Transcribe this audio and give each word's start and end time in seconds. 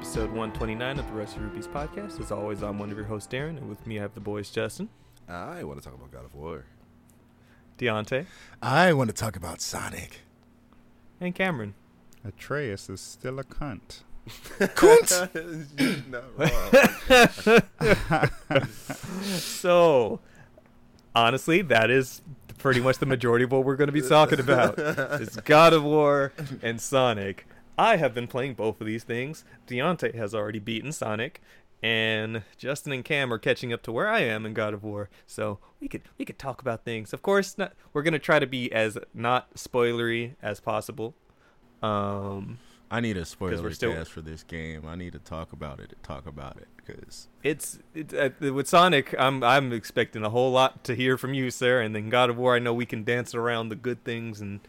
episode 0.00 0.30
129 0.30 0.98
of 0.98 1.06
the 1.06 1.12
Rusty 1.12 1.40
Rupees 1.40 1.66
podcast. 1.66 2.18
As 2.20 2.32
always, 2.32 2.62
I'm 2.62 2.78
one 2.78 2.90
of 2.90 2.96
your 2.96 3.04
hosts, 3.04 3.30
Darren, 3.30 3.58
and 3.58 3.68
with 3.68 3.86
me 3.86 3.98
I 3.98 4.02
have 4.02 4.14
the 4.14 4.20
boys, 4.20 4.48
Justin, 4.48 4.88
I 5.28 5.62
want 5.62 5.78
to 5.78 5.84
talk 5.84 5.94
about 5.94 6.10
God 6.10 6.24
of 6.24 6.34
War. 6.34 6.64
Deontay, 7.78 8.24
I 8.62 8.94
want 8.94 9.10
to 9.10 9.14
talk 9.14 9.36
about 9.36 9.60
Sonic. 9.60 10.20
and 11.20 11.34
Cameron. 11.34 11.74
Atreus 12.24 12.88
is 12.88 12.98
still 13.02 13.38
a 13.38 13.44
cunt. 13.44 14.00
Not 16.10 16.24
wrong. 18.08 18.28
So, 19.38 20.20
honestly, 21.14 21.60
that 21.62 21.90
is 21.90 22.22
pretty 22.56 22.80
much 22.80 22.98
the 22.98 23.06
majority 23.06 23.44
of 23.44 23.52
what 23.52 23.64
we're 23.64 23.76
going 23.76 23.88
to 23.88 23.92
be 23.92 24.00
talking 24.00 24.40
about. 24.40 24.76
It's 24.78 25.36
God 25.36 25.74
of 25.74 25.84
War 25.84 26.32
and 26.62 26.80
Sonic. 26.80 27.46
I 27.80 27.96
have 27.96 28.12
been 28.12 28.26
playing 28.26 28.54
both 28.54 28.78
of 28.82 28.86
these 28.86 29.04
things. 29.04 29.42
Deontay 29.66 30.14
has 30.14 30.34
already 30.34 30.58
beaten 30.58 30.92
Sonic, 30.92 31.40
and 31.82 32.42
Justin 32.58 32.92
and 32.92 33.02
Cam 33.02 33.32
are 33.32 33.38
catching 33.38 33.72
up 33.72 33.82
to 33.84 33.92
where 33.92 34.06
I 34.06 34.20
am 34.20 34.44
in 34.44 34.52
God 34.52 34.74
of 34.74 34.84
War. 34.84 35.08
So 35.26 35.60
we 35.80 35.88
could 35.88 36.02
we 36.18 36.26
could 36.26 36.38
talk 36.38 36.60
about 36.60 36.84
things. 36.84 37.14
Of 37.14 37.22
course, 37.22 37.56
not, 37.56 37.72
we're 37.94 38.02
going 38.02 38.12
to 38.12 38.18
try 38.18 38.38
to 38.38 38.46
be 38.46 38.70
as 38.70 38.98
not 39.14 39.54
spoilery 39.54 40.34
as 40.42 40.60
possible. 40.60 41.14
Um, 41.82 42.58
I 42.90 43.00
need 43.00 43.16
a 43.16 43.24
spoiler 43.24 43.62
we're 43.62 43.70
still- 43.70 43.94
cast 43.94 44.12
for 44.12 44.20
this 44.20 44.42
game. 44.42 44.86
I 44.86 44.94
need 44.94 45.14
to 45.14 45.18
talk 45.18 45.54
about 45.54 45.80
it. 45.80 45.96
Talk 46.02 46.26
about 46.26 46.58
it 46.58 46.68
because 46.76 47.28
it's, 47.42 47.78
it's 47.94 48.12
uh, 48.12 48.28
with 48.52 48.68
Sonic. 48.68 49.14
I'm 49.18 49.42
I'm 49.42 49.72
expecting 49.72 50.22
a 50.22 50.28
whole 50.28 50.52
lot 50.52 50.84
to 50.84 50.94
hear 50.94 51.16
from 51.16 51.32
you, 51.32 51.50
sir. 51.50 51.80
And 51.80 51.96
then 51.96 52.10
God 52.10 52.28
of 52.28 52.36
War, 52.36 52.56
I 52.56 52.58
know 52.58 52.74
we 52.74 52.84
can 52.84 53.04
dance 53.04 53.34
around 53.34 53.70
the 53.70 53.76
good 53.76 54.04
things 54.04 54.42
and 54.42 54.60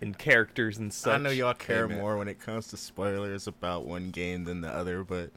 and 0.00 0.16
characters 0.18 0.78
and 0.78 0.92
such. 0.92 1.14
I 1.14 1.18
know 1.18 1.30
y'all 1.30 1.54
care 1.54 1.88
Hey, 1.88 1.96
more 1.96 2.16
when 2.16 2.28
it 2.28 2.38
comes 2.40 2.68
to 2.68 2.76
spoilers 2.76 3.46
about 3.46 3.84
one 3.86 4.10
game 4.10 4.44
than 4.44 4.60
the 4.60 4.68
other, 4.68 5.02
but 5.04 5.30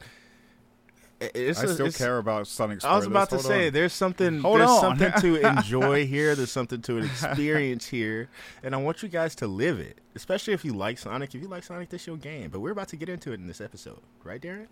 it- 1.20 1.32
it's 1.36 1.60
I 1.60 1.64
a- 1.64 1.68
still 1.68 1.86
it's- 1.88 1.98
care 1.98 2.18
about 2.18 2.48
Sonic. 2.48 2.84
I 2.84 2.96
was 2.96 3.06
about 3.06 3.30
to 3.32 3.40
spoilers. 3.40 3.46
say 3.58 3.64
Hold 3.64 3.74
there's 3.74 3.94
something 3.94 4.40
Hold 4.42 4.60
there's 4.60 4.70
on. 4.70 4.82
something 4.98 5.12
to 5.22 5.36
enjoy 5.50 6.06
here. 6.08 6.36
There's 6.36 6.52
something 6.52 6.82
to 6.84 6.98
experience 7.04 7.88
here, 7.88 8.30
and 8.64 8.74
I 8.76 8.78
want 8.78 9.02
you 9.04 9.10
guys 9.10 9.36
to 9.36 9.48
live 9.48 9.80
it. 9.80 10.00
Especially 10.16 10.54
if 10.54 10.66
you 10.66 10.74
like 10.74 10.98
Sonic. 10.98 11.34
If 11.36 11.42
you 11.42 11.48
like 11.48 11.64
Sonic, 11.64 11.90
this 11.90 12.06
your 12.08 12.18
game. 12.18 12.50
But 12.50 12.60
we're 12.60 12.72
about 12.72 12.88
to 12.90 12.96
get 12.96 13.08
into 13.10 13.32
it 13.32 13.36
in 13.36 13.48
this 13.48 13.62
episode, 13.62 14.00
right, 14.24 14.42
Darren? 14.42 14.68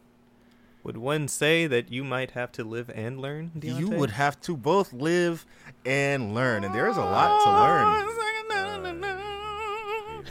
Would 0.84 0.96
one 0.98 1.28
say 1.28 1.68
that 1.68 1.92
you 1.92 2.03
might 2.06 2.31
have 2.31 2.52
to 2.53 2.64
live 2.64 2.90
and 2.96 3.20
learn? 3.20 3.52
Deontay? 3.58 3.80
You 3.80 3.90
would 3.90 4.12
have 4.12 4.40
to 4.42 4.56
both 4.56 4.94
live 4.94 5.46
and 5.86 6.34
learn, 6.34 6.64
and 6.64 6.74
there 6.74 6.88
is 6.88 6.96
a 6.98 7.02
lot 7.02 7.44
to 7.44 7.50
learn. 7.52 8.06
Oh, 8.08 9.26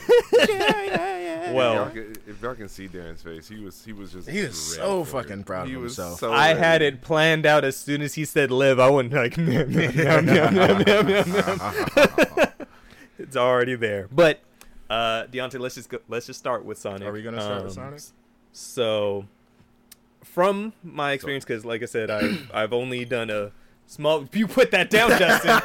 Well, 1.48 1.88
if 1.88 1.94
y'all, 1.94 2.04
can, 2.04 2.16
if 2.26 2.42
y'all 2.42 2.54
can 2.54 2.68
see 2.68 2.88
Darren's 2.88 3.22
face, 3.22 3.48
he 3.48 3.58
was 3.64 3.82
he 3.82 3.94
was 3.94 4.12
just 4.12 4.28
He 4.28 4.42
was 4.42 4.74
so 4.76 5.02
fucking 5.02 5.44
proud 5.44 5.66
he 5.66 5.74
of 5.74 5.80
was 5.80 5.96
himself. 5.96 6.18
So 6.20 6.30
I 6.30 6.48
had 6.52 6.82
it 6.82 7.00
planned 7.00 7.46
out 7.46 7.64
as 7.64 7.74
soon 7.74 8.02
as 8.02 8.12
he 8.14 8.26
said 8.26 8.50
live. 8.50 8.78
I 8.78 8.90
went 8.90 9.14
like, 9.14 9.34
it's 13.18 13.36
already 13.36 13.74
there. 13.76 14.08
But 14.12 14.40
uh, 14.90 15.24
Deontay, 15.30 15.58
let's 15.60 15.74
just 15.76 15.88
go, 15.88 15.98
let's 16.08 16.26
just 16.26 16.38
start 16.38 16.64
with 16.64 16.78
Sonic. 16.78 17.08
Are 17.08 17.12
we 17.12 17.22
gonna 17.22 17.40
start 17.40 17.64
with 17.64 17.78
Um, 17.78 17.84
Sonic? 17.84 18.00
So, 18.52 19.26
from 20.22 20.72
my 20.82 21.12
experience, 21.12 21.44
because 21.44 21.64
like 21.64 21.82
I 21.82 21.86
said, 21.86 22.10
I 22.10 22.38
I've 22.52 22.72
only 22.72 23.04
done 23.04 23.30
a 23.30 23.52
small. 23.88 24.28
You 24.32 24.46
put 24.46 24.70
that 24.70 24.90
down, 24.90 25.10
Justin. 25.10 25.60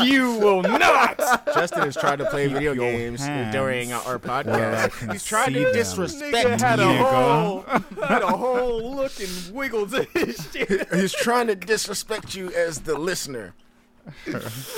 you 0.06 0.38
will 0.38 0.62
not. 0.62 1.18
Justin 1.54 1.82
has 1.82 1.96
tried 1.96 2.20
to 2.20 2.26
play 2.26 2.46
video 2.46 2.72
your 2.72 2.90
games 2.92 3.20
hands 3.20 3.52
during 3.52 3.92
our 3.92 4.18
podcast. 4.18 4.92
can 4.98 5.10
He's 5.10 5.24
trying 5.24 5.52
to 5.54 5.60
them. 5.64 5.72
disrespect 5.72 6.34
Nigga 6.34 6.60
had 6.60 6.78
a 6.80 6.82
you. 6.92 6.98
whole 7.04 7.60
had 8.06 8.22
a 8.22 8.26
whole 8.36 8.94
look 8.96 9.12
and 9.20 9.54
wiggle 9.54 9.86
to 9.88 10.04
his 10.14 10.48
shit. 10.52 10.92
He's 10.94 11.12
trying 11.12 11.48
to 11.48 11.54
disrespect 11.56 12.34
you 12.34 12.50
as 12.52 12.80
the 12.80 12.98
listener. 12.98 13.54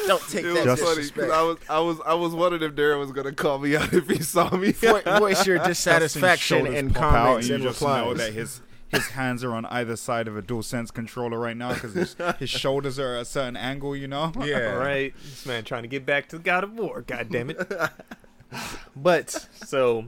Don't 0.06 0.22
take 0.30 0.44
It 0.46 0.54
that 0.54 0.66
was 0.66 0.80
funny 0.80 0.96
disrespect. 1.02 1.14
because 1.14 1.30
I 1.30 1.42
was 1.42 1.56
I 1.68 1.78
was 1.80 2.00
I 2.06 2.14
was 2.14 2.34
wondering 2.34 2.62
if 2.62 2.72
Darren 2.74 2.98
was 2.98 3.12
gonna 3.12 3.32
call 3.32 3.58
me 3.58 3.76
out 3.76 3.92
if 3.92 4.08
he 4.08 4.22
saw 4.22 4.48
me. 4.56 4.72
Vo- 4.72 5.02
voice 5.18 5.46
your 5.46 5.58
dissatisfaction 5.58 6.58
shoulders 6.64 6.74
in 6.78 6.90
pop 6.94 7.12
comments 7.12 7.46
and 7.48 7.56
and 7.56 7.64
you 7.64 7.68
just 7.70 7.82
know 7.82 7.88
replies. 8.10 8.16
that 8.18 8.32
his 8.32 8.60
his 8.88 9.08
hands 9.08 9.44
are 9.44 9.54
on 9.54 9.66
either 9.66 9.96
side 9.96 10.28
of 10.28 10.36
a 10.36 10.42
dual 10.42 10.62
sense 10.62 10.90
controller 10.90 11.38
right 11.38 11.56
now 11.56 11.74
because 11.74 11.94
his, 11.94 12.16
his 12.38 12.50
shoulders 12.60 12.98
are 12.98 13.16
at 13.16 13.22
a 13.22 13.24
certain 13.24 13.56
angle. 13.56 13.94
You 13.94 14.08
know. 14.08 14.32
Yeah. 14.38 14.58
right. 14.74 15.14
this 15.22 15.46
man 15.46 15.64
trying 15.64 15.82
to 15.82 15.88
get 15.88 16.06
back 16.06 16.28
to 16.28 16.38
God 16.38 16.64
of 16.64 16.72
War. 16.72 17.02
God 17.02 17.28
damn 17.30 17.50
it. 17.50 17.72
but 18.96 19.30
so 19.30 20.06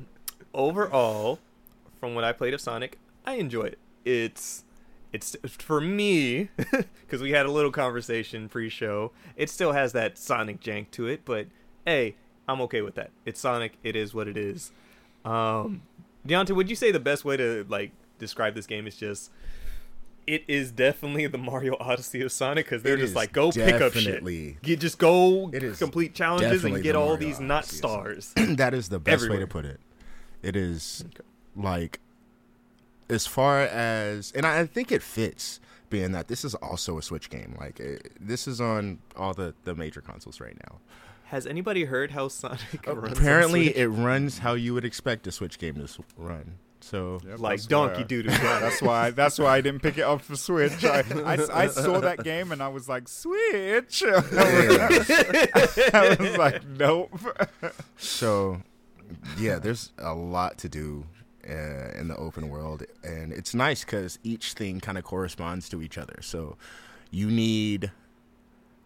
overall, 0.54 1.38
from 1.98 2.14
what 2.14 2.24
I 2.24 2.32
played 2.32 2.54
of 2.54 2.60
Sonic, 2.60 2.98
I 3.26 3.34
enjoy 3.34 3.64
it. 3.64 3.78
It's 4.04 4.64
it's 5.12 5.36
for 5.58 5.80
me 5.80 6.48
because 6.56 7.20
we 7.20 7.32
had 7.32 7.44
a 7.44 7.50
little 7.50 7.72
conversation 7.72 8.48
pre-show. 8.48 9.12
It 9.36 9.50
still 9.50 9.72
has 9.72 9.92
that 9.92 10.16
Sonic 10.16 10.60
jank 10.60 10.90
to 10.92 11.06
it, 11.06 11.22
but 11.24 11.48
hey, 11.84 12.14
I'm 12.48 12.60
okay 12.62 12.80
with 12.80 12.94
that. 12.94 13.10
It's 13.26 13.40
Sonic. 13.40 13.74
It 13.82 13.96
is 13.96 14.14
what 14.14 14.28
it 14.28 14.36
is. 14.36 14.72
Um, 15.24 15.82
Deontay, 16.26 16.54
would 16.54 16.70
you 16.70 16.76
say 16.76 16.92
the 16.92 17.00
best 17.00 17.24
way 17.24 17.36
to 17.36 17.66
like 17.68 17.92
describe 18.20 18.54
this 18.54 18.66
game 18.68 18.86
is 18.86 18.94
just? 18.96 19.32
It 20.26 20.44
is 20.46 20.70
definitely 20.70 21.26
the 21.26 21.38
Mario 21.38 21.76
Odyssey 21.80 22.20
of 22.22 22.30
Sonic 22.30 22.66
because 22.66 22.84
they're 22.84 22.94
It 22.94 23.00
just 23.00 23.16
like 23.16 23.32
go 23.32 23.50
pick 23.50 23.80
up 23.80 23.94
shit. 23.94 24.22
You 24.22 24.76
just 24.76 24.98
go 24.98 25.50
It 25.52 25.64
is 25.64 25.78
complete 25.78 26.14
challenges 26.14 26.64
and 26.64 26.80
get 26.82 26.92
the 26.92 26.98
all 27.00 27.16
these 27.16 27.40
not 27.40 27.64
stars. 27.64 28.32
that 28.36 28.72
is 28.72 28.90
the 28.90 29.00
best 29.00 29.28
way 29.28 29.38
to 29.38 29.46
put 29.48 29.64
it. 29.64 29.80
It 30.42 30.54
is 30.54 31.02
Okay. 31.06 31.24
like 31.56 31.98
as 33.08 33.26
far 33.26 33.62
as, 33.62 34.30
and 34.36 34.46
I 34.46 34.66
think 34.66 34.92
it 34.92 35.02
fits, 35.02 35.58
being 35.88 36.12
that 36.12 36.28
this 36.28 36.44
is 36.44 36.54
also 36.56 36.96
a 36.96 37.02
Switch 37.02 37.28
game. 37.28 37.56
Like 37.58 37.80
it, 37.80 38.12
this 38.20 38.46
is 38.46 38.60
on 38.60 39.00
all 39.16 39.34
the 39.34 39.54
the 39.64 39.74
major 39.74 40.00
consoles 40.00 40.40
right 40.40 40.56
now. 40.68 40.78
Has 41.24 41.46
anybody 41.46 41.84
heard 41.84 42.12
how 42.12 42.28
Sonic 42.28 42.86
uh, 42.86 42.94
runs? 42.96 43.18
Apparently, 43.18 43.76
it 43.76 43.88
runs 43.88 44.38
how 44.38 44.54
you 44.54 44.74
would 44.74 44.84
expect 44.84 45.26
a 45.26 45.32
Switch 45.32 45.58
game 45.58 45.74
to 45.74 45.88
run. 46.16 46.54
So 46.82 47.20
Yep, 47.26 47.38
like 47.38 47.62
Donkey 47.64 48.02
why- 48.02 48.04
Doodoo. 48.04 48.40
That's 48.60 48.82
why. 48.82 49.10
That's 49.10 49.38
why 49.38 49.56
I 49.56 49.60
didn't 49.60 49.82
pick 49.82 49.98
it 49.98 50.02
up 50.02 50.22
for 50.22 50.36
Switch. 50.36 50.84
I, 50.84 51.00
I, 51.24 51.64
I 51.64 51.66
saw 51.68 52.00
that 52.00 52.24
game 52.24 52.52
and 52.52 52.62
I 52.62 52.68
was 52.68 52.88
like, 52.88 53.08
Switch. 53.08 54.02
I 54.06 56.16
was 56.18 56.36
like, 56.38 56.66
nope. 56.66 57.10
So, 57.98 58.62
yeah, 59.38 59.58
there's 59.58 59.92
a 59.98 60.14
lot 60.14 60.58
to 60.58 60.68
do 60.68 61.04
uh, 61.48 61.90
in 61.98 62.08
the 62.08 62.16
open 62.16 62.48
world, 62.48 62.84
and 63.02 63.32
it's 63.32 63.54
nice 63.54 63.84
because 63.84 64.18
each 64.22 64.52
thing 64.54 64.80
kind 64.80 64.98
of 64.98 65.04
corresponds 65.04 65.68
to 65.70 65.82
each 65.82 65.98
other. 65.98 66.18
So, 66.22 66.56
you 67.10 67.30
need 67.30 67.90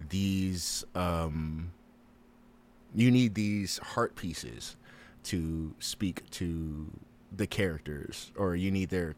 these, 0.08 0.84
um, 0.94 1.72
you 2.94 3.10
need 3.10 3.34
these 3.34 3.78
heart 3.78 4.16
pieces 4.16 4.76
to 5.24 5.74
speak 5.78 6.28
to 6.30 6.86
the 7.36 7.46
characters, 7.46 8.30
or 8.36 8.54
you 8.56 8.70
need 8.70 8.90
their 8.90 9.14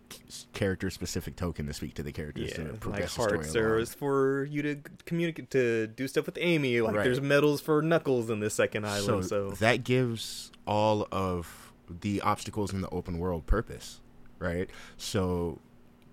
character 0.52 0.90
specific 0.90 1.36
token 1.36 1.66
to 1.66 1.72
speak 1.74 1.94
to 1.94 2.02
the 2.02 2.12
characters. 2.12 2.50
yeah, 2.50 2.64
to 2.64 2.70
like 2.70 2.80
progress 2.80 3.14
the 3.14 3.20
hearts 3.22 3.50
story 3.50 3.82
are 3.82 3.86
for 3.86 4.44
you 4.44 4.62
to 4.62 4.76
communicate 5.04 5.50
to 5.50 5.86
do 5.88 6.08
stuff 6.08 6.26
with 6.26 6.38
Amy. 6.40 6.80
Like 6.80 6.94
Right. 6.96 7.04
there's 7.04 7.20
medals 7.20 7.60
for 7.60 7.82
Knuckles 7.82 8.30
in 8.30 8.40
the 8.40 8.50
second 8.50 8.86
island. 8.86 9.26
So, 9.26 9.50
that 9.52 9.84
gives 9.84 10.50
all 10.66 11.06
of 11.12 11.72
the 11.88 12.20
obstacles 12.22 12.72
in 12.72 12.80
the 12.80 12.88
open 12.90 13.18
world 13.18 13.46
purpose, 13.46 14.00
right? 14.38 14.68
So 14.96 15.58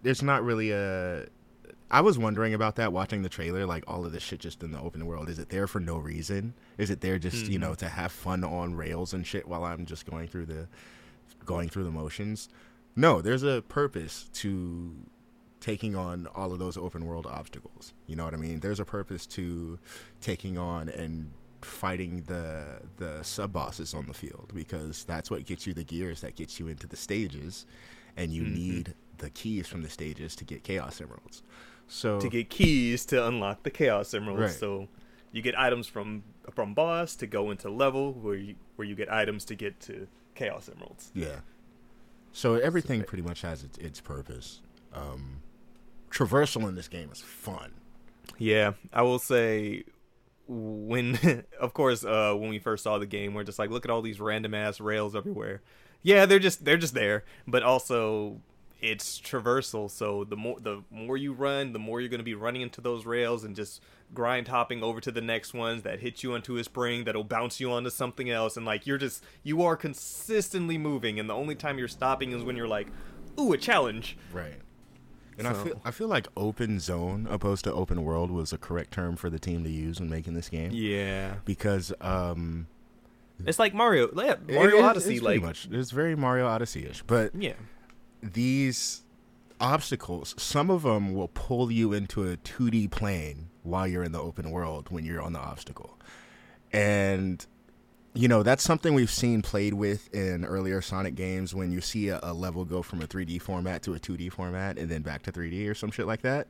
there's 0.04 0.22
not 0.22 0.44
really 0.44 0.72
a. 0.72 1.26
I 1.90 2.02
was 2.02 2.18
wondering 2.18 2.56
about 2.56 2.76
that 2.78 2.92
watching 2.92 3.22
the 3.22 3.30
trailer. 3.30 3.66
Like 3.68 3.84
all 3.88 4.04
of 4.06 4.12
this 4.12 4.24
shit 4.24 4.40
just 4.40 4.64
in 4.64 4.72
the 4.72 4.80
open 4.80 5.06
world. 5.06 5.30
Is 5.30 5.38
it 5.40 5.50
there 5.50 5.68
for 5.68 5.80
no 5.80 5.98
reason? 5.98 6.54
Is 6.78 6.90
it 6.90 7.02
there 7.02 7.20
just 7.20 7.46
you 7.48 7.58
Mhm. 7.60 7.62
know 7.62 7.76
to 7.76 7.88
have 7.88 8.12
fun 8.12 8.44
on 8.44 8.74
rails 8.76 9.14
and 9.14 9.26
shit 9.26 9.48
while 9.48 9.64
I'm 9.64 9.86
just 9.86 10.06
going 10.10 10.28
through 10.28 10.48
the 10.48 10.68
going 11.46 11.70
through 11.70 11.84
the 11.84 11.92
motions? 11.92 12.50
No, 12.96 13.22
there's 13.22 13.44
a 13.44 13.62
purpose 13.64 14.30
to 14.34 14.94
taking 15.60 15.96
on 15.96 16.28
all 16.36 16.52
of 16.52 16.60
those 16.60 16.78
open 16.78 17.06
world 17.06 17.26
obstacles. 17.26 17.94
You 18.08 18.16
know 18.16 18.26
what 18.26 18.34
I 18.34 18.38
mean? 18.38 18.60
There's 18.60 18.80
a 18.80 18.86
purpose 18.86 19.26
to 19.28 19.80
taking 20.22 20.58
on 20.58 20.90
and 20.90 21.32
fighting 21.62 22.24
the 22.28 22.82
the 22.98 23.24
sub 23.24 23.54
bosses 23.54 23.94
on 23.94 24.06
the 24.08 24.14
field 24.14 24.52
because 24.54 25.06
that's 25.06 25.32
what 25.32 25.46
gets 25.46 25.66
you 25.66 25.74
the 25.74 25.86
gears 25.86 26.20
that 26.22 26.36
gets 26.36 26.60
you 26.60 26.68
into 26.68 26.86
the 26.88 26.98
stages 26.98 27.66
and 28.18 28.34
you 28.34 28.44
Mhm. 28.44 28.54
need 28.54 28.94
the 29.20 29.30
keys 29.30 29.68
from 29.68 29.82
the 29.82 29.90
stages 29.90 30.36
to 30.36 30.44
get 30.44 30.64
chaos 30.64 31.00
emeralds. 31.00 31.42
So 31.88 32.20
to 32.20 32.28
get 32.30 32.50
keys 32.50 33.06
to 33.08 33.26
unlock 33.26 33.64
the 33.64 33.70
Chaos 33.72 34.14
Emeralds. 34.14 34.42
Right. 34.42 34.52
So 34.52 34.88
you 35.32 35.42
get 35.42 35.58
items 35.58 35.88
from 35.88 36.24
from 36.52 36.74
boss 36.74 37.16
to 37.18 37.28
go 37.28 37.50
into 37.52 37.70
level 37.70 38.12
where 38.14 38.36
you 38.36 38.56
where 38.76 38.86
you 38.88 38.96
get 38.96 39.12
items 39.12 39.46
to 39.46 39.56
get 39.56 39.80
to 39.82 40.08
Chaos 40.36 40.70
Emeralds. 40.74 41.12
Yeah. 41.14 41.40
So 42.32 42.56
everything 42.56 43.04
pretty 43.04 43.24
much 43.24 43.42
has 43.42 43.64
its, 43.64 43.78
its 43.78 44.02
purpose. 44.02 44.62
Um, 44.94 45.42
traversal 46.10 46.68
in 46.68 46.76
this 46.76 46.88
game 46.88 47.10
is 47.12 47.22
fun. 47.22 47.74
Yeah, 48.38 48.74
I 48.92 49.04
will 49.04 49.20
say 49.20 49.84
when 50.48 51.44
of 51.60 51.74
course 51.74 52.04
uh 52.04 52.34
when 52.34 52.50
we 52.50 52.60
first 52.60 52.84
saw 52.84 52.98
the 52.98 53.06
game 53.06 53.34
we're 53.34 53.44
just 53.44 53.60
like 53.60 53.70
look 53.70 53.86
at 53.86 53.92
all 53.92 54.02
these 54.02 54.20
random 54.20 54.54
ass 54.54 54.82
rails 54.82 55.16
everywhere 55.16 55.62
yeah 56.02 56.26
they're 56.26 56.40
just 56.40 56.66
they're 56.66 56.78
just 56.78 56.94
there 56.94 57.24
but 57.48 57.64
also 57.64 58.42
it's 58.82 59.22
traversal 59.22 59.90
so 59.90 60.26
the 60.26 60.36
more 60.36 60.60
the 60.60 60.84
more 60.92 61.16
you 61.16 61.32
run 61.32 61.72
the 61.72 61.80
more 61.80 62.02
you're 62.02 62.10
going 62.10 62.20
to 62.20 62.26
be 62.26 62.36
running 62.36 62.62
into 62.62 62.82
those 62.82 63.06
rails 63.06 63.46
and 63.46 63.56
just 63.56 63.82
grind 64.14 64.48
hopping 64.48 64.84
over 64.84 65.00
to 65.02 65.12
the 65.12 65.22
next 65.22 65.54
ones 65.54 65.84
that 65.84 66.00
hit 66.00 66.22
you 66.24 66.34
onto 66.34 66.58
a 66.58 66.64
spring 66.64 67.04
that'll 67.04 67.24
bounce 67.24 67.60
you 67.60 67.72
onto 67.72 67.90
something 67.90 68.30
else 68.30 68.56
and 68.58 68.66
like 68.66 68.86
you're 68.86 68.98
just 68.98 69.24
you 69.44 69.62
are 69.64 69.76
consistently 69.76 70.78
moving 70.78 71.20
and 71.20 71.30
the 71.30 71.34
only 71.34 71.56
time 71.56 71.78
you're 71.80 71.88
stopping 71.88 72.32
is 72.32 72.44
when 72.44 72.56
you're 72.56 72.68
like 72.68 72.88
ooh 73.40 73.54
a 73.54 73.58
challenge 73.58 74.18
Right. 74.32 74.60
And 75.38 75.48
I 75.48 75.54
feel 75.54 75.82
I 75.84 75.90
feel 75.90 76.08
like 76.08 76.28
open 76.38 76.80
zone 76.80 77.28
opposed 77.30 77.64
to 77.64 77.74
open 77.74 78.04
world 78.04 78.30
was 78.30 78.54
a 78.54 78.58
correct 78.58 78.92
term 78.94 79.16
for 79.16 79.32
the 79.32 79.40
team 79.40 79.64
to 79.64 79.70
use 79.70 80.00
when 80.00 80.08
making 80.10 80.36
this 80.36 80.48
game. 80.48 80.70
yeah 80.74 81.36
Because 81.46 81.92
um 82.02 82.68
it's 83.46 83.58
like 83.58 83.74
mario 83.74 84.10
yeah 84.16 84.36
mario 84.48 84.78
it- 84.78 84.84
odyssey 84.84 85.16
it's 85.16 85.24
like 85.24 85.42
much 85.42 85.68
it's 85.72 85.90
very 85.90 86.16
Mario 86.16 86.46
Odyssey 86.48 86.86
ish. 86.86 87.02
But 87.08 87.34
yeah 87.34 87.54
these 88.22 89.02
obstacles, 89.60 90.36
some 90.38 90.70
of 90.70 90.84
them 90.84 91.14
will 91.14 91.30
pull 91.30 91.72
you 91.72 91.94
into 91.94 92.30
a 92.30 92.38
2D 92.38 92.92
plane 92.92 93.50
while 93.64 93.88
you're 93.88 94.04
in 94.04 94.12
the 94.12 94.22
open 94.22 94.52
world 94.52 94.88
when 94.90 95.06
you're 95.06 95.22
on 95.22 95.34
the 95.34 95.40
obstacle. 95.40 95.98
And 96.72 97.46
you 98.16 98.28
know, 98.28 98.44
that's 98.44 98.64
something 98.64 98.94
we've 98.94 99.10
seen 99.10 99.42
played 99.42 99.74
with 99.74 100.14
in 100.14 100.46
earlier 100.46 100.82
Sonic 100.82 101.16
games 101.16 101.56
when 101.56 101.72
you 101.72 101.82
see 101.82 102.10
a, 102.10 102.20
a 102.22 102.32
level 102.34 102.64
go 102.64 102.84
from 102.84 103.02
a 103.02 103.08
3D 103.08 103.42
format 103.42 103.82
to 103.84 103.96
a 103.96 104.00
2D 104.00 104.32
format 104.32 104.78
and 104.78 104.90
then 104.90 105.02
back 105.02 105.24
to 105.24 105.32
3D 105.32 105.68
or 105.68 105.74
some 105.74 105.90
shit 105.90 106.06
like 106.06 106.22
that 106.22 106.50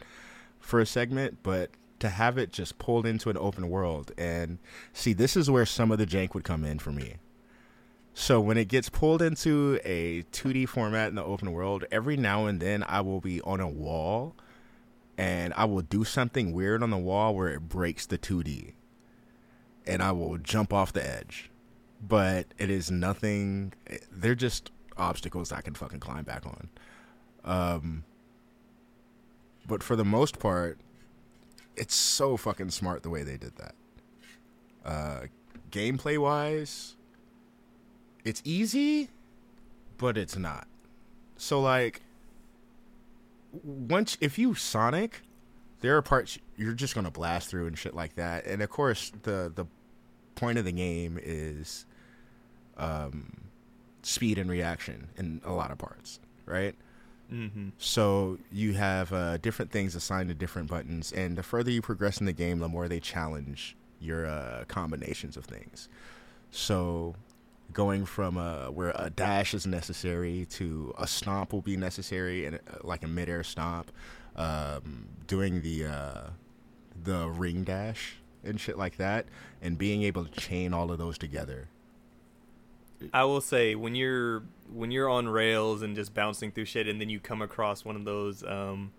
for 0.60 0.82
a 0.82 0.86
segment, 0.86 1.38
but 1.42 1.72
to 2.00 2.10
have 2.10 2.38
it 2.38 2.52
just 2.52 2.78
pulled 2.80 3.06
into 3.06 3.30
an 3.30 3.38
open 3.38 3.70
world 3.70 4.12
and 4.18 4.58
see 4.92 5.14
this 5.14 5.38
is 5.38 5.50
where 5.50 5.66
some 5.66 5.90
of 5.90 5.98
the 5.98 6.06
jank 6.06 6.34
would 6.34 6.44
come 6.44 6.66
in 6.66 6.80
for 6.80 6.92
me. 6.92 7.16
So 8.14 8.42
when 8.42 8.58
it 8.58 8.68
gets 8.68 8.90
pulled 8.90 9.22
into 9.22 9.80
a 9.86 10.24
2D 10.34 10.68
format 10.68 11.10
in 11.10 11.16
the 11.16 11.24
open 11.24 11.52
world, 11.54 11.86
every 11.92 12.18
now 12.18 12.46
and 12.46 12.60
then 12.60 12.84
I 12.88 13.02
will 13.02 13.22
be 13.22 13.42
on 13.42 13.62
a 13.62 13.70
wall 13.70 14.36
and 15.18 15.54
I 15.56 15.66
will 15.66 15.82
do 15.82 16.04
something 16.04 16.54
weird 16.54 16.82
on 16.82 16.90
the 16.90 16.98
wall 16.98 17.36
where 17.36 17.50
it 17.50 17.62
breaks 17.62 18.06
the 18.06 18.18
2D. 18.18 18.74
And 19.86 20.02
I 20.02 20.12
will 20.12 20.38
jump 20.38 20.74
off 20.74 20.94
the 20.94 21.08
edge. 21.08 21.52
But 22.02 22.48
it 22.58 22.70
is 22.70 22.90
nothing 22.90 23.74
they're 24.12 24.36
just 24.36 24.72
obstacles 24.98 25.52
I 25.52 25.62
can 25.62 25.74
fucking 25.74 26.00
climb 26.00 26.24
back 26.24 26.46
on. 26.46 26.70
Um 27.44 28.04
but 29.66 29.82
for 29.82 29.96
the 29.96 30.04
most 30.04 30.40
part, 30.40 30.78
it's 31.76 31.96
so 31.96 32.36
fucking 32.36 32.72
smart 32.72 33.04
the 33.04 33.10
way 33.10 33.24
they 33.24 33.38
did 33.38 33.56
that. 33.58 33.76
Uh 34.84 35.28
gameplay 35.72 36.18
wise, 36.18 36.96
it's 38.26 38.42
easy, 38.44 39.10
but 39.98 40.18
it's 40.18 40.38
not. 40.38 40.68
So 41.38 41.62
like 41.62 42.02
once 43.64 44.18
if 44.20 44.38
you 44.38 44.56
Sonic, 44.56 45.22
there 45.82 45.96
are 45.98 46.02
parts 46.02 46.38
you're 46.58 46.74
just 46.74 46.96
gonna 46.96 47.12
blast 47.12 47.50
through 47.50 47.68
and 47.68 47.78
shit 47.78 47.94
like 47.94 48.16
that. 48.16 48.46
And 48.46 48.62
of 48.62 48.70
course 48.70 49.12
the 49.24 49.52
the 49.54 49.66
point 50.36 50.58
of 50.58 50.66
the 50.66 50.72
game 50.72 51.20
is 51.22 51.86
um 52.78 53.50
speed 54.02 54.38
and 54.38 54.50
reaction 54.50 55.10
in 55.18 55.42
a 55.46 55.54
lot 55.54 55.72
of 55.72 55.78
parts, 55.78 56.20
right? 56.46 56.76
mm-hmm. 57.32 57.70
So 57.78 58.38
you 58.52 58.74
have 58.74 59.12
uh, 59.12 59.38
different 59.38 59.72
things 59.72 59.96
assigned 59.96 60.30
to 60.30 60.36
different 60.36 60.70
buttons, 60.70 61.12
and 61.12 61.38
the 61.38 61.44
further 61.44 61.72
you 61.72 61.82
progress 61.82 62.20
in 62.20 62.26
the 62.26 62.34
game, 62.34 62.60
the 62.60 62.68
more 62.68 62.88
they 62.88 63.00
challenge 63.00 63.76
your 64.00 64.26
uh, 64.26 64.66
combinations 64.68 65.38
of 65.38 65.46
things. 65.46 65.90
So 66.52 67.16
going 67.74 68.06
from 68.06 68.38
uh, 68.38 68.68
where 68.68 68.92
a 68.96 69.10
dash 69.10 69.54
is 69.54 69.66
necessary 69.68 70.46
to 70.52 70.94
a 70.98 71.08
stomp 71.08 71.54
will 71.54 71.62
be 71.62 71.78
necessary, 71.78 72.46
and 72.46 72.56
uh, 72.56 72.78
like 72.84 73.04
a 73.04 73.08
midair 73.08 73.44
stomp, 73.44 73.92
um, 74.36 75.08
doing 75.28 75.62
the 75.62 75.86
uh, 75.86 76.22
the 77.04 77.30
ring 77.30 77.64
dash 77.64 78.16
and 78.44 78.60
shit 78.60 78.78
like 78.78 78.98
that, 78.98 79.26
and 79.62 79.78
being 79.78 80.04
able 80.04 80.26
to 80.26 80.40
chain 80.40 80.74
all 80.74 80.92
of 80.92 80.98
those 80.98 81.18
together. 81.18 81.68
I 83.12 83.24
will 83.26 83.42
say 83.42 83.76
when 83.76 83.96
you're 83.96 84.44
when 84.72 84.92
you're 84.92 85.10
on 85.10 85.28
rails 85.28 85.82
and 85.82 85.96
just 85.96 86.14
bouncing 86.14 86.52
through 86.52 86.66
shit, 86.66 86.88
and 86.88 87.02
then 87.02 87.10
you 87.10 87.20
come 87.20 87.42
across 87.42 87.84
one 87.84 87.96
of 87.96 88.06
those 88.06 88.44
um, 88.44 88.92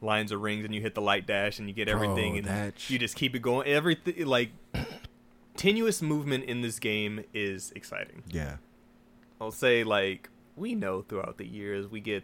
lines 0.00 0.32
of 0.32 0.40
rings, 0.40 0.64
and 0.64 0.74
you 0.74 0.80
hit 0.80 0.94
the 0.94 1.00
light 1.00 1.26
dash, 1.26 1.58
and 1.58 1.68
you 1.68 1.74
get 1.74 1.88
everything, 1.88 2.42
Bro, 2.42 2.52
and 2.52 2.72
sh- 2.78 2.90
you 2.90 2.98
just 2.98 3.16
keep 3.16 3.34
it 3.34 3.40
going. 3.40 3.66
Everything 3.66 4.26
like 4.26 4.50
continuous 5.58 6.00
movement 6.00 6.44
in 6.44 6.60
this 6.60 6.78
game 6.78 7.24
is 7.34 7.72
exciting. 7.74 8.22
Yeah. 8.28 8.58
I'll 9.40 9.50
say 9.50 9.82
like 9.82 10.30
we 10.54 10.76
know 10.76 11.02
throughout 11.02 11.36
the 11.36 11.46
years 11.46 11.88
we 11.88 11.98
get 11.98 12.22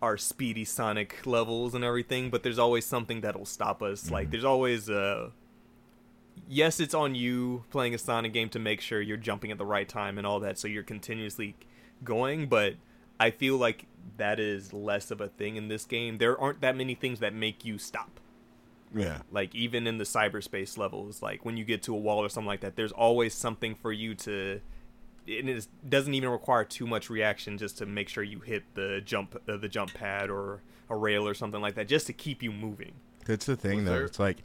our 0.00 0.16
speedy 0.16 0.64
Sonic 0.64 1.26
levels 1.26 1.74
and 1.74 1.84
everything, 1.84 2.30
but 2.30 2.42
there's 2.42 2.58
always 2.58 2.86
something 2.86 3.20
that'll 3.20 3.44
stop 3.44 3.82
us. 3.82 4.10
Like 4.10 4.30
there's 4.30 4.44
always 4.44 4.88
uh 4.88 5.30
yes, 6.48 6.80
it's 6.80 6.94
on 6.94 7.14
you 7.14 7.64
playing 7.68 7.94
a 7.94 7.98
Sonic 7.98 8.32
game 8.32 8.48
to 8.48 8.58
make 8.58 8.80
sure 8.80 9.02
you're 9.02 9.18
jumping 9.18 9.50
at 9.50 9.58
the 9.58 9.66
right 9.66 9.86
time 9.86 10.16
and 10.16 10.26
all 10.26 10.40
that 10.40 10.58
so 10.58 10.66
you're 10.66 10.82
continuously 10.82 11.56
going, 12.02 12.46
but 12.46 12.76
I 13.18 13.32
feel 13.32 13.58
like 13.58 13.84
that 14.16 14.40
is 14.40 14.72
less 14.72 15.10
of 15.10 15.20
a 15.20 15.28
thing 15.28 15.56
in 15.56 15.68
this 15.68 15.84
game. 15.84 16.16
There 16.16 16.40
aren't 16.40 16.62
that 16.62 16.74
many 16.74 16.94
things 16.94 17.20
that 17.20 17.34
make 17.34 17.66
you 17.66 17.76
stop 17.76 18.19
Yeah. 18.94 19.18
like 19.30 19.54
even 19.54 19.86
in 19.86 19.98
the 19.98 20.04
cyberspace 20.04 20.76
levels 20.76 21.22
like 21.22 21.44
when 21.44 21.56
you 21.56 21.64
get 21.64 21.82
to 21.84 21.94
a 21.94 21.98
wall 21.98 22.24
or 22.24 22.28
something 22.28 22.48
like 22.48 22.60
that 22.62 22.74
there's 22.76 22.92
always 22.92 23.34
something 23.34 23.74
for 23.74 23.92
you 23.92 24.14
to 24.16 24.60
it 25.26 25.48
is, 25.48 25.68
doesn't 25.88 26.12
even 26.14 26.28
require 26.30 26.64
too 26.64 26.86
much 26.88 27.08
reaction 27.08 27.56
just 27.56 27.78
to 27.78 27.86
make 27.86 28.08
sure 28.08 28.22
you 28.24 28.40
hit 28.40 28.64
the 28.74 29.00
jump 29.04 29.40
uh, 29.48 29.56
the 29.56 29.68
jump 29.68 29.94
pad 29.94 30.28
or 30.30 30.62
a 30.88 30.96
rail 30.96 31.26
or 31.28 31.34
something 31.34 31.60
like 31.60 31.74
that 31.76 31.86
just 31.86 32.06
to 32.08 32.12
keep 32.12 32.42
you 32.42 32.50
moving 32.50 32.92
That's 33.26 33.46
the 33.46 33.54
thing, 33.56 33.76
Was 33.76 33.84
though. 33.84 33.90
there- 33.92 34.04
It's 34.06 34.18
like, 34.18 34.38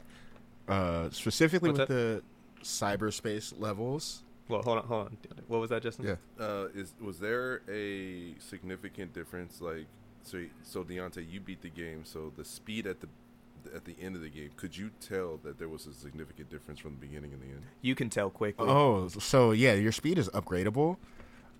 uh, 0.68 1.10
specifically 1.10 1.70
What's 1.70 1.80
with 1.80 1.88
the 1.88 2.22
cyberspace 2.62 3.52
levels. 3.58 4.22
well 4.48 4.62
hold 4.62 4.78
on 4.78 4.84
hold 4.86 5.06
on 5.08 5.16
what 5.48 5.60
was 5.60 5.70
that 5.70 5.82
justin 5.82 6.06
Yeah. 6.06 6.44
Uh, 6.44 6.68
is 6.74 6.94
was 7.00 7.18
there 7.18 7.62
a 7.68 8.34
significant 8.38 9.12
difference? 9.12 9.60
Like, 9.60 9.86
so 10.22 10.44
so 10.62 10.84
Deontay, 10.84 11.28
you 11.30 11.40
beat 11.40 11.62
the 11.62 11.68
game. 11.70 12.04
So 12.04 12.32
the 12.36 12.44
speed 12.44 12.86
at 12.86 13.00
the 13.00 13.08
at 13.74 13.84
the 13.84 13.96
end 14.00 14.16
of 14.16 14.22
the 14.22 14.28
game, 14.28 14.50
could 14.56 14.76
you 14.76 14.90
tell 15.00 15.38
that 15.44 15.58
there 15.58 15.68
was 15.68 15.86
a 15.86 15.92
significant 15.92 16.50
difference 16.50 16.78
from 16.80 16.92
the 16.92 17.00
beginning 17.06 17.32
and 17.32 17.40
the 17.42 17.46
end? 17.46 17.62
you 17.82 17.94
can 17.94 18.08
tell 18.10 18.30
quickly 18.30 18.66
Oh, 18.68 19.08
so 19.08 19.50
yeah, 19.52 19.74
your 19.74 19.92
speed 19.92 20.18
is 20.18 20.28
upgradable 20.30 20.96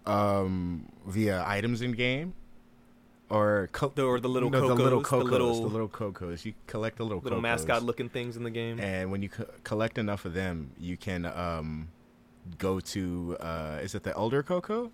um, 0.07 0.87
via 1.07 1.43
items 1.47 1.83
in 1.83 1.93
game, 1.93 2.35
or 3.29 3.69
co- 3.73 3.93
The- 3.95 4.05
or 4.05 4.21
the 4.21 4.29
little 4.29 4.51
no, 4.51 4.69
the 4.69 4.75
little 4.75 5.03
kocos, 5.03 5.19
the 5.19 5.25
little- 5.25 5.61
the 5.63 5.67
little 5.69 5.89
kocos. 5.89 6.45
You 6.45 6.55
collect 6.67 6.99
the 6.99 7.05
little 7.05 7.21
little 7.21 7.39
kocos, 7.41 7.43
mascot 7.43 7.83
looking 7.83 8.09
things 8.09 8.37
in 8.37 8.45
the 8.45 8.51
game 8.51 8.79
and 8.79 9.11
when 9.11 9.23
you 9.23 9.29
co- 9.29 9.47
collect 9.65 9.99
enough 9.99 10.25
of 10.25 10.35
them, 10.35 10.71
you 10.79 10.97
can 10.97 11.25
um, 11.27 11.89
go 12.59 12.79
to 12.81 13.37
uh, 13.41 13.81
is 13.83 13.95
it 13.95 14.03
the 14.05 14.15
Elder 14.17 14.43
Koco? 14.43 14.91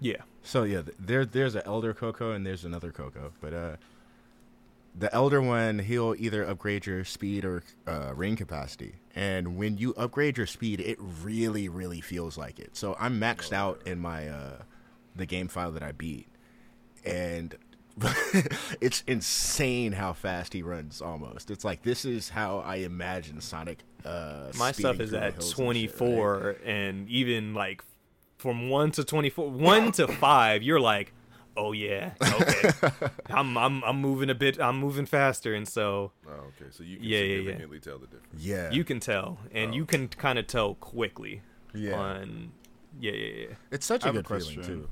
yeah 0.00 0.22
So 0.42 0.64
yeah, 0.64 0.82
there 0.98 1.24
there's 1.24 1.54
an 1.54 1.62
elder 1.64 1.94
Koco 1.94 2.34
and 2.34 2.44
there's 2.44 2.64
another 2.64 2.90
Koco, 2.90 3.30
but 3.40 3.54
uh, 3.54 3.76
the 4.94 5.12
elder 5.14 5.42
one 5.42 5.80
he'll 5.80 6.14
either 6.18 6.44
upgrade 6.44 6.86
your 6.86 7.04
speed 7.04 7.44
or 7.44 7.62
uh, 7.86 8.12
ring 8.14 8.36
capacity, 8.36 8.96
and 9.14 9.56
when 9.56 9.78
you 9.78 9.94
upgrade 9.96 10.36
your 10.36 10.46
speed, 10.46 10.80
it 10.80 10.98
really 11.00 11.68
really 11.68 12.00
feels 12.00 12.38
like 12.38 12.58
it. 12.58 12.76
So 12.76 12.96
I'm 12.98 13.18
maxed 13.20 13.52
out 13.52 13.82
in 13.86 13.98
my 13.98 14.28
uh, 14.28 14.62
the 15.16 15.26
game 15.26 15.48
file 15.48 15.72
that 15.72 15.82
I 15.82 15.92
beat, 15.92 16.28
and 17.04 17.56
it's 18.80 19.02
insane 19.06 19.92
how 19.92 20.12
fast 20.12 20.52
he 20.52 20.62
runs. 20.62 21.00
Almost, 21.02 21.50
it's 21.50 21.64
like 21.64 21.82
this 21.82 22.04
is 22.04 22.30
how 22.30 22.58
I 22.58 22.76
imagine 22.76 23.40
Sonic. 23.40 23.80
Uh, 24.04 24.52
my 24.58 24.72
stuff 24.72 25.00
is 25.00 25.14
at 25.14 25.34
hills 25.34 25.58
and 25.58 25.76
shit, 25.76 25.90
right? 25.90 25.96
24 25.98 26.56
and 26.64 27.08
even 27.08 27.54
like 27.54 27.82
from 28.36 28.68
1 28.68 28.90
to 28.90 29.04
24 29.04 29.48
1 29.48 29.92
to 29.92 30.06
5 30.06 30.62
you're 30.62 30.78
like 30.78 31.14
oh 31.56 31.72
yeah 31.72 32.12
okay 32.22 32.70
I'm, 33.30 33.56
I'm 33.56 33.82
i'm 33.84 34.00
moving 34.00 34.28
a 34.30 34.34
bit 34.34 34.60
i'm 34.60 34.78
moving 34.78 35.06
faster 35.06 35.54
and 35.54 35.66
so 35.68 36.12
Oh, 36.26 36.30
okay. 36.48 36.70
So 36.70 36.82
you 36.82 36.96
can 36.96 37.04
Yeah, 37.06 37.18
yeah, 37.20 37.50
yeah. 37.52 37.78
tell 37.80 37.98
the 37.98 38.06
difference. 38.06 38.44
Yeah, 38.44 38.70
you 38.72 38.82
can 38.84 38.98
tell 39.00 39.38
and 39.52 39.74
you 39.74 39.84
can 39.86 40.08
kind 40.08 40.38
of 40.38 40.46
tell 40.46 40.74
quickly 40.74 41.42
Yeah, 41.74 41.94
on 41.94 42.52
yeah 42.98 43.12
yeah 43.12 43.32
yeah 43.48 43.54
it's 43.70 43.86
such 43.86 44.04
I 44.04 44.08
a 44.08 44.12
have 44.12 44.16
a 44.16 44.22
good 44.26 44.42
feeling 44.42 44.54
question. 44.56 44.88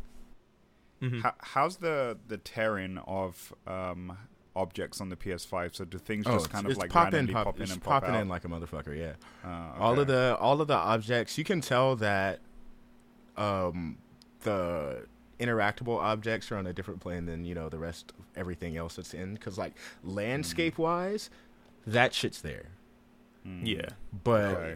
too. 1.01 1.07
Mhm. 1.09 1.23
How, 1.23 1.35
how's 1.41 1.77
the 1.79 2.17
the 2.29 2.37
tearing 2.39 2.99
of 3.09 3.53
um, 3.67 4.17
objects 4.55 5.01
on 5.01 5.09
the 5.09 5.17
PS5? 5.17 5.75
So 5.75 5.85
do 5.85 5.99
things 5.99 6.27
just 6.27 6.33
Oh, 6.33 6.37
it's- 6.37 6.47
kind 6.47 6.65
of 6.67 6.71
it's 6.71 6.79
like 6.81 6.91
pop 6.91 7.13
in, 7.15 7.27
pop, 7.27 7.45
pop, 7.47 7.57
in 7.61 7.71
and 7.71 7.83
pop 7.83 8.03
popping 8.03 8.15
out? 8.15 8.23
in 8.23 8.29
like 8.29 8.45
a 8.45 8.49
motherfucker. 8.49 8.97
Yeah, 8.97 9.15
Uh, 9.45 9.73
all 9.81 9.99
of 9.99 10.07
the 10.07 10.37
all 10.39 10.61
of 10.61 10.69
the 10.69 10.77
objects 10.77 11.37
you 11.39 11.43
can 11.45 11.61
tell 11.61 11.97
that 11.97 12.39
um 13.37 13.99
the 14.43 15.07
interactable 15.43 15.99
objects 15.99 16.51
are 16.53 16.57
on 16.57 16.67
a 16.67 16.73
different 16.73 17.01
plane 17.01 17.27
than 17.27 17.45
you 17.45 17.55
know 17.55 17.69
the 17.69 17.79
rest 17.79 18.13
of 18.19 18.25
everything 18.37 18.77
else 18.77 18.97
that's 18.97 19.13
in 19.15 19.35
because 19.35 19.59
like 19.59 19.75
landscape 20.05 20.79
wise 20.79 21.31
that 21.87 22.15
shit's 22.15 22.41
there 22.41 22.67
Yeah. 23.65 23.89
But 24.25 24.57
Okay. 24.57 24.75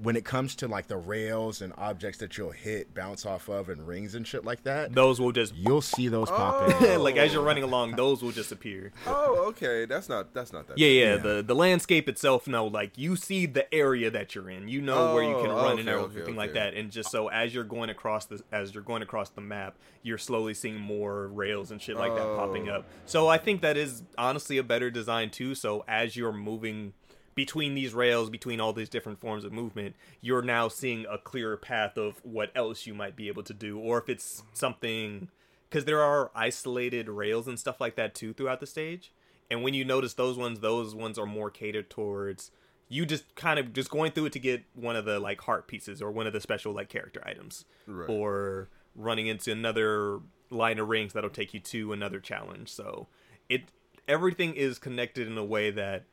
When 0.00 0.16
it 0.16 0.24
comes 0.24 0.56
to 0.56 0.68
like 0.68 0.86
the 0.88 0.96
rails 0.96 1.62
and 1.62 1.72
objects 1.78 2.18
that 2.18 2.36
you'll 2.36 2.50
hit, 2.50 2.92
bounce 2.94 3.24
off 3.26 3.48
of, 3.48 3.68
and 3.68 3.86
rings 3.86 4.14
and 4.14 4.26
shit 4.26 4.44
like 4.44 4.64
that, 4.64 4.92
Those 4.94 5.20
will 5.20 5.32
just 5.32 5.54
you'll 5.54 5.80
see 5.82 6.08
those 6.08 6.28
pop 6.28 6.54
Oh. 6.80 6.84
in. 6.94 7.00
like 7.02 7.16
as 7.16 7.32
you're 7.32 7.42
running 7.42 7.62
along, 7.62 7.96
those 7.96 8.22
will 8.22 8.32
just 8.32 8.50
appear. 8.52 8.92
Oh, 9.06 9.46
okay. 9.48 9.84
That's 9.86 10.08
not 10.08 10.34
that's 10.34 10.52
not 10.52 10.66
that. 10.68 10.78
Yeah, 10.78 10.88
yeah, 10.88 11.04
Yeah. 11.12 11.16
The 11.18 11.42
the 11.42 11.54
landscape 11.54 12.08
itself, 12.08 12.46
no, 12.48 12.66
like 12.66 12.96
you 12.98 13.16
see 13.16 13.46
the 13.46 13.72
area 13.74 14.10
that 14.10 14.34
you're 14.34 14.50
in. 14.50 14.68
You 14.68 14.80
know 14.80 15.14
where 15.14 15.22
you 15.24 15.36
can 15.42 15.50
Oh, 15.50 15.56
run 15.62 15.78
and 15.78 15.88
okay, 15.88 15.98
okay, 15.98 16.04
everything 16.04 16.36
like 16.36 16.54
that. 16.54 16.74
And 16.74 16.90
just 16.90 17.10
so 17.10 17.28
as 17.28 17.54
you're 17.54 17.64
going 17.64 17.90
across 17.90 18.26
the 18.26 18.42
as 18.50 18.74
you're 18.74 18.82
going 18.82 19.02
across 19.02 19.28
the 19.30 19.40
map, 19.40 19.76
you're 20.02 20.18
slowly 20.18 20.54
seeing 20.54 20.78
more 20.78 21.28
rails 21.28 21.70
and 21.70 21.80
shit 21.80 21.96
like 21.96 22.14
that 22.14 22.36
popping 22.36 22.68
Oh. 22.68 22.76
up. 22.76 22.88
So 23.06 23.28
I 23.28 23.38
think 23.38 23.60
that 23.62 23.76
is 23.76 24.02
honestly 24.18 24.58
a 24.58 24.62
better 24.64 24.90
design 24.90 25.30
too. 25.30 25.54
So 25.54 25.84
as 25.86 26.16
you're 26.16 26.32
moving 26.32 26.92
between 27.34 27.74
these 27.74 27.94
rails, 27.94 28.28
between 28.30 28.60
all 28.60 28.72
these 28.72 28.88
different 28.88 29.20
forms 29.20 29.44
of 29.44 29.52
movement, 29.52 29.94
you're 30.20 30.42
now 30.42 30.68
seeing 30.68 31.06
a 31.10 31.18
clearer 31.18 31.56
path 31.56 31.96
of 31.96 32.16
what 32.24 32.50
else 32.54 32.86
you 32.86 32.94
might 32.94 33.16
be 33.16 33.28
able 33.28 33.42
to 33.44 33.54
do, 33.54 33.78
or 33.78 33.98
if 33.98 34.08
it's 34.08 34.42
something 34.52 35.28
because 35.68 35.84
there 35.86 36.02
are 36.02 36.30
isolated 36.34 37.08
rails 37.08 37.48
and 37.48 37.58
stuff 37.58 37.80
like 37.80 37.96
that 37.96 38.14
too 38.14 38.32
throughout 38.34 38.60
the 38.60 38.66
stage. 38.66 39.12
And 39.50 39.62
when 39.62 39.72
you 39.74 39.84
notice 39.84 40.14
those 40.14 40.36
ones, 40.36 40.60
those 40.60 40.94
ones 40.94 41.18
are 41.18 41.26
more 41.26 41.50
catered 41.50 41.88
towards 41.90 42.50
you 42.88 43.06
just 43.06 43.34
kind 43.36 43.58
of 43.58 43.72
just 43.72 43.88
going 43.90 44.12
through 44.12 44.26
it 44.26 44.32
to 44.34 44.38
get 44.38 44.62
one 44.74 44.96
of 44.96 45.06
the 45.06 45.18
like 45.18 45.40
heart 45.40 45.66
pieces 45.66 46.02
or 46.02 46.10
one 46.10 46.26
of 46.26 46.34
the 46.34 46.40
special 46.42 46.74
like 46.74 46.90
character 46.90 47.22
items, 47.24 47.64
Right. 47.86 48.10
or 48.10 48.68
running 48.94 49.26
into 49.28 49.50
another 49.50 50.20
line 50.50 50.78
of 50.78 50.86
rings 50.90 51.14
that'll 51.14 51.30
take 51.30 51.54
you 51.54 51.60
to 51.60 51.94
another 51.94 52.20
challenge. 52.20 52.68
So 52.68 53.08
it 53.48 53.72
everything 54.06 54.52
is 54.54 54.78
connected 54.78 55.26
in 55.26 55.38
a 55.38 55.44
way 55.44 55.70
that 55.70 56.04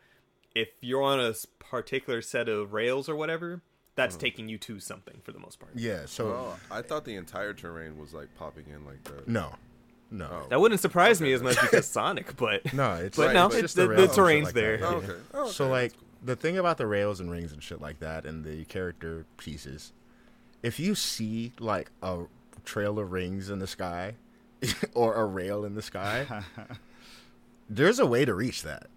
if 0.60 0.70
you're 0.82 1.02
on 1.04 1.20
a 1.20 1.34
particular 1.60 2.22
set 2.22 2.50
of 2.50 2.74
rails 2.74 3.08
or 3.10 3.16
whatever, 3.16 3.62
that's 3.96 4.16
taking 4.16 4.48
you 4.48 4.58
to 4.60 4.80
something 4.80 5.20
for 5.24 5.32
the 5.32 5.40
most 5.40 5.60
part. 5.60 5.74
Yeah, 5.76 6.06
so 6.06 6.28
Oh, 6.28 6.60
I 6.72 6.82
thought 6.82 7.04
the 7.06 7.16
entire 7.16 7.54
terrain 7.54 7.98
was 7.98 8.14
like 8.14 8.28
popping 8.38 8.66
in 8.74 8.86
like 8.86 9.04
that. 9.06 9.28
no, 9.28 9.56
no, 10.10 10.28
Oh. 10.32 10.48
That 10.50 10.60
wouldn't 10.62 10.80
surprise 10.82 11.20
me 11.22 11.34
as 11.34 11.44
much 11.44 11.60
because 11.62 11.86
Sonic, 11.98 12.36
but 12.38 12.74
no. 12.74 12.94
It's 12.94 13.18
But 13.18 13.28
Right, 13.28 13.34
no, 13.34 13.48
but 13.50 13.54
it's 13.56 13.62
just 13.62 13.76
the, 13.76 13.84
the, 13.84 13.90
rails 13.90 14.16
terrain's 14.16 14.46
like 14.46 14.54
there. 14.56 14.80
Oh, 14.84 14.96
okay. 14.96 15.14
Oh, 15.34 15.42
okay. 15.44 15.52
So 15.52 15.70
like 15.70 15.94
the 16.24 16.36
thing 16.36 16.58
about 16.58 16.78
the 16.78 16.88
rails 16.88 17.20
and 17.20 17.30
rings 17.30 17.52
and 17.52 17.62
shit 17.62 17.82
like 17.82 18.00
that 18.00 18.26
and 18.26 18.44
the 18.44 18.66
character 18.66 19.26
pieces, 19.38 19.92
if 20.64 20.80
you 20.80 20.96
see 20.96 21.52
like 21.60 21.92
a 22.02 22.24
trail 22.66 23.00
of 23.00 23.12
rings 23.12 23.50
in 23.50 23.60
the 23.60 23.68
sky 23.68 24.16
or 24.94 25.14
a 25.16 25.26
rail 25.26 25.66
in 25.66 25.76
the 25.76 25.82
sky, 25.82 26.44
there's 27.70 28.00
a 28.00 28.06
way 28.06 28.24
to 28.26 28.34
reach 28.34 28.64
that. 28.64 28.88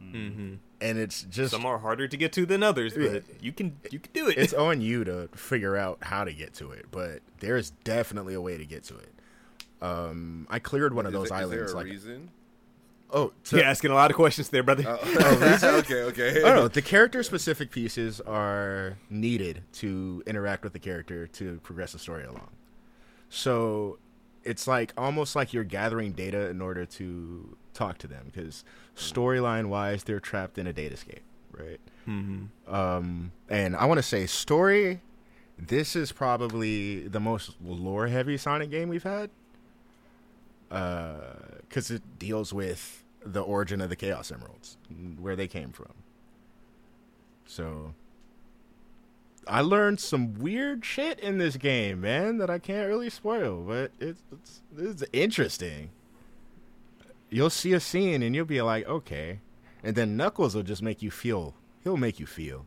hmm 0.00 0.54
And 0.82 0.98
it's 0.98 1.22
just 1.22 1.52
some 1.52 1.64
are 1.64 1.78
harder 1.78 2.08
to 2.08 2.16
get 2.16 2.32
to 2.32 2.44
than 2.44 2.62
others, 2.62 2.94
but 2.94 3.22
you 3.40 3.52
can 3.52 3.76
you 3.90 3.98
can 4.00 4.12
do 4.12 4.28
it. 4.28 4.36
it's 4.36 4.52
on 4.68 4.80
you 4.80 5.04
to 5.04 5.28
figure 5.34 5.76
out 5.76 5.98
how 6.02 6.24
to 6.24 6.32
get 6.32 6.52
to 6.54 6.72
it, 6.72 6.86
but 6.90 7.20
there's 7.40 7.70
definitely 7.84 8.34
a 8.34 8.40
way 8.40 8.58
to 8.58 8.64
get 8.66 8.82
to 8.84 8.96
it. 8.98 9.08
Um, 9.80 10.46
I 10.50 10.58
cleared 10.58 10.92
one 10.94 11.06
of 11.06 11.14
Is 11.14 11.20
those 11.20 11.28
there- 11.30 11.38
is 11.38 11.42
islands 11.44 11.72
there 11.72 11.74
a 11.74 11.76
like 11.76 11.86
reason? 11.92 12.30
oh 13.12 13.32
to, 13.44 13.56
You're 13.56 13.64
asking 13.64 13.90
a 13.90 13.94
lot 13.94 14.10
of 14.10 14.16
questions 14.16 14.48
there, 14.48 14.62
brother. 14.62 14.84
Oh, 14.86 14.98
okay, 15.80 16.02
okay. 16.02 16.42
Oh 16.42 16.54
no, 16.54 16.68
the 16.68 16.82
character 16.82 17.22
specific 17.22 17.70
pieces 17.70 18.20
are 18.20 18.98
needed 19.08 19.62
to 19.74 20.22
interact 20.26 20.64
with 20.64 20.72
the 20.72 20.78
character 20.80 21.26
to 21.28 21.60
progress 21.62 21.92
the 21.92 21.98
story 22.00 22.24
along. 22.24 22.48
So 23.28 23.98
it's 24.44 24.66
like 24.66 24.92
almost 24.96 25.36
like 25.36 25.52
you're 25.52 25.62
gathering 25.64 26.12
data 26.12 26.48
in 26.48 26.60
order 26.60 26.84
to 26.86 27.56
talk 27.74 27.98
to 27.98 28.06
them 28.06 28.30
because 28.32 28.64
storyline 28.96 29.66
wise 29.66 30.04
they're 30.04 30.20
trapped 30.20 30.58
in 30.58 30.66
a 30.66 30.72
data 30.72 30.94
datascape, 30.94 31.20
right? 31.58 31.80
hmm 32.04 32.44
Um, 32.66 33.32
and 33.48 33.76
I 33.76 33.84
want 33.86 33.98
to 33.98 34.02
say 34.02 34.26
story. 34.26 35.00
This 35.58 35.94
is 35.94 36.10
probably 36.12 37.06
the 37.06 37.20
most 37.20 37.52
lore 37.62 38.08
heavy 38.08 38.36
Sonic 38.36 38.70
game 38.70 38.88
we've 38.88 39.02
had. 39.02 39.30
Because 40.68 41.90
it 41.90 42.18
deals 42.18 42.52
with 42.52 43.04
the 43.24 43.42
origin 43.42 43.80
of 43.80 43.90
the 43.90 43.96
Chaos 43.96 44.32
Emeralds, 44.32 44.78
where 45.20 45.36
they 45.36 45.46
came 45.46 45.70
from. 45.70 45.92
So, 47.44 47.94
I 49.46 49.60
learned 49.60 50.00
some 50.00 50.34
weird 50.38 50.84
shit 50.84 51.20
in 51.20 51.36
this 51.38 51.56
game, 51.56 52.00
man, 52.00 52.38
that 52.38 52.48
I 52.48 52.58
can't 52.58 52.88
really 52.88 53.10
spoil, 53.10 53.62
but 53.62 53.92
it's 54.00 54.22
it's, 54.32 54.62
it's 54.76 55.04
interesting. 55.12 55.90
You'll 57.32 57.50
see 57.50 57.72
a 57.72 57.80
scene 57.80 58.22
and 58.22 58.34
you'll 58.34 58.44
be 58.44 58.60
like, 58.60 58.86
okay, 58.86 59.40
and 59.82 59.96
then 59.96 60.18
Knuckles 60.18 60.54
will 60.54 60.62
just 60.62 60.82
make 60.82 61.00
you 61.00 61.10
feel. 61.10 61.54
He'll 61.82 61.96
make 61.96 62.20
you 62.20 62.26
feel. 62.26 62.66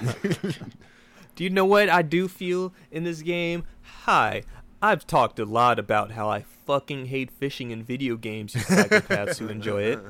Do 1.34 1.44
you 1.44 1.50
know 1.50 1.64
what 1.64 1.88
I 1.88 2.02
do 2.02 2.28
feel 2.28 2.72
in 2.90 3.02
this 3.04 3.22
game? 3.22 3.64
Hi, 4.04 4.44
I've 4.80 5.06
talked 5.06 5.38
a 5.38 5.44
lot 5.44 5.78
about 5.78 6.12
how 6.12 6.30
I 6.30 6.44
fucking 6.64 7.06
hate 7.06 7.30
fishing 7.30 7.72
in 7.72 7.82
video 7.82 8.16
games, 8.16 8.54
you 8.54 8.60
psychopaths 8.62 9.38
who 9.38 9.48
enjoy 9.50 9.82
it. 9.82 10.00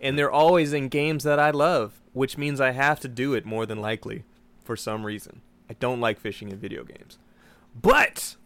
And 0.00 0.18
they're 0.18 0.30
always 0.30 0.72
in 0.72 0.88
games 0.88 1.24
that 1.24 1.40
I 1.40 1.50
love, 1.50 2.00
which 2.12 2.38
means 2.38 2.60
I 2.60 2.70
have 2.70 3.00
to 3.00 3.08
do 3.08 3.34
it 3.34 3.46
more 3.46 3.66
than 3.66 3.80
likely 3.80 4.24
for 4.62 4.76
some 4.76 5.04
reason. 5.04 5.40
I 5.68 5.74
don't 5.74 6.00
like 6.00 6.20
fishing 6.20 6.50
in 6.50 6.58
video 6.58 6.84
games. 6.84 7.18
But 7.80 8.36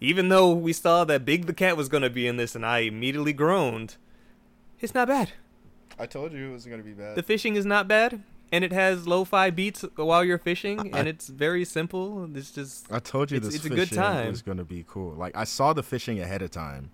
even 0.00 0.28
though 0.28 0.52
we 0.52 0.72
saw 0.72 1.04
that 1.04 1.24
Big 1.24 1.46
the 1.46 1.52
Cat 1.52 1.76
was 1.76 1.88
going 1.88 2.02
to 2.02 2.10
be 2.10 2.26
in 2.26 2.36
this 2.36 2.54
and 2.54 2.64
I 2.64 2.80
immediately 2.80 3.32
groaned, 3.32 3.96
it's 4.82 4.94
not 4.94 5.08
bad. 5.08 5.30
I 5.98 6.06
told 6.06 6.32
you 6.32 6.50
it 6.50 6.52
was 6.52 6.66
gonna 6.66 6.82
be 6.82 6.92
bad. 6.92 7.16
The 7.16 7.22
fishing 7.22 7.54
is 7.56 7.64
not 7.66 7.88
bad. 7.88 8.22
And 8.54 8.64
it 8.64 8.72
has 8.72 9.06
lo-fi 9.08 9.48
beats 9.48 9.82
while 9.96 10.22
you're 10.22 10.36
fishing, 10.36 10.78
I- 10.94 10.98
and 10.98 11.08
it's 11.08 11.28
very 11.28 11.64
simple. 11.64 12.28
It's 12.36 12.50
just 12.50 12.86
I 12.92 12.98
told 12.98 13.30
you 13.30 13.38
It's- 13.38 13.50
this 13.52 13.56
it's 13.56 13.64
a 13.64 13.68
good 13.70 13.88
fishing 13.88 13.96
time. 13.96 14.28
was 14.28 14.42
going 14.42 14.58
to 14.58 14.64
be 14.64 14.84
cool. 14.86 15.14
Like 15.14 15.34
I 15.34 15.44
saw 15.44 15.72
the 15.72 15.82
fishing 15.82 16.20
ahead 16.20 16.42
of 16.42 16.50
time 16.50 16.90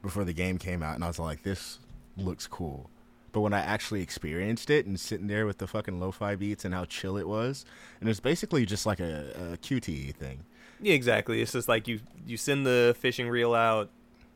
before 0.00 0.24
the 0.24 0.32
game 0.32 0.56
came 0.56 0.82
out, 0.82 0.94
and 0.94 1.04
I 1.04 1.08
was 1.08 1.18
like, 1.18 1.42
"This 1.42 1.80
looks 2.16 2.46
cool." 2.46 2.88
But 3.32 3.42
when 3.42 3.52
I 3.52 3.60
actually 3.60 4.00
experienced 4.00 4.70
it 4.70 4.86
and 4.86 4.98
sitting 4.98 5.26
there 5.26 5.44
with 5.44 5.58
the 5.58 5.66
fucking 5.66 6.00
lo-fi 6.00 6.34
beats 6.34 6.64
and 6.64 6.72
how 6.72 6.86
chill 6.86 7.18
it 7.18 7.28
was, 7.28 7.66
and 8.00 8.08
it's 8.08 8.20
basically 8.20 8.64
just 8.64 8.86
like 8.86 8.98
a, 9.00 9.52
a 9.52 9.56
QTE 9.58 10.12
thing. 10.12 10.44
Yeah, 10.80 10.94
exactly. 10.94 11.42
It's 11.42 11.52
just 11.52 11.68
like 11.68 11.86
you 11.88 12.00
you 12.26 12.38
send 12.38 12.64
the 12.64 12.96
fishing 12.98 13.28
reel 13.28 13.54
out. 13.54 13.90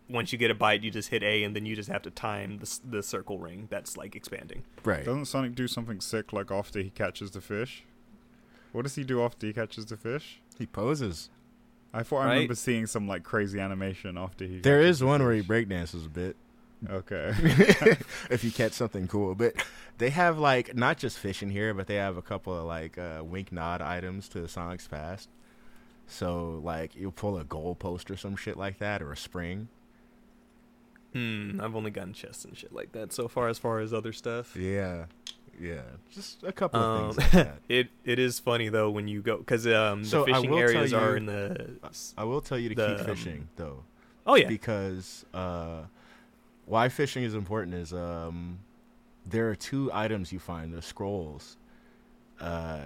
Once 0.09 0.33
you 0.33 0.39
get 0.39 0.51
a 0.51 0.55
bite, 0.55 0.83
you 0.83 0.91
just 0.91 1.09
hit 1.09 1.23
A, 1.23 1.43
and 1.43 1.57
then 1.57 1.67
you 1.67 1.75
just 1.75 1.89
have 1.89 2.03
to 2.03 2.11
time 2.11 2.59
the 2.59 2.79
the 2.89 3.03
circle 3.03 3.39
ring 3.39 3.67
that's 3.71 3.97
like 3.97 4.15
expanding. 4.15 4.63
Right. 4.85 5.05
Doesn't 5.05 5.27
Sonic 5.27 5.55
do 5.55 5.67
something 5.67 6.01
sick 6.01 6.33
like 6.33 6.51
after 6.51 6.81
he 6.81 6.91
catches 6.91 7.33
the 7.33 7.41
fish? 7.41 7.85
What 8.73 8.83
does 8.83 8.95
he 8.95 9.05
do 9.05 9.23
after 9.23 9.47
he 9.47 9.53
catches 9.53 9.87
the 9.87 9.97
fish? 9.97 10.41
He 10.59 10.67
poses. 10.67 11.31
I 11.93 12.03
thought 12.03 12.27
I 12.27 12.35
remember 12.35 12.55
seeing 12.55 12.87
some 12.87 13.09
like 13.09 13.23
crazy 13.23 13.59
animation 13.59 14.19
after 14.19 14.45
he. 14.45 14.61
There 14.61 14.83
is 14.83 14.99
the 14.99 15.07
one 15.07 15.23
where 15.23 15.33
he 15.33 15.43
breakdances 15.43 16.05
a 16.05 16.11
bit. 16.11 16.37
Okay. 16.91 17.33
if 18.31 18.45
you 18.45 18.51
catch 18.51 18.73
something 18.73 19.09
cool. 19.09 19.35
But 19.35 19.55
they 19.99 20.11
have 20.11 20.39
like 20.39 20.77
not 20.77 20.99
just 20.99 21.19
fish 21.19 21.43
in 21.43 21.51
here, 21.51 21.73
but 21.75 21.87
they 21.87 21.95
have 21.95 22.17
a 22.17 22.23
couple 22.23 22.57
of 22.57 22.65
like 22.65 22.99
uh, 22.99 23.23
wink 23.25 23.51
nod 23.51 23.81
items 23.81 24.29
to 24.31 24.47
Sonic's 24.47 24.87
past. 24.87 25.31
So 26.07 26.61
like 26.63 26.95
you'll 26.95 27.13
pull 27.13 27.39
a 27.39 27.45
goalpost 27.45 28.11
or 28.11 28.17
some 28.17 28.37
shit 28.37 28.57
like 28.57 28.79
that, 28.79 29.03
or 29.03 29.13
a 29.13 29.17
spring. 29.17 29.69
Hmm. 31.17 31.61
I've 31.61 31.75
only 31.75 31.91
gotten 31.91 32.13
chests 32.13 32.45
and 32.45 32.57
shit 32.57 32.73
like 32.73 32.93
that 32.93 33.13
so 33.13 33.29
far. 33.29 33.49
As 33.49 33.59
far 33.59 33.81
as 33.81 33.93
other 33.95 34.13
stuff, 34.13 34.55
Yeah, 34.57 35.07
yeah, 35.61 35.81
just 36.13 36.43
a 36.43 36.53
couple 36.53 36.81
of 36.81 36.87
um, 36.87 37.05
things 37.15 37.17
like 37.19 37.31
that. 37.47 37.59
it 37.69 37.89
it 38.05 38.19
is 38.19 38.39
funny 38.39 38.69
though 38.69 38.91
when 38.91 39.09
you 39.09 39.23
go 39.23 39.39
because 39.39 39.67
um 39.67 40.03
the 40.03 40.09
So 40.09 40.23
I 40.23 40.27
fishing 40.27 40.51
will 40.51 40.59
tell 40.59 40.69
areas 40.69 40.93
are 40.93 41.17
in 41.17 41.27
the. 41.27 41.71
I 42.19 42.25
will 42.25 42.41
tell 42.43 42.59
you 42.59 42.69
to 42.71 42.75
The, 42.75 42.87
keep 42.89 43.01
um, 43.01 43.07
fishing 43.07 43.49
though, 43.57 43.83
Oh 44.27 44.35
yeah. 44.35 44.49
because 44.49 45.25
uh, 45.33 45.83
why 46.67 46.89
fishing 46.91 47.23
is 47.25 47.35
important 47.35 47.75
is 47.75 47.93
um, 47.95 48.59
there 49.25 49.49
are 49.49 49.57
two 49.57 49.91
items 49.95 50.33
you 50.33 50.39
find: 50.39 50.75
the 50.75 50.83
scrolls. 50.83 51.57
Uh, 52.41 52.81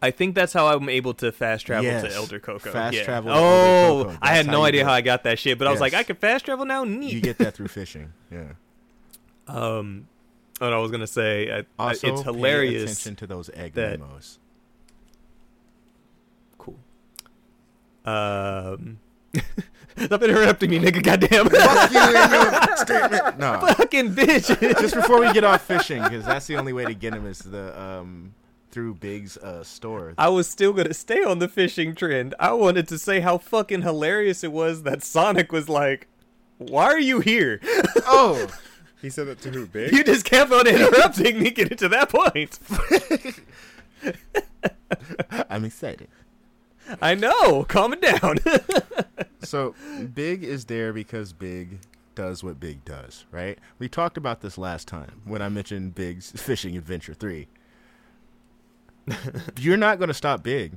I 0.00 0.10
think 0.10 0.34
that's 0.34 0.52
how 0.52 0.68
I'm 0.68 0.88
able 0.88 1.14
to 1.14 1.30
fast 1.32 1.66
travel 1.66 1.90
to 1.90 2.14
Elder 2.14 2.40
Koco. 2.40 2.60
Fast 2.72 2.96
yeah. 2.96 3.04
travel 3.04 3.32
to 3.32 3.38
Elder 3.38 4.10
Oh, 4.10 4.18
I 4.22 4.34
had 4.34 4.46
no 4.46 4.64
idea 4.64 4.84
how. 4.84 4.92
I 4.92 5.00
got 5.00 5.24
that 5.24 5.38
shit, 5.38 5.58
but 5.58 5.66
I 5.68 5.70
was 5.70 5.80
like, 5.80 5.94
I 5.94 6.02
can 6.02 6.16
fast 6.16 6.44
travel 6.46 6.64
now. 6.64 6.84
Neat. 6.84 7.12
you 7.12 7.20
get 7.20 7.38
that 7.38 7.54
through 7.54 7.68
fishing. 7.68 8.12
Yeah. 8.30 8.44
Um, 9.48 10.06
what 10.60 10.72
I 10.72 10.78
was 10.78 10.92
gonna 10.92 11.06
say, 11.06 11.50
I, 11.50 11.58
I- 11.58 11.88
Also, 11.88 12.12
it's 12.12 12.22
pay 12.22 12.32
hilarious. 12.32 12.84
attention 12.92 13.16
to 13.16 13.26
those 13.26 13.50
egg 13.54 13.74
that- 13.74 13.98
memos. 13.98 14.38
Cool. 16.58 16.78
Um, 18.04 19.00
stop 19.98 20.22
interrupting 20.22 20.70
me, 20.70 20.78
nigga. 20.78 21.02
Goddamn, 21.02 21.48
Fuck 21.50 21.90
you 21.92 22.76
statement. 22.76 23.38
No, 23.38 23.60
fucking 23.76 24.14
bitch. 24.14 24.80
just 24.80 24.94
before 24.94 25.20
we 25.20 25.32
get 25.32 25.42
off 25.44 25.62
fishing, 25.62 26.02
because 26.02 26.24
that's 26.24 26.46
the 26.46 26.56
only 26.56 26.72
way 26.72 26.84
to 26.84 26.94
get 26.94 27.12
him 27.14 27.26
is 27.26 27.40
the 27.40 27.78
um 27.78 28.32
through 28.72 28.94
Big's 28.94 29.36
uh, 29.36 29.62
store. 29.62 30.14
I 30.18 30.28
was 30.28 30.48
still 30.48 30.72
gonna 30.72 30.94
stay 30.94 31.22
on 31.22 31.38
the 31.38 31.48
fishing 31.48 31.94
trend. 31.94 32.34
I 32.40 32.52
wanted 32.52 32.88
to 32.88 32.98
say 32.98 33.20
how 33.20 33.38
fucking 33.38 33.82
hilarious 33.82 34.42
it 34.42 34.50
was 34.50 34.82
that 34.82 35.04
Sonic 35.04 35.52
was 35.52 35.68
like, 35.68 36.08
"Why 36.58 36.86
are 36.86 36.98
you 36.98 37.20
here?" 37.20 37.60
oh, 38.06 38.48
He 39.02 39.10
said 39.10 39.26
that 39.26 39.40
to 39.40 39.50
who? 39.50 39.66
Big? 39.66 39.92
You 39.92 40.04
just 40.04 40.24
kept 40.24 40.52
on 40.52 40.64
interrupting 40.66 41.40
me 41.42 41.50
getting 41.50 41.76
to 41.78 41.88
that 41.88 42.08
point. 42.08 42.60
I'm 45.50 45.64
excited. 45.64 46.06
I 47.00 47.16
know. 47.16 47.64
Calm 47.64 47.92
it 47.92 48.00
down. 48.00 48.38
So 49.44 49.74
Big 50.14 50.44
is 50.44 50.66
there 50.66 50.92
because 50.92 51.32
Big 51.32 51.80
does 52.14 52.44
what 52.44 52.60
Big 52.60 52.84
does, 52.84 53.24
right? 53.32 53.58
We 53.80 53.88
talked 53.88 54.16
about 54.16 54.40
this 54.40 54.56
last 54.56 54.86
time 54.86 55.20
when 55.24 55.42
I 55.42 55.48
mentioned 55.48 55.96
Big's 55.96 56.30
Fishing 56.30 56.76
Adventure 56.76 57.12
3. 57.12 57.48
You're 59.60 59.76
not 59.76 59.98
going 59.98 60.08
to 60.08 60.14
stop 60.14 60.42
Big. 60.42 60.72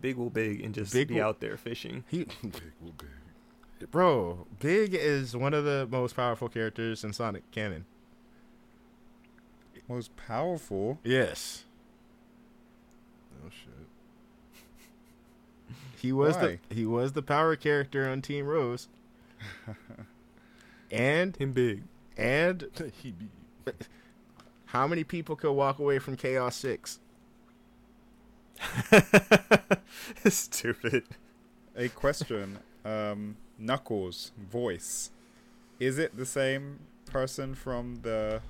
big 0.00 0.16
will 0.16 0.30
big 0.30 0.60
and 0.62 0.74
just 0.74 0.92
Big 0.92 1.08
be 1.08 1.14
will- 1.14 1.22
out 1.24 1.40
there 1.40 1.56
fishing. 1.56 2.04
He 2.08 2.24
Big 2.42 2.72
will 2.80 2.92
big. 2.98 3.90
Bro, 3.90 4.46
Big 4.60 4.94
is 4.94 5.36
one 5.36 5.52
of 5.54 5.64
the 5.64 5.86
most 5.90 6.16
powerful 6.16 6.48
characters 6.48 7.04
in 7.04 7.12
Sonic 7.12 7.48
canon. 7.50 7.84
Most 9.88 10.16
powerful. 10.16 10.98
Yes. 11.04 11.64
Oh 13.44 13.50
shit. 13.50 13.70
He 16.00 16.12
was 16.12 16.36
Why? 16.36 16.58
the 16.68 16.74
he 16.74 16.84
was 16.86 17.12
the 17.12 17.22
power 17.22 17.54
character 17.56 18.08
on 18.08 18.20
Team 18.22 18.46
Rose. 18.46 18.88
and 20.90 21.36
Him 21.36 21.52
big. 21.52 21.82
and 22.16 22.68
he 23.02 23.12
be. 23.12 23.26
How 24.66 24.86
many 24.86 25.04
people 25.04 25.36
could 25.36 25.52
walk 25.52 25.78
away 25.78 25.98
from 25.98 26.16
Chaos 26.16 26.56
6? 26.56 27.00
Stupid. 30.28 31.04
A 31.76 31.88
question. 31.88 32.58
um, 32.84 33.36
Knuckles 33.58 34.32
voice. 34.50 35.10
Is 35.80 35.98
it 35.98 36.16
the 36.16 36.26
same 36.26 36.80
person 37.06 37.54
from 37.54 38.00
the 38.02 38.40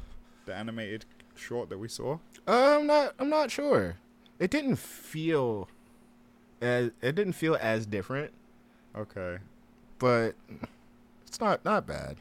the 0.46 0.54
animated 0.54 1.04
short 1.34 1.68
that 1.70 1.78
we 1.78 1.88
saw? 1.88 2.18
Uh, 2.46 2.78
I'm 2.80 2.86
not 2.86 3.14
I'm 3.18 3.28
not 3.28 3.50
sure. 3.50 3.96
It 4.38 4.50
didn't 4.50 4.76
feel 4.76 5.68
as 6.60 6.90
it 7.02 7.14
didn't 7.14 7.32
feel 7.34 7.56
as 7.60 7.86
different, 7.86 8.32
Okay. 8.96 9.38
but 9.98 10.34
it's 11.26 11.40
not 11.40 11.64
not 11.64 11.86
bad. 11.86 12.16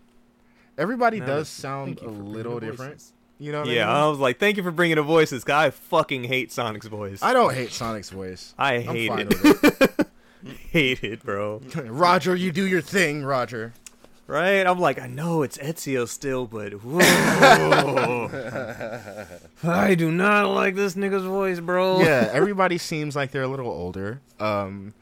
Everybody 0.77 1.19
No, 1.19 1.25
does 1.27 1.47
sound 1.49 1.99
a 1.99 2.09
little 2.09 2.59
the 2.59 2.67
different. 2.67 3.03
You 3.37 3.51
know 3.51 3.61
what 3.61 3.69
Yeah, 3.69 3.91
I 3.91 4.03
I 4.03 4.07
was 4.07 4.19
like, 4.19 4.39
thank 4.39 4.57
you 4.57 4.63
for 4.63 4.71
bringing 4.71 4.95
the 4.95 5.03
voices. 5.03 5.43
Guy, 5.43 5.65
I 5.65 5.69
fucking 5.69 6.23
hate 6.25 6.51
Sonic's 6.51 6.87
voice. 6.87 7.21
I 7.21 7.33
don't 7.33 7.53
hate 7.53 7.71
Sonic's 7.71 8.09
voice. 8.09 8.53
I 8.57 8.79
hate 8.79 9.07
fine 9.09 9.27
it. 9.29 10.07
hate 10.71 11.03
it, 11.03 11.23
bro. 11.23 11.61
Roger, 11.75 12.35
you 12.35 12.51
do 12.51 12.65
your 12.65 12.81
thing, 12.81 13.23
Roger. 13.25 13.73
Right? 14.27 14.65
I'm 14.65 14.79
like, 14.79 14.99
I 14.99 15.05
know 15.05 15.43
it's 15.43 15.57
Ezio 15.59 16.07
still, 16.07 16.47
but 16.47 16.73
whoa. 16.83 18.29
I 19.63 19.93
do 19.95 20.11
not 20.11 20.47
like 20.49 20.75
this 20.75 20.95
nigga's 20.95 21.25
voice, 21.25 21.59
bro. 21.59 21.99
yeah, 21.99 22.29
everybody 22.31 22.77
seems 22.79 23.15
like 23.15 23.31
they're 23.31 23.43
a 23.43 23.47
little 23.47 23.69
older. 23.69 24.21
Um, 24.39 24.95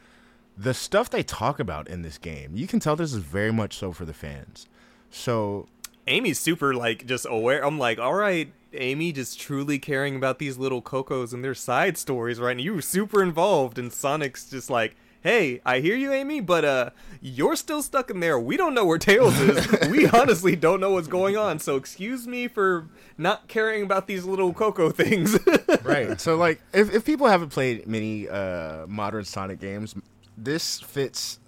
the 0.57 0.73
stuff 0.73 1.09
they 1.09 1.23
talk 1.23 1.59
about 1.59 1.87
in 1.87 2.01
this 2.01 2.17
game, 2.17 2.51
you 2.55 2.67
can 2.67 2.79
tell 2.79 2.95
this 2.95 3.13
is 3.13 3.23
very 3.23 3.53
much 3.53 3.77
so 3.77 3.93
for 3.93 4.03
the 4.05 4.13
fans. 4.13 4.67
So 5.09 5.67
Amy's 6.07 6.39
super 6.39 6.74
like 6.74 7.05
just 7.05 7.25
aware. 7.29 7.65
I'm 7.65 7.79
like, 7.79 8.00
all 8.00 8.13
right, 8.13 8.51
Amy, 8.74 9.12
just 9.12 9.39
truly 9.39 9.79
caring 9.79 10.15
about 10.15 10.39
these 10.39 10.57
little 10.57 10.81
Kocos 10.81 11.33
and 11.33 11.43
their 11.43 11.53
side 11.53 11.98
stories, 11.98 12.39
right? 12.39 12.51
And 12.51 12.62
you 12.62 12.74
were 12.74 12.81
super 12.81 13.22
involved, 13.24 13.77
and 13.77 13.91
Sonic's 13.91 14.50
just 14.50 14.69
like, 14.69 14.95
hey, 15.24 15.62
I 15.65 15.79
hear 15.79 15.95
you, 15.95 16.12
Amy, 16.12 16.41
but 16.41 16.65
uh, 16.65 16.89
you're 17.22 17.55
still 17.55 17.81
stuck 17.81 18.10
in 18.10 18.19
there. 18.19 18.38
We 18.38 18.57
don't 18.57 18.74
know 18.74 18.86
where 18.86 18.98
Tails 18.98 19.39
is. 19.39 19.67
we 19.89 20.05
honestly 20.07 20.55
don't 20.55 20.81
know 20.81 20.91
what's 20.91 21.07
going 21.07 21.38
on. 21.38 21.60
So 21.60 21.77
excuse 21.77 22.27
me 22.27 22.48
for 22.50 22.89
not 23.17 23.48
caring 23.48 23.83
about 23.83 24.07
these 24.07 24.25
little 24.25 24.54
Koco 24.54 24.93
things. 24.93 25.38
right. 25.84 26.19
So 26.19 26.36
like, 26.36 26.62
if 26.73 26.93
if 26.93 27.06
people 27.06 27.27
haven't 27.27 27.49
played 27.49 27.88
many 27.88 28.27
uh, 28.27 28.86
modern 28.88 29.23
Sonic 29.23 29.60
games, 29.60 29.95
this 30.38 30.82
fits 30.82 31.39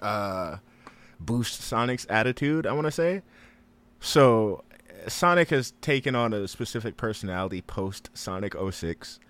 uh, 0.00 0.56
boost 1.20 1.60
Sonic's 1.60 2.06
attitude. 2.08 2.66
I 2.66 2.72
want 2.72 2.86
to 2.86 2.92
say. 2.92 3.22
So 4.00 4.64
Sonic 5.06 5.50
has 5.50 5.72
taken 5.80 6.14
on 6.14 6.32
a 6.32 6.48
specific 6.48 6.96
personality 6.96 7.62
post 7.62 8.10
Sonic 8.14 8.54
06 8.70 9.20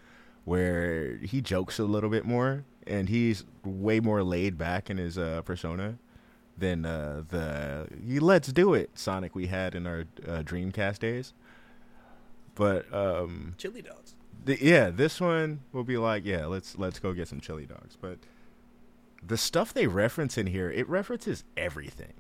where 0.44 1.16
he 1.18 1.40
jokes 1.40 1.78
a 1.78 1.84
little 1.84 2.10
bit 2.10 2.24
more 2.24 2.64
and 2.86 3.08
he's 3.08 3.44
way 3.64 4.00
more 4.00 4.22
laid 4.22 4.56
back 4.56 4.88
in 4.88 4.96
his 4.96 5.18
uh, 5.18 5.42
persona 5.42 5.98
than 6.56 6.84
uh, 6.84 7.22
the 7.28 7.86
you 8.02 8.20
let's 8.20 8.52
do 8.52 8.74
it 8.74 8.90
Sonic 8.94 9.34
we 9.34 9.46
had 9.46 9.74
in 9.74 9.86
our 9.86 10.04
uh, 10.26 10.42
Dreamcast 10.42 10.98
days. 10.98 11.34
But 12.54 12.92
um, 12.92 13.54
Chili 13.56 13.82
dogs. 13.82 14.14
the, 14.44 14.58
yeah, 14.60 14.90
this 14.90 15.20
one 15.20 15.60
will 15.72 15.84
be 15.84 15.96
like, 15.96 16.24
yeah, 16.24 16.46
let's 16.46 16.76
let's 16.76 16.98
go 16.98 17.12
get 17.12 17.28
some 17.28 17.40
chili 17.40 17.66
dogs. 17.66 17.96
But 18.00 18.18
the 19.22 19.36
stuff 19.36 19.72
they 19.72 19.86
reference 19.86 20.36
in 20.36 20.48
here, 20.48 20.70
it 20.70 20.88
references 20.88 21.44
everything. 21.56 22.14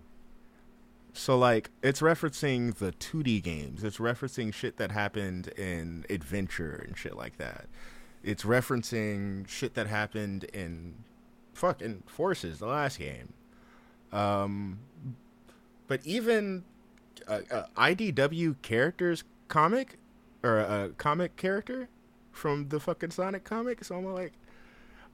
So 1.18 1.36
like, 1.36 1.70
it's 1.82 2.00
referencing 2.00 2.76
the 2.76 2.92
2D 2.92 3.42
games. 3.42 3.82
It's 3.82 3.96
referencing 3.96 4.54
shit 4.54 4.76
that 4.76 4.92
happened 4.92 5.48
in 5.48 6.06
Adventure 6.08 6.84
and 6.86 6.96
shit 6.96 7.16
like 7.16 7.38
that. 7.38 7.66
It's 8.22 8.44
referencing 8.44 9.48
shit 9.48 9.74
that 9.74 9.88
happened 9.88 10.44
in 10.44 10.94
fucking 11.54 12.04
Forces, 12.06 12.60
the 12.60 12.66
last 12.66 13.00
game. 13.00 13.32
Um, 14.12 14.78
but 15.88 16.06
even 16.06 16.62
IDW 17.26 18.62
characters 18.62 19.24
comic 19.48 19.98
or 20.44 20.60
a 20.60 20.90
comic 20.98 21.34
character 21.34 21.88
from 22.30 22.68
the 22.68 22.78
fucking 22.78 23.10
Sonic 23.10 23.42
comic. 23.42 23.82
So 23.82 23.96
I'm 23.96 24.04
like, 24.04 24.34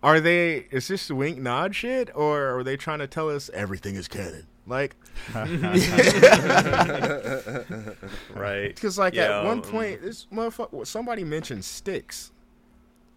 are 0.03 0.21
they? 0.21 0.67
Is 0.71 0.87
this 0.89 1.11
wink 1.11 1.39
nod 1.39 1.75
shit, 1.75 2.11
or 2.15 2.59
are 2.59 2.63
they 2.63 2.77
trying 2.77 2.99
to 2.99 3.07
tell 3.07 3.31
us 3.31 3.49
everything 3.55 3.95
is 3.95 4.07
canon? 4.07 4.47
Like, 4.67 4.97
Right. 8.35 8.75
because 8.75 8.99
like 8.99 9.15
Yeah, 9.15 9.41
at 9.41 9.45
one 9.45 9.59
um, 9.59 9.63
point, 9.63 10.03
this 10.03 10.27
motherfucker, 10.33 10.87
somebody 10.87 11.25
mentioned 11.25 11.65
Sticks. 11.65 12.33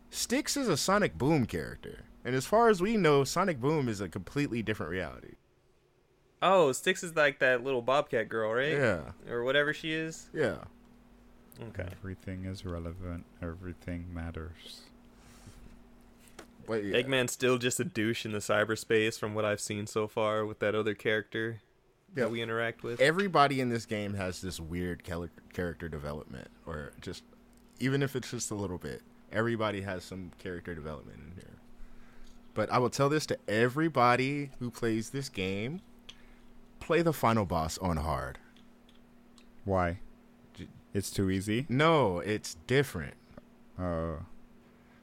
Sticks 0.09 0.55
is 0.57 0.67
a 0.67 0.77
Sonic 0.77 1.17
Boom 1.17 1.45
character, 1.45 2.03
and 2.23 2.35
as 2.35 2.45
far 2.45 2.69
as 2.69 2.81
we 2.81 2.97
know, 2.97 3.23
Sonic 3.23 3.59
Boom 3.59 3.87
is 3.89 4.01
a 4.01 4.07
completely 4.09 4.61
different 4.63 4.91
reality. 4.91 5.35
Oh, 6.41 6.71
Sticks 6.71 7.03
is 7.03 7.15
like 7.15 7.39
that 7.39 7.63
little 7.63 7.81
Bobcat 7.81 8.29
girl, 8.29 8.53
right? 8.53 8.73
Yeah, 8.73 8.99
Or 9.29 9.43
whatever 9.43 9.73
she 9.73 9.91
is. 9.93 10.29
yeah. 10.33 10.57
Okay. 11.69 11.87
Everything 11.91 12.45
is 12.45 12.63
relevant. 12.65 13.25
Everything 13.41 14.05
matters. 14.13 14.81
But 16.67 16.83
yeah. 16.83 17.01
Eggman's 17.01 17.31
still 17.31 17.57
just 17.57 17.79
a 17.79 17.83
douche 17.85 18.25
in 18.25 18.33
the 18.33 18.37
cyberspace 18.39 19.17
from 19.17 19.33
what 19.33 19.45
I've 19.45 19.59
seen 19.61 19.87
so 19.87 20.07
far 20.07 20.45
with 20.45 20.59
that 20.59 20.75
other 20.75 20.93
character 20.93 21.61
Yeah. 22.15 22.25
that 22.25 22.31
we 22.31 22.41
interact 22.41 22.83
with. 22.83 22.99
everybody 23.01 23.59
in 23.61 23.69
this 23.69 23.85
game 23.87 24.13
has 24.13 24.41
this 24.41 24.59
weird 24.59 25.03
character 25.03 25.87
development, 25.89 26.49
or 26.65 26.91
just 27.01 27.23
even 27.79 28.03
if 28.03 28.15
it's 28.15 28.29
just 28.31 28.51
a 28.51 28.55
little 28.55 28.77
bit, 28.77 29.01
everybody 29.31 29.81
has 29.81 30.03
some 30.03 30.31
character 30.39 30.75
development 30.75 31.19
in 31.25 31.31
here. 31.35 31.55
But 32.53 32.71
I 32.71 32.79
will 32.79 32.89
tell 32.89 33.07
this 33.09 33.25
to 33.27 33.37
everybody 33.47 34.49
who 34.59 34.69
plays 34.71 35.11
this 35.11 35.29
game: 35.29 35.79
play 36.79 37.01
the 37.01 37.13
final 37.13 37.45
boss 37.45 37.77
on 37.77 37.97
hard. 37.97 38.39
Why? 39.63 39.99
It's 40.93 41.11
too 41.11 41.29
easy. 41.29 41.65
No, 41.69 42.19
it's 42.19 42.55
different. 42.65 43.13
Oh. 43.79 44.19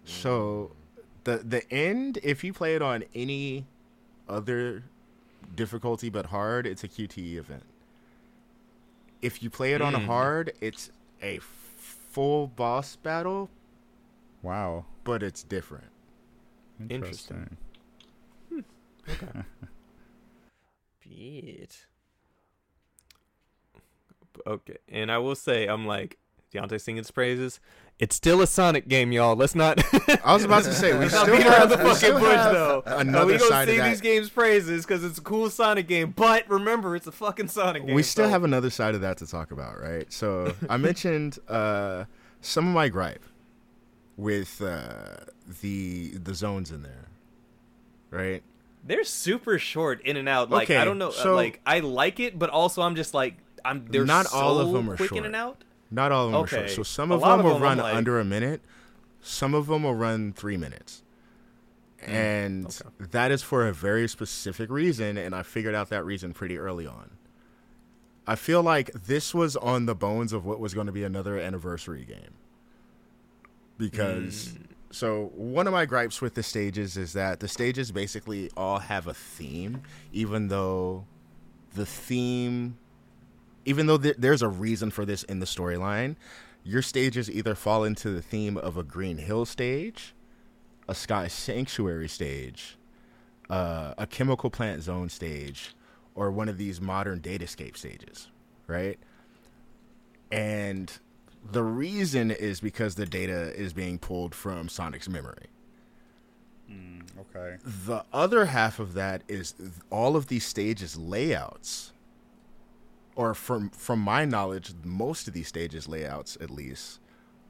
So 0.05 0.73
the 1.25 1.39
the 1.39 1.71
end, 1.73 2.19
if 2.23 2.45
you 2.45 2.53
play 2.53 2.75
it 2.75 2.83
on 2.83 3.05
any 3.15 3.67
other 4.29 4.85
difficulty 5.55 6.09
but 6.09 6.27
hard, 6.27 6.67
it's 6.67 6.85
a 6.85 6.89
QTE 6.89 7.37
event. 7.37 7.63
If 9.23 9.43
you 9.43 9.51
play 9.51 9.73
it 9.75 9.81
on 9.83 9.95
Mm. 9.95 10.07
hard, 10.07 10.53
it's 10.61 10.91
a 11.23 11.39
full 11.39 12.47
boss 12.49 12.97
battle, 12.97 13.51
Wow. 14.43 14.85
but 15.05 15.23
it's 15.23 15.43
different. 15.43 15.91
Interesting. 16.89 17.57
Interesting. 18.51 18.67
Bitch. 21.07 21.87
Okay, 24.47 24.79
and 24.89 25.11
I 25.13 25.19
will 25.19 25.37
say, 25.37 25.67
I'm 25.67 25.87
like 25.87 26.19
Deontay 26.55 26.81
singing 26.81 26.99
his 26.99 27.11
praises. 27.11 27.59
It's 27.99 28.15
still 28.17 28.41
a 28.41 28.47
Sonic 28.47 28.89
game, 28.89 29.13
y'all. 29.13 29.35
Let's 29.37 29.55
not. 29.55 29.79
I 30.25 30.33
was 30.35 30.45
about 30.45 30.65
to 30.65 30.73
say 30.73 30.93
we 30.93 30.99
Let's 31.01 31.15
not 31.15 31.23
still 31.27 31.37
beat 31.37 31.47
around 31.47 31.59
have, 31.59 31.69
the 31.71 31.77
we 31.79 31.83
fucking 31.83 31.97
still 31.97 32.19
bush, 32.21 32.31
though. 32.53 32.83
another 32.87 33.27
we 33.27 33.39
gonna 33.39 33.67
sing 33.67 33.83
these 33.85 34.01
games 34.01 34.31
praises 34.31 34.85
because 34.87 35.05
it's 35.05 35.19
a 35.19 35.23
cool 35.23 35.51
Sonic 35.51 35.87
game. 35.89 36.13
But 36.17 36.49
remember, 36.49 36.97
it's 36.97 37.07
a 37.07 37.13
fucking 37.13 37.49
Sonic 37.49 37.87
game. 37.87 37.95
we 37.95 38.03
still 38.03 38.27
so- 38.27 38.31
have 38.31 38.45
another 38.45 38.71
side 38.71 38.95
of 38.95 39.01
that 39.03 39.19
to 39.19 39.27
talk 39.27 39.51
about, 39.51 39.81
right? 39.81 40.13
So 40.13 40.55
I 40.69 40.77
mentioned 40.77 41.39
uh, 41.49 42.05
some 42.41 42.67
of 42.69 42.75
my 42.75 42.89
gripe 42.89 43.25
with 44.17 44.61
uh, 44.63 45.17
the 45.63 46.11
the 46.19 46.35
zones 46.35 46.71
in 46.71 46.83
there, 46.83 47.09
right? 48.11 48.43
They're 48.87 49.05
super 49.05 49.59
short 49.59 50.03
in 50.03 50.17
and 50.17 50.29
out. 50.29 50.51
Like 50.51 50.65
Okay, 50.71 50.77
I 50.77 50.85
don't 50.85 50.99
know. 50.99 51.09
uh, 51.09 51.13
so- 51.13 51.35
like 51.35 51.61
I 51.67 51.81
like 51.81 52.21
it, 52.21 52.39
but 52.39 52.51
also 52.51 52.83
I'm 52.83 52.97
just 52.97 53.15
like 53.15 53.37
I'm. 53.65 53.87
They're 53.89 54.05
Not 54.05 54.27
so 54.27 54.37
all 54.39 54.59
of 54.59 54.73
them 54.73 54.91
are 54.91 54.97
quick 54.97 55.11
short. 55.11 55.19
in 55.21 55.25
and 55.27 55.37
out. 55.37 55.63
Not 55.91 56.13
all 56.13 56.27
of 56.27 56.33
them 56.33 56.43
are 56.43 56.47
short. 56.47 56.71
So 56.71 56.83
some 56.83 57.11
of 57.13 57.21
them 57.21 57.39
of 57.41 57.45
will 57.45 57.55
them 57.55 57.63
I'm 57.63 57.63
run 57.63 57.79
like- 57.79 57.95
under 57.95 58.19
a 58.19 58.25
minute. 58.25 58.61
Some 59.21 59.55
of 59.55 59.67
them 59.69 59.85
will 59.85 59.95
run 59.95 60.33
three 60.33 60.57
minutes. 60.57 61.03
And 62.03 62.67
Mm, 62.67 62.81
okay. 62.87 63.07
that 63.13 63.31
is 63.31 63.43
for 63.43 63.67
a 63.67 63.73
very 63.73 64.07
specific 64.09 64.69
reason, 64.71 65.17
and 65.17 65.35
I 65.35 65.43
figured 65.43 65.75
out 65.75 65.89
that 65.91 66.05
reason 66.05 66.35
pretty 66.35 66.59
early 66.59 66.87
on. 66.87 67.11
I 68.27 68.37
feel 68.37 68.63
like 68.63 68.91
this 68.93 69.35
was 69.35 69.57
on 69.57 69.87
the 69.87 69.95
bones 69.95 70.33
of 70.33 70.45
what 70.45 70.61
was 70.61 70.75
going 70.75 70.87
to 70.87 70.93
be 70.93 71.05
another 71.05 71.39
anniversary 71.39 72.05
game. 72.05 72.35
Because, 73.79 74.49
Mm. 74.49 74.67
so 74.91 75.33
one 75.35 75.67
of 75.67 75.73
my 75.73 75.85
gripes 75.87 76.21
with 76.21 76.35
the 76.35 76.43
stages 76.43 76.97
is 76.97 77.13
that 77.15 77.41
the 77.41 77.49
stages 77.49 77.91
basically 77.91 78.51
all 78.57 78.79
have 78.79 79.07
a 79.07 79.15
theme, 79.15 79.83
even 80.13 80.49
though 80.49 81.07
the 81.75 81.87
theme 81.87 82.77
even 83.65 83.87
though 83.87 83.99
th- 83.99 84.17
there's 84.19 84.43
a 84.43 84.49
reason 84.49 84.91
for 84.91 85.05
this 85.05 85.23
in 85.25 85.41
the 85.41 85.47
storyline, 85.47 86.17
your 86.63 86.83
stages 86.83 87.31
either 87.31 87.55
fall 87.55 87.85
into 87.85 88.11
the 88.11 88.23
theme 88.23 88.57
of 88.57 88.77
a 88.77 88.83
Green 88.83 89.19
Hill 89.19 89.45
stage, 89.45 90.15
a 90.89 90.95
Sky 90.95 91.29
Sanctuary 91.29 92.09
stage, 92.09 92.77
uh, 93.51 93.95
a 93.99 94.07
Chemical 94.07 94.51
Plant 94.51 94.83
Zone 94.83 95.09
stage, 95.09 95.75
or 96.15 96.31
one 96.31 96.49
of 96.49 96.59
these 96.59 96.81
modern 96.81 97.21
datascape 97.21 97.77
stages, 97.77 98.29
right? 98.67 98.99
And 100.31 100.93
the 101.51 101.63
reason 101.63 102.31
is 102.31 102.61
because 102.61 102.95
the 102.95 103.07
data 103.07 103.55
is 103.55 103.73
being 103.73 103.99
pulled 103.99 104.35
from 104.35 104.69
Sonic's 104.69 105.09
memory. 105.09 105.47
Okay. 107.37 107.57
The 107.65 108.05
other 108.13 108.47
half 108.47 108.79
of 108.79 108.95
that 108.95 109.23
is 109.29 109.53
th- 109.53 109.71
all 109.91 110.17
of 110.17 110.29
these 110.29 110.45
stages 110.45 110.97
layouts, 110.97 111.93
or 113.17 113.35
from 113.35 113.71
from 113.71 114.01
my 114.01 114.25
knowledge, 114.25 114.73
most 114.83 115.29
of 115.29 115.35
these 115.35 115.49
stages 115.49 115.89
layouts, 115.89 116.37
at 116.41 116.51
least, 116.51 117.01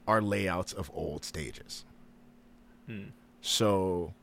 are 0.07 0.21
layouts 0.21 0.73
of 0.73 0.91
old 0.93 1.23
stages. 1.25 1.85
Hmm. 2.87 3.05
So, 3.41 4.13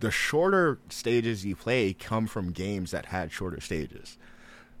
the 0.00 0.10
shorter 0.10 0.78
stages 0.88 1.44
you 1.44 1.56
play 1.56 1.92
come 1.92 2.26
from 2.26 2.52
games 2.52 2.90
that 2.90 3.06
had 3.06 3.32
shorter 3.32 3.60
stages. 3.60 4.18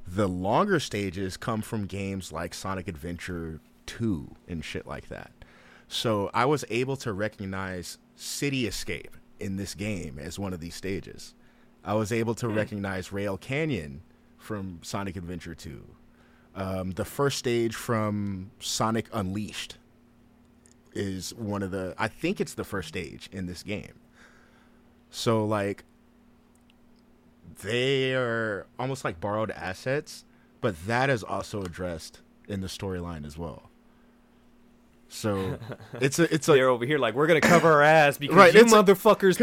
The 0.06 0.28
longer 0.28 0.80
stages 0.80 1.36
come 1.36 1.62
from 1.62 1.86
games 1.86 2.32
like 2.32 2.54
Sonic 2.54 2.88
Adventure 2.88 3.60
2 3.86 4.34
and 4.48 4.64
shit 4.64 4.86
like 4.86 5.08
that. 5.08 5.30
So 5.88 6.30
I 6.32 6.44
was 6.44 6.64
able 6.70 6.96
to 6.98 7.12
recognize 7.12 7.98
City 8.14 8.66
Escape 8.66 9.16
in 9.40 9.56
this 9.56 9.74
game 9.74 10.18
as 10.18 10.38
one 10.38 10.52
of 10.52 10.60
these 10.60 10.74
stages. 10.74 11.34
I 11.84 11.94
was 11.94 12.12
able 12.12 12.34
to 12.36 12.48
recognize 12.48 13.12
Rail 13.12 13.36
Canyon 13.36 14.02
from 14.40 14.80
Sonic 14.82 15.16
Adventure 15.16 15.54
2. 15.54 15.84
Um, 16.56 16.90
the 16.92 17.04
first 17.04 17.38
stage 17.38 17.76
from 17.76 18.50
Sonic 18.58 19.06
Unleashed 19.12 19.76
is 20.92 21.32
one 21.34 21.62
of 21.62 21.70
the, 21.70 21.94
I 21.96 22.08
think 22.08 22.40
it's 22.40 22.54
the 22.54 22.64
first 22.64 22.88
stage 22.88 23.28
in 23.30 23.46
this 23.46 23.62
game. 23.62 23.94
So, 25.10 25.44
like, 25.44 25.84
they 27.62 28.14
are 28.14 28.66
almost 28.78 29.04
like 29.04 29.20
borrowed 29.20 29.50
assets, 29.52 30.24
but 30.60 30.86
that 30.86 31.10
is 31.10 31.22
also 31.22 31.62
addressed 31.62 32.20
in 32.48 32.60
the 32.60 32.66
storyline 32.66 33.24
as 33.24 33.38
well. 33.38 33.69
So 35.12 35.58
it's 36.00 36.18
a 36.20 36.32
it's 36.32 36.48
a 36.48 36.52
They're 36.52 36.68
over 36.68 36.86
here 36.86 36.96
like 36.98 37.14
we're 37.14 37.26
gonna 37.26 37.40
cover 37.40 37.70
our 37.70 37.82
ass 37.82 38.16
because 38.16 38.36
Right, 38.36 38.54
you 38.54 38.60
it's 38.60 38.70
a- 38.72 38.76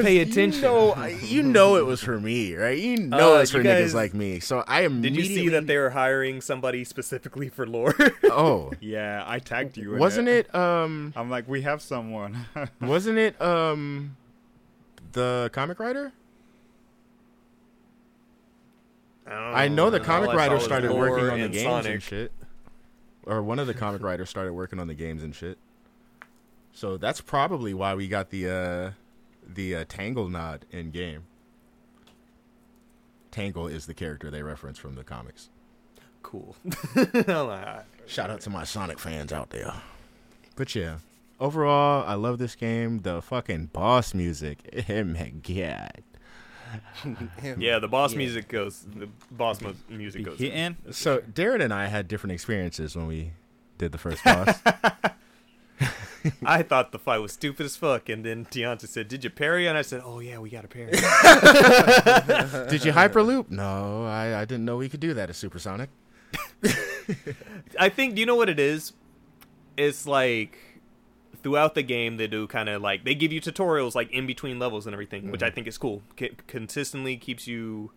pay 0.02 0.20
attention. 0.20 0.62
You 0.62 0.68
know, 0.70 1.06
you 1.22 1.44
know 1.44 1.76
it 1.76 1.86
was 1.86 2.02
for 2.02 2.20
me, 2.20 2.56
right? 2.56 2.78
You 2.78 2.98
know 2.98 3.36
Uh, 3.36 3.42
it's 3.42 3.52
for 3.52 3.58
you 3.58 3.66
niggas 3.66 3.94
like 3.94 4.14
me. 4.14 4.40
So 4.40 4.64
I 4.66 4.82
am. 4.84 5.02
Did 5.02 5.16
you 5.18 5.26
see 5.26 5.50
that 5.50 5.68
they 5.68 5.78
were 5.78 5.90
hiring 5.90 6.40
somebody 6.42 6.84
specifically 6.86 7.50
for 7.50 7.68
lore? 7.68 7.94
Oh, 8.24 8.72
Yeah, 8.80 9.24
I 9.28 9.40
tagged 9.40 9.76
you. 9.78 9.94
In 9.94 10.00
wasn't 10.00 10.30
it? 10.30 10.54
Um, 10.56 11.12
I'm 11.18 11.30
like, 11.30 11.48
we 11.50 11.62
have 11.64 11.82
someone. 11.82 12.46
wasn't 12.82 13.18
it? 13.18 13.40
Um, 13.42 14.16
the 15.12 15.50
comic 15.54 15.80
writer. 15.80 16.14
I 19.30 19.68
know 19.68 19.90
the 19.90 20.00
comic 20.00 20.30
All 20.30 20.40
I 20.40 20.46
saw 20.48 20.52
writer 20.54 20.60
started 20.64 20.92
working 20.94 21.30
on 21.30 21.40
the 21.40 21.46
and 21.46 21.54
games 21.54 21.86
and 21.86 22.02
shit. 22.02 22.32
Or 23.28 23.44
one 23.44 23.60
of 23.60 23.68
the 23.68 23.74
comic 23.74 24.02
writers 24.02 24.30
started 24.30 24.54
working 24.54 24.80
on 24.80 24.88
the 24.88 24.94
games 24.94 25.22
and 25.22 25.36
shit. 25.36 25.58
So 26.72 26.98
that's 26.98 27.22
probably 27.22 27.74
why 27.74 27.94
we 27.96 28.08
got 28.08 28.30
the 28.30 28.50
uh 28.50 28.92
the 29.48 29.76
uh, 29.76 29.86
Tangle 29.88 30.30
nod 30.30 30.66
in 30.72 30.92
game. 30.92 31.24
Tangle 33.32 33.68
is 33.68 33.86
the 33.86 33.94
character 33.94 34.32
they 34.32 34.42
reference 34.42 34.78
from 34.80 34.96
the 34.96 35.04
comics. 35.04 35.50
Cool. 36.24 36.56
Shout 38.06 38.30
out 38.30 38.42
to 38.42 38.50
my 38.50 38.64
Sonic 38.64 39.00
fans 39.00 39.32
out 39.32 39.50
there. 39.52 39.74
But 40.56 40.74
yeah, 40.76 40.98
overall, 41.40 42.04
I 42.08 42.16
love 42.16 42.38
this 42.38 42.56
game. 42.56 43.00
The 43.00 43.22
fucking 43.22 43.68
boss 43.68 44.14
music, 44.14 44.60
oh 44.90 45.04
my 45.04 45.30
god. 45.30 46.04
Yeah, 47.58 47.80
the 47.80 47.88
boss 47.88 48.16
music 48.16 48.48
goes. 48.48 48.86
The 48.96 49.10
boss 49.32 49.62
mu- 49.62 49.74
music 49.90 50.24
goes. 50.24 50.40
hitting? 50.40 50.78
So 50.92 51.20
Darren 51.20 51.62
and 51.62 51.74
I 51.74 51.88
had 51.88 52.08
different 52.08 52.34
experiences 52.34 52.96
when 52.96 53.08
we 53.08 53.32
did 53.78 53.92
the 53.92 53.98
first 53.98 54.24
boss. 54.24 54.60
I 56.46 56.64
thought 56.64 56.92
the 56.92 57.00
fight 57.00 57.20
was 57.20 57.32
stupid 57.34 57.66
as 57.66 57.76
fuck, 57.76 58.10
and 58.10 58.24
then 58.24 58.46
Deontay 58.46 58.88
said, 58.88 59.08
"Did 59.08 59.24
you 59.24 59.30
parry?" 59.30 59.68
And 59.68 59.78
I 59.78 59.82
said, 59.82 60.02
"Oh 60.04 60.20
yeah, 60.20 60.40
we 60.40 60.50
got 60.50 60.66
a 60.66 60.68
parry." 60.68 60.92
did 62.70 62.84
you 62.84 62.92
hyperloop? 62.92 63.50
No, 63.50 64.06
I, 64.06 64.42
I 64.42 64.46
didn't 64.46 64.66
know 64.66 64.78
we 64.78 64.90
could 64.90 65.00
do 65.00 65.14
that 65.14 65.30
at 65.30 65.36
Supersonic. 65.36 65.90
I 67.80 67.90
think 67.90 68.16
do 68.16 68.20
you 68.20 68.26
know 68.26 68.36
what 68.36 68.50
it 68.50 68.60
is? 68.60 68.94
It's 69.78 70.06
like 70.06 70.58
throughout 71.48 71.76
the 71.76 71.84
game 71.84 72.18
they 72.18 72.28
do 72.28 72.46
kind 72.46 72.68
of 72.68 72.82
like 72.82 73.06
they 73.06 73.16
give 73.16 73.32
you 73.32 73.40
tutorials 73.40 73.96
like 73.96 74.12
in 74.12 74.28
between 74.28 74.60
levels 74.60 74.86
and 74.86 74.94
everything, 74.94 75.32
which 75.32 75.42
I 75.42 75.48
mm-hmm. 75.48 75.56
think 75.56 75.68
is 75.68 75.78
cool. 75.78 76.04
C- 76.20 76.36
consistently 76.46 77.16
keeps 77.16 77.48
you 77.48 77.92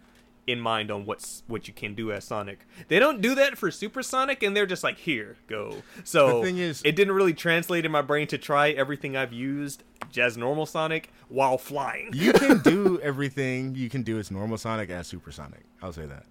in 0.46 0.60
mind 0.60 0.88
on 0.88 1.04
what's 1.04 1.42
what 1.48 1.66
you 1.66 1.74
can 1.74 1.96
do 1.96 2.12
as 2.12 2.22
Sonic. 2.22 2.60
They 2.86 3.00
don't 3.00 3.20
do 3.20 3.34
that 3.34 3.58
for 3.58 3.72
Super 3.72 4.04
Sonic, 4.04 4.44
and 4.44 4.56
they're 4.56 4.66
just 4.66 4.84
like, 4.84 4.98
"Here, 4.98 5.36
go." 5.48 5.82
So 6.04 6.38
The 6.38 6.46
thing 6.46 6.58
is- 6.58 6.80
it 6.84 6.94
didn't 6.94 7.14
really 7.14 7.34
translate 7.34 7.84
in 7.84 7.90
my 7.90 8.02
brain 8.02 8.28
to 8.28 8.38
try 8.38 8.70
everything 8.70 9.16
I've 9.16 9.32
used 9.32 9.82
as 10.16 10.36
normal 10.36 10.64
Sonic 10.64 11.12
while 11.28 11.58
flying. 11.58 12.10
You 12.12 12.32
can 12.32 12.60
do 12.60 13.00
everything 13.02 13.74
you 13.74 13.90
can 13.90 14.04
do 14.04 14.20
as 14.20 14.30
normal 14.30 14.58
Sonic 14.58 14.90
as 14.90 15.08
Supersonic. 15.08 15.62
I'll 15.82 15.92
say 15.92 16.06
that. 16.06 16.24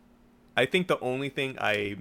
I 0.56 0.66
think 0.66 0.88
the 0.88 1.00
only 1.02 1.28
thing 1.28 1.58
I 1.60 1.98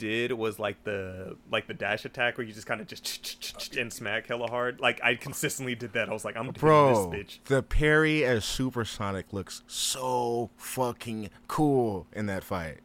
did 0.00 0.32
was 0.32 0.58
like 0.58 0.82
the 0.84 1.36
like 1.50 1.66
the 1.66 1.74
dash 1.74 2.06
attack 2.06 2.38
where 2.38 2.46
you 2.46 2.54
just 2.54 2.66
kind 2.66 2.80
of 2.80 2.86
just 2.86 3.76
and 3.76 3.92
smack 3.92 4.26
hella 4.26 4.48
hard. 4.48 4.80
Like 4.80 4.98
I 5.04 5.14
consistently 5.14 5.74
did 5.74 5.92
that. 5.92 6.08
I 6.08 6.12
was 6.12 6.24
like, 6.24 6.36
I'm 6.36 6.50
Bro, 6.52 7.10
this 7.10 7.20
bitch. 7.20 7.38
the 7.44 7.62
parry 7.62 8.24
as 8.24 8.44
Supersonic 8.46 9.32
looks 9.32 9.62
so 9.66 10.48
fucking 10.56 11.28
cool 11.48 12.06
in 12.14 12.24
that 12.26 12.42
fight. 12.42 12.78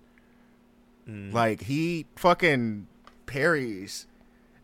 Mm. 1.09 1.33
Like 1.33 1.63
he 1.63 2.05
fucking 2.17 2.87
parries 3.25 4.07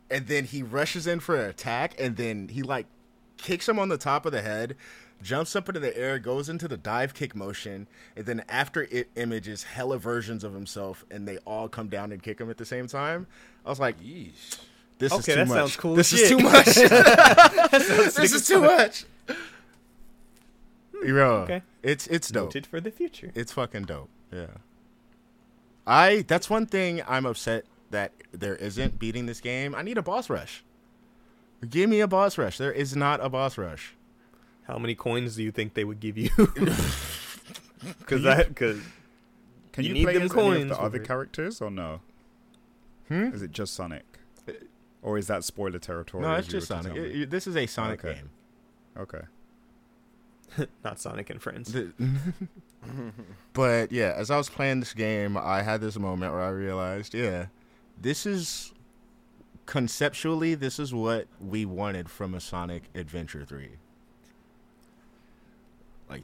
and 0.09 0.27
then 0.27 0.43
he 0.43 0.61
rushes 0.61 1.07
in 1.07 1.21
for 1.21 1.37
an 1.37 1.49
attack 1.49 1.95
and 1.97 2.17
then 2.17 2.49
he 2.49 2.61
like 2.63 2.87
kicks 3.37 3.67
him 3.69 3.79
on 3.79 3.87
the 3.87 3.97
top 3.97 4.25
of 4.25 4.33
the 4.33 4.41
head, 4.41 4.75
jumps 5.21 5.55
up 5.55 5.69
into 5.69 5.79
the 5.79 5.95
air, 5.97 6.19
goes 6.19 6.49
into 6.49 6.67
the 6.67 6.77
dive 6.77 7.13
kick 7.13 7.35
motion, 7.35 7.87
and 8.15 8.25
then 8.25 8.43
after 8.49 8.83
it 8.83 9.09
images 9.15 9.63
hella 9.63 9.97
versions 9.97 10.43
of 10.43 10.53
himself 10.53 11.05
and 11.11 11.27
they 11.27 11.37
all 11.39 11.67
come 11.69 11.87
down 11.87 12.11
and 12.11 12.21
kick 12.23 12.39
him 12.39 12.49
at 12.49 12.57
the 12.57 12.65
same 12.65 12.87
time. 12.87 13.27
I 13.65 13.69
was 13.69 13.79
like, 13.79 13.99
Yeesh. 14.01 14.59
this 14.97 15.11
Okay, 15.13 15.19
is 15.19 15.25
too 15.25 15.35
that 15.35 15.47
much. 15.47 15.57
sounds 15.57 15.75
cool 15.77 15.95
This 15.95 16.13
as 16.13 16.21
is 16.21 16.29
too 16.29 16.39
much. 16.39 16.65
this 18.15 18.33
is 18.33 18.47
too 18.47 18.61
much. 18.61 19.05
Bro, 21.05 21.35
Okay. 21.43 21.61
it's 21.81 22.05
it's 22.07 22.29
dope. 22.29 22.45
Noted 22.49 22.67
for 22.67 22.79
the 22.79 22.91
future. 22.91 23.31
It's 23.33 23.51
fucking 23.51 23.83
dope. 23.83 24.09
Yeah. 24.31 24.47
I 25.87 26.23
that's 26.27 26.49
one 26.49 26.67
thing 26.67 27.01
I'm 27.07 27.25
upset 27.25 27.65
that 27.89 28.11
there 28.31 28.55
isn't 28.55 28.99
beating 28.99 29.25
this 29.25 29.41
game. 29.41 29.73
I 29.73 29.81
need 29.81 29.97
a 29.97 30.03
boss 30.03 30.29
rush. 30.29 30.63
Give 31.67 31.89
me 31.89 31.99
a 32.01 32.07
boss 32.07 32.37
rush. 32.37 32.57
There 32.57 32.71
is 32.71 32.95
not 32.95 33.19
a 33.23 33.29
boss 33.29 33.57
rush. 33.57 33.95
How 34.63 34.77
many 34.77 34.95
coins 34.95 35.35
do 35.35 35.43
you 35.43 35.51
think 35.51 35.73
they 35.73 35.83
would 35.83 35.99
give 35.99 36.17
you? 36.17 36.29
Because 37.99 38.21
that 38.21 38.49
because 38.49 38.79
Can 39.71 39.83
You 39.85 39.87
you, 39.87 39.93
need 39.95 40.03
play 40.03 40.13
them 40.13 40.23
as 40.23 40.31
any 40.33 40.39
of 40.39 40.45
coins 40.45 40.69
the 40.69 40.79
other 40.79 41.01
it. 41.01 41.07
characters 41.07 41.61
or 41.61 41.71
no? 41.71 42.01
Hmm? 43.07 43.33
Is 43.33 43.41
it 43.41 43.51
just 43.51 43.73
Sonic? 43.73 44.03
Or 45.01 45.17
is 45.17 45.25
that 45.27 45.43
spoiler 45.43 45.79
territory? 45.79 46.21
No, 46.21 46.35
it's 46.35 46.47
just 46.47 46.67
Sonic. 46.67 46.95
It- 46.95 47.21
it- 47.23 47.29
this 47.31 47.47
is 47.47 47.57
a 47.57 47.65
Sonic 47.65 48.05
Okay. 48.05 48.15
game. 48.19 48.29
Okay. 48.97 50.67
not 50.83 50.99
Sonic 50.99 51.31
and 51.31 51.41
Friends. 51.41 51.73
The- 51.73 51.91
but 53.53 53.91
yeah, 53.91 54.13
as 54.15 54.29
I 54.29 54.37
was 54.37 54.47
playing 54.47 54.79
this 54.79 54.93
game, 54.93 55.35
I 55.37 55.63
had 55.63 55.81
this 55.81 55.97
moment 55.97 56.33
where 56.33 56.41
I 56.43 56.49
realized, 56.49 57.15
yeah, 57.15 57.47
this 57.99 58.27
is 58.27 58.73
conceptually 59.65 60.53
this 60.53 60.77
is 60.77 60.93
what 60.93 61.27
we 61.39 61.65
wanted 61.65 62.09
from 62.09 62.35
a 62.35 62.39
Sonic 62.39 62.83
Adventure 62.93 63.43
3. 63.43 63.69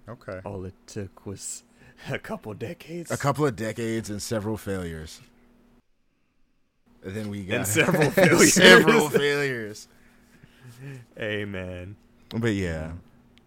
Okay. 0.10 0.40
All 0.46 0.66
it 0.66 0.74
took 0.86 1.26
was 1.26 1.64
a 2.10 2.20
couple 2.20 2.54
decades. 2.54 3.12
A 3.12 3.18
couple 3.18 3.46
of 3.46 3.56
decades 3.56 4.10
and 4.10 4.22
several 4.22 4.58
failures. 4.58 5.22
And 7.04 7.16
then 7.16 7.30
we 7.30 7.44
got 7.44 7.58
And 7.58 7.68
several 7.68 8.12
failures. 8.12 8.54
several 8.54 9.10
failures. 9.10 9.88
Man. 11.18 11.96
But 12.30 12.54
yeah, 12.54 12.92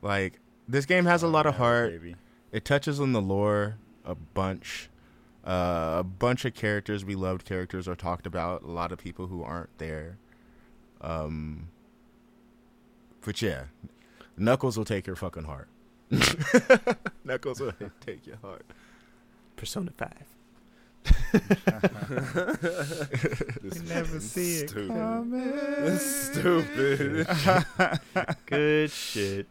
like 0.03 0.40
this 0.68 0.87
game 0.87 1.05
has 1.05 1.22
a 1.22 1.29
lot 1.29 1.46
of 1.46 1.57
heart. 1.57 1.90
baby. 1.92 2.16
It 2.53 2.64
touches 2.64 3.00
on 3.00 3.12
the 3.12 3.20
lore 3.20 3.76
a 4.05 4.14
bunch. 4.14 4.88
Uh, 5.46 5.96
a 6.00 6.03
bunch 6.05 6.44
of 6.44 6.55
characters, 6.55 7.03
we 7.05 7.14
loved 7.14 7.44
characters, 7.46 7.88
are 7.88 7.94
talked 7.94 8.26
about. 8.26 8.62
A 8.62 8.66
lot 8.66 8.92
of 8.92 8.98
people 8.98 9.26
who 9.26 9.42
aren't 9.42 9.76
there. 9.79 10.18
Um, 11.00 11.68
but 13.24 13.40
yeah, 13.40 13.64
Knuckles 14.37 14.76
will 14.76 14.85
take 14.85 15.07
your 15.07 15.16
fucking 15.16 15.44
heart. 15.44 15.68
Knuckles 17.25 17.61
will 17.61 17.73
take 18.05 18.27
your 18.27 18.37
heart. 18.38 18.64
Persona 19.57 19.90
5. 19.92 20.09
This 23.62 23.83
never 23.88 24.16
is 24.16 24.31
see 24.31 24.59
it 24.59 24.70
stupid. 24.70 26.01
stupid. 26.01 27.27
Good 28.46 28.90
shit. 28.90 29.46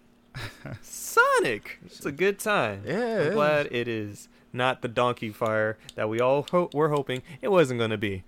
Sonic. 0.82 1.80
It's 1.86 2.06
a 2.06 2.12
good 2.12 2.40
time. 2.40 2.84
Yeah, 2.86 3.26
I'm 3.28 3.34
glad 3.34 3.68
it 3.72 3.88
is 3.88 4.28
not 4.54 4.82
the 4.82 4.88
donkey 4.88 5.30
fire 5.32 5.78
that 5.96 6.08
we 6.10 6.20
all 6.20 6.46
ho- 6.52 6.70
were 6.74 6.90
hoping 6.90 7.22
it 7.42 7.50
wasn't 7.50 7.80
going 7.80 7.90
to 7.92 7.98
be. 7.98 8.24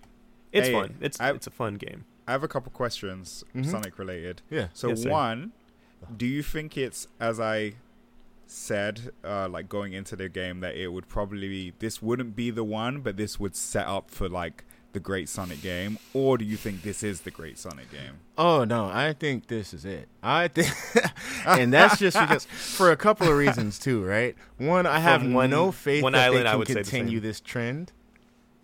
It's 0.52 0.68
Hey, 0.68 0.74
fun. 0.74 0.96
It's 1.00 1.20
I- 1.22 1.32
it's 1.32 1.48
a 1.48 1.52
fun 1.52 1.76
game. 1.76 2.06
I 2.28 2.32
have 2.32 2.44
a 2.44 2.48
couple 2.48 2.72
questions, 2.72 3.44
Mhm. 3.56 3.66
Sonic 3.70 3.98
related. 4.00 4.42
Yeah. 4.50 4.68
So 4.74 4.90
Yes, 4.90 5.04
sir. 5.04 5.10
one, 5.10 5.52
do 6.16 6.26
you 6.26 6.44
think 6.44 6.78
it's 6.78 7.08
as 7.20 7.40
I 7.40 7.74
said, 8.52 9.12
uh, 9.24 9.48
like 9.50 9.70
going 9.70 9.94
into 9.94 10.16
the 10.16 10.30
game, 10.30 10.60
that 10.60 10.76
it 10.76 10.90
would 10.90 11.08
probably 11.08 11.48
be 11.48 11.74
this 11.80 12.02
wouldn't 12.02 12.36
be 12.36 12.52
the 12.52 12.64
one, 12.64 13.02
but 13.02 13.18
this 13.18 13.40
would 13.40 13.56
set 13.56 13.88
up 13.88 14.12
for 14.12 14.28
like 14.30 14.64
the 14.94 15.00
great 15.00 15.30
Sonic 15.30 15.62
game, 15.62 15.98
or 16.14 16.38
do 16.38 16.44
you 16.44 16.58
think 16.58 16.82
this 16.84 17.02
is 17.02 17.22
the 17.22 17.32
great 17.32 17.58
Sonic 17.58 17.90
game? 17.92 18.20
Oh 18.38 18.66
no, 18.66 18.88
I 18.88 19.14
think 19.14 19.48
this 19.48 19.74
is 19.74 19.86
it. 19.86 20.10
I 20.22 20.50
think, 20.50 20.68
and 21.46 21.72
that's 21.72 21.98
just 21.98 22.20
because 22.20 22.44
for 22.46 22.92
a 22.92 22.98
couple 22.98 23.30
of 23.30 23.38
reasons 23.38 23.80
too, 23.80 24.04
right? 24.04 24.36
One, 24.58 24.86
I 24.86 25.00
have 25.00 25.22
From 25.22 25.32
no 25.50 25.72
faith 25.72 26.04
one 26.04 26.12
that 26.14 26.26
island, 26.26 26.46
they 26.46 26.50
I 26.50 26.52
can 26.52 26.60
would 26.60 26.68
continue 26.68 27.18
same. 27.20 27.22
this 27.28 27.40
trend. 27.40 27.94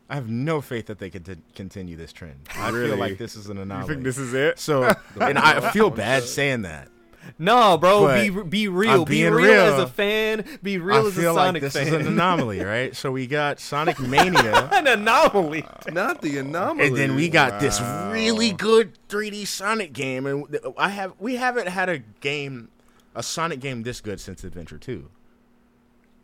I 0.10 0.16
have 0.16 0.30
no 0.30 0.62
faith 0.62 0.86
that 0.88 1.00
they 1.00 1.10
can 1.10 1.24
t- 1.24 1.36
continue 1.56 1.98
this 1.98 2.14
trend. 2.14 2.48
I 2.56 2.70
Really? 2.70 2.90
feel 2.92 2.98
like 2.98 3.18
this 3.18 3.36
is 3.36 3.48
an 3.50 3.58
You 3.58 3.64
anomaly. 3.64 3.88
think 3.94 4.04
this 4.06 4.18
is 4.18 4.34
it? 4.34 4.58
so, 4.60 4.84
and 5.22 5.38
I 5.38 5.72
feel 5.72 5.90
bad 5.90 6.24
saying 6.24 6.62
that. 6.64 6.88
No, 7.38 7.78
bro, 7.78 8.04
But 8.04 8.22
be 8.22 8.30
be 8.30 8.68
real. 8.68 9.06
Be 9.06 9.22
being 9.22 9.34
real, 9.34 9.50
as 9.52 9.80
a 9.80 9.88
fan. 9.88 10.46
Be 10.64 10.78
real 10.78 10.96
I 11.06 11.08
as 11.08 11.18
a 11.18 11.22
feel 11.22 11.34
like 11.34 11.46
Sonic 11.48 11.62
this 11.62 11.74
fan. 11.74 11.88
is 11.88 11.94
an 11.94 12.08
anomaly, 12.08 12.60
right? 12.64 12.96
So 12.96 13.12
we 13.12 13.28
got 13.28 13.60
Sonic 13.60 14.00
Mania. 14.00 14.70
an 14.74 14.88
anomaly. 14.88 15.66
Not 15.92 16.22
the 16.22 16.38
anomaly. 16.38 16.88
And 16.88 16.96
then 16.98 17.16
we 17.16 17.30
got 17.30 17.60
this 17.60 17.80
really 18.12 18.52
good 18.52 18.98
3D 19.10 19.48
Sonic 19.48 19.94
game, 19.94 20.26
and 20.26 20.58
I 20.78 20.90
have 20.90 21.14
we 21.20 21.36
haven't 21.36 21.68
had 21.68 21.90
a 21.90 22.00
game, 22.00 22.70
a 23.16 23.24
Sonic 23.24 23.60
game 23.60 23.84
this 23.84 24.02
good 24.02 24.20
since 24.20 24.44
Adventure 24.44 24.78
Two. 24.78 25.10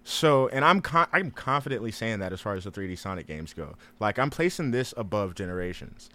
So, 0.05 0.49
and 0.49 0.65
I'm 0.65 0.81
con- 0.81 1.07
I'm 1.13 1.31
confidently 1.31 1.91
saying 1.91 2.19
that 2.19 2.33
as 2.33 2.41
far 2.41 2.55
as 2.55 2.65
the 2.65 2.71
3D 2.71 2.97
Sonic 2.97 3.25
games 3.25 3.53
go, 3.53 3.75
like 3.99 4.19
I'm 4.19 4.29
placing 4.29 4.71
this 4.71 4.93
above 4.97 5.33
Generations. 5.35 6.09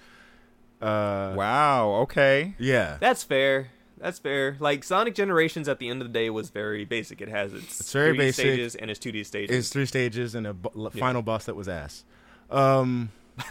Uh, 0.81 1.33
wow. 1.37 1.91
Okay. 2.03 2.55
yeah, 2.59 2.99
That's 3.01 3.25
fair. 3.25 3.71
That's 4.01 4.19
fair. 4.19 4.57
Like 4.61 4.85
Sonic 4.85 5.15
Generations, 5.15 5.69
at 5.69 5.79
the 5.79 5.89
end 5.89 6.01
of 6.03 6.09
the 6.09 6.13
day, 6.13 6.31
was 6.31 6.51
very 6.51 6.85
basic. 6.85 7.21
It 7.21 7.29
has 7.29 7.53
its, 7.53 7.81
It's 7.81 7.93
very 7.93 8.15
3D 8.15 8.19
basic. 8.19 8.43
stages 8.45 8.75
and 8.77 8.91
its 8.91 9.01
2D 9.01 9.25
stages. 9.27 9.57
it's 9.57 9.69
three 9.71 9.87
stages 9.87 10.35
and 10.35 10.47
a 10.47 10.55
bo- 10.55 10.91
Yeah. 10.95 11.01
final 11.01 11.23
boss 11.23 11.45
that 11.47 11.57
was 11.57 11.69
ass. 11.69 12.05
Um, 12.51 13.11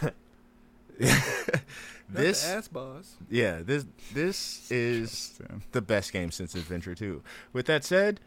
this 2.08 2.44
ass 2.46 2.66
boss. 2.68 3.16
yeah 3.30 3.60
this 3.62 3.84
this 4.12 4.70
is 4.70 5.38
the 5.72 5.80
best 5.82 6.12
game 6.12 6.30
since 6.30 6.54
Adventure 6.54 6.94
2. 6.94 7.22
With 7.52 7.66
that 7.66 7.84
said, 7.84 8.20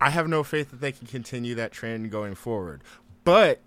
I 0.00 0.10
have 0.10 0.28
no 0.28 0.42
faith 0.44 0.70
that 0.70 0.80
they 0.80 0.92
can 0.92 1.06
continue 1.06 1.54
that 1.56 1.72
trend 1.72 2.10
going 2.10 2.34
forward. 2.34 2.82
But 3.24 3.60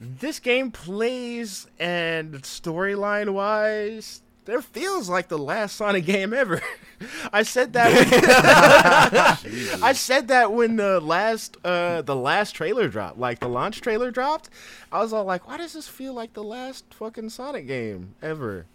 this 0.00 0.38
game 0.40 0.70
plays 0.70 1.66
and 1.78 2.34
storyline 2.42 3.30
wise, 3.32 4.22
there 4.46 4.62
feels 4.62 5.08
like 5.08 5.28
the 5.28 5.38
last 5.38 5.76
Sonic 5.76 6.06
game 6.06 6.32
ever. 6.32 6.62
I 7.32 7.42
said 7.42 7.72
that. 7.74 7.92
When, 9.44 9.82
I 9.82 9.92
said 9.92 10.28
that 10.28 10.52
when 10.52 10.76
the 10.76 11.00
last 11.00 11.56
uh, 11.64 12.02
the 12.02 12.16
last 12.16 12.52
trailer 12.52 12.88
dropped, 12.88 13.18
like 13.18 13.40
the 13.40 13.48
launch 13.48 13.80
trailer 13.80 14.10
dropped. 14.10 14.48
I 14.90 15.00
was 15.00 15.12
all 15.12 15.24
like, 15.24 15.46
"Why 15.46 15.58
does 15.58 15.74
this 15.74 15.88
feel 15.88 16.14
like 16.14 16.32
the 16.32 16.42
last 16.44 16.94
fucking 16.94 17.28
Sonic 17.30 17.66
game 17.66 18.14
ever?" 18.22 18.66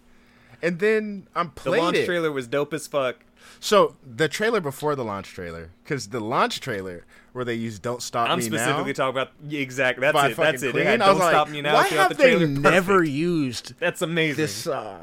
And 0.61 0.77
then 0.79 1.27
I'm 1.35 1.49
playing. 1.49 1.77
the 1.77 1.83
launch 1.83 1.97
it. 1.97 2.05
trailer 2.05 2.31
was 2.31 2.47
dope 2.47 2.73
as 2.73 2.85
fuck. 2.87 3.25
So 3.59 3.95
the 4.05 4.27
trailer 4.27 4.61
before 4.61 4.95
the 4.95 5.03
launch 5.03 5.29
trailer, 5.29 5.71
because 5.83 6.09
the 6.09 6.19
launch 6.19 6.59
trailer 6.59 7.05
where 7.33 7.43
they 7.45 7.55
use 7.55 7.79
"Don't 7.79 8.01
Stop 8.01 8.29
I'm 8.29 8.39
Me 8.39 8.47
Now." 8.49 8.55
I'm 8.55 8.59
specifically 8.59 8.93
talking 8.93 9.17
about 9.21 9.31
yeah, 9.47 9.61
exactly. 9.61 10.01
That's 10.01 10.17
it. 10.17 10.37
That's 10.37 10.61
fucking 10.61 10.69
it. 10.69 10.73
They 10.73 10.85
had 10.85 11.01
I 11.01 11.09
was 11.11 11.19
Don't 11.19 11.33
like, 11.33 11.49
me 11.49 11.61
now. 11.61 11.73
why 11.75 11.87
have 11.87 12.09
the 12.09 12.15
they 12.15 12.35
trailer. 12.35 12.47
never 12.47 12.97
Perfect. 12.99 13.11
used 13.15 13.73
That's 13.79 14.01
amazing. 14.01 14.35
this? 14.37 14.67
Uh, 14.67 14.99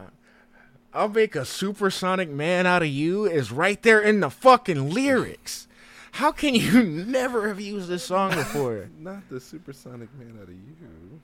I'll 0.94 1.09
make 1.09 1.35
a 1.37 1.44
supersonic 1.44 2.31
man 2.31 2.66
out 2.66 2.83
of 2.83 2.88
you 2.88 3.27
is 3.27 3.53
right 3.53 3.81
there 3.83 4.01
in 4.01 4.20
the 4.20 4.31
fucking 4.31 4.90
lyrics. 4.90 5.68
How 6.12 6.33
can 6.33 6.55
you 6.55 6.83
never 7.07 7.48
have 7.48 7.61
used 7.61 7.88
this 7.88 8.05
song 8.05 8.35
before? 8.35 8.88
Not 8.98 9.29
the 9.29 9.40
supersonic 9.40 10.09
man 10.18 10.38
out 10.40 10.48
of 10.48 10.55
you. 10.55 11.20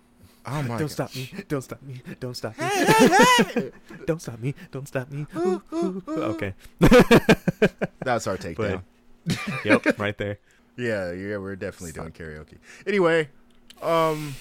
Oh 0.46 0.62
my 0.62 0.68
don't 0.68 0.78
god! 0.78 0.90
stop 0.90 1.14
me! 1.14 1.32
Don't 1.48 1.62
stop 1.62 1.82
me! 1.82 2.02
Don't 2.20 2.36
stop 2.36 2.54
me! 2.58 3.70
don't 4.06 4.20
stop 4.20 4.38
me! 4.38 4.54
Don't 4.70 4.86
stop 4.86 5.10
me! 5.10 5.26
Ooh, 5.36 5.62
ooh, 5.72 6.02
ooh. 6.06 6.22
Okay. 6.22 6.54
That's 8.00 8.26
our 8.26 8.36
takedown. 8.36 8.82
yep. 9.64 9.98
Right 9.98 10.18
there. 10.18 10.38
Yeah, 10.76 11.12
yeah, 11.12 11.38
we're 11.38 11.56
definitely 11.56 11.92
doing 11.92 12.12
karaoke. 12.12 12.58
Anyway, 12.86 13.30
um, 13.80 14.34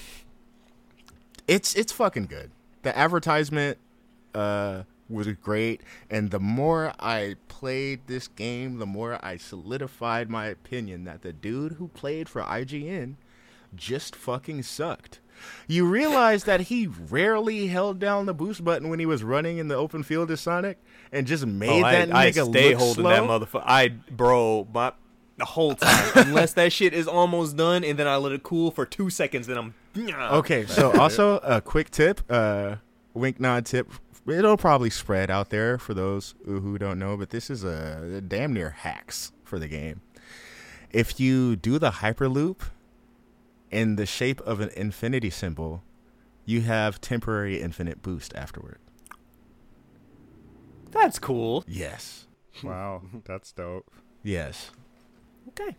it's 1.48 1.74
it's 1.74 1.90
fucking 1.92 2.26
good. 2.26 2.50
The 2.82 2.96
advertisement 2.96 3.78
uh 4.34 4.82
was 5.08 5.26
great, 5.28 5.82
and 6.08 6.30
the 6.30 6.40
more 6.40 6.92
I 6.98 7.36
played 7.48 8.06
this 8.06 8.28
game, 8.28 8.78
the 8.78 8.86
more 8.86 9.18
I 9.22 9.36
solidified 9.36 10.30
my 10.30 10.46
opinion 10.46 11.04
that 11.04 11.22
the 11.22 11.32
dude 11.32 11.72
who 11.72 11.88
played 11.88 12.28
for 12.28 12.42
IGN 12.42 13.16
just 13.74 14.16
fucking 14.16 14.62
sucked. 14.62 15.20
You 15.66 15.86
realize 15.86 16.44
that 16.44 16.62
he 16.62 16.86
rarely 16.86 17.66
held 17.66 17.98
down 17.98 18.26
the 18.26 18.34
boost 18.34 18.64
button 18.64 18.88
when 18.88 18.98
he 18.98 19.06
was 19.06 19.22
running 19.22 19.58
in 19.58 19.68
the 19.68 19.74
open 19.74 20.02
field 20.02 20.30
as 20.30 20.40
Sonic, 20.40 20.78
and 21.12 21.26
just 21.26 21.44
made 21.46 21.84
oh, 21.84 21.90
that 21.90 22.14
I, 22.14 22.26
I 22.26 22.30
nigga 22.30 22.50
stay 22.50 22.70
look 22.70 22.78
holding 22.78 23.02
slow. 23.02 23.10
that 23.10 23.22
motherfucker. 23.22 23.64
I 23.66 23.88
bro, 23.88 24.66
my 24.72 24.94
the 25.36 25.44
whole 25.44 25.74
time 25.74 26.12
unless 26.14 26.52
that 26.54 26.72
shit 26.72 26.94
is 26.94 27.08
almost 27.08 27.56
done, 27.56 27.84
and 27.84 27.98
then 27.98 28.06
I 28.06 28.16
let 28.16 28.32
it 28.32 28.42
cool 28.42 28.70
for 28.70 28.86
two 28.86 29.10
seconds, 29.10 29.46
then 29.46 29.58
I'm 29.58 29.74
Okay, 29.96 30.66
so 30.66 30.92
also 31.00 31.38
a 31.38 31.60
quick 31.60 31.90
tip, 31.90 32.20
uh, 32.28 32.76
wink 33.12 33.40
nod 33.40 33.66
tip. 33.66 33.90
It'll 34.26 34.56
probably 34.56 34.90
spread 34.90 35.30
out 35.30 35.50
there 35.50 35.76
for 35.78 35.92
those 35.92 36.34
who 36.46 36.78
don't 36.78 36.98
know, 36.98 37.16
but 37.16 37.30
this 37.30 37.50
is 37.50 37.62
a 37.62 38.22
damn 38.26 38.52
near 38.54 38.70
hacks 38.70 39.32
for 39.44 39.58
the 39.58 39.68
game. 39.68 40.00
If 40.90 41.20
you 41.20 41.56
do 41.56 41.78
the 41.78 41.90
hyperloop 41.90 42.60
in 43.70 43.96
the 43.96 44.06
shape 44.06 44.40
of 44.42 44.60
an 44.60 44.70
infinity 44.76 45.28
symbol, 45.30 45.82
you 46.46 46.62
have 46.62 47.00
temporary 47.00 47.60
infinite 47.60 48.00
boost 48.00 48.34
afterward. 48.34 48.78
That's 50.90 51.18
cool. 51.18 51.64
Yes. 51.66 52.26
Wow. 52.62 53.02
That's 53.24 53.50
dope. 53.50 53.90
Yes. 54.22 54.70
Okay, 55.48 55.74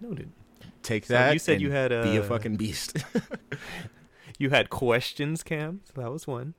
noted. 0.00 0.32
Take 0.82 1.04
So 1.04 1.12
that. 1.12 1.34
you 1.34 1.38
said 1.38 1.52
and 1.52 1.60
you 1.60 1.70
had, 1.72 1.92
a 1.92 2.02
be 2.04 2.16
a 2.16 2.22
uh, 2.22 2.26
fucking 2.26 2.56
beast. 2.56 2.96
You 4.38 4.48
had 4.48 4.70
questions, 4.70 5.42
Cam. 5.42 5.82
So 5.84 6.00
that 6.00 6.10
was 6.10 6.26
one. 6.26 6.54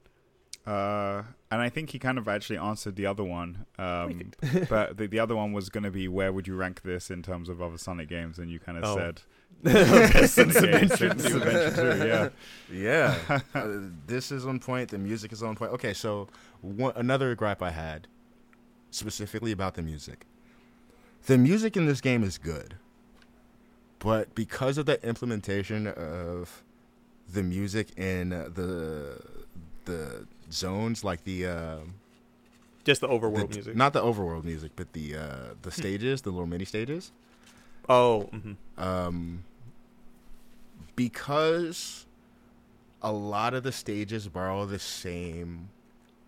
Uh, 0.66 1.24
and 1.50 1.60
I 1.62 1.70
think 1.70 1.90
he 1.90 1.98
kind 2.00 2.18
of 2.18 2.28
actually 2.28 2.58
answered 2.58 2.96
the 2.96 3.06
other 3.08 3.24
one. 3.24 3.66
Um, 3.80 4.32
but 4.70 4.98
the, 4.98 5.08
the 5.08 5.20
other 5.20 5.36
one 5.36 5.54
was 5.54 5.70
going 5.70 5.84
to 5.84 5.92
be 5.92 6.08
where 6.08 6.32
would 6.32 6.48
you 6.48 6.56
rank 6.56 6.84
this 6.84 7.10
in 7.10 7.24
terms 7.24 7.50
of 7.50 7.62
other 7.62 7.78
Sonic 7.78 8.10
games? 8.10 8.38
And 8.38 8.50
you 8.52 8.60
kind 8.60 8.78
of 8.78 8.84
Oh. 8.84 8.96
said 8.96 9.22
Best 9.64 10.36
Sonic 10.36 10.56
Adventure 10.56 10.98
since 10.98 11.24
two. 11.24 11.38
Adventure 11.38 11.98
2, 11.98 12.08
yeah. 12.08 13.16
Yeah, 13.28 13.40
uh, 13.54 13.68
this 14.08 14.32
is 14.32 14.46
on 14.46 14.60
point. 14.60 14.90
The 14.90 14.98
music 14.98 15.32
is 15.34 15.42
on 15.44 15.56
point. 15.56 15.72
Okay, 15.74 15.94
so 15.94 16.28
one, 16.62 16.94
another 16.96 17.34
gripe 17.36 17.62
I 17.62 17.72
had, 17.72 18.08
specifically 18.92 19.52
about 19.52 19.74
the 19.76 19.82
music. 19.82 20.26
The 21.28 21.38
music 21.38 21.76
in 21.78 21.86
this 21.86 22.02
game 22.02 22.24
is 22.24 22.38
good, 22.40 22.76
but 24.00 24.34
because 24.34 24.78
of 24.80 24.86
the 24.88 25.04
implementation 25.08 25.86
of 25.88 26.64
the 27.32 27.44
music 27.44 27.90
in 27.98 28.34
uh, 28.34 28.50
the 28.54 29.22
the 29.86 30.26
zones, 30.54 31.04
like 31.04 31.24
the 31.24 31.46
um 31.46 31.96
Just 32.84 33.02
the 33.02 33.08
overworld 33.08 33.50
The- 33.50 33.56
music. 33.56 33.76
Not 33.76 33.94
the 33.94 34.02
overworld 34.02 34.44
music, 34.44 34.72
but 34.76 34.94
the 34.94 35.16
uh, 35.16 35.54
the 35.62 35.72
stages, 35.72 36.22
the 36.24 36.32
little 36.32 36.48
mini 36.48 36.66
stages. 36.66 37.12
oh, 37.90 38.30
mhm. 38.34 38.56
Um, 38.78 39.44
because 40.96 42.06
a 43.02 43.12
lot 43.12 43.54
of 43.54 43.64
the 43.64 43.72
stages 43.72 44.28
borrow 44.28 44.66
the 44.66 44.80
same 44.80 45.70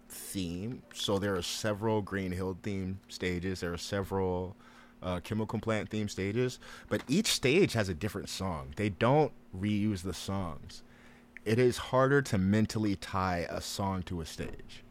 theme. 0.10 0.82
So 0.94 1.20
there 1.20 1.36
are 1.36 1.42
several 1.42 2.02
Green 2.02 2.32
Hill 2.32 2.58
theme 2.64 3.00
stages. 3.08 3.60
There 3.62 3.74
are 3.74 3.78
several 3.78 4.56
uh, 5.02 5.20
Chemical 5.20 5.60
Plant 5.60 5.90
theme 5.90 6.08
stages, 6.10 6.60
but 6.90 7.04
each 7.08 7.28
stage 7.28 7.74
has 7.74 7.90
a 7.90 7.94
different 7.94 8.30
song. 8.30 8.74
They 8.76 8.90
don't 8.90 9.32
reuse 9.58 10.02
the 10.04 10.14
songs. 10.14 10.82
It 11.46 11.60
is 11.60 11.78
harder 11.78 12.22
to 12.24 12.38
mentally 12.38 12.96
tie 12.96 13.46
a 13.50 13.62
song 13.62 14.04
to 14.04 14.22
a 14.22 14.26
stage. 14.26 14.84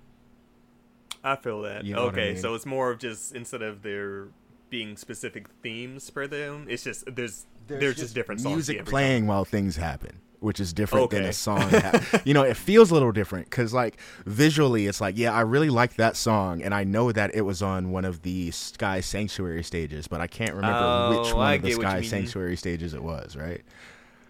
I 1.24 1.36
feel 1.36 1.62
that. 1.62 1.84
You 1.84 1.94
know 1.94 2.06
what 2.06 2.14
I 2.14 2.18
okay, 2.18 2.32
mean? 2.32 2.42
so 2.42 2.54
it's 2.54 2.66
more 2.66 2.90
of 2.90 2.98
just 2.98 3.34
instead 3.34 3.62
of 3.62 3.82
there 3.82 4.28
being 4.70 4.96
specific 4.96 5.48
themes 5.62 6.10
for 6.10 6.26
them, 6.26 6.66
it's 6.68 6.84
just 6.84 7.04
there's 7.14 7.46
there's, 7.66 7.96
just, 7.96 8.14
different 8.14 8.40
songs 8.40 8.54
music 8.68 8.84
playing 8.84 9.26
while 9.26 9.44
things 9.44 9.76
happen 9.76 10.20
which 10.40 10.58
is 10.58 10.72
different 10.72 11.08
than 11.10 11.24
a 11.24 11.32
song 11.32 11.70
you 12.24 12.34
know 12.34 12.42
it 12.42 12.56
feels 12.56 12.90
a 12.90 12.94
little 12.94 13.12
different 13.12 13.48
because 13.48 13.72
like 13.72 13.98
visually 14.26 14.88
it's 14.88 15.00
like 15.00 15.16
yeah 15.16 15.32
i 15.32 15.40
really 15.40 15.70
like 15.70 15.94
that 15.94 16.16
song 16.16 16.60
and 16.60 16.74
i 16.74 16.82
know 16.82 17.12
that 17.12 17.32
it 17.34 17.42
was 17.42 17.62
on 17.62 17.92
one 17.92 18.04
of 18.04 18.22
the 18.22 18.50
sky 18.50 19.00
sanctuary 19.00 19.62
stages 19.62 20.08
but 20.08 20.20
i 20.20 20.26
can't 20.26 20.54
remember 20.54 21.10
which 21.10 21.32
oh, 21.32 21.36
one 21.36 21.46
I 21.46 21.54
of 21.54 21.62
the 21.62 21.68
get 21.68 21.78
what 21.78 21.84
you 21.84 21.90
sky 21.90 22.02
sanctuary 22.02 22.56
stages 22.56 22.92
it 22.92 23.02
was 23.02 23.36
right. 23.36 23.62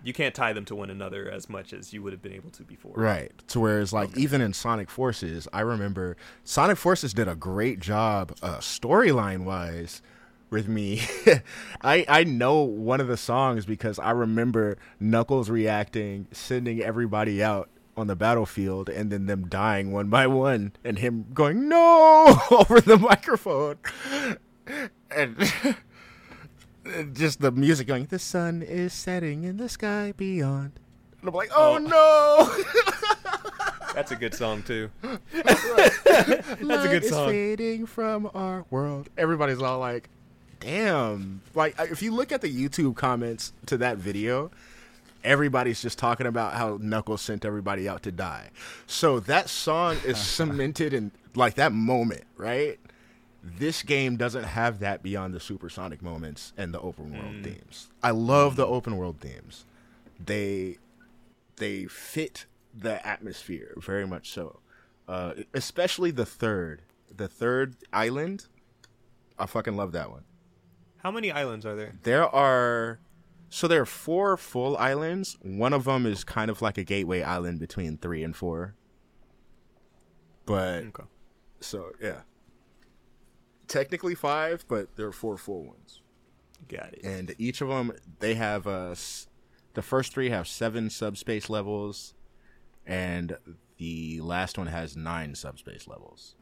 You 0.04 0.12
can't 0.12 0.34
tie 0.34 0.52
them 0.52 0.64
to 0.66 0.74
one 0.74 0.90
another 0.90 1.30
as 1.30 1.48
much 1.48 1.72
as 1.72 1.92
you 1.92 2.02
would 2.02 2.12
have 2.12 2.22
been 2.22 2.32
able 2.32 2.50
to 2.50 2.62
before. 2.62 2.92
Right. 2.94 3.32
To 3.48 3.60
whereas 3.60 3.92
like 3.92 4.16
even 4.16 4.40
in 4.40 4.52
Sonic 4.52 4.90
Forces, 4.90 5.46
I 5.52 5.60
remember 5.60 6.16
Sonic 6.44 6.76
Forces 6.76 7.12
did 7.14 7.28
a 7.28 7.34
great 7.36 7.80
job 7.80 8.36
uh, 8.42 8.58
storyline 8.58 9.44
wise 9.44 10.02
with 10.50 10.68
me. 10.68 11.02
I 11.82 12.04
I 12.08 12.24
know 12.24 12.62
one 12.62 13.00
of 13.00 13.08
the 13.08 13.16
songs 13.16 13.66
because 13.66 13.98
I 13.98 14.10
remember 14.10 14.76
Knuckles 15.00 15.50
reacting, 15.50 16.28
sending 16.32 16.80
everybody 16.80 17.42
out 17.42 17.68
on 17.96 18.06
the 18.06 18.16
battlefield 18.16 18.88
and 18.88 19.10
then 19.10 19.26
them 19.26 19.48
dying 19.48 19.92
one 19.92 20.08
by 20.08 20.26
one 20.26 20.72
and 20.82 20.98
him 20.98 21.26
going 21.34 21.68
no 21.68 22.38
over 22.50 22.80
the 22.80 22.98
microphone. 22.98 23.76
And 25.14 25.36
just 27.12 27.40
the 27.40 27.52
music 27.52 27.86
going 27.86 28.06
the 28.06 28.18
sun 28.18 28.62
is 28.62 28.92
setting 28.92 29.44
in 29.44 29.56
the 29.56 29.68
sky 29.68 30.12
beyond. 30.16 30.72
And 31.20 31.28
I'm 31.28 31.34
like, 31.34 31.50
"Oh, 31.54 31.74
oh. 31.74 31.78
no." 31.78 32.64
That's 33.94 34.10
a 34.10 34.16
good 34.16 34.34
song 34.34 34.62
too. 34.62 34.90
That's 35.32 35.64
a 36.04 36.88
good 36.88 37.04
is 37.04 37.10
fading 37.10 37.86
from 37.86 38.30
our 38.34 38.64
world. 38.70 39.10
Everybody's 39.18 39.60
all 39.60 39.78
like, 39.78 40.08
"Damn!" 40.60 41.42
Like 41.54 41.74
if 41.78 42.02
you 42.02 42.12
look 42.12 42.32
at 42.32 42.40
the 42.40 42.48
YouTube 42.48 42.96
comments 42.96 43.52
to 43.66 43.76
that 43.78 43.98
video, 43.98 44.50
everybody's 45.24 45.82
just 45.82 45.98
talking 45.98 46.26
about 46.26 46.54
how 46.54 46.78
Knuckles 46.80 47.22
sent 47.22 47.44
everybody 47.44 47.88
out 47.88 48.02
to 48.04 48.12
die. 48.12 48.50
So 48.86 49.20
that 49.20 49.48
song 49.48 49.96
is 50.04 50.18
cemented 50.36 50.92
in 50.92 51.12
like 51.34 51.54
that 51.54 51.72
moment, 51.72 52.24
right? 52.36 52.78
This 53.42 53.82
game 53.82 54.16
doesn't 54.16 54.44
have 54.44 54.78
that 54.80 55.02
beyond 55.02 55.34
the 55.34 55.40
supersonic 55.40 56.00
moments 56.00 56.52
and 56.56 56.72
the 56.72 56.80
open 56.80 57.12
world 57.12 57.34
Mm. 57.36 57.44
themes. 57.44 57.88
I 58.02 58.12
love 58.12 58.54
the 58.56 58.66
open 58.66 58.96
world 58.96 59.18
themes. 59.20 59.64
They 60.24 60.78
they 61.56 61.86
fit 61.86 62.46
the 62.72 63.04
atmosphere 63.06 63.74
very 63.76 64.06
much 64.06 64.30
so. 64.30 64.60
Uh, 65.08 65.34
especially 65.52 66.10
the 66.10 66.24
third, 66.24 66.82
the 67.14 67.28
third 67.28 67.76
island. 67.92 68.46
I 69.38 69.46
fucking 69.46 69.76
love 69.76 69.92
that 69.92 70.10
one. 70.10 70.22
How 70.98 71.10
many 71.10 71.30
islands 71.32 71.66
are 71.66 71.74
there? 71.74 71.94
There 72.04 72.24
are, 72.28 73.00
so 73.50 73.66
there 73.66 73.82
are 73.82 73.86
four 73.86 74.36
full 74.36 74.76
islands. 74.76 75.36
One 75.42 75.72
of 75.72 75.84
them 75.84 76.06
is 76.06 76.22
kind 76.24 76.50
of 76.50 76.62
like 76.62 76.78
a 76.78 76.84
gateway 76.84 77.22
island 77.22 77.58
between 77.58 77.98
three 77.98 78.22
and 78.22 78.34
four. 78.36 78.74
But 80.46 80.84
Okay. 80.84 81.04
so 81.60 81.92
yeah, 82.00 82.22
technically 83.72 84.14
five, 84.14 84.64
but 84.68 84.96
there 84.96 85.06
are 85.06 85.12
four 85.12 85.36
full 85.36 85.64
ones 85.64 86.00
Got 86.68 86.92
it. 86.94 87.00
and 87.04 87.34
each 87.38 87.60
of 87.60 87.68
them 87.68 87.92
they 88.20 88.34
have 88.34 88.66
uh 88.66 88.94
the 89.74 89.82
first 89.82 90.12
three 90.12 90.28
have 90.30 90.46
seven 90.46 90.90
subspace 90.90 91.48
levels 91.50 92.14
and 92.86 93.36
the 93.78 94.20
last 94.20 94.58
one 94.58 94.66
has 94.68 94.96
nine 94.96 95.34
subspace 95.34 95.88
levels 95.88 96.34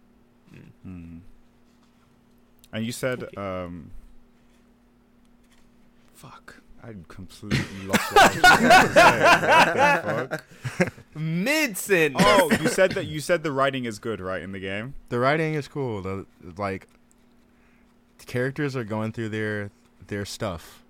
And 2.73 2.85
you 2.87 2.93
said, 2.93 3.37
um, 3.37 3.91
fuck, 6.15 6.61
I 6.83 6.95
completely 7.09 7.59
lost 7.87 8.13
what 8.13 8.23
I 8.23 8.27
was 8.29 8.43
going 8.43 8.71
to 8.71 8.93
say. 8.95 10.29
What 10.29 10.43
fuck? 10.79 10.95
Mid 11.15 11.77
sentence. 11.77 12.23
Oh, 12.25 12.51
you 12.61 12.69
said 12.69 12.93
that 12.93 13.07
you 13.07 13.21
said 13.21 13.43
the 13.43 13.53
writing 13.53 13.85
is 13.87 13.99
good, 13.99 14.21
right, 14.21 14.43
in 14.43 14.53
the 14.53 14.61
game? 14.61 14.95
the 15.09 15.19
writing 15.19 15.55
is 15.55 15.67
cool 15.69 16.01
the 16.03 16.27
like 16.57 16.87
the 16.87 17.00
characters 18.27 18.77
are 18.77 18.85
going 18.85 19.13
through 19.13 19.31
their 19.31 19.71
their 20.07 20.25
stuff. 20.25 20.83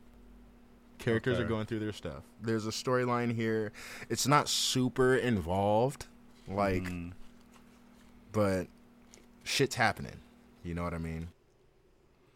Characters 0.98 1.38
are 1.38 1.44
going 1.46 1.64
through 1.66 1.78
their 1.78 1.92
stuff. 1.92 2.22
There's 2.42 2.66
a 2.66 2.70
storyline 2.70 3.34
here. 3.34 3.72
It's 4.10 4.26
not 4.26 4.48
super 4.48 5.14
involved 5.14 6.06
like 6.46 6.82
Mm. 6.84 7.12
but 8.32 8.66
shit's 9.44 9.76
happening. 9.76 10.20
You 10.62 10.74
know 10.74 10.82
what 10.84 10.92
i 10.94 10.98
mean? 10.98 11.28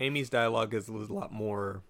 Amy's 0.00 0.30
dialogue 0.30 0.72
is 0.74 0.88
a 0.88 0.92
lot 0.92 1.32
more 1.32 1.82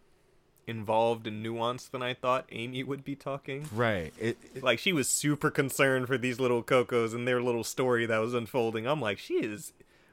involved 0.67 1.27
and 1.27 1.45
nuanced 1.45 1.91
than 1.91 2.03
I 2.03 2.15
thought 2.15 2.47
Amy 2.51 2.83
would 2.83 3.05
be 3.05 3.15
talking. 3.15 3.69
right. 3.73 4.13
It, 4.19 4.39
it- 4.55 4.63
Like 4.65 4.79
she 4.79 4.93
was 4.93 5.09
super 5.09 5.51
concerned 5.51 6.07
for 6.09 6.19
these 6.19 6.41
little 6.41 6.63
kocos 6.63 7.15
and 7.15 7.27
their 7.29 7.41
little 7.43 7.65
story 7.65 8.05
that 8.07 8.19
was 8.19 8.35
unfolding. 8.35 8.87
I'm 8.87 9.01
like, 9.01 9.19
she 9.19 9.35
is 9.35 9.73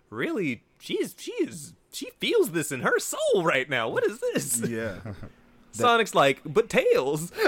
really 0.09 0.61
she's 0.79 1.15
she 1.17 1.31
is 1.33 1.73
she 1.91 2.09
feels 2.19 2.51
this 2.51 2.71
in 2.71 2.81
her 2.81 2.99
soul 2.99 3.43
right 3.43 3.69
now. 3.69 3.89
What 3.89 4.05
is 4.05 4.19
this? 4.19 4.61
yeah 4.69 4.97
Sonic's 5.73 6.13
like, 6.13 6.41
but 6.45 6.69
Tails. 6.69 7.31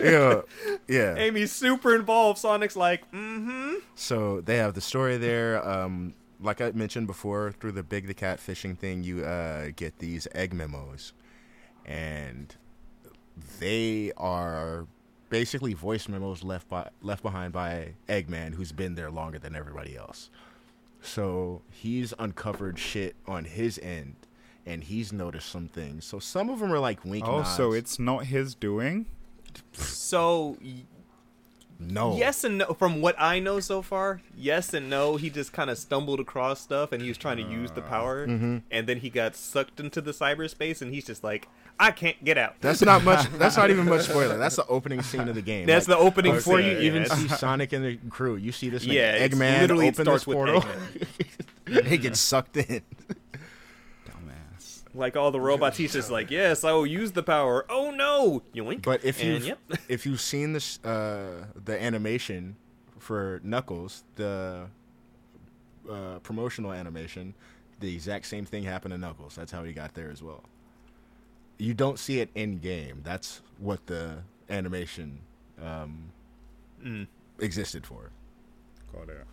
yeah 0.00 0.42
yeah 0.88 1.14
Amy's 1.16 1.52
super 1.52 1.94
involved. 1.94 2.38
Sonic's 2.38 2.76
like, 2.76 3.10
mm-hmm. 3.12 3.74
So 3.94 4.40
they 4.40 4.56
have 4.56 4.74
the 4.74 4.80
story 4.80 5.16
there. 5.16 5.66
Um, 5.66 6.14
like 6.40 6.60
I 6.60 6.72
mentioned 6.72 7.06
before, 7.06 7.52
through 7.52 7.72
the 7.72 7.82
Big 7.82 8.08
the 8.08 8.14
Cat 8.14 8.40
fishing 8.40 8.74
thing, 8.76 9.02
you 9.04 9.24
uh, 9.24 9.68
get 9.74 10.00
these 10.00 10.26
egg 10.34 10.52
memos, 10.52 11.12
and 11.86 12.54
they 13.58 14.12
are 14.16 14.86
basically 15.32 15.72
voice 15.72 16.10
memos 16.10 16.44
left 16.44 16.68
by 16.68 16.90
left 17.00 17.22
behind 17.22 17.54
by 17.54 17.94
Eggman, 18.06 18.54
who's 18.54 18.70
been 18.70 18.94
there 18.96 19.10
longer 19.10 19.38
than 19.38 19.56
everybody 19.56 19.96
else. 19.96 20.28
So 21.00 21.62
he's 21.70 22.12
uncovered 22.18 22.78
shit 22.78 23.16
on 23.26 23.46
his 23.46 23.78
end, 23.78 24.14
and 24.66 24.84
he's 24.84 25.10
noticed 25.10 25.48
some 25.48 25.68
things. 25.68 26.04
So 26.04 26.18
some 26.18 26.50
of 26.50 26.60
them 26.60 26.70
are 26.70 26.78
like 26.78 27.04
wink. 27.06 27.24
Oh, 27.26 27.44
so 27.44 27.72
it's 27.72 27.98
not 27.98 28.26
his 28.26 28.54
doing? 28.54 29.06
So 29.72 30.58
y- 30.62 30.84
no. 31.78 32.14
yes 32.16 32.44
and 32.44 32.58
no. 32.58 32.74
From 32.74 33.00
what 33.00 33.16
I 33.18 33.40
know 33.40 33.58
so 33.58 33.80
far, 33.80 34.20
yes 34.36 34.74
and 34.74 34.90
no. 34.90 35.16
He 35.16 35.30
just 35.30 35.54
kind 35.54 35.70
of 35.70 35.78
stumbled 35.78 36.20
across 36.20 36.60
stuff 36.60 36.92
and 36.92 37.00
he 37.00 37.08
was 37.08 37.16
trying 37.16 37.38
to 37.38 37.42
use 37.42 37.70
the 37.70 37.82
uh. 37.82 37.88
power, 37.88 38.26
mm-hmm. 38.26 38.58
and 38.70 38.86
then 38.86 38.98
he 38.98 39.08
got 39.08 39.34
sucked 39.34 39.80
into 39.80 40.02
the 40.02 40.12
cyberspace, 40.12 40.82
and 40.82 40.92
he's 40.92 41.06
just 41.06 41.24
like, 41.24 41.48
I 41.78 41.90
can't 41.90 42.22
get 42.24 42.38
out. 42.38 42.56
That's 42.60 42.82
not 42.82 43.04
much. 43.04 43.28
That's 43.38 43.56
not 43.56 43.70
even 43.70 43.86
much 43.86 44.02
spoiler. 44.02 44.38
That's 44.38 44.56
the 44.56 44.66
opening 44.66 45.02
scene 45.02 45.28
of 45.28 45.34
the 45.34 45.42
game. 45.42 45.66
That's 45.66 45.88
Like, 45.88 45.98
the 45.98 46.04
opening 46.04 46.34
before 46.34 46.60
scene, 46.60 46.70
you 46.70 46.78
even 46.78 47.02
yeah. 47.02 47.14
see 47.14 47.28
Sonic 47.36 47.72
and 47.72 47.84
the 47.84 47.96
crew. 48.08 48.36
You 48.36 48.52
see 48.52 48.68
this 48.68 48.84
nigga 48.84 48.92
Yeah, 48.92 49.12
it's 49.12 49.34
Eggman 49.34 49.60
literally 49.60 49.86
it 49.88 49.94
open 49.94 50.04
this 50.04 50.22
starts 50.22 50.26
with 50.26 50.36
portal. 50.36 50.60
Eggman. 50.60 51.86
he 51.86 51.98
gets 51.98 52.20
sucked 52.20 52.56
in. 52.56 52.82
Dumbass. 54.06 54.82
Like 54.94 55.16
all 55.16 55.30
the 55.30 55.40
robots, 55.40 55.76
he's 55.76 55.92
just 55.92 56.10
like, 56.10 56.30
yes, 56.30 56.64
I 56.64 56.72
will 56.72 56.86
use 56.86 57.12
the 57.12 57.22
power. 57.22 57.66
Oh 57.68 57.90
no, 57.90 58.42
yoink. 58.54 58.82
But 58.82 59.04
if 59.04 59.22
you 59.22 59.36
And 59.36 59.44
yep. 59.44 59.58
if 59.88 60.06
you've 60.06 60.20
seen 60.20 60.52
this 60.52 60.78
uh, 60.84 61.46
the 61.64 61.82
animation 61.82 62.56
for 62.98 63.40
Knuckles, 63.42 64.04
the 64.16 64.68
uh, 65.90 66.18
promotional 66.20 66.72
animation, 66.72 67.34
the 67.80 67.92
exact 67.92 68.26
same 68.26 68.44
thing 68.44 68.62
happened 68.62 68.92
to 68.92 68.98
Knuckles. 68.98 69.34
That's 69.34 69.52
how 69.52 69.64
he 69.64 69.72
got 69.72 69.94
there 69.94 70.10
as 70.10 70.22
well. 70.22 70.44
You 71.62 71.74
don't 71.74 71.98
see 71.98 72.18
it 72.18 72.28
in 72.34 72.58
game. 72.58 73.02
That's 73.04 73.40
what 73.58 73.86
the 73.86 74.18
animation 74.50 75.20
um, 75.62 76.10
Mm. 76.84 77.06
existed 77.38 77.86
for. 77.86 78.10
Got 78.92 79.08
it. 79.10 79.24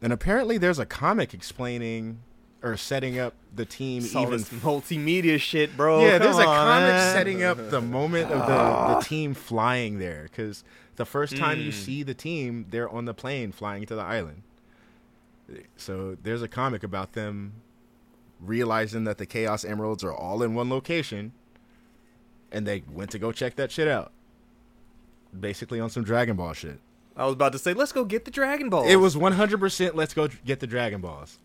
And 0.00 0.12
apparently, 0.12 0.56
there's 0.58 0.78
a 0.78 0.86
comic 0.86 1.34
explaining 1.34 2.20
or 2.62 2.76
setting 2.76 3.18
up 3.18 3.34
the 3.54 3.64
team 3.64 4.04
It's 4.04 4.14
all 4.14 4.26
even 4.28 4.38
multimedia 4.40 5.40
shit, 5.40 5.76
bro. 5.76 6.00
yeah, 6.06 6.18
there's 6.18 6.36
Come 6.36 6.42
a 6.42 6.44
comic 6.44 6.94
man. 6.94 7.12
setting 7.12 7.42
up 7.42 7.70
the 7.70 7.80
moment 7.80 8.30
of 8.30 8.46
the, 8.46 8.94
the 8.94 9.00
team 9.04 9.34
flying 9.34 9.98
there 9.98 10.24
because 10.30 10.62
the 10.94 11.04
first 11.04 11.36
time 11.36 11.60
you 11.60 11.70
Mm. 11.72 11.74
see 11.74 12.02
the 12.04 12.14
team, 12.14 12.66
they're 12.70 12.88
on 12.88 13.04
the 13.04 13.14
plane 13.14 13.50
flying 13.50 13.84
to 13.86 13.96
the 13.96 14.02
island. 14.02 14.42
So 15.76 16.16
there's 16.22 16.42
a 16.42 16.48
comic 16.48 16.82
about 16.84 17.12
them 17.14 17.54
realizing 18.40 19.04
that 19.04 19.18
the 19.18 19.26
Chaos 19.26 19.64
Emeralds 19.64 20.04
are 20.04 20.12
all 20.12 20.42
in 20.42 20.54
one 20.54 20.68
location, 20.70 21.32
and 22.52 22.66
they 22.66 22.82
went 22.90 23.10
to 23.10 23.18
go 23.18 23.32
check 23.32 23.56
that 23.56 23.70
shit 23.70 23.88
out. 23.88 24.12
Basically 25.38 25.78
on 25.80 25.90
some 25.90 26.04
Dragon 26.04 26.36
Ball 26.36 26.52
shit. 26.52 26.80
I 27.16 27.24
was 27.24 27.34
about 27.34 27.52
to 27.52 27.58
say, 27.58 27.74
let's 27.74 27.92
go 27.92 28.04
get 28.04 28.24
the 28.24 28.30
Dragon 28.30 28.70
Balls. 28.70 28.88
It 28.88 28.96
was 28.96 29.16
100% 29.16 29.94
let's 29.94 30.14
go 30.14 30.28
get 30.44 30.60
the 30.60 30.66
Dragon 30.66 31.00
Balls. 31.00 31.38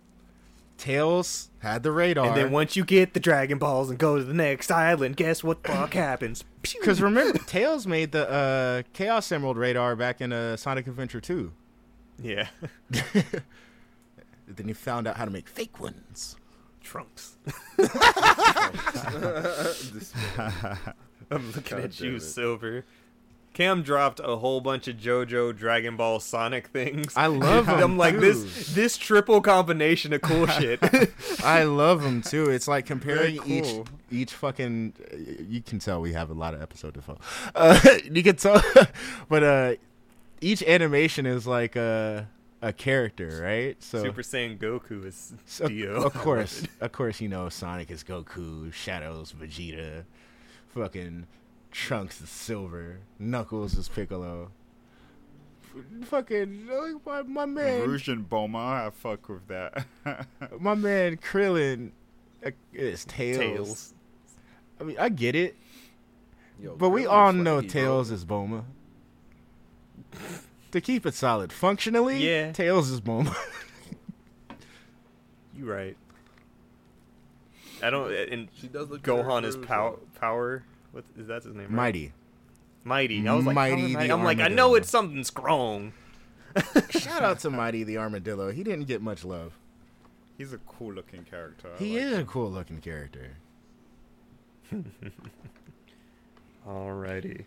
Tails 0.77 1.49
had 1.59 1.83
the 1.83 1.91
radar. 1.91 2.27
And 2.27 2.35
then 2.35 2.51
once 2.51 2.75
you 2.75 2.83
get 2.83 3.13
the 3.13 3.19
Dragon 3.19 3.57
Balls 3.57 3.89
and 3.89 3.97
go 3.99 4.17
to 4.17 4.23
the 4.23 4.33
next 4.33 4.71
island, 4.71 5.15
guess 5.17 5.43
what 5.43 5.63
the 5.63 5.69
fuck 5.69 5.93
happens? 5.93 6.43
Because 6.61 7.01
remember, 7.01 7.37
Tails 7.39 7.85
made 7.85 8.11
the 8.11 8.29
uh, 8.29 8.81
Chaos 8.93 9.31
Emerald 9.31 9.57
radar 9.57 9.95
back 9.95 10.19
in 10.21 10.33
uh, 10.33 10.57
Sonic 10.57 10.87
Adventure 10.87 11.21
2. 11.21 11.51
yeah, 12.21 12.47
Then 14.47 14.67
he 14.67 14.73
found 14.73 15.07
out 15.07 15.17
how 15.17 15.25
to 15.25 15.31
make 15.31 15.47
fake 15.47 15.79
ones. 15.79 16.35
Trunks. 16.83 17.37
I'm 21.31 21.51
looking 21.53 21.77
God 21.77 21.85
at 21.85 21.99
you, 21.99 22.15
it. 22.15 22.19
Silver. 22.21 22.85
Cam 23.53 23.83
dropped 23.83 24.19
a 24.23 24.35
whole 24.37 24.61
bunch 24.61 24.87
of 24.87 24.97
JoJo, 24.97 25.55
Dragon 25.55 25.95
Ball, 25.95 26.19
Sonic 26.19 26.67
things. 26.67 27.13
I 27.15 27.27
love 27.27 27.69
'em, 27.69 27.79
I'm 27.83 27.97
like 27.97 28.15
too. 28.15 28.19
this 28.21 28.73
this 28.73 28.97
triple 28.97 29.41
combination 29.41 30.11
of 30.13 30.21
cool 30.21 30.47
shit. 30.59 30.79
I 31.43 31.63
love 31.63 32.01
them 32.01 32.21
too. 32.23 32.49
It's 32.49 32.67
like 32.67 32.85
comparing 32.87 33.37
cool. 33.37 33.51
each 33.51 33.75
each 34.11 34.33
fucking. 34.33 34.93
You 35.47 35.61
can 35.61 35.77
tell 35.79 36.01
we 36.01 36.13
have 36.13 36.31
a 36.31 36.33
lot 36.33 36.55
of 36.55 36.61
episode 36.63 36.95
to 36.95 37.01
follow. 37.03 37.19
Uh, 37.53 37.79
you 38.11 38.23
can 38.23 38.35
tell, 38.37 38.59
but 39.29 39.43
uh, 39.43 39.75
each 40.41 40.63
animation 40.63 41.27
is 41.27 41.45
like 41.45 41.75
a 41.75 42.27
a 42.63 42.71
character, 42.71 43.41
right? 43.43 43.83
So, 43.83 44.01
Super 44.01 44.21
Saiyan 44.21 44.57
Goku 44.57 45.05
is 45.05 45.33
so- 45.45 45.67
Dio. 45.67 46.01
of 46.03 46.13
course, 46.13 46.65
of 46.81 46.91
course, 46.93 47.19
you 47.19 47.27
know 47.27 47.49
Sonic 47.49 47.91
is 47.91 48.03
Goku, 48.03 48.71
Shadows 48.71 49.33
Vegeta, 49.33 50.05
fucking 50.69 51.27
Trunks 51.71 52.21
is 52.21 52.29
Silver, 52.29 52.99
Knuckles 53.19 53.77
is 53.77 53.89
Piccolo. 53.89 54.51
Fucking 56.05 56.67
like, 56.67 57.05
my, 57.05 57.21
my 57.23 57.45
man, 57.45 57.81
Rouge 57.81 58.07
and 58.07 58.29
Bulma, 58.29 58.87
I 58.87 58.89
fuck 58.91 59.27
with 59.27 59.47
that. 59.47 59.85
my 60.59 60.75
man 60.75 61.17
Krillin 61.17 61.91
uh, 62.45 62.51
is 62.71 63.03
Tails. 63.05 63.39
Tails. 63.39 63.93
I 64.79 64.83
mean, 64.85 64.97
I 64.97 65.09
get 65.09 65.35
it, 65.35 65.57
Yo, 66.61 66.75
but 66.77 66.89
we 66.89 67.05
all 67.07 67.33
know. 67.33 67.59
Tails 67.59 68.09
is 68.09 68.23
Bulma. 68.23 68.63
To 70.73 70.81
keep 70.81 71.05
it 71.05 71.13
solid, 71.13 71.53
functionally, 71.53 72.17
Yeah. 72.17 72.51
Tails 72.51 72.89
is 72.89 72.99
Bulma. 72.99 73.33
You 75.55 75.71
right. 75.71 75.95
I 77.83 77.91
don't. 77.91 78.11
Uh, 78.11 78.15
and 78.31 78.47
She 78.59 78.67
does 78.67 78.89
look 78.89 79.03
Gohan 79.03 79.43
is 79.45 79.55
as 79.55 79.63
power. 79.63 79.97
Power. 80.19 80.63
What 80.91 81.03
is 81.15 81.27
that 81.27 81.43
his 81.43 81.53
name? 81.53 81.65
Right? 81.65 81.71
Mighty. 81.75 82.11
Mighty. 82.83 83.27
I 83.27 83.33
was 83.33 83.45
like, 83.45 83.53
Mighty 83.55 83.85
the 83.89 83.93
Mighty. 83.93 84.11
I'm 84.11 84.23
like, 84.23 84.39
I 84.39 84.47
know 84.47 84.73
it's 84.73 84.89
something 84.89 85.23
strong. 85.23 85.93
Shout 86.89 87.21
out 87.21 87.37
to 87.41 87.51
Mighty 87.51 87.83
the 87.83 87.97
Armadillo. 87.99 88.51
He 88.51 88.63
didn't 88.63 88.85
get 88.85 89.01
much 89.03 89.23
love. 89.23 89.53
He's 90.39 90.53
a 90.53 90.57
cool 90.57 90.91
looking 90.93 91.23
character. 91.23 91.69
I 91.75 91.77
He 91.77 91.93
like 91.99 92.03
is 92.03 92.17
a 92.17 92.23
cool 92.25 92.49
looking 92.49 92.81
character. 92.81 93.33
Alrighty. 96.67 97.45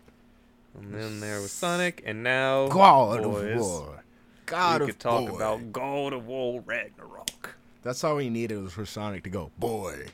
And 0.77 0.93
then 0.93 1.19
there 1.19 1.41
was 1.41 1.51
Sonic, 1.51 2.03
and 2.05 2.23
now 2.23 2.67
God 2.67 3.23
boys, 3.23 3.55
of 3.55 3.61
War. 3.61 4.03
God 4.45 4.81
we 4.81 4.85
of 4.85 4.89
could 4.91 4.99
talk 4.99 5.27
boy. 5.29 5.35
about 5.35 5.71
God 5.73 6.13
of 6.13 6.25
War 6.27 6.61
Ragnarok. 6.65 7.55
That's 7.83 8.03
all 8.03 8.15
we 8.17 8.29
needed 8.29 8.61
was 8.61 8.73
for 8.73 8.85
Sonic 8.85 9.23
to 9.23 9.29
go, 9.29 9.51
boy. 9.57 10.05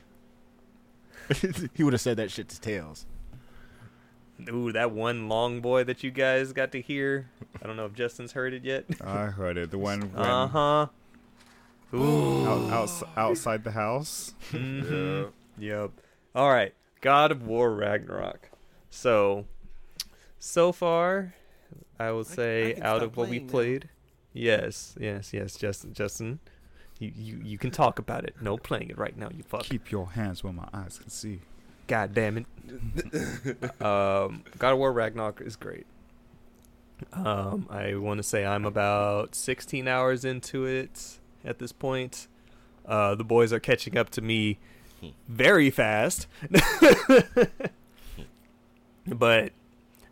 he 1.74 1.82
would 1.82 1.92
have 1.92 2.00
said 2.00 2.16
that 2.16 2.30
shit 2.30 2.48
to 2.50 2.60
Tails. 2.60 3.06
Ooh, 4.48 4.72
that 4.72 4.90
one 4.90 5.28
long 5.28 5.60
boy 5.60 5.84
that 5.84 6.02
you 6.02 6.10
guys 6.10 6.52
got 6.52 6.72
to 6.72 6.80
hear. 6.80 7.28
I 7.62 7.66
don't 7.66 7.76
know 7.76 7.86
if 7.86 7.94
Justin's 7.94 8.32
heard 8.32 8.52
it 8.52 8.64
yet. 8.64 8.84
I 9.00 9.26
heard 9.26 9.56
it. 9.56 9.70
The 9.70 9.78
one 9.78 10.12
when 10.12 10.22
Uh 10.24 10.48
huh. 10.48 10.86
Ooh. 11.96 12.46
out, 12.46 12.70
outs- 12.72 13.04
outside 13.16 13.62
the 13.64 13.70
house. 13.70 14.34
Mhm. 14.50 15.30
Yep. 15.58 15.90
All 16.34 16.50
right. 16.50 16.74
God 17.00 17.30
of 17.30 17.46
War 17.46 17.72
Ragnarok. 17.72 18.50
So, 18.90 19.44
so 20.44 20.72
far, 20.72 21.34
I 21.98 22.10
will 22.10 22.24
say 22.24 22.74
can 22.74 22.82
out 22.82 23.02
of 23.02 23.16
what 23.16 23.28
we 23.28 23.38
playing 23.38 23.40
now. 23.40 23.50
played, 23.50 23.88
yes, 24.34 24.94
yes, 25.00 25.32
yes, 25.32 25.56
Justin, 25.56 25.94
Justin, 25.94 26.38
you, 26.98 27.12
you 27.16 27.40
you 27.42 27.58
can 27.58 27.70
talk 27.70 27.98
about 27.98 28.24
it. 28.24 28.34
No 28.40 28.58
playing 28.58 28.90
it 28.90 28.98
right 28.98 29.16
now. 29.16 29.30
You 29.34 29.42
fuck. 29.42 29.62
Keep 29.62 29.90
your 29.90 30.10
hands 30.10 30.44
where 30.44 30.52
my 30.52 30.68
eyes 30.72 30.98
can 30.98 31.08
see. 31.08 31.40
God 31.86 32.14
damn 32.14 32.38
it. 32.38 32.46
um, 33.82 34.44
God 34.58 34.72
of 34.72 34.78
War 34.78 34.92
Ragnarok 34.92 35.40
is 35.40 35.56
great. 35.56 35.86
Um, 37.12 37.66
I 37.70 37.96
want 37.96 38.18
to 38.18 38.22
say 38.22 38.46
I'm 38.46 38.64
about 38.64 39.34
16 39.34 39.88
hours 39.88 40.24
into 40.24 40.64
it 40.64 41.18
at 41.44 41.58
this 41.58 41.72
point. 41.72 42.28
Uh, 42.86 43.14
the 43.14 43.24
boys 43.24 43.52
are 43.52 43.60
catching 43.60 43.98
up 43.98 44.10
to 44.10 44.22
me 44.22 44.58
very 45.28 45.70
fast. 45.70 46.26
but 49.06 49.52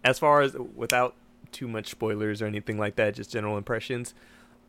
as 0.05 0.19
far 0.19 0.41
as 0.43 0.55
without 0.75 1.15
too 1.53 1.69
much 1.69 1.89
spoilers 1.89 2.41
or 2.43 2.47
anything 2.47 2.79
like 2.79 2.97
that, 2.97 3.15
just 3.15 3.31
general 3.31 3.57
impressions. 3.59 4.15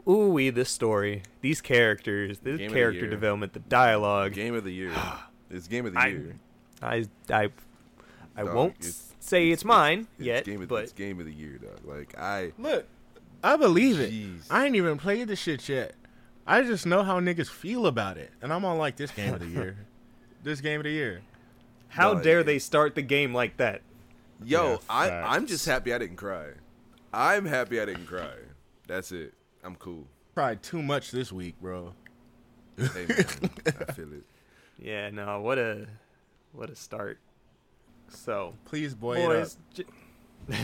Ooh, 0.07 0.27
wee, 0.29 0.49
this 0.49 0.69
story, 0.69 1.23
these 1.41 1.61
characters, 1.61 2.39
the 2.39 2.57
Game 2.57 2.67
of 2.67 2.73
the 2.73 2.77
character 2.79 3.07
development, 3.07 3.53
the 3.53 3.59
dialogue. 3.59 4.33
Game 4.33 4.53
of 4.55 4.63
the 4.63 4.71
year. 4.73 4.91
It's 5.49 5.67
game 5.67 5.85
of 5.85 5.93
the 5.93 5.99
I- 5.99 6.07
year. 6.07 6.35
I 6.81 7.05
I 7.29 7.49
I 8.35 8.43
Dog, 8.43 8.55
won't 8.55 8.75
it's- 8.79 9.13
say 9.19 9.49
it's, 9.51 9.63
mine 9.63 10.07
It's 10.17 10.25
yet, 10.25 10.45
game 10.45 10.63
of, 10.63 10.67
but 10.67 10.83
it's 10.83 10.93
game 10.93 11.19
of 11.19 11.27
the 11.27 11.31
year, 11.31 11.59
dog. 11.59 11.79
Like 11.85 12.17
I, 12.17 12.53
Look, 12.57 12.87
I 13.43 13.55
believe 13.55 13.99
it. 13.99 14.11
Jeez. 14.11 14.47
I 14.49 14.65
ain't 14.65 14.75
even 14.75 14.97
played 14.97 15.27
the 15.27 15.35
shit 15.35 15.69
yet. 15.69 15.93
I 16.47 16.63
just 16.63 16.87
know 16.87 17.03
how 17.03 17.19
niggas 17.19 17.49
feel 17.49 17.85
about 17.85 18.17
it. 18.17 18.31
And 18.41 18.51
I'm 18.51 18.65
on 18.65 18.79
like 18.79 18.95
this 18.97 19.11
game 19.11 19.33
of 19.35 19.41
the 19.41 19.45
year. 19.47 19.77
this 20.43 20.59
game 20.59 20.79
of 20.79 20.85
the 20.85 20.89
year. 20.91 21.21
how 21.89 22.13
No, 22.13 22.21
dare 22.23 22.39
it- 22.39 22.45
they 22.47 22.57
start 22.59 22.95
the 22.95 23.01
game 23.03 23.31
like 23.33 23.57
that? 23.57 23.81
Yo, 24.45 24.71
Yeah, 24.71 24.77
I, 24.89 25.09
I'm 25.35 25.45
just 25.47 25.65
happy 25.65 25.93
I 25.93 25.97
didn't 25.97 26.17
cry. 26.17 26.47
I'm 27.13 27.45
happy 27.45 27.79
I 27.79 27.85
didn't 27.85 28.07
cry. 28.07 28.33
That's 28.87 29.11
it. 29.11 29.33
I'm 29.63 29.75
cool. 29.75 30.07
Cried 30.35 30.63
too 30.63 30.81
much 30.81 31.11
this 31.11 31.31
week, 31.31 31.55
bro. 31.61 31.93
Hey 32.77 33.05
man, 33.07 33.25
I 33.87 33.91
feel 33.93 34.11
it. 34.13 34.23
Yeah, 34.79 35.09
no, 35.11 35.39
what 35.41 35.59
a 35.59 35.87
what 36.53 36.69
a 36.69 36.75
start. 36.75 37.19
So, 38.09 38.53
Please, 38.65 38.93
boy, 38.95 39.15
boys, 39.15 39.57
ge- 39.73 39.85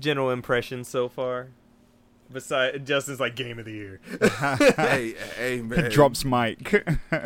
general 0.00 0.30
impressions 0.30 0.88
so 0.88 1.08
far. 1.08 1.48
Besides, 2.32 2.78
Justin's 2.88 3.20
like 3.20 3.36
game 3.36 3.58
of 3.58 3.66
the 3.66 3.72
year. 3.72 4.00
hey, 4.76 5.14
hey 5.36 5.60
man. 5.60 5.90
Drops 5.90 6.24
mic. 6.24 6.72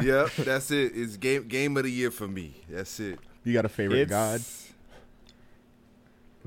Yep, 0.03 0.31
that's 0.39 0.71
it. 0.71 0.93
It's 0.95 1.17
game 1.17 1.47
game 1.49 1.77
of 1.77 1.85
the 1.85 1.91
year 1.93 2.11
for 2.11 2.27
me. 2.29 2.61
That's 2.69 2.99
it. 3.01 3.19
You 3.45 3.53
got 3.53 3.65
a 3.65 3.69
favorite 3.69 4.01
It's- 4.01 4.11
god? 4.11 4.68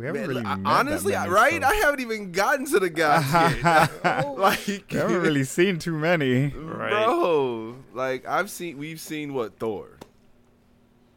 We 0.01 0.07
haven't 0.07 0.21
Man, 0.21 0.29
really 0.29 0.41
I- 0.45 0.55
met 0.55 0.63
that 0.63 0.69
honestly, 0.79 1.11
many, 1.13 1.29
right? 1.29 1.61
so- 1.61 1.67
I 1.67 1.75
haven't 1.75 1.99
even 1.99 2.31
gotten 2.31 2.65
to 2.67 2.79
the 2.79 2.89
gods 2.89 3.31
yet. 3.63 4.03
like, 4.37 4.65
We 4.91 4.97
haven't 4.97 5.21
really 5.21 5.43
seen 5.43 5.77
too 5.79 5.95
many. 5.97 6.47
Right. 6.47 6.89
bro. 7.05 7.75
Like 7.93 8.27
I've 8.27 8.49
seen, 8.49 8.77
we've 8.77 8.99
seen 8.99 9.33
what 9.33 9.59
Thor. 9.59 9.97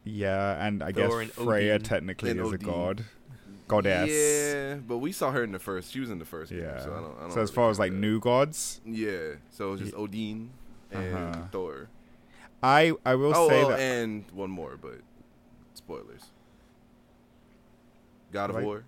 Yeah, 0.03 0.63
and 0.65 0.83
I 0.83 0.91
guess 0.91 1.11
and 1.11 1.31
Freya 1.31 1.73
Odin. 1.75 1.83
technically 1.83 2.31
And 2.31 2.39
is 2.41 2.51
a 2.51 2.57
god, 2.59 3.05
goddess. 3.67 4.11
Yeah, 4.11 4.75
but 4.75 4.99
we 4.99 5.11
saw 5.11 5.31
her 5.31 5.43
in 5.43 5.51
the 5.51 5.57
first. 5.59 5.91
She 5.91 5.99
was 5.99 6.11
in 6.11 6.19
the 6.19 6.25
first. 6.25 6.51
game, 6.51 6.61
Yeah. 6.61 6.79
so 6.79 6.91
I 6.93 6.99
don't. 7.01 7.17
I 7.17 7.21
don't 7.21 7.31
so 7.31 7.41
as 7.41 7.49
really 7.49 7.55
far 7.55 7.69
as 7.71 7.79
like 7.79 7.91
that. 7.91 7.97
new 7.97 8.19
gods, 8.19 8.81
Yeah. 8.85 9.33
So 9.49 9.73
it's 9.73 9.81
just 9.81 9.95
Odin 9.95 10.51
and 10.91 11.15
Uh-huh. 11.15 11.41
Thor. 11.51 11.87
I 12.61 12.93
I 13.03 13.15
will 13.15 13.35
Oh, 13.35 13.49
say 13.49 13.59
well, 13.61 13.69
that 13.69 13.79
and 13.79 14.25
one 14.31 14.51
more, 14.51 14.77
but 14.79 14.99
spoilers. 15.73 16.21
God 18.35 18.49
of 18.49 18.57
Right. 18.57 18.65
War. 18.65 18.83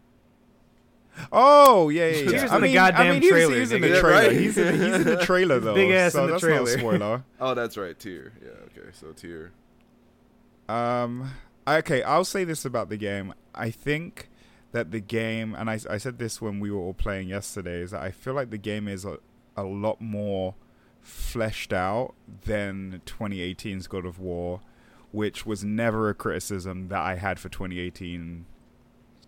Oh 1.32 1.90
yeah, 1.90 2.08
yeah, 2.10 2.30
yeah. 2.30 2.48
I 2.52 2.56
in 2.58 2.62
the 2.62 2.68
mean, 2.68 2.74
goddamn 2.76 3.08
I 3.08 3.12
mean, 3.14 3.22
he 3.24 3.30
trailer, 3.30 3.54
he 3.56 3.60
was 3.62 3.72
in 3.72 3.82
the. 3.82 3.88
Yeah, 3.90 4.00
trailer. 4.00 4.16
right. 4.28 4.32
He's, 4.34 4.58
in, 4.58 4.74
he's 4.80 4.94
in 4.94 5.04
the 5.04 5.26
trailer 5.26 5.60
though. 5.60 5.74
Big 5.74 5.90
ass 5.92 6.14
so 6.14 6.22
in 6.22 6.28
the 6.28 6.32
that's 6.34 6.44
trailer. 6.44 6.70
Not 6.70 6.80
spoiler. 6.80 7.24
Oh, 7.40 7.54
that's 7.56 7.76
right. 7.78 7.98
Tier. 7.98 8.34
Yeah. 8.40 8.50
Okay. 8.68 8.90
So 8.94 9.14
tier. 9.14 9.52
Um, 10.70 11.32
okay, 11.68 12.04
I'll 12.04 12.26
say 12.26 12.44
this 12.44 12.66
about 12.66 12.90
the 12.90 12.98
game. 12.98 13.34
I 13.56 13.72
think 13.72 14.30
that 14.74 14.92
the 14.92 15.00
game, 15.00 15.56
and 15.56 15.70
I, 15.70 15.80
I 15.90 15.98
said 15.98 16.20
this 16.20 16.42
when 16.42 16.60
we 16.60 16.70
were 16.70 16.80
all 16.82 16.94
playing 16.94 17.30
yesterday, 17.30 17.82
is 17.82 17.92
that 17.92 18.02
I 18.04 18.12
feel 18.12 18.34
like 18.34 18.50
the 18.52 18.58
game 18.58 18.88
is 18.88 19.06
a, 19.06 19.18
a 19.56 19.64
lot 19.64 20.02
more 20.02 20.56
fleshed 21.02 21.72
out 21.72 22.14
than 22.46 23.02
2018's 23.06 23.88
God 23.88 24.06
of 24.06 24.20
War, 24.20 24.60
which 25.12 25.46
was 25.46 25.64
never 25.64 26.10
a 26.10 26.14
criticism 26.14 26.90
that 26.90 27.00
I 27.00 27.16
had 27.16 27.40
for 27.40 27.48
2018 27.50 28.46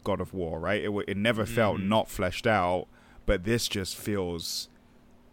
God 0.03 0.21
of 0.21 0.33
War. 0.33 0.59
Right? 0.59 0.83
It 0.83 0.91
it 1.07 1.17
never 1.17 1.45
felt 1.45 1.77
Mhm. 1.77 1.87
not 1.87 2.09
fleshed 2.09 2.47
out, 2.47 2.87
but 3.25 3.43
this 3.43 3.67
just 3.67 3.95
feels 3.95 4.69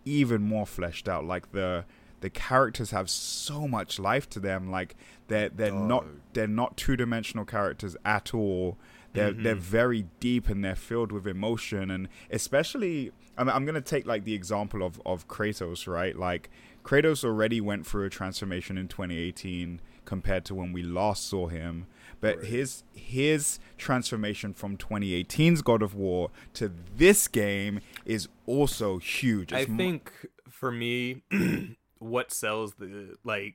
even 0.05 0.43
more 0.43 0.67
fleshed 0.67 1.09
out. 1.09 1.25
Like 1.25 1.53
the 1.53 1.85
the 2.21 2.31
characters 2.31 2.91
have 2.93 3.11
so 3.11 3.69
much 3.69 3.99
life 3.99 4.29
to 4.31 4.41
them. 4.41 4.71
Like 4.71 4.97
they're 5.29 5.49
they're 5.49 5.73
not 5.73 6.07
they're 6.33 6.47
not 6.49 6.77
two 6.77 6.97
dimensional 6.97 7.45
characters 7.45 7.97
at 8.05 8.33
all. 8.35 8.79
They're 9.13 9.33
Mhm. 9.33 9.43
they're 9.43 9.55
very 9.55 10.07
deep 10.21 10.49
and 10.49 10.65
they're 10.65 10.75
filled 10.77 11.13
with 11.13 11.27
emotion 11.27 11.91
and 11.91 12.09
especially 12.31 13.13
I'm 13.39 13.49
I'm 13.49 13.65
gonna 13.67 13.81
take 13.81 14.07
like 14.07 14.25
the 14.25 14.35
example 14.35 14.83
of 14.83 15.01
of 15.05 15.29
Kratos 15.29 15.87
right 15.87 16.17
like 16.17 16.51
Kratos 16.85 17.25
already 17.25 17.61
went 17.61 17.85
through 17.87 18.05
a 18.07 18.11
transformation 18.11 18.79
in 18.79 18.89
2018 18.89 19.81
compared 20.05 20.45
to 20.47 20.55
when 20.55 20.73
we 20.73 20.83
last 20.83 21.27
saw 21.27 21.49
him 21.49 21.87
but 22.21 22.39
Right. 22.39 22.47
his 22.47 22.83
his 22.93 23.59
transformation 23.79 24.53
from 24.53 24.77
2018's 24.77 25.63
God 25.63 25.83
of 25.83 25.95
War 25.95 26.31
to 26.55 26.73
this 26.97 27.29
game 27.29 27.81
is 28.05 28.29
also 28.47 28.99
huge. 28.99 29.53
I 29.53 29.61
It's 29.61 29.71
mo- 29.71 29.77
think 29.77 30.13
for 30.49 30.73
me, 30.73 31.23
what 31.99 32.33
sells 32.33 32.75
the 32.75 33.17
like, 33.25 33.55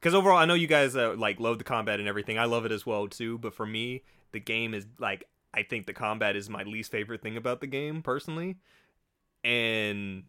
because 0.00 0.14
overall, 0.14 0.38
I 0.38 0.44
know 0.44 0.54
you 0.54 0.66
guys 0.66 0.94
uh, 0.96 1.14
like 1.16 1.40
love 1.40 1.58
the 1.58 1.64
combat 1.64 1.98
and 1.98 2.08
everything. 2.08 2.38
I 2.38 2.44
love 2.44 2.64
it 2.66 2.72
as 2.72 2.84
well 2.86 3.08
too. 3.08 3.38
But 3.38 3.54
for 3.54 3.66
me, 3.66 4.02
the 4.32 4.40
game 4.40 4.74
is 4.74 4.86
like, 4.98 5.24
I 5.54 5.62
think 5.62 5.86
the 5.86 5.94
combat 5.94 6.36
is 6.36 6.48
my 6.50 6.62
least 6.64 6.90
favorite 6.90 7.22
thing 7.22 7.36
about 7.36 7.60
the 7.60 7.66
game 7.66 8.02
personally. 8.02 8.56
And 9.42 10.24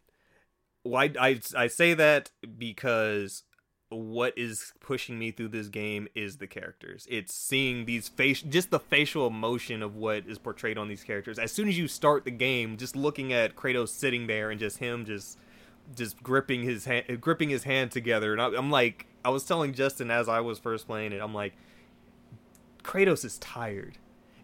why 0.84 1.11
I 1.20 1.39
I 1.55 1.68
say 1.68 1.93
that 1.95 2.32
because 2.57 3.43
what 3.89 4.38
is 4.38 4.73
pushing 4.81 5.17
me 5.17 5.31
through 5.31 5.47
this 5.47 5.67
game 5.67 6.07
is 6.13 6.38
the 6.38 6.47
characters. 6.47 7.07
It's 7.09 7.33
seeing 7.33 7.85
these 7.85 8.09
face 8.09 8.41
just 8.41 8.69
the 8.69 8.79
facial 8.79 9.27
emotion 9.27 9.81
of 9.81 9.95
what 9.95 10.27
is 10.27 10.38
portrayed 10.38 10.77
on 10.77 10.89
these 10.89 11.03
characters. 11.03 11.39
As 11.39 11.51
soon 11.51 11.69
as 11.69 11.77
you 11.77 11.88
start 11.88 12.25
the 12.25 12.31
game, 12.31 12.77
just 12.77 12.95
looking 12.95 13.31
at 13.31 13.55
Kratos 13.55 13.89
sitting 13.89 14.27
there 14.27 14.51
and 14.51 14.59
just 14.59 14.79
him 14.79 15.05
just 15.05 15.38
just 15.95 16.21
gripping 16.21 16.63
his 16.63 16.83
hand 16.83 17.21
gripping 17.21 17.49
his 17.49 17.63
hand 17.63 17.91
together 17.91 18.33
and 18.33 18.41
I, 18.41 18.47
I'm 18.47 18.69
like 18.69 19.05
I 19.23 19.29
was 19.29 19.45
telling 19.45 19.73
Justin 19.73 20.11
as 20.11 20.27
I 20.27 20.41
was 20.41 20.59
first 20.59 20.85
playing 20.85 21.13
it, 21.13 21.21
I'm 21.21 21.33
like 21.33 21.53
Kratos 22.83 23.23
is 23.23 23.38
tired. 23.38 23.97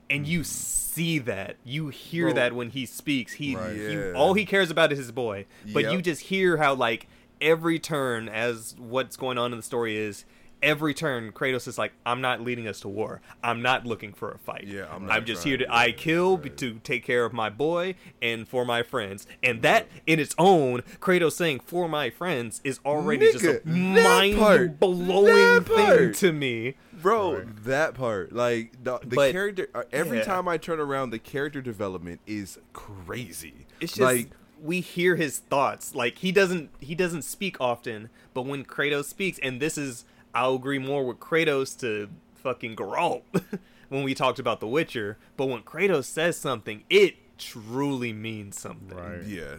And 0.10 0.28
you 0.28 0.42
mm. 0.42 0.46
see 0.46 1.18
that. 1.20 1.56
You 1.64 1.88
hear 1.88 2.26
Bro. 2.26 2.34
that 2.36 2.54
when 2.54 2.70
he 2.70 2.86
speaks. 2.86 3.34
He, 3.34 3.56
Right. 3.56 3.74
he 3.74 3.94
Yeah. 3.94 4.14
all 4.16 4.34
he 4.34 4.46
cares 4.46 4.70
about 4.70 4.92
is 4.92 5.00
his 5.00 5.12
boy. 5.12 5.46
But 5.74 5.92
you 5.92 6.02
just 6.02 6.24
hear 6.24 6.58
how 6.58 6.76
like 6.76 7.08
every 7.42 7.80
turn 7.80 8.30
as 8.30 8.76
what's 8.78 9.16
going 9.18 9.38
on 9.38 9.52
in 9.52 9.58
the 9.58 9.64
story 9.64 9.98
is 9.98 10.26
every 10.62 10.94
turn 10.94 11.30
Kratos 11.34 11.68
is 11.68 11.78
like 11.78 11.92
I'm 12.06 12.22
not 12.22 12.40
leading 12.40 12.70
us 12.70 12.80
to 12.82 12.88
war. 12.88 13.20
I'm 13.44 13.62
not 13.62 13.86
looking 13.86 14.14
for 14.14 14.32
a 14.32 14.38
fight. 14.38 14.64
Yeah, 14.66 14.86
I'm 14.90 15.06
not 15.06 15.26
just 15.26 15.44
here 15.44 15.58
to 15.58 15.66
to- 15.66 15.76
I 15.76 15.92
kill 15.92 16.38
right. 16.38 16.56
to 16.56 16.76
take 16.86 17.04
care 17.04 17.26
of 17.26 17.34
my 17.34 17.50
boy 17.50 17.96
and 18.22 18.48
for 18.48 18.64
my 18.64 18.82
friends. 18.82 19.28
And 19.44 19.62
that 19.64 19.88
in 20.08 20.22
its 20.22 20.34
own 20.38 20.82
Kratos 21.02 21.34
saying 21.34 21.62
for 21.66 21.90
my 21.90 22.10
friends 22.10 22.62
is 22.64 22.80
already 22.86 23.30
just 23.34 23.44
a 23.44 23.60
Nigga, 23.68 24.38
part, 24.38 24.62
mind-blowing 24.82 25.64
thing 25.66 26.14
to 26.14 26.32
me. 26.32 26.76
Bro, 26.94 27.44
that 27.66 27.94
part, 27.96 28.32
like 28.32 28.72
the, 28.82 29.00
the 29.00 29.16
But- 29.18 29.32
character. 29.34 29.68
Uh, 29.76 29.84
every 29.92 30.20
yeah. 30.20 30.24
time 30.24 30.48
I 30.48 30.58
turn 30.58 30.80
around, 30.80 31.10
the 31.10 31.20
character 31.20 31.62
development 31.62 32.22
is 32.26 32.58
crazy. 32.72 33.68
It's 33.82 33.94
just 33.94 34.02
like 34.02 34.30
we 34.64 34.80
hear 34.80 35.16
his 35.18 35.40
thoughts. 35.40 35.94
Like 35.94 36.20
he 36.20 36.32
doesn't 36.32 36.70
he 36.80 36.96
doesn't 36.96 37.24
speak 37.24 37.60
often, 37.60 38.10
but 38.34 38.44
when 38.46 38.64
Kratos 38.66 39.06
speaks, 39.06 39.38
and 39.44 39.60
this 39.60 39.78
is 39.78 40.06
I'll 40.34 40.56
agree 40.56 40.80
more 40.80 41.06
with 41.06 41.20
Kratos 41.20 41.78
to 41.82 42.10
fucking 42.36 42.76
Geralt 42.78 43.24
when 43.90 44.04
we 44.04 44.16
talked 44.16 44.40
about 44.40 44.60
The 44.62 44.68
Witcher. 44.68 45.18
But 45.38 45.46
when 45.48 45.62
Kratos 45.64 46.06
says 46.06 46.38
something, 46.38 46.84
it 46.90 47.16
truly 47.38 48.14
means 48.14 48.58
something. 48.60 48.98
Right. 48.98 49.24
yeah, 49.26 49.58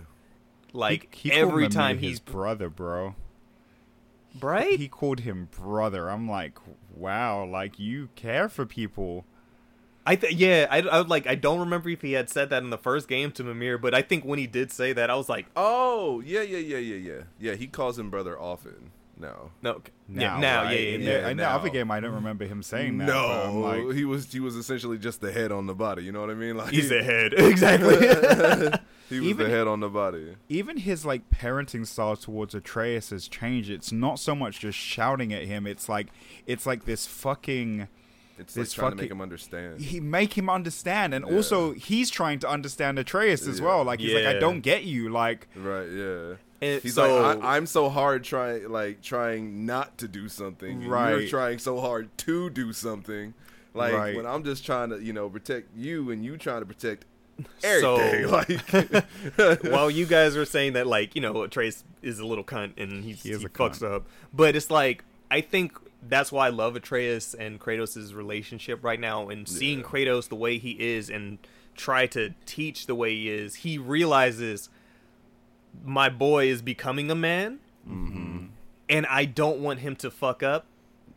Like 0.72 1.14
He- 1.14 1.28
he 1.28 1.34
every 1.34 1.64
Mimir 1.64 1.68
time 1.68 1.98
his 1.98 2.10
he's 2.12 2.20
brother, 2.20 2.68
bro. 2.70 3.14
right. 4.40 4.78
He 4.78 4.88
called 4.88 5.20
him 5.20 5.48
brother. 5.56 6.08
I'm 6.10 6.28
like, 6.28 6.58
wow, 6.94 7.44
like 7.44 7.78
you 7.78 8.08
care 8.16 8.48
for 8.48 8.66
people. 8.66 9.24
I 10.06 10.16
th- 10.16 10.34
yeah, 10.34 10.66
I, 10.70 10.78
I 10.80 11.00
like 11.00 11.26
I 11.26 11.34
don't 11.34 11.60
remember 11.60 11.88
if 11.88 12.02
he 12.02 12.12
had 12.12 12.28
said 12.28 12.50
that 12.50 12.62
in 12.62 12.70
the 12.70 12.76
first 12.78 13.08
game 13.08 13.30
to 13.32 13.42
Mimir, 13.44 13.78
but 13.78 13.94
I 13.94 14.02
think 14.02 14.24
when 14.24 14.38
he 14.38 14.46
did 14.46 14.70
say 14.70 14.92
that, 14.92 15.08
I 15.10 15.14
was 15.16 15.28
like, 15.30 15.46
Oh, 15.56 16.20
yeah, 16.20 16.42
yeah, 16.42 16.58
yeah, 16.58 16.76
yeah, 16.78 16.96
yeah. 16.96 17.22
Yeah, 17.40 17.54
he 17.54 17.66
calls 17.66 17.98
him 17.98 18.10
brother 18.10 18.38
often. 18.38 18.90
No. 19.16 19.52
no, 19.62 19.80
Now, 20.08 20.34
yeah, 20.34 20.40
now, 20.40 20.62
right? 20.64 20.72
yeah, 20.72 20.78
yeah, 20.88 20.94
In 20.96 21.00
yeah. 21.02 21.20
the, 21.20 21.30
in 21.30 21.36
the 21.36 21.42
now. 21.44 21.54
other 21.56 21.68
game, 21.70 21.90
I 21.90 22.00
don't 22.00 22.14
remember 22.14 22.44
him 22.46 22.62
saying 22.64 22.98
that. 22.98 23.06
No, 23.06 23.60
like, 23.86 23.96
he 23.96 24.04
was 24.04 24.30
he 24.32 24.40
was 24.40 24.56
essentially 24.56 24.98
just 24.98 25.20
the 25.20 25.30
head 25.32 25.52
on 25.52 25.66
the 25.66 25.74
body. 25.74 26.02
You 26.02 26.10
know 26.12 26.20
what 26.20 26.30
I 26.30 26.34
mean? 26.34 26.56
Like 26.56 26.70
He's 26.72 26.88
the 26.88 27.02
head, 27.04 27.32
exactly. 27.36 27.94
he 29.08 29.20
was 29.20 29.28
Even- 29.30 29.46
the 29.46 29.50
head 29.56 29.66
on 29.68 29.80
the 29.80 29.88
body. 29.88 30.34
even 30.48 30.78
his 30.78 31.06
like 31.06 31.30
parenting 31.30 31.86
style 31.86 32.16
towards 32.16 32.54
Atreus 32.54 33.10
has 33.10 33.28
changed. 33.28 33.70
It's 33.70 33.92
not 33.92 34.18
so 34.18 34.34
much 34.34 34.58
just 34.60 34.76
shouting 34.78 35.32
at 35.32 35.44
him. 35.44 35.66
It's 35.66 35.88
like 35.88 36.08
it's 36.46 36.66
like 36.66 36.84
this 36.84 37.06
fucking. 37.06 37.88
It's 38.38 38.56
like 38.56 38.64
This 38.64 38.72
trying 38.72 38.90
to 38.92 38.96
make 38.96 39.10
him 39.10 39.20
understand. 39.20 39.80
He 39.80 40.00
make 40.00 40.36
him 40.36 40.50
understand, 40.50 41.14
and 41.14 41.24
Yeah. 41.26 41.34
also 41.36 41.72
he's 41.72 42.10
trying 42.10 42.38
to 42.40 42.48
understand 42.48 42.98
Atreus 42.98 43.46
as 43.46 43.58
Yeah. 43.60 43.66
well. 43.66 43.84
Like 43.84 44.00
he's 44.00 44.12
like, 44.14 44.26
I 44.26 44.38
don't 44.38 44.60
get 44.60 44.84
you. 44.84 45.08
Like 45.10 45.46
Right? 45.54 45.86
Yeah. 45.88 46.34
And 46.62 46.80
He's 46.82 46.94
so, 46.94 47.20
like, 47.22 47.42
I, 47.44 47.56
I'm 47.56 47.66
so 47.66 47.90
hard 47.90 48.24
trying, 48.24 48.68
like 48.70 49.02
trying 49.02 49.66
not 49.66 49.98
to 49.98 50.08
do 50.08 50.28
something. 50.28 50.70
and 50.72 50.82
You're 50.82 50.92
Right. 50.92 51.28
trying 51.28 51.58
so 51.58 51.78
hard 51.80 52.08
to 52.18 52.48
do 52.50 52.72
something. 52.72 53.34
Like 53.74 53.92
Right. 53.92 54.16
when 54.16 54.24
I'm 54.26 54.44
just 54.44 54.64
trying 54.64 54.90
to, 54.90 55.02
you 55.02 55.12
know, 55.12 55.28
protect 55.28 55.76
you, 55.76 56.10
and 56.10 56.24
you 56.24 56.36
trying 56.36 56.60
to 56.60 56.66
protect 56.66 57.04
So- 57.58 57.96
everything. 57.96 58.88
like, 59.38 59.62
while 59.64 59.90
you 59.90 60.06
guys 60.06 60.36
are 60.36 60.44
saying 60.44 60.72
that 60.74 60.86
like 60.86 61.14
you 61.14 61.20
know 61.20 61.46
Trace 61.48 61.84
is 62.02 62.18
a 62.18 62.26
little 62.26 62.44
cunt 62.44 62.72
and 62.78 63.04
he's, 63.04 63.22
He 63.22 63.30
he, 63.30 63.34
a 63.34 63.38
fucks 63.48 63.80
cunt. 63.80 63.92
up, 63.94 64.06
but 64.32 64.54
it's 64.56 64.70
like 64.70 65.04
I 65.30 65.40
think 65.40 65.72
that's 66.08 66.30
why 66.32 66.46
I 66.46 66.50
love 66.50 66.76
Atreus 66.76 67.34
and 67.34 67.60
Kratos' 67.60 68.14
relationship 68.14 68.82
right 68.84 69.00
now, 69.00 69.28
and 69.28 69.48
seeing 69.48 69.78
Yeah. 69.80 69.84
Kratos 69.86 70.28
the 70.28 70.34
way 70.36 70.58
he 70.58 70.72
is 70.72 71.08
and 71.10 71.38
try 71.76 72.06
to 72.08 72.34
teach 72.46 72.86
the 72.86 72.94
way 72.94 73.14
he 73.14 73.28
is, 73.30 73.56
he 73.56 73.78
realizes 73.78 74.68
my 75.84 76.08
boy 76.08 76.46
is 76.48 76.62
becoming 76.62 77.10
a 77.10 77.14
man, 77.14 77.58
Mm-hmm. 77.88 78.46
and 78.88 79.06
I 79.06 79.24
don't 79.24 79.60
want 79.60 79.80
him 79.80 79.94
to 79.96 80.10
fuck 80.10 80.42
up. 80.42 80.66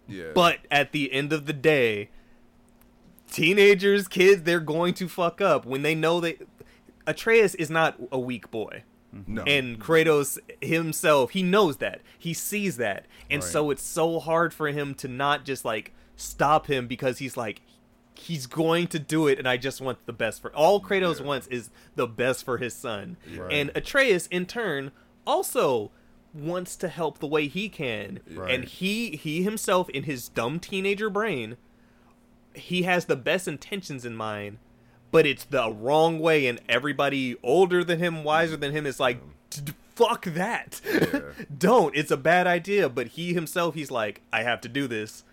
yeah. 0.07 0.31
But 0.33 0.59
at 0.71 0.91
the 0.91 1.11
end 1.13 1.31
of 1.31 1.45
the 1.45 1.53
day, 1.53 2.09
teenagers, 3.31 4.07
kids, 4.07 4.43
they're 4.43 4.59
going 4.59 4.93
to 4.95 5.07
fuck 5.07 5.41
up 5.41 5.65
when 5.65 5.81
they 5.81 5.95
know 5.95 6.19
that 6.21 6.45
Atreus 7.05 7.55
is 7.55 7.69
not 7.69 7.95
a 8.11 8.19
weak 8.19 8.49
boy. 8.51 8.83
No. 9.25 9.43
And 9.43 9.79
Kratos 9.79 10.37
himself, 10.61 11.31
he 11.31 11.41
knows 11.43 11.77
that. 11.77 12.01
He 12.17 12.33
sees 12.33 12.77
that. 12.77 13.05
And 13.29 13.41
Right. 13.41 13.51
so 13.51 13.71
it's 13.71 13.83
so 13.83 14.19
hard 14.19 14.53
for 14.53 14.67
him 14.67 14.93
to 14.95 15.07
not 15.07 15.45
just 15.45 15.65
like 15.65 15.93
stop 16.15 16.67
him 16.67 16.87
because 16.87 17.19
he's 17.19 17.37
like 17.37 17.61
he's 18.15 18.47
going 18.47 18.87
to 18.87 18.97
do 18.97 19.27
it 19.27 19.37
and 19.37 19.47
I 19.47 19.57
just 19.57 19.79
want 19.79 20.03
the 20.07 20.13
best 20.13 20.41
for 20.41 20.51
all 20.55 20.81
Kratos 20.81 21.19
Yeah. 21.19 21.25
wants 21.27 21.47
is 21.47 21.69
the 21.95 22.07
best 22.07 22.43
for 22.43 22.57
his 22.57 22.73
son. 22.73 23.15
Right. 23.35 23.53
And 23.53 23.71
Atreus 23.75 24.25
in 24.27 24.45
turn 24.47 24.91
also 25.25 25.91
wants 26.33 26.75
to 26.77 26.87
help 26.87 27.19
the 27.19 27.27
way 27.27 27.47
he 27.47 27.69
can. 27.69 28.19
Right. 28.31 28.51
And 28.53 28.63
he 28.65 29.15
he 29.17 29.43
himself 29.43 29.87
in 29.89 30.03
his 30.03 30.29
dumb 30.29 30.59
teenager 30.59 31.09
brain 31.09 31.57
he 32.55 32.83
has 32.83 33.05
the 33.05 33.15
best 33.15 33.47
intentions 33.47 34.03
in 34.03 34.15
mind, 34.15 34.57
but 35.11 35.25
it's 35.25 35.45
the 35.45 35.71
wrong 35.71 36.19
way, 36.19 36.47
and 36.47 36.59
everybody 36.69 37.35
older 37.43 37.83
than 37.83 37.99
him, 37.99 38.23
wiser 38.23 38.57
than 38.57 38.71
him, 38.71 38.85
is 38.85 38.99
like, 38.99 39.19
"D- 39.49 39.61
d- 39.65 39.73
fuck 39.95 40.25
that. 40.25 40.81
Yeah. 40.85 41.19
Don't. 41.57 41.95
It's 41.95 42.11
a 42.11 42.17
bad 42.17 42.45
idea. 42.47 42.87
But 42.89 43.07
he 43.07 43.33
himself, 43.33 43.73
he's 43.75 43.89
like, 43.91 44.21
I 44.31 44.43
have 44.43 44.61
to 44.61 44.69
do 44.69 44.87
this. 44.87 45.23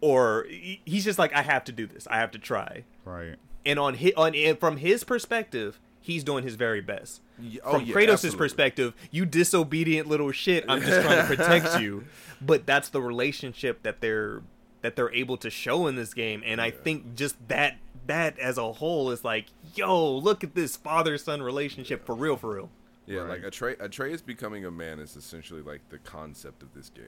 Or 0.00 0.46
he's 0.84 1.04
just 1.04 1.18
like, 1.18 1.34
I 1.34 1.42
have 1.42 1.64
to 1.64 1.72
do 1.72 1.86
this. 1.86 2.06
I 2.10 2.18
have 2.18 2.30
to 2.32 2.38
try. 2.38 2.84
right. 3.04 3.36
And 3.64 3.80
on 3.80 3.94
his, 3.94 4.12
on 4.16 4.32
and 4.36 4.56
from 4.60 4.76
his 4.76 5.02
perspective, 5.02 5.80
he's 6.00 6.22
doing 6.22 6.44
his 6.44 6.54
very 6.54 6.80
best. 6.80 7.20
Oh, 7.64 7.72
From 7.72 7.84
yeah, 7.84 7.94
Kratos' 7.94 8.12
absolutely. 8.12 8.38
perspective, 8.38 8.94
you 9.10 9.26
disobedient 9.26 10.06
little 10.06 10.30
shit. 10.30 10.64
I'm 10.68 10.80
just 10.82 11.02
trying 11.04 11.26
to 11.26 11.36
protect 11.36 11.80
you. 11.80 12.04
But 12.40 12.64
that's 12.64 12.90
the 12.90 13.02
relationship 13.02 13.82
that 13.82 14.00
they're 14.00 14.42
that 14.86 14.94
they're 14.94 15.12
able 15.12 15.36
to 15.38 15.50
show 15.50 15.88
in 15.88 15.96
this 15.96 16.14
game, 16.14 16.42
and 16.46 16.60
I 16.60 16.70
think 16.70 17.16
just 17.16 17.34
that 17.48 17.78
that 18.06 18.38
as 18.38 18.56
a 18.56 18.72
whole 18.74 19.10
is 19.10 19.24
like, 19.24 19.46
yo, 19.74 20.12
look 20.18 20.44
at 20.44 20.54
this 20.54 20.76
father 20.76 21.18
son 21.18 21.42
relationship 21.42 22.06
for 22.06 22.14
real, 22.14 22.36
for 22.36 22.54
real. 22.54 22.70
yeah, 23.04 23.22
Right. 23.22 23.42
like 23.42 23.52
Atre- 23.52 23.80
Atreus 23.80 24.22
becoming 24.22 24.64
a 24.64 24.70
man 24.70 25.00
is 25.00 25.16
essentially 25.16 25.60
like 25.60 25.80
the 25.88 25.98
concept 25.98 26.62
of 26.62 26.72
this 26.72 26.88
game. 26.88 27.04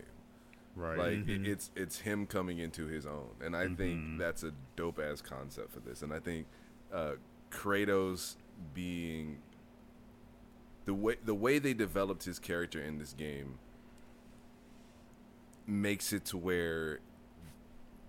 Right. 0.74 0.98
Like 0.98 1.08
Mm-hmm. 1.18 1.44
it, 1.44 1.48
it's 1.52 1.70
it's 1.76 1.98
him 2.00 2.26
coming 2.26 2.58
into 2.58 2.86
his 2.86 3.06
own, 3.06 3.30
and 3.40 3.56
I 3.56 3.68
think 3.68 4.18
that's 4.18 4.42
a 4.42 4.50
dope 4.74 4.98
ass 4.98 5.20
concept 5.22 5.72
for 5.72 5.78
this. 5.80 6.02
And 6.02 6.12
I 6.12 6.18
think 6.18 6.46
uh, 6.92 7.12
Kratos 7.52 8.34
being 8.74 9.38
the 10.84 10.94
way 10.94 11.14
the 11.24 11.34
way 11.34 11.60
they 11.60 11.74
developed 11.74 12.24
his 12.24 12.40
character 12.40 12.80
in 12.82 12.98
this 12.98 13.12
game 13.12 13.58
makes 15.66 16.12
it 16.12 16.24
to 16.24 16.36
where 16.36 16.98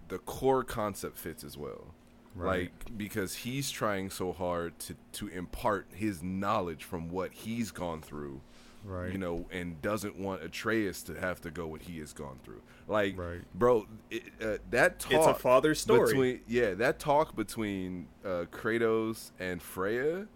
the 0.10 0.20
core 0.20 0.64
concept 0.64 1.18
fits 1.18 1.43
as 1.43 1.57
well. 1.57 1.93
Right. 2.36 2.72
Like 2.88 2.97
because 2.97 3.36
he's 3.38 3.72
trying 3.72 4.10
so 4.12 4.34
hard 4.34 4.78
to 4.80 4.95
to 5.14 5.28
impart 5.30 5.88
his 5.93 6.22
knowledge 6.22 6.84
from 6.84 7.10
what 7.10 7.32
he's 7.34 7.72
gone 7.72 8.01
through, 8.01 8.41
Right. 8.86 9.12
you 9.12 9.18
know, 9.18 9.45
and 9.51 9.82
doesn't 9.82 10.18
want 10.18 10.43
Atreus 10.43 11.01
to 11.03 11.16
have 11.20 11.41
to 11.41 11.51
go 11.51 11.68
what 11.68 11.82
he 11.82 11.99
has 11.99 12.14
gone 12.14 12.39
through. 12.43 12.62
Like, 12.88 13.18
Right. 13.18 13.41
bro, 13.53 13.88
it, 14.10 14.24
uh, 14.41 14.57
that 14.70 14.99
talk 14.99 15.12
It's 15.14 15.26
a 15.28 15.34
father 15.34 15.74
story. 15.76 16.05
between 16.07 16.41
yeah, 16.47 16.74
that 16.76 16.99
talk 16.99 17.36
between 17.36 18.07
uh, 18.24 18.45
Kratos 18.51 19.32
and 19.39 19.62
Freya, 19.62 20.28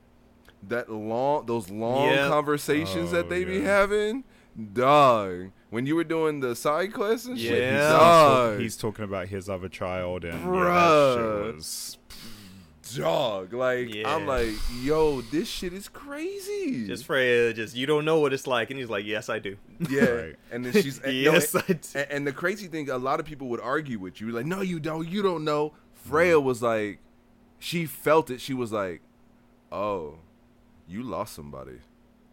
that 0.68 0.92
long 0.92 1.46
those 1.46 1.70
long 1.70 2.10
Yep. 2.10 2.30
conversations 2.30 3.12
that 3.12 3.26
Oh, 3.28 3.30
they 3.30 3.44
be 3.46 3.62
having, 3.62 4.24
dog. 4.74 5.52
When 5.74 5.88
you 5.88 5.96
were 5.96 6.04
doing 6.04 6.40
the 6.40 6.56
side 6.56 6.94
quests 6.94 7.26
and 7.28 7.40
shit, 7.40 7.58
Yeah. 7.64 7.90
dog, 7.90 8.60
He's 8.60 8.78
talking 8.78 9.06
about 9.06 9.28
his 9.28 9.50
other 9.50 9.68
child, 9.70 10.24
and 10.24 10.44
Bruh. 10.46 11.16
shit 11.48 11.56
was 11.56 11.98
dog. 12.96 13.54
Like 13.54 13.90
I'm 14.06 14.28
like, 14.28 14.50
yo, 14.84 15.22
this 15.22 15.48
shit 15.48 15.74
is 15.74 15.90
crazy. 15.90 16.86
Just 16.86 17.06
Freya, 17.06 17.54
just 17.54 17.76
you 17.76 17.86
don't 17.88 18.06
know 18.06 18.20
what 18.20 18.34
it's 18.34 18.46
like, 18.46 18.70
and 18.70 18.80
he's 18.80 18.90
like, 18.90 19.06
"Yes, 19.06 19.30
I 19.30 19.40
do." 19.40 19.58
yeah, 19.90 20.04
Right. 20.10 20.36
and 20.52 20.64
then 20.64 20.74
she's 20.74 21.00
and, 21.04 21.24
no, 21.24 21.32
yes, 21.34 21.54
and- 21.56 21.64
I 21.68 21.74
do. 21.74 21.80
And, 21.96 22.12
and 22.12 22.28
the 22.28 22.34
crazy 22.34 22.68
thing, 22.68 22.90
a 22.92 22.98
lot 22.98 23.20
of 23.20 23.26
people 23.26 23.48
would 23.48 23.62
argue 23.62 23.98
with 24.00 24.22
you, 24.22 24.30
like, 24.32 24.46
no, 24.46 24.62
you 24.62 24.80
don't, 24.80 25.08
you 25.08 25.22
don't 25.24 25.44
know. 25.44 25.74
Freya 25.94 26.36
Mm-hmm. 26.36 26.46
was 26.46 26.62
like, 26.62 27.00
she 27.60 27.86
felt 27.88 28.30
it. 28.30 28.42
She 28.42 28.54
was 28.54 28.72
like, 28.72 29.02
oh, 29.72 30.20
you 30.88 31.02
lost 31.02 31.34
somebody, 31.34 31.80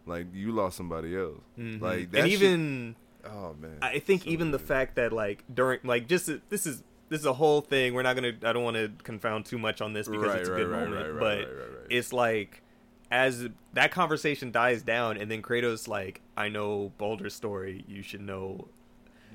like 0.05 0.27
you 0.33 0.51
lost 0.51 0.77
somebody 0.77 1.15
else. 1.17 1.39
Mhm. 1.57 1.81
Like 1.81 2.11
that 2.11 2.23
and 2.23 2.31
even 2.31 2.95
oh 3.25 3.55
man, 3.59 3.77
I 3.81 3.99
think 3.99 4.23
So 4.23 4.29
even 4.29 4.51
the 4.51 4.59
fact 4.59 4.95
that 4.95 5.11
like 5.13 5.43
during 5.53 5.79
like 5.83 6.07
just 6.07 6.29
this 6.49 6.65
is 6.65 6.83
this 7.09 7.19
is 7.19 7.25
a 7.25 7.33
whole 7.33 7.61
thing. 7.61 7.93
We're 7.93 8.03
not 8.03 8.15
gonna. 8.15 8.33
I 8.43 8.53
don't 8.53 8.63
want 8.63 8.77
to 8.77 8.91
confound 9.03 9.45
too 9.45 9.57
much 9.57 9.81
on 9.81 9.93
this 9.93 10.07
because 10.07 10.27
Right, 10.27 10.39
it's 10.39 10.49
a 10.49 10.53
right, 10.53 10.57
good 10.59 10.69
right, 10.69 10.79
moment. 10.89 11.01
right, 11.05 11.11
right, 11.11 11.19
but 11.19 11.37
right, 11.37 11.47
right, 11.47 11.69
right. 11.79 11.87
it's 11.89 12.13
like 12.13 12.61
as 13.11 13.47
that 13.73 13.91
conversation 13.91 14.51
dies 14.51 14.81
down, 14.83 15.17
and 15.17 15.29
then 15.29 15.41
Kratos 15.41 15.87
like, 15.87 16.21
I 16.37 16.47
know 16.47 16.93
Baldur's 16.97 17.33
story. 17.33 17.83
You 17.87 18.01
should 18.01 18.21
know. 18.21 18.67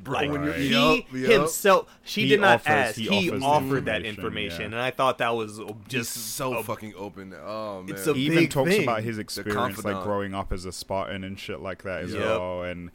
Bro, 0.02 0.12
like 0.18 0.30
when 0.30 0.44
you're- 0.44 0.58
he 0.58 0.68
Yup, 0.68 1.04
yup. 1.10 1.30
himself, 1.30 1.98
she 2.04 2.22
He 2.24 2.28
did 2.28 2.40
not 2.42 2.56
offers- 2.56 2.66
ask. 2.68 2.96
he 2.96 3.04
He, 3.08 3.28
offers 3.30 3.40
the 3.40 3.46
offered 3.46 3.84
that 3.86 4.04
information, 4.04 4.16
information, 4.18 4.60
yeah. 4.60 4.66
and 4.66 4.74
I 4.76 4.90
thought 4.90 5.16
that 5.18 5.34
was 5.34 5.56
just 5.88 6.12
just 6.14 6.34
so 6.36 6.58
a- 6.58 6.62
fucking 6.62 6.92
open. 6.98 7.34
Oh 7.42 7.82
man, 7.82 7.94
It's 7.94 8.06
a 8.06 8.12
he 8.12 8.26
even 8.26 8.38
big 8.40 8.50
talks 8.50 8.70
thing. 8.70 8.82
about 8.82 9.02
his 9.02 9.18
experience 9.18 9.54
like 9.56 9.72
confidant. 9.74 10.04
growing 10.04 10.34
up 10.34 10.52
as 10.52 10.66
a 10.66 10.72
Spartan 10.72 11.24
and 11.24 11.38
shit 11.40 11.60
like 11.60 11.82
that 11.84 12.02
as 12.04 12.12
Yep. 12.12 12.20
well, 12.22 12.62
and 12.64 12.90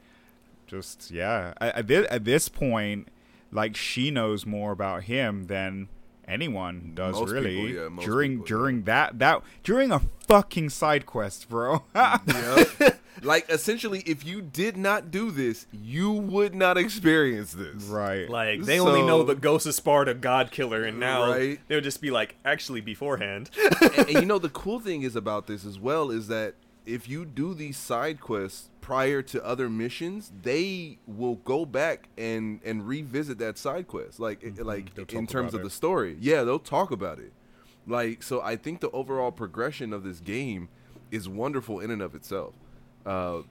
just 0.72 1.12
yeah. 1.12 1.54
At, 1.62 1.76
at, 1.76 1.88
this, 1.88 2.08
at 2.10 2.26
this 2.26 2.50
point, 2.50 3.10
like 3.52 3.76
she 3.76 4.10
knows 4.10 4.46
more 4.46 4.72
about 4.72 5.04
him 5.04 5.46
than 5.48 5.90
anyone 6.28 6.94
does 6.96 7.14
Most 7.20 7.32
really 7.32 7.56
people, 7.56 7.84
yeah, 7.84 7.90
most 7.90 8.06
during 8.06 8.32
people, 8.32 8.46
during 8.48 8.84
that 8.84 9.20
that 9.20 9.42
during 9.64 9.92
a 9.92 10.02
fucking 10.28 10.70
side 10.70 11.06
quest, 11.06 11.48
bro. 11.50 11.84
Yep. 11.94 13.00
like 13.24 13.50
essentially, 13.50 14.00
if 14.06 14.26
you 14.26 14.42
did 14.42 14.78
not 14.78 15.12
do 15.12 15.30
this, 15.30 15.68
you 15.72 16.12
would 16.12 16.56
not 16.56 16.78
experience 16.78 17.52
this. 17.54 17.84
right. 17.84 18.30
Like 18.30 18.62
they 18.62 18.80
only 18.80 19.02
know 19.02 19.20
So- 19.20 19.26
the 19.26 19.36
Ghost 19.36 19.66
of 19.68 19.74
Sparta 19.76 20.14
God 20.14 20.50
Killer, 20.52 20.84
and 20.86 21.00
now 21.00 21.30
Right. 21.32 21.60
they'll 21.68 21.82
just 21.82 22.02
be 22.02 22.10
like, 22.12 22.36
actually, 22.46 22.80
beforehand. 22.82 23.50
and, 23.82 23.94
and 24.00 24.10
you 24.12 24.26
know 24.26 24.40
the 24.40 24.50
cool 24.50 24.80
thing 24.80 25.02
is 25.04 25.16
about 25.18 25.48
this 25.48 25.66
as 25.66 25.78
well 25.78 26.10
is 26.10 26.30
that 26.30 26.56
if 26.86 27.08
you 27.08 27.26
do 27.26 27.54
these 27.54 27.78
side 27.78 28.20
quests 28.20 28.70
prior 28.82 29.22
to 29.22 29.44
other 29.46 29.70
missions, 29.70 30.32
they 30.42 31.00
will 31.06 31.36
go 31.36 31.66
back 31.66 32.10
and 32.18 32.60
and 32.66 32.88
revisit 32.88 33.38
that 33.40 33.58
side 33.58 33.88
quest, 33.88 34.20
like 34.20 34.44
like 34.60 34.86
Mm-hmm. 34.86 35.04
They'll 35.08 35.20
in 35.20 35.28
terms 35.28 35.54
of 35.54 35.62
it. 35.62 35.64
the 35.64 35.70
story. 35.70 36.18
Yeah, 36.20 36.44
they'll 36.44 36.60
talk 36.60 36.92
about 36.92 37.20
it. 37.20 37.34
Like 37.88 38.24
so, 38.24 38.42
I 38.42 38.56
think 38.56 38.80
the 38.82 38.90
overall 38.92 39.32
progression 39.32 39.94
of 39.94 40.04
this 40.04 40.20
game 40.20 40.70
is 41.12 41.28
wonderful 41.28 41.80
in 41.80 41.92
and 41.92 42.02
of 42.02 42.16
itself. 42.16 42.54
Uh, 43.06 43.42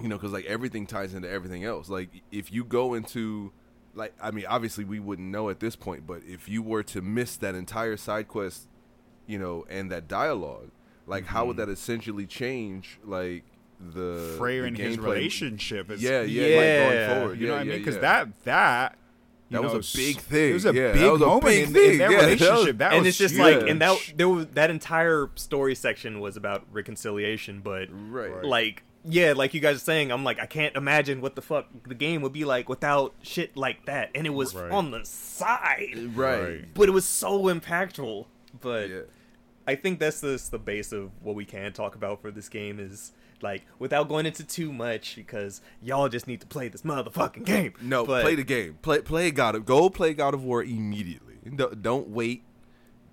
you 0.00 0.08
know, 0.08 0.16
because 0.16 0.32
like 0.32 0.46
everything 0.46 0.86
ties 0.86 1.14
into 1.14 1.28
everything 1.28 1.64
else. 1.64 1.88
Like 1.88 2.22
if 2.30 2.52
you 2.52 2.64
go 2.64 2.94
into 2.94 3.52
like 3.94 4.14
I 4.22 4.30
mean, 4.30 4.46
obviously 4.46 4.84
we 4.84 5.00
wouldn't 5.00 5.28
know 5.28 5.50
at 5.50 5.60
this 5.60 5.76
point, 5.76 6.06
but 6.06 6.22
if 6.26 6.48
you 6.48 6.62
were 6.62 6.82
to 6.84 7.00
miss 7.02 7.36
that 7.38 7.54
entire 7.54 7.96
side 7.96 8.28
quest, 8.28 8.68
you 9.26 9.38
know, 9.38 9.64
and 9.68 9.90
that 9.90 10.08
dialogue, 10.08 10.70
like 11.10 11.26
how 11.26 11.44
would 11.46 11.56
mm-hmm. 11.56 11.68
that 11.68 11.72
essentially 11.72 12.26
change 12.26 12.98
like 13.04 13.44
the 13.94 14.34
Freya 14.38 14.62
the 14.62 14.68
and 14.68 14.76
his 14.78 14.98
relationship 14.98 15.90
is 15.90 16.02
Yeah, 16.02 16.22
yeah, 16.22 16.46
Yeah. 16.46 16.56
like 16.56 16.88
going 17.08 17.20
forward. 17.20 17.40
You 17.40 17.46
know 17.46 17.52
yeah, 17.54 17.58
what 17.58 17.66
I 17.66 17.70
mean? 17.70 17.78
Because 17.78 17.94
yeah. 17.96 18.00
that 18.00 18.44
that 18.44 18.96
you 19.48 19.56
That 19.56 19.62
was 19.64 19.72
know, 19.72 19.78
a 19.78 20.04
big 20.06 20.16
s- 20.16 20.22
thing. 20.22 20.50
It 20.50 20.54
was 20.54 20.66
a 20.66 20.72
Yeah, 20.74 20.82
that 20.88 20.94
big 20.94 21.10
was 21.12 21.20
a 21.22 21.26
moment 21.26 21.44
big 21.46 21.66
in, 21.68 21.72
thing. 21.74 21.90
in 21.92 21.98
their 21.98 22.10
Yeah, 22.12 22.20
that 22.20 22.30
was- 22.30 22.40
relationship. 22.40 22.78
That 22.78 22.92
and 22.92 22.98
was 23.00 23.08
it's 23.08 23.18
just 23.18 23.34
huge. 23.34 23.56
like, 23.56 23.68
and 23.68 23.80
that 23.82 24.12
there 24.16 24.28
was 24.28 24.46
that 24.48 24.70
entire 24.70 25.30
story 25.34 25.74
section 25.74 26.20
was 26.20 26.36
about 26.36 26.64
reconciliation, 26.72 27.60
but 27.64 27.88
right. 27.90 28.32
Right. 28.32 28.44
like, 28.44 28.82
yeah, 29.04 29.32
like 29.32 29.54
you 29.54 29.60
guys 29.60 29.76
are 29.76 29.80
saying, 29.80 30.12
I'm 30.12 30.22
like, 30.24 30.38
I 30.38 30.46
can't 30.46 30.76
imagine 30.76 31.20
what 31.22 31.34
the 31.34 31.42
fuck 31.42 31.66
the 31.86 31.94
game 31.94 32.20
would 32.22 32.32
be 32.34 32.44
like 32.44 32.68
without 32.68 33.14
shit 33.22 33.56
like 33.56 33.86
that, 33.86 34.10
and 34.14 34.26
it 34.26 34.34
was 34.34 34.54
Right. 34.54 34.70
on 34.70 34.90
the 34.90 35.04
side, 35.04 36.10
right. 36.14 36.40
Right. 36.42 36.74
but 36.74 36.88
it 36.88 36.92
was 36.92 37.06
so 37.06 37.44
impactful. 37.44 38.26
But 38.60 38.88
Yeah. 38.90 39.00
I 39.70 39.76
think 39.76 40.00
that's 40.00 40.20
the 40.20 40.42
the 40.50 40.58
base 40.58 40.90
of 40.90 41.12
what 41.22 41.36
we 41.36 41.44
can 41.44 41.72
talk 41.72 41.94
about 41.94 42.20
for 42.20 42.32
this 42.32 42.48
game 42.48 42.80
is 42.80 43.12
like 43.40 43.62
without 43.78 44.08
going 44.08 44.26
into 44.26 44.42
too 44.42 44.72
much 44.72 45.14
because 45.14 45.60
y'all 45.80 46.08
just 46.08 46.26
need 46.26 46.40
to 46.40 46.46
play 46.48 46.66
this 46.66 46.82
motherfucking 46.82 47.44
game. 47.44 47.74
No, 47.80 48.04
but, 48.04 48.22
play 48.22 48.34
the 48.34 48.42
game. 48.42 48.78
Play 48.82 49.00
play 49.02 49.30
God 49.30 49.54
of 49.54 49.64
Go 49.64 49.88
play 49.88 50.12
God 50.12 50.34
of 50.34 50.42
War 50.42 50.64
immediately. 50.64 51.36
Don't, 51.54 51.80
don't 51.80 52.08
wait. 52.08 52.42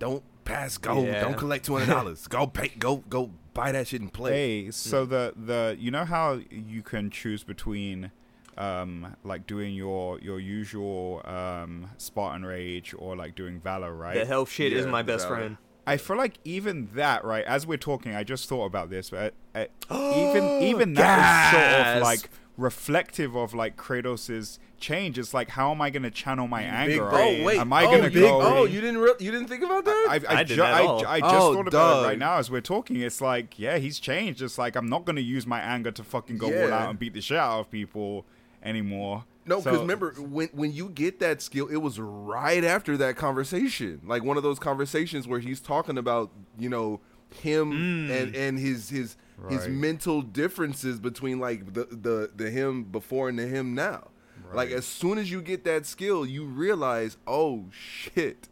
Don't 0.00 0.24
pass 0.44 0.78
go. 0.78 1.04
Yeah. 1.04 1.20
Don't 1.20 1.36
collect 1.36 1.64
two 1.64 1.74
hundred 1.74 1.92
dollars. 1.92 2.26
go 2.28 2.48
pay. 2.48 2.72
Go 2.76 2.96
go 3.08 3.30
buy 3.54 3.70
that 3.70 3.86
shit 3.86 4.00
and 4.00 4.12
play. 4.12 4.32
Hey, 4.32 4.70
so 4.72 5.06
the 5.06 5.34
the 5.36 5.76
you 5.78 5.92
know 5.92 6.04
how 6.04 6.40
you 6.50 6.82
can 6.82 7.08
choose 7.08 7.44
between 7.44 8.10
um 8.56 9.14
like 9.22 9.46
doing 9.46 9.74
your 9.74 10.18
your 10.18 10.40
usual 10.40 11.22
um 11.24 11.90
Spartan 11.98 12.44
rage 12.44 12.96
or 12.98 13.14
like 13.14 13.36
doing 13.36 13.60
valor, 13.60 13.94
right? 13.94 14.16
the 14.18 14.26
health 14.26 14.50
shit 14.50 14.72
is 14.72 14.86
my 14.86 15.02
best 15.02 15.28
valor. 15.28 15.36
friend. 15.36 15.56
I 15.88 15.96
feel 15.96 16.16
like 16.16 16.38
even 16.44 16.88
that, 16.94 17.24
right? 17.24 17.44
As 17.44 17.66
we're 17.66 17.78
talking, 17.78 18.14
I 18.14 18.24
just 18.24 18.48
thought 18.48 18.66
about 18.66 18.90
this, 18.90 19.10
but 19.10 19.34
uh, 19.54 19.64
even 19.90 20.62
even 20.62 20.94
that 20.94 21.54
is 21.54 21.60
sort 21.84 21.96
of 21.96 22.02
like 22.02 22.30
reflective 22.56 23.34
of 23.36 23.54
like 23.54 23.76
Kratos's 23.76 24.58
change. 24.78 25.18
It's 25.18 25.32
like, 25.32 25.50
how 25.50 25.70
am 25.70 25.80
I 25.80 25.90
going 25.90 26.02
to 26.02 26.10
channel 26.10 26.46
my 26.46 26.62
anger? 26.62 27.08
brain. 27.08 27.40
Oh 27.40 27.44
wait. 27.44 27.58
am 27.58 27.72
I 27.72 27.84
oh, 27.86 27.90
going 27.90 28.02
to 28.02 28.10
big- 28.10 28.22
go? 28.22 28.40
Oh, 28.42 28.64
you 28.64 28.80
didn't. 28.80 28.98
Re- 28.98 29.14
you 29.18 29.30
didn't 29.30 29.48
think 29.48 29.62
about 29.62 29.84
that? 29.84 30.06
I, 30.10 30.14
I, 30.28 30.38
I 30.40 30.42
did 30.42 30.56
ju- 30.56 30.56
that 30.56 30.82
all. 30.82 31.06
I 31.06 31.20
just 31.20 31.34
Oh, 31.34 31.54
thought 31.54 31.68
about 31.68 32.02
it 32.02 32.06
right 32.06 32.18
now 32.18 32.36
as 32.36 32.50
we're 32.50 32.60
talking. 32.60 32.96
It's 33.00 33.20
like, 33.20 33.58
yeah, 33.58 33.78
he's 33.78 33.98
changed. 33.98 34.42
It's 34.42 34.58
like 34.58 34.76
I'm 34.76 34.88
not 34.88 35.04
going 35.04 35.16
to 35.16 35.22
use 35.22 35.46
my 35.46 35.60
anger 35.60 35.90
to 35.92 36.04
fucking 36.04 36.38
go 36.38 36.46
all 36.46 36.72
out 36.72 36.90
and 36.90 36.98
beat 36.98 37.14
the 37.14 37.20
shit 37.20 37.38
out 37.38 37.60
of 37.60 37.70
people 37.70 38.24
anymore. 38.62 39.24
No, 39.48 39.58
because 39.58 39.76
So- 39.76 39.80
remember 39.80 40.12
when 40.18 40.48
when 40.52 40.72
you 40.72 40.90
get 40.90 41.20
that 41.20 41.40
skill, 41.40 41.68
it 41.68 41.78
was 41.78 41.98
right 41.98 42.62
after 42.62 42.96
that 42.98 43.16
conversation, 43.16 44.02
like 44.04 44.22
one 44.22 44.36
of 44.36 44.42
those 44.42 44.58
conversations 44.58 45.26
where 45.26 45.40
he's 45.40 45.60
talking 45.60 45.96
about 45.96 46.30
you 46.58 46.68
know 46.68 47.00
him 47.42 47.72
mm. 47.72 48.10
and 48.10 48.36
and 48.36 48.58
his 48.58 48.90
his 48.90 49.16
his 49.48 49.68
mental 49.68 50.20
differences 50.20 50.98
between 50.98 51.38
like 51.38 51.72
the 51.72 51.84
the 51.84 52.30
the 52.34 52.50
him 52.50 52.84
before 52.84 53.28
and 53.28 53.38
the 53.38 53.46
him 53.46 53.74
now. 53.74 54.08
Like 54.52 54.70
as 54.70 54.86
soon 54.86 55.18
as 55.18 55.30
you 55.30 55.42
get 55.42 55.64
that 55.64 55.84
skill, 55.84 56.24
you 56.24 56.44
realize, 56.46 57.18
oh 57.26 57.66
shit, 57.70 58.48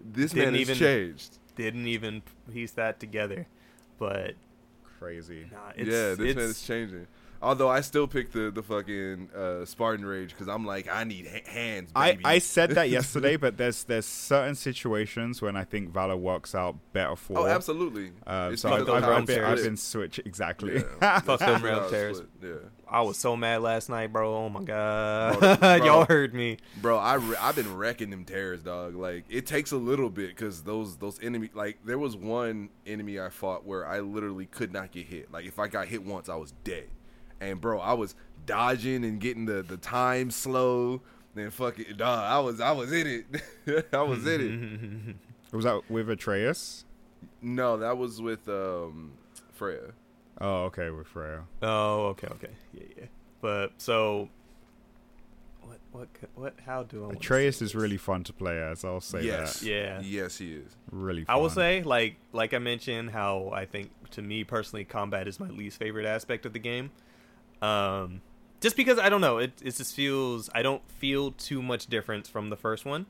this 0.00 0.32
Didn't 0.32 0.44
man 0.44 0.54
has 0.54 0.60
even- 0.62 0.76
changed. 0.76 1.38
Didn't 1.56 1.86
even 1.86 2.22
piece 2.52 2.72
that 2.72 2.98
together, 2.98 3.46
but 3.98 4.34
crazy. 4.98 5.46
nah, 5.52 5.70
it's, 5.76 5.88
yeah, 5.88 6.14
this 6.14 6.20
it's, 6.20 6.36
man 6.36 6.44
is 6.46 6.62
changing. 6.62 7.06
Although 7.42 7.68
I 7.70 7.80
still 7.80 8.06
pick 8.06 8.32
the 8.32 8.50
the 8.50 8.62
fucking 8.62 9.30
uh, 9.34 9.64
Spartan 9.64 10.04
rage 10.04 10.30
because 10.30 10.46
I'm 10.48 10.66
like 10.66 10.88
I 10.92 11.04
need 11.04 11.26
ha- 11.26 11.50
hands. 11.50 11.90
I, 11.94 12.12
Baby. 12.12 12.24
I 12.26 12.38
said 12.38 12.70
that 12.72 12.90
yesterday, 12.90 13.36
but 13.36 13.56
there's 13.56 13.84
there's 13.84 14.04
certain 14.04 14.54
situations 14.54 15.40
when 15.40 15.56
I 15.56 15.64
think 15.64 15.90
Valor 15.90 16.16
works 16.16 16.54
out 16.54 16.76
better 16.92 17.16
for. 17.16 17.38
oh, 17.38 17.46
absolutely. 17.46 18.12
Uh, 18.26 18.54
so 18.56 18.70
I've, 18.70 18.88
I've, 18.88 19.04
I've 19.04 19.26
been, 19.26 19.42
I've 19.44 19.62
been 19.62 19.76
switch 19.78 20.18
exactly. 20.24 20.82
Yeah. 21.00 21.20
Fuck 21.20 21.40
them 21.40 21.62
realm 21.62 21.90
tears. 21.90 22.22
Yeah. 22.42 22.54
I 22.86 23.02
was 23.02 23.16
so 23.16 23.36
mad 23.36 23.62
last 23.62 23.88
night, 23.88 24.12
bro. 24.12 24.34
Oh 24.34 24.48
my 24.48 24.64
god, 24.64 25.38
Bro, 25.38 25.56
bro. 25.60 25.74
y'all 25.76 26.04
heard 26.06 26.34
me. 26.34 26.58
Bro, 26.82 26.98
I 26.98 27.14
re- 27.14 27.36
I've 27.40 27.54
been 27.56 27.76
wrecking 27.76 28.10
them 28.10 28.24
tears, 28.24 28.62
dog. 28.62 28.96
Like 28.96 29.24
it 29.30 29.46
takes 29.46 29.72
a 29.72 29.76
little 29.76 30.10
bit 30.10 30.28
because 30.30 30.64
those 30.64 30.96
those 30.98 31.22
enemy 31.22 31.50
like 31.54 31.78
there 31.84 31.98
was 31.98 32.16
one 32.16 32.68
enemy 32.86 33.18
I 33.18 33.28
fought 33.30 33.64
where 33.64 33.86
I 33.86 34.00
literally 34.00 34.46
could 34.46 34.72
not 34.72 34.90
get 34.92 35.06
hit. 35.06 35.32
Like 35.32 35.46
if 35.46 35.58
I 35.58 35.68
got 35.68 35.86
hit 35.86 36.04
once, 36.04 36.28
I 36.28 36.34
was 36.36 36.52
dead. 36.64 36.88
And 37.40 37.60
bro, 37.60 37.80
I 37.80 37.94
was 37.94 38.14
dodging 38.46 39.04
and 39.04 39.20
getting 39.20 39.46
the 39.46 39.62
the 39.62 39.76
time 39.76 40.30
slow. 40.30 41.02
Then 41.34 41.50
fuck 41.50 41.78
it, 41.78 41.96
dog. 41.96 42.24
I 42.24 42.38
was 42.40 42.60
I 42.60 42.72
was 42.72 42.92
in 42.92 43.06
it. 43.06 43.86
I 43.92 44.02
was 44.02 44.26
in 44.26 45.10
it. 45.10 45.16
Was 45.52 45.64
that 45.64 45.90
with 45.90 46.08
Atreus? 46.08 46.84
No, 47.42 47.76
that 47.78 47.98
was 47.98 48.22
with 48.22 48.48
um 48.48 49.12
Freya. 49.52 49.92
Oh, 50.40 50.64
okay, 50.66 50.90
with 50.90 51.08
Freya. 51.08 51.42
Oh, 51.60 52.06
okay, 52.10 52.28
okay, 52.28 52.50
yeah, 52.72 52.84
yeah. 52.96 53.04
But 53.40 53.72
so, 53.78 54.28
what 55.62 55.78
what 55.92 56.08
c- 56.20 56.28
what 56.34 56.54
how 56.64 56.84
do 56.84 57.02
I 57.02 57.06
wanna 57.06 57.18
Atreus 57.18 57.60
is 57.62 57.74
really 57.74 57.96
fun 57.96 58.22
to 58.24 58.32
play 58.32 58.62
as. 58.62 58.84
I'll 58.84 59.00
say 59.00 59.22
yes. 59.22 59.60
that. 59.60 59.66
Yeah. 59.66 60.00
Yes, 60.02 60.38
he 60.38 60.54
is. 60.54 60.76
Really. 60.90 61.24
Fun. 61.24 61.34
I 61.34 61.38
will 61.38 61.50
say, 61.50 61.82
like 61.82 62.16
like 62.32 62.54
I 62.54 62.58
mentioned, 62.58 63.10
how 63.10 63.50
I 63.52 63.64
think 63.64 63.90
to 64.12 64.22
me 64.22 64.44
personally, 64.44 64.84
combat 64.84 65.26
is 65.26 65.40
my 65.40 65.48
least 65.48 65.78
favorite 65.78 66.06
aspect 66.06 66.46
of 66.46 66.52
the 66.52 66.58
game. 66.58 66.90
Um, 67.62 68.22
just 68.60 68.76
because 68.76 68.98
I 68.98 69.08
don't 69.08 69.20
know, 69.20 69.38
it 69.38 69.52
it 69.62 69.76
just 69.76 69.94
feels 69.94 70.48
I 70.54 70.62
don't 70.62 70.82
feel 70.92 71.32
too 71.32 71.62
much 71.62 71.86
difference 71.86 72.28
from 72.28 72.50
the 72.50 72.56
first 72.56 72.84
one, 72.84 73.06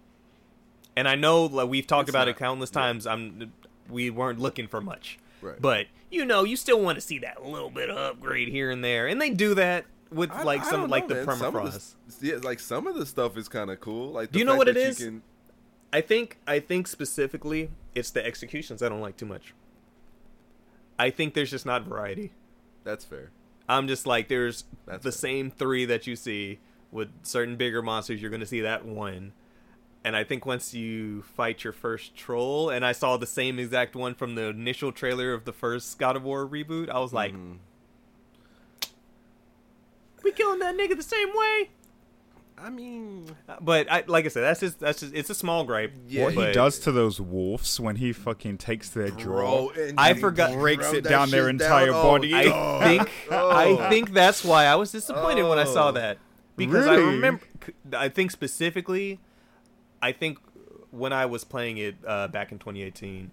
and 0.96 1.08
I 1.08 1.14
know 1.14 1.44
like 1.44 1.68
we've 1.68 1.86
talked 1.86 2.08
It's 2.08 2.14
about 2.14 2.28
it 2.28 2.32
not- 2.32 2.38
countless 2.38 2.70
yeah. 2.74 2.80
times. 2.82 3.06
I'm 3.06 3.52
we 3.88 4.10
weren't 4.10 4.38
looking 4.38 4.68
for 4.68 4.80
much, 4.80 5.18
Right. 5.42 5.60
but 5.60 5.86
you 6.10 6.24
know, 6.24 6.44
you 6.44 6.56
still 6.56 6.80
want 6.80 6.96
to 6.96 7.00
see 7.00 7.18
that 7.20 7.44
little 7.44 7.70
bit 7.70 7.90
of 7.90 7.96
upgrade 7.96 8.48
here 8.48 8.70
and 8.70 8.84
there, 8.84 9.06
and 9.08 9.20
they 9.20 9.30
do 9.30 9.54
that 9.54 9.86
with 10.10 10.30
I- 10.30 10.42
like 10.42 10.64
some 10.64 10.80
don't 10.82 10.90
like 10.90 11.08
know, 11.08 11.16
the 11.20 11.26
man. 11.26 11.36
Some 11.38 11.54
permafrost. 11.54 11.94
the, 12.20 12.26
yeah, 12.26 12.36
like 12.42 12.58
some 12.60 12.86
of 12.86 12.94
the 12.96 13.06
stuff 13.06 13.36
is 13.36 13.48
kind 13.48 13.70
of 13.70 13.80
cool. 13.80 14.10
Like, 14.12 14.32
Do 14.32 14.38
you 14.40 14.44
know 14.44 14.56
what 14.56 14.68
it 14.68 14.76
is? 14.76 14.98
can- 14.98 15.22
I 15.92 16.00
think 16.00 16.38
I 16.46 16.60
think 16.60 16.86
specifically 16.86 17.70
it's 17.96 18.10
the 18.10 18.24
executions 18.24 18.82
I 18.82 18.88
don't 18.88 19.00
like 19.00 19.16
too 19.16 19.26
much. 19.26 19.54
I 20.98 21.10
think 21.10 21.34
there's 21.34 21.50
just 21.50 21.66
not 21.66 21.82
variety. 21.84 22.32
that's 22.84 23.04
fair. 23.04 23.30
I'm 23.70 23.88
just 23.88 24.06
like 24.06 24.28
there's 24.28 24.64
That's 24.86 25.04
the 25.04 25.12
same 25.12 25.50
three 25.50 25.84
that 25.84 26.06
you 26.06 26.16
see 26.16 26.58
with 26.90 27.08
certain 27.22 27.56
bigger 27.56 27.82
monsters. 27.82 28.20
You're 28.20 28.30
going 28.30 28.40
to 28.40 28.46
see 28.46 28.60
that 28.62 28.84
one, 28.84 29.32
and 30.04 30.16
I 30.16 30.24
think 30.24 30.44
once 30.44 30.74
you 30.74 31.22
fight 31.22 31.62
your 31.62 31.72
first 31.72 32.16
troll, 32.16 32.68
and 32.70 32.84
I 32.84 32.92
saw 32.92 33.16
the 33.16 33.26
same 33.26 33.58
exact 33.58 33.94
one 33.94 34.14
from 34.14 34.34
the 34.34 34.46
initial 34.48 34.90
trailer 34.92 35.32
of 35.32 35.44
the 35.44 35.52
first 35.52 35.98
God 35.98 36.16
of 36.16 36.24
War 36.24 36.46
reboot. 36.46 36.88
I 36.88 36.98
was 36.98 37.12
like, 37.12 37.32
Mhm. 37.32 37.58
we 40.22 40.32
killing 40.32 40.58
that 40.58 40.76
nigga 40.76 40.96
the 40.96 41.02
same 41.02 41.30
way. 41.34 41.70
I 42.62 42.68
mean, 42.70 43.26
But 43.60 43.90
I, 43.90 44.04
like 44.06 44.24
I 44.26 44.28
said, 44.28 44.42
that's 44.42 44.60
just 44.60 44.78
that's 44.80 45.00
just 45.00 45.14
it's 45.14 45.30
a 45.30 45.34
small 45.34 45.64
gripe. 45.64 45.92
Yeah, 46.08 46.24
what 46.24 46.34
he 46.34 46.52
does 46.52 46.78
to 46.80 46.92
those 46.92 47.20
wolves 47.20 47.80
when 47.80 47.96
he 47.96 48.12
fucking 48.12 48.58
takes 48.58 48.90
their 48.90 49.10
draw, 49.10 49.70
I 49.96 50.14
forgot- 50.14 50.52
breaks 50.52 50.92
it 50.92 51.04
down 51.04 51.30
their 51.30 51.48
entire 51.48 51.86
down. 51.86 52.02
body. 52.02 52.34
I 52.34 52.44
Oh, 52.52 52.80
think 52.80 53.10
oh. 53.30 53.50
I 53.50 53.88
think 53.88 54.12
that's 54.12 54.44
why 54.44 54.66
I 54.66 54.74
was 54.76 54.92
disappointed 54.92 55.44
when 55.44 55.58
I 55.58 55.64
saw 55.64 55.88
Oh. 55.88 55.92
that 55.92 56.18
because 56.56 56.86
I 56.86 56.96
remember 56.96 57.42
I 57.96 58.08
think 58.08 58.30
specifically 58.30 59.18
I 60.02 60.12
think 60.12 60.38
when 60.90 61.12
I 61.12 61.26
was 61.26 61.44
playing 61.44 61.78
it 61.78 61.94
uh, 62.06 62.28
back 62.28 62.52
in 62.52 62.58
2018 62.58 63.30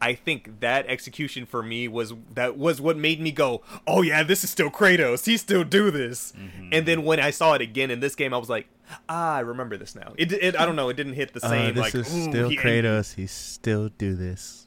I 0.00 0.14
think 0.14 0.60
that 0.60 0.86
execution 0.86 1.46
for 1.46 1.62
me 1.62 1.88
was 1.88 2.12
that 2.34 2.56
was 2.58 2.80
what 2.80 2.96
made 2.96 3.20
me 3.20 3.32
go 3.32 3.62
oh 3.86 4.02
yeah 4.02 4.22
this 4.22 4.44
is 4.44 4.50
still 4.50 4.70
Kratos 4.70 5.24
he 5.26 5.36
still 5.36 5.64
do 5.64 5.90
this 5.90 6.32
Mm-hmm. 6.38 6.68
and 6.72 6.86
then 6.86 7.02
when 7.04 7.18
I 7.20 7.30
saw 7.30 7.54
it 7.54 7.62
again 7.62 7.90
in 7.90 8.00
this 8.00 8.14
game 8.14 8.34
I 8.34 8.38
was 8.38 8.48
like 8.50 8.66
ah 9.08 9.34
I 9.36 9.40
remember 9.40 9.76
this 9.76 9.94
now 9.94 10.12
it, 10.18 10.32
it 10.32 10.54
I 10.60 10.66
don't 10.66 10.76
know 10.76 10.88
it 10.90 10.96
didn't 10.96 11.14
hit 11.14 11.32
the 11.32 11.44
Uh, 11.44 11.48
same 11.48 11.74
this 11.74 11.82
like 11.82 11.94
is 11.94 12.06
still 12.06 12.48
he, 12.50 12.56
Kratos. 12.56 13.14
He 13.14 13.26
still 13.26 13.88
do 13.98 14.14
this. 14.14 14.66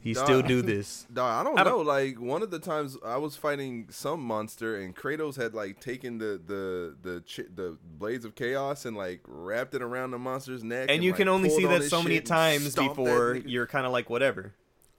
he 0.00 0.12
Dog. 0.12 0.24
still 0.24 0.42
do 0.42 0.62
this 0.62 1.06
Dog, 1.12 1.40
I 1.40 1.42
don't 1.42 1.58
I 1.58 1.64
know. 1.64 1.70
don't- 1.78 1.86
Like 1.86 2.20
one 2.20 2.42
of 2.42 2.50
the 2.50 2.58
times 2.58 2.96
I 3.04 3.16
was 3.16 3.34
fighting 3.36 3.86
some 3.90 4.20
monster, 4.20 4.76
and 4.78 4.94
Kratos 4.94 5.36
had 5.36 5.54
like 5.54 5.80
taken 5.80 6.18
the 6.18 6.38
the 6.46 6.94
the 7.02 7.22
chi- 7.26 7.48
the 7.54 7.76
blades 7.98 8.24
of 8.24 8.34
chaos 8.34 8.84
and 8.84 8.96
like 8.96 9.20
wrapped 9.26 9.74
it 9.74 9.82
around 9.82 10.10
the 10.12 10.18
monster's 10.18 10.62
neck. 10.62 10.86
and 10.90 11.02
you 11.02 11.10
like, 11.12 11.18
can 11.18 11.28
only 11.28 11.48
see 11.50 11.64
that 11.66 11.82
so 11.84 12.02
many 12.02 12.20
times 12.20 12.74
before 12.76 13.36
you're 13.46 13.66
kind 13.66 13.86
of 13.86 13.90
like 13.92 14.08
whatever 14.10 14.52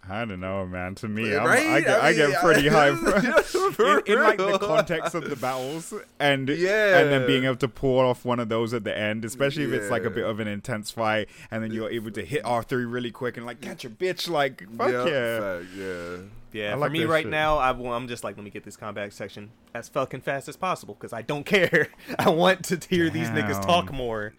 I 0.10 0.26
don't 0.26 0.40
know, 0.40 0.66
man. 0.66 0.96
To 0.96 1.08
me, 1.08 1.36
I'm, 1.36 1.46
Right? 1.46 1.66
I, 1.68 1.82
get, 1.82 2.04
I, 2.04 2.08
I 2.10 2.14
get 2.14 2.42
pretty 2.42 2.68
high 2.68 2.96
For 3.74 4.00
in, 4.00 4.14
in 4.14 4.24
like 4.24 4.38
the 4.38 4.58
context 4.58 5.16
of 5.16 5.30
the 5.30 5.36
battles, 5.36 5.94
and 6.20 6.50
Yeah. 6.50 7.00
and 7.00 7.12
then 7.12 7.28
being 7.28 7.44
able 7.44 7.58
to 7.58 7.68
pull 7.68 8.00
off 8.00 8.26
one 8.26 8.40
of 8.40 8.50
those 8.50 8.74
at 8.74 8.84
the 8.84 8.98
end, 8.98 9.26
especially 9.26 9.64
if 9.66 9.74
it's 9.74 9.92
like 9.92 10.04
a 10.04 10.10
bit 10.10 10.26
of 10.26 10.40
an 10.40 10.48
intense 10.48 10.92
fight, 10.92 11.30
and 11.52 11.64
then 11.64 11.72
you're 11.72 11.90
able 11.90 12.12
to 12.12 12.24
hit 12.26 12.42
R 12.46 12.64
three 12.64 12.86
really 12.86 13.12
quick 13.12 13.38
and 13.38 13.46
like 13.46 13.62
catch 13.62 13.86
a 13.86 13.90
bitch, 13.90 14.30
like 14.30 14.62
fuck 14.78 14.90
yeah. 14.90 15.40
fact, 15.60 15.66
yeah. 15.76 16.18
Yeah, 16.58 16.70
I 16.70 16.74
for 16.74 16.80
like 16.80 16.92
me 16.92 17.06
right 17.06 17.24
shit. 17.24 17.32
now, 17.32 17.58
I, 17.58 17.70
am 17.70 18.08
just 18.08 18.24
like, 18.24 18.36
let 18.36 18.44
me 18.44 18.50
get 18.50 18.64
this 18.64 18.76
combat 18.76 19.14
section 19.14 19.52
as 19.76 19.88
fucking 19.90 20.22
fast 20.22 20.50
as 20.50 20.56
possible 20.56 20.96
because 20.96 21.14
I 21.14 21.22
don't 21.22 21.46
care. 21.46 21.90
I 22.18 22.30
want 22.30 22.66
to 22.66 22.80
hear 22.90 23.10
these 23.10 23.30
niggas 23.30 23.62
talk 23.64 23.92
more. 23.92 24.34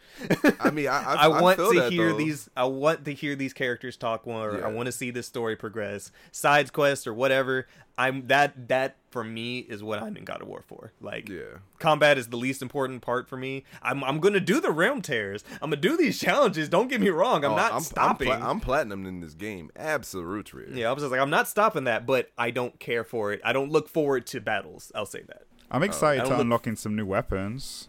I 0.61 0.71
mean, 0.71 0.89
I 0.89 1.03
I, 1.03 1.15
I, 1.15 1.25
I 1.27 1.41
want 1.41 1.59
feel 1.59 1.73
to 1.73 1.81
that, 1.81 1.93
hear 1.93 2.11
though. 2.11 2.19
these. 2.19 2.51
I 2.57 2.65
want 2.65 3.05
to 3.05 3.15
hear 3.15 3.37
these 3.37 3.53
characters 3.53 3.97
talk 3.97 4.27
more. 4.27 4.65
I 4.65 4.69
want 4.69 4.87
to 4.87 4.93
see 4.93 5.11
this 5.11 5.27
story 5.27 5.57
progress. 5.57 6.11
Sides 6.33 6.71
quests 6.71 7.07
or 7.07 7.15
whatever. 7.15 7.67
I'm 7.99 8.29
that 8.29 8.69
that 8.69 8.97
for 9.11 9.25
me 9.25 9.59
is 9.59 9.83
what 9.83 10.01
I'm 10.03 10.17
in 10.17 10.25
God 10.25 10.41
of 10.41 10.49
War 10.49 10.63
for. 10.67 10.93
Like, 11.01 11.29
Yeah. 11.29 11.59
combat 11.81 12.17
is 12.19 12.29
the 12.29 12.37
least 12.37 12.63
important 12.63 13.03
part 13.03 13.29
for 13.29 13.37
me. 13.37 13.65
I'm 13.83 14.05
I'm 14.05 14.21
gonna 14.21 14.39
do 14.41 14.61
the 14.61 14.71
realm 14.71 15.03
tears. 15.03 15.43
I'm 15.61 15.71
gonna 15.71 15.77
do 15.83 15.97
these 15.97 16.19
challenges. 16.27 16.69
Don't 16.69 16.89
get 16.89 17.01
me 17.01 17.09
wrong. 17.09 17.45
I'm 17.45 17.53
Oh, 17.53 17.57
not 17.57 17.73
I'm, 17.73 17.81
stopping. 17.81 18.31
I'm, 18.31 18.39
pla- 18.41 18.51
I'm 18.51 18.61
platinum 18.61 19.05
in 19.07 19.21
this 19.21 19.35
game. 19.35 19.71
Absolutely. 19.77 20.81
yeah, 20.81 20.89
I 20.89 20.93
was 20.93 21.03
just 21.03 21.11
like, 21.11 21.21
I'm 21.21 21.31
not 21.31 21.49
stopping 21.49 21.85
that, 21.85 22.07
but 22.07 22.31
I 22.39 22.51
don't 22.51 22.79
care 22.79 23.05
for 23.05 23.33
it. 23.33 23.41
I 23.45 23.53
don't 23.53 23.71
look 23.73 23.89
forward 23.89 24.27
to 24.29 24.41
battles. 24.41 24.93
I'll 24.95 25.05
say 25.07 25.23
that. 25.29 25.43
I'm 25.71 25.83
excited 25.83 26.21
uh, 26.21 26.23
I 26.23 26.25
don't 26.25 26.31
to 26.33 26.37
look- 26.39 26.45
unlocking 26.45 26.77
some 26.77 26.97
new 26.97 27.05
weapons, 27.07 27.89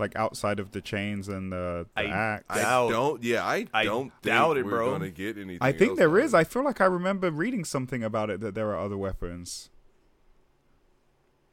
like 0.00 0.16
outside 0.16 0.58
of 0.58 0.72
the 0.72 0.80
chains 0.80 1.28
and 1.28 1.52
the, 1.52 1.86
the 1.96 2.02
I- 2.02 2.06
axe. 2.06 2.44
I 2.48 2.58
Doubt- 2.62 2.90
don't. 2.90 3.22
Yeah, 3.22 3.44
I, 3.46 3.66
I 3.72 3.84
don't 3.84 4.10
doubt 4.22 4.54
think 4.54 4.58
it, 4.58 4.64
we're 4.64 4.70
bro. 4.78 4.90
gonna 4.92 5.10
get 5.10 5.36
anything. 5.36 5.58
I 5.60 5.70
think 5.72 5.90
else 5.90 5.98
there 5.98 6.18
it. 6.18 6.34
I 6.34 6.42
feel 6.44 6.64
like 6.64 6.80
I 6.80 6.86
remember 6.86 7.30
reading 7.30 7.64
something 7.64 8.02
about 8.02 8.30
it 8.30 8.40
that 8.40 8.54
there 8.54 8.70
are 8.70 8.78
other 8.78 8.96
weapons. 8.96 9.70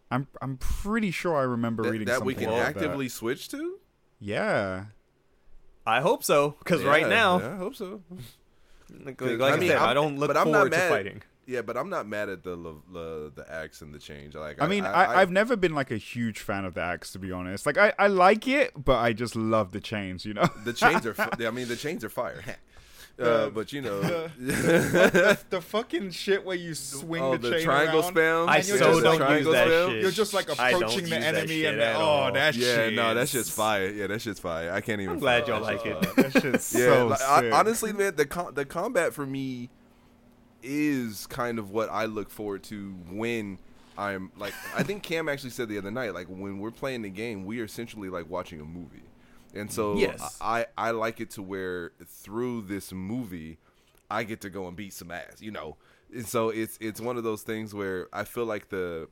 I'm 0.09 0.27
I'm 0.41 0.57
pretty 0.57 1.11
sure 1.11 1.35
I 1.35 1.41
remember 1.43 1.83
that, 1.83 1.91
reading 1.91 2.07
that 2.07 2.19
something 2.19 2.27
we 2.27 2.33
can 2.33 2.45
about 2.45 2.57
that. 2.75 2.77
actively 2.77 3.09
switch 3.09 3.49
to. 3.49 3.77
Yeah. 4.19 4.85
I 5.85 6.01
hope 6.01 6.23
so, 6.23 6.55
because 6.59 6.83
right 6.83 7.07
now, 7.07 7.39
yeah, 7.39 7.53
I 7.53 7.55
hope 7.57 7.75
so. 7.75 8.01
like, 9.05 9.17
'Cause, 9.17 9.37
like 9.39 9.53
I, 9.53 9.55
I 9.55 9.59
mean, 9.59 9.69
said, 9.69 9.77
I'm- 9.77 9.89
I 9.89 9.93
don't 9.93 10.17
look 10.17 10.27
but 10.29 10.37
I'm 10.37 10.51
not 10.51 10.57
forward 10.57 10.71
to 10.71 10.77
mad- 10.77 10.89
fighting. 10.89 11.21
Yeah, 11.47 11.61
but 11.61 11.77
I'm 11.77 11.89
not 11.89 12.07
mad 12.07 12.27
at 12.27 12.43
the 12.43 12.57
the, 12.57 12.75
the, 12.91 13.31
the 13.35 13.51
axe 13.51 13.81
and 13.81 13.93
the 13.93 13.99
change. 13.99 14.35
Like, 14.35 14.61
I 14.61 14.67
mean, 14.67 14.83
I, 14.85 15.15
I, 15.15 15.19
have 15.21 15.31
never 15.31 15.55
been 15.55 15.73
like 15.73 15.91
a 15.91 15.97
huge 15.97 16.39
fan 16.39 16.65
of 16.65 16.73
the 16.73 16.81
axe, 16.81 17.13
to 17.13 17.19
be 17.19 17.31
honest. 17.31 17.65
Like, 17.65 17.77
I, 17.77 17.93
I 17.97 18.07
like 18.07 18.49
it, 18.49 18.73
but 18.75 18.97
I 18.97 19.13
just 19.13 19.33
love 19.33 19.71
the 19.71 19.79
chains, 19.79 20.25
you 20.25 20.33
know? 20.33 20.49
the 20.65 20.73
chains 20.73 21.05
are. 21.05 21.15
I 21.39 21.51
mean, 21.51 21.69
the 21.69 21.77
chains 21.77 22.03
are 22.03 22.09
fire. 22.09 22.43
Uh, 23.19 23.49
but 23.49 23.73
you 23.73 23.81
know, 23.81 23.99
the, 24.37 25.39
the 25.49 25.59
fucking 25.59 26.11
shit 26.11 26.45
where 26.45 26.55
you 26.55 26.75
swing 26.75 27.23
oh, 27.23 27.31
the, 27.35 27.49
the 27.49 27.55
chain 27.55 27.63
triangle 27.63 28.01
around. 28.01 28.13
spam. 28.13 28.47
I 28.47 28.61
so 28.61 28.77
just 28.77 29.03
don't 29.03 29.37
use 29.37 29.45
that 29.47 29.67
spam? 29.67 29.89
shit. 29.89 30.01
You're 30.03 30.11
just 30.11 30.33
like 30.35 30.49
approaching 30.49 31.05
the 31.05 31.09
use 31.09 31.09
that 31.09 31.35
enemy 31.35 31.65
and 31.65 31.81
at 31.81 31.95
oh, 31.95 31.99
all. 31.99 32.31
that 32.31 32.55
Yeah, 32.55 32.75
shit. 32.75 32.93
no, 32.93 33.15
that 33.15 33.27
shit's 33.27 33.49
fire. 33.49 33.89
Yeah, 33.89 34.05
that 34.05 34.21
shit's 34.21 34.39
fire. 34.39 34.71
I 34.71 34.81
can't 34.81 35.01
even. 35.01 35.15
I'm 35.15 35.19
glad 35.19 35.47
y'all 35.47 35.63
like 35.63 35.83
it. 35.83 35.99
That 36.15 36.31
shit's 36.31 36.75
Yeah, 36.75 36.85
so 36.85 37.07
like, 37.07 37.21
I- 37.23 37.49
honestly, 37.49 37.91
man, 37.91 38.15
the 38.15 38.27
com- 38.27 38.53
the 38.53 38.65
combat 38.65 39.15
for 39.15 39.25
me 39.25 39.71
is 40.63 41.27
kind 41.27 41.59
of 41.59 41.71
what 41.71 41.89
I 41.89 42.05
look 42.05 42.29
forward 42.29 42.63
to 42.63 42.91
when 43.09 43.57
I'm 43.97 44.31
like. 44.37 44.53
I 44.75 44.83
think 44.83 45.03
Cam 45.03 45.27
actually 45.29 45.51
said 45.51 45.69
the 45.69 45.77
other 45.77 45.91
night, 45.91 46.13
like 46.13 46.27
when 46.27 46.59
we're 46.59 46.71
playing 46.71 47.01
the 47.03 47.09
game, 47.09 47.45
we 47.45 47.59
are 47.61 47.65
essentially 47.65 48.09
like 48.09 48.29
watching 48.29 48.59
a 48.61 48.65
movie, 48.65 49.03
and 49.53 49.71
so 49.71 49.95
Yes. 49.97 50.37
I 50.41 50.65
I 50.77 50.91
like 50.91 51.19
it 51.19 51.29
to 51.31 51.41
where 51.41 51.91
through 52.05 52.63
this 52.63 52.91
movie, 52.91 53.57
I 54.09 54.23
get 54.23 54.41
to 54.41 54.49
go 54.49 54.67
and 54.67 54.75
beat 54.75 54.93
some 54.93 55.11
ass, 55.11 55.41
you 55.41 55.51
know. 55.51 55.77
And 56.13 56.27
so 56.27 56.49
it's 56.49 56.77
it's 56.79 57.01
one 57.01 57.17
of 57.17 57.23
those 57.23 57.41
things 57.43 57.73
where 57.73 58.07
I 58.13 58.23
feel 58.23 58.45
like 58.45 58.69
the 58.69 59.09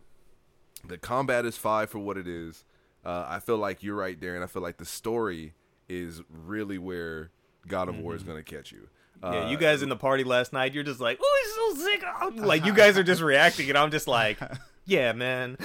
the 0.87 0.97
combat 0.97 1.45
is 1.45 1.57
fine 1.57 1.87
for 1.87 1.99
what 1.99 2.17
it 2.17 2.27
is. 2.27 2.63
Uh, 3.03 3.25
I 3.27 3.39
feel 3.39 3.57
like 3.57 3.83
you're 3.83 3.95
right 3.95 4.19
there, 4.19 4.33
and 4.35 4.43
I 4.43 4.47
feel 4.47 4.61
like 4.63 4.77
the 4.77 4.85
story 4.85 5.53
is 5.87 6.21
really 6.29 6.77
where 6.79 7.29
God 7.67 7.87
of 7.89 7.99
War 7.99 8.15
is 8.15 8.23
going 8.23 8.43
to 8.43 8.55
catch 8.55 8.71
you. 8.71 8.87
Yeah, 9.23 9.29
Uh, 9.45 9.49
you 9.49 9.57
guys 9.57 9.81
in 9.81 9.89
the 9.89 9.95
party 9.95 10.23
last 10.23 10.53
night, 10.53 10.73
you're 10.73 10.83
just 10.83 10.99
like, 10.99 11.19
oh, 11.21 11.73
he's 11.73 11.77
so 11.79 11.85
sick. 11.85 12.03
Like, 12.45 12.65
you 12.65 12.73
guys 12.75 12.97
are 12.97 13.03
just 13.03 13.21
reacting, 13.21 13.69
and 13.69 13.77
I'm 13.77 13.89
just 13.91 14.07
like, 14.07 14.37
yeah, 14.85 15.13
man. 15.13 15.57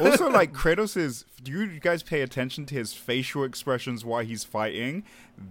also, 0.00 0.28
like 0.30 0.52
Kratos 0.52 0.96
is. 0.96 1.24
Do 1.42 1.52
you 1.52 1.80
guys 1.80 2.02
pay 2.02 2.22
attention 2.22 2.66
to 2.66 2.74
his 2.74 2.92
facial 2.94 3.44
expressions 3.44 4.04
while 4.04 4.24
he's 4.24 4.44
fighting? 4.44 5.04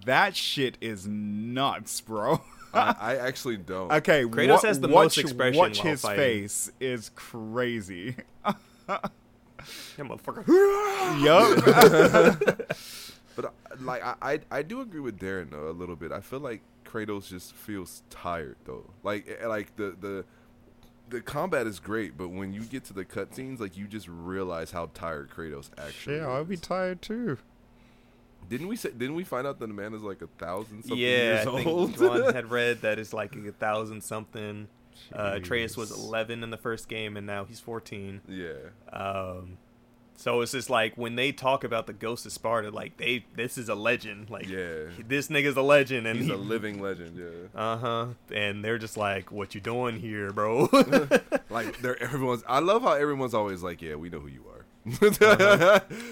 That 0.06 0.36
shit 0.36 0.78
is 0.82 1.06
nuts, 1.08 2.00
bro. 2.02 2.42
I, 2.74 2.96
I 3.00 3.16
actually 3.18 3.58
don't. 3.58 3.92
okay, 3.92 4.24
Kratos 4.24 4.50
wa- 4.64 4.68
has 4.70 4.80
the 4.80 4.88
watch, 4.88 5.04
most 5.06 5.18
expression 5.20 5.60
Watch 5.60 5.78
while 5.80 5.88
his 5.92 6.02
fighting. 6.02 6.18
face 6.20 6.72
is 6.80 7.12
crazy. 7.16 8.16
Yeah, 8.88 9.00
motherfucker. 10.00 10.44
yup. 11.24 12.72
But 13.36 13.46
uh, 13.46 13.50
like 13.82 14.04
I, 14.04 14.16
I 14.22 14.40
I 14.52 14.62
do 14.62 14.82
agree 14.82 15.00
with 15.00 15.20
Darren 15.20 15.52
though 15.52 15.70
a 15.70 15.72
little 15.72 15.96
bit. 15.96 16.12
I 16.12 16.22
feel 16.22 16.40
like 16.40 16.62
Kratos 16.86 17.28
just 17.30 17.54
feels 17.54 18.04
tired 18.10 18.58
though. 18.66 18.90
Like 19.04 19.28
eh, 19.42 19.48
like 19.48 19.76
the 19.76 19.96
the 20.00 20.26
the 21.10 21.22
combat 21.22 21.68
is 21.68 21.80
great, 21.80 22.18
but 22.18 22.30
when 22.30 22.54
you 22.54 22.62
get 22.62 22.84
to 22.86 22.94
the 22.94 23.06
cutscenes, 23.06 23.60
like 23.60 23.76
you 23.78 23.88
just 23.88 24.08
realize 24.08 24.72
how 24.72 24.90
tired 24.94 25.30
Kratos 25.30 25.70
actually. 25.78 26.18
yeah, 26.18 26.30
I'd 26.32 26.48
be 26.48 26.58
tired 26.58 27.02
too. 27.02 27.38
Didn't 28.50 28.68
we 28.68 28.76
say? 28.76 28.90
Didn't 28.92 29.16
we 29.16 29.24
find 29.24 29.48
out 29.48 29.60
that 29.60 29.68
the 29.68 29.74
man 29.74 29.94
is 29.94 30.02
like 30.02 30.22
a 30.22 30.28
thousand 30.28 30.84
something 30.84 30.98
Yeah, 30.98 31.08
years 31.44 31.48
I 31.48 31.52
think 31.56 31.68
old? 31.68 31.98
John 31.98 32.34
had 32.34 32.52
read 32.52 32.82
that 32.82 33.00
it's 33.00 33.14
like 33.14 33.36
a 33.36 33.52
thousand 33.54 34.02
something. 34.04 34.68
Uh, 35.12 35.32
Atreus 35.36 35.76
was 35.76 35.92
11 35.92 36.44
in 36.44 36.50
the 36.52 36.58
first 36.58 36.88
game, 36.88 37.18
and 37.18 37.26
now 37.26 37.46
he's 37.46 37.60
14. 37.60 38.22
yeah. 38.28 38.52
Um, 38.92 39.58
So 40.16 40.42
it's 40.42 40.52
just 40.52 40.70
like 40.70 40.96
when 40.96 41.16
they 41.16 41.32
talk 41.32 41.64
about 41.64 41.88
the 41.88 41.94
ghost 41.94 42.26
of 42.26 42.32
Sparta, 42.32 42.70
like 42.70 42.98
they 42.98 43.26
this 43.36 43.58
is 43.58 43.68
a 43.68 43.76
legend. 43.76 44.30
Like 44.30 44.48
Yeah. 44.48 44.86
this 45.08 45.28
nigga's 45.28 45.58
a 45.58 45.62
legend, 45.62 46.08
and 46.08 46.18
He's 46.20 46.28
he, 46.28 46.34
a 46.34 46.38
living 46.38 46.82
legend. 46.82 47.18
Yeah. 47.18 47.60
uh 47.60 47.78
huh. 47.78 48.06
And 48.34 48.64
they're 48.64 48.78
just 48.78 48.96
like, 48.96 49.32
"What 49.32 49.56
you 49.56 49.62
doing 49.62 50.00
here, 50.00 50.32
bro?" 50.32 50.70
Like 51.50 51.82
they're 51.82 52.02
everyone's. 52.02 52.44
I 52.48 52.60
love 52.60 52.84
how 52.84 52.94
everyone's 52.94 53.34
always 53.34 53.64
like, 53.64 53.82
"Yeah, 53.82 53.96
we 53.96 54.10
know 54.10 54.20
who 54.20 54.28
you 54.30 54.44
are." 54.48 54.66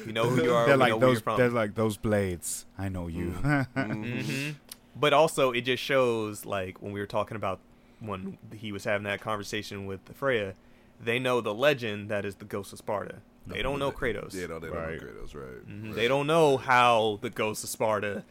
you 0.06 0.12
know 0.14 0.30
who 0.30 0.43
you 0.43 0.54
are. 0.54 0.66
they're 0.66 0.78
we 0.78 0.78
know 0.78 0.78
like 0.78 0.80
where 0.80 0.88
you're 0.89 0.99
those. 0.99 1.22
from. 1.22 1.38
They're 1.38 1.49
like 1.49 1.76
those 1.76 1.97
blades. 1.97 2.66
I 2.78 2.89
know 2.89 3.08
you. 3.08 3.32
hmm 3.32 4.49
But 4.95 5.14
also, 5.14 5.52
it 5.52 5.62
just 5.62 5.82
shows 5.84 6.45
like 6.45 6.82
when 6.82 6.91
we 6.91 6.99
were 6.99 7.06
talking 7.08 7.36
about 7.38 7.60
when 7.99 8.38
he 8.56 8.72
was 8.72 8.84
having 8.84 9.04
that 9.06 9.22
conversation 9.22 9.86
with 9.86 10.02
Freya, 10.14 10.56
they 11.04 11.18
know 11.20 11.39
the 11.41 11.54
legend 11.54 12.10
that 12.10 12.26
is 12.26 12.36
the 12.36 12.45
ghost 12.45 12.74
of 12.74 12.80
Sparta. 12.80 13.18
They 13.48 13.62
don't 13.62 13.80
know 13.80 13.92
Kratos. 13.92 14.34
Yeah, 14.34 14.48
no, 14.48 14.60
they 14.60 14.68
don't 14.68 14.76
Right. 14.78 15.02
know 15.02 15.08
Kratos, 15.08 15.36
right? 15.36 15.68
Mhm. 15.68 15.86
right. 15.88 15.96
They 15.96 16.08
don't 16.08 16.28
know 16.28 16.58
how 16.58 17.20
the 17.22 17.30
ghost 17.30 17.64
of 17.64 17.70
Sparta 17.70 18.24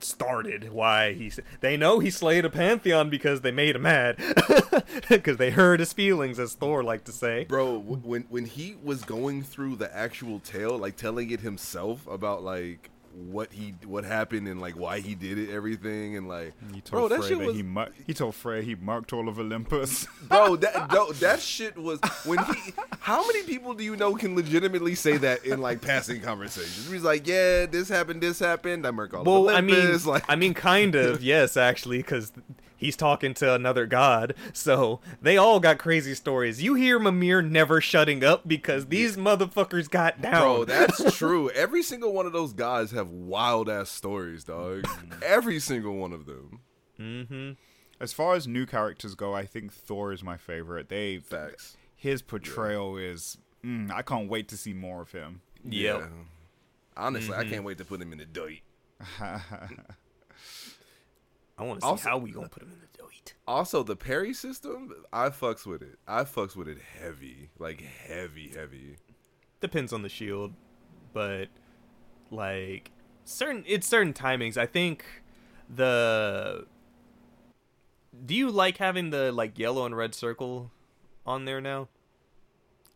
started. 0.00 0.70
Why 0.72 1.12
he? 1.14 1.26
s- 1.28 1.40
They 1.60 1.76
know 1.76 1.98
he 1.98 2.10
slayed 2.10 2.44
a 2.44 2.50
pantheon 2.50 3.10
because 3.10 3.40
they 3.40 3.50
made 3.50 3.74
him 3.76 3.82
mad, 3.82 4.16
because 5.08 5.38
they 5.38 5.50
hurt 5.50 5.80
his 5.80 5.92
feelings, 5.92 6.38
as 6.38 6.54
Thor 6.54 6.84
liked 6.84 7.06
to 7.06 7.12
say. 7.12 7.44
Bro, 7.44 7.78
w- 7.78 7.96
when 8.04 8.22
when 8.28 8.44
he 8.44 8.76
was 8.82 9.02
going 9.02 9.42
through 9.42 9.76
the 9.76 9.94
actual 9.96 10.38
tale, 10.38 10.78
like 10.78 10.96
telling 10.96 11.30
it 11.30 11.40
himself 11.40 12.06
about 12.06 12.42
like 12.44 12.90
what 13.26 13.52
he 13.52 13.74
what 13.84 14.04
happened 14.04 14.46
and 14.48 14.60
like 14.60 14.74
why 14.76 15.00
he 15.00 15.14
did 15.14 15.38
it, 15.38 15.50
everything, 15.50 16.16
and 16.16 16.28
like, 16.28 16.54
He 16.72 16.80
bro, 16.88 17.00
told 17.00 17.10
that 17.12 17.18
Frey 17.20 17.28
shit 17.28 17.38
that 17.38 17.46
was, 17.46 17.56
he 17.56 17.62
mu- 17.62 17.86
he 18.06 18.14
told 18.14 18.34
Frey 18.34 18.62
he 18.62 18.74
marked 18.74 19.12
all 19.12 19.28
of 19.28 19.38
Olympus. 19.38 20.06
bro, 20.28 20.56
that 20.56 20.92
no, 20.92 21.12
that 21.12 21.40
shit 21.40 21.76
was 21.76 21.98
when 22.24 22.38
he. 22.44 22.72
How 23.00 23.26
many 23.26 23.42
people 23.42 23.74
do 23.74 23.82
you 23.84 23.96
know 23.96 24.14
can 24.14 24.36
legitimately 24.36 24.94
say 24.94 25.16
that 25.18 25.44
in 25.44 25.60
like 25.60 25.80
passing 25.80 26.20
conversations? 26.20 26.90
He's 26.90 27.02
like, 27.02 27.26
yeah, 27.26 27.66
this 27.66 27.88
happened, 27.88 28.20
this 28.22 28.38
happened. 28.38 28.86
I 28.86 28.90
murk 28.90 29.14
all 29.14 29.24
Well, 29.24 29.48
of 29.48 29.54
I 29.56 29.60
mean, 29.60 29.74
Olympus. 29.76 30.06
like, 30.06 30.24
I 30.28 30.36
mean, 30.36 30.54
kind 30.54 30.94
of, 30.94 31.22
yes, 31.22 31.56
actually, 31.56 31.98
because 31.98 32.32
he's 32.78 32.96
talking 32.96 33.34
to 33.34 33.52
another 33.54 33.84
god. 33.84 34.34
So 34.54 35.00
they 35.20 35.36
all 35.36 35.60
got 35.60 35.78
crazy 35.78 36.14
stories. 36.14 36.62
You 36.62 36.74
hear 36.74 36.98
Mimir 36.98 37.42
never 37.42 37.82
shutting 37.82 38.24
up 38.24 38.48
because 38.48 38.86
these 38.86 39.18
motherfuckers 39.18 39.90
got 39.90 40.22
down. 40.22 40.40
Bro, 40.40 40.64
that's 40.64 41.14
true. 41.18 41.50
Every 41.50 41.82
single 41.82 42.14
one 42.14 42.24
of 42.24 42.32
those 42.32 42.54
guys 42.54 42.92
have 42.92 43.10
wild 43.10 43.68
ass 43.68 43.90
stories, 43.90 44.44
dog. 44.44 44.86
Every 45.22 45.58
single 45.58 45.96
one 45.96 46.12
of 46.14 46.24
them. 46.24 46.60
mm-hmm. 46.98 47.50
as 48.00 48.12
far 48.14 48.34
as 48.34 48.46
new 48.46 48.64
characters 48.64 49.14
go, 49.14 49.34
I 49.34 49.44
think 49.44 49.72
Thor 49.72 50.12
is 50.12 50.22
my 50.22 50.36
favorite. 50.38 50.88
They 50.88 51.18
Facts. 51.18 51.76
his 51.96 52.22
portrayal 52.22 52.96
is. 52.96 53.36
Mm, 53.64 53.90
I 53.90 54.02
can't 54.02 54.28
wait 54.30 54.48
to 54.48 54.56
see 54.56 54.72
more 54.72 55.02
of 55.02 55.10
him. 55.12 55.40
Yep. 55.64 55.98
Yeah. 55.98 56.06
Honestly, 56.96 57.34
I 57.34 57.44
can't 57.44 57.64
wait 57.64 57.78
to 57.78 57.84
put 57.84 58.00
him 58.00 58.12
in 58.12 58.18
the 58.18 58.24
dirt. 58.24 58.60
I 61.58 61.64
want 61.64 61.80
to 61.80 61.84
see 61.86 61.90
Also- 61.90 62.08
how 62.08 62.18
we 62.18 62.30
gonna 62.30 62.48
put 62.48 62.62
him 62.62 62.70
in 62.70 62.78
the 62.80 62.86
dirt. 62.86 63.34
Also, 63.46 63.82
the 63.82 63.96
parry 63.96 64.32
system, 64.32 64.94
I 65.12 65.28
fucks 65.30 65.66
with 65.66 65.82
it. 65.82 65.98
I 66.06 66.24
fucks 66.24 66.54
with 66.56 66.68
it 66.68 66.78
heavy, 66.80 67.50
like 67.58 67.80
heavy, 67.80 68.48
heavy. 68.54 68.96
Depends 69.60 69.92
on 69.92 70.02
the 70.02 70.08
shield, 70.08 70.54
but 71.12 71.48
like 72.30 72.90
certain, 73.24 73.64
it's 73.66 73.86
certain 73.86 74.12
timings. 74.14 74.56
I 74.56 74.66
think 74.66 75.04
the. 75.68 76.66
Do 78.24 78.34
you 78.34 78.50
like 78.50 78.78
having 78.78 79.10
the 79.10 79.30
like 79.32 79.58
yellow 79.58 79.84
and 79.84 79.96
red 79.96 80.14
circle 80.14 80.70
on 81.26 81.44
there 81.44 81.60
now? 81.60 81.88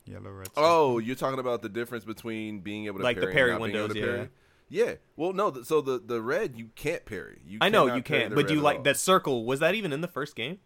Yellow 0.04 0.30
red. 0.30 0.48
Oh, 0.56 0.98
you're 0.98 1.16
talking 1.16 1.38
about 1.38 1.62
the 1.62 1.68
difference 1.68 2.04
between 2.04 2.60
being 2.60 2.86
able 2.86 2.98
to 2.98 3.04
Like 3.04 3.16
the 3.16 3.22
parry, 3.22 3.34
parry 3.34 3.50
and 3.52 3.60
not 3.60 3.66
being 3.66 3.76
able 3.76 3.88
windows, 3.88 4.02
to 4.02 4.06
yeah. 4.10 4.16
parry? 4.16 4.28
Yeah. 4.72 4.94
Well, 5.16 5.34
no. 5.34 5.50
th- 5.50 5.66
So 5.66 5.80
the 5.82 5.98
the 6.04 6.22
red 6.22 6.56
you 6.56 6.70
can't 6.74 7.04
parry. 7.04 7.42
You 7.46 7.58
I 7.60 7.68
know 7.68 7.94
you 7.94 8.02
can't, 8.02 8.34
but 8.34 8.48
do 8.48 8.54
you 8.54 8.60
like 8.60 8.78
all. 8.78 8.82
that 8.84 8.96
circle? 8.96 9.44
Was 9.44 9.60
that 9.60 9.74
even 9.74 9.92
in 9.92 10.00
the 10.00 10.08
first 10.08 10.34
game? 10.34 10.58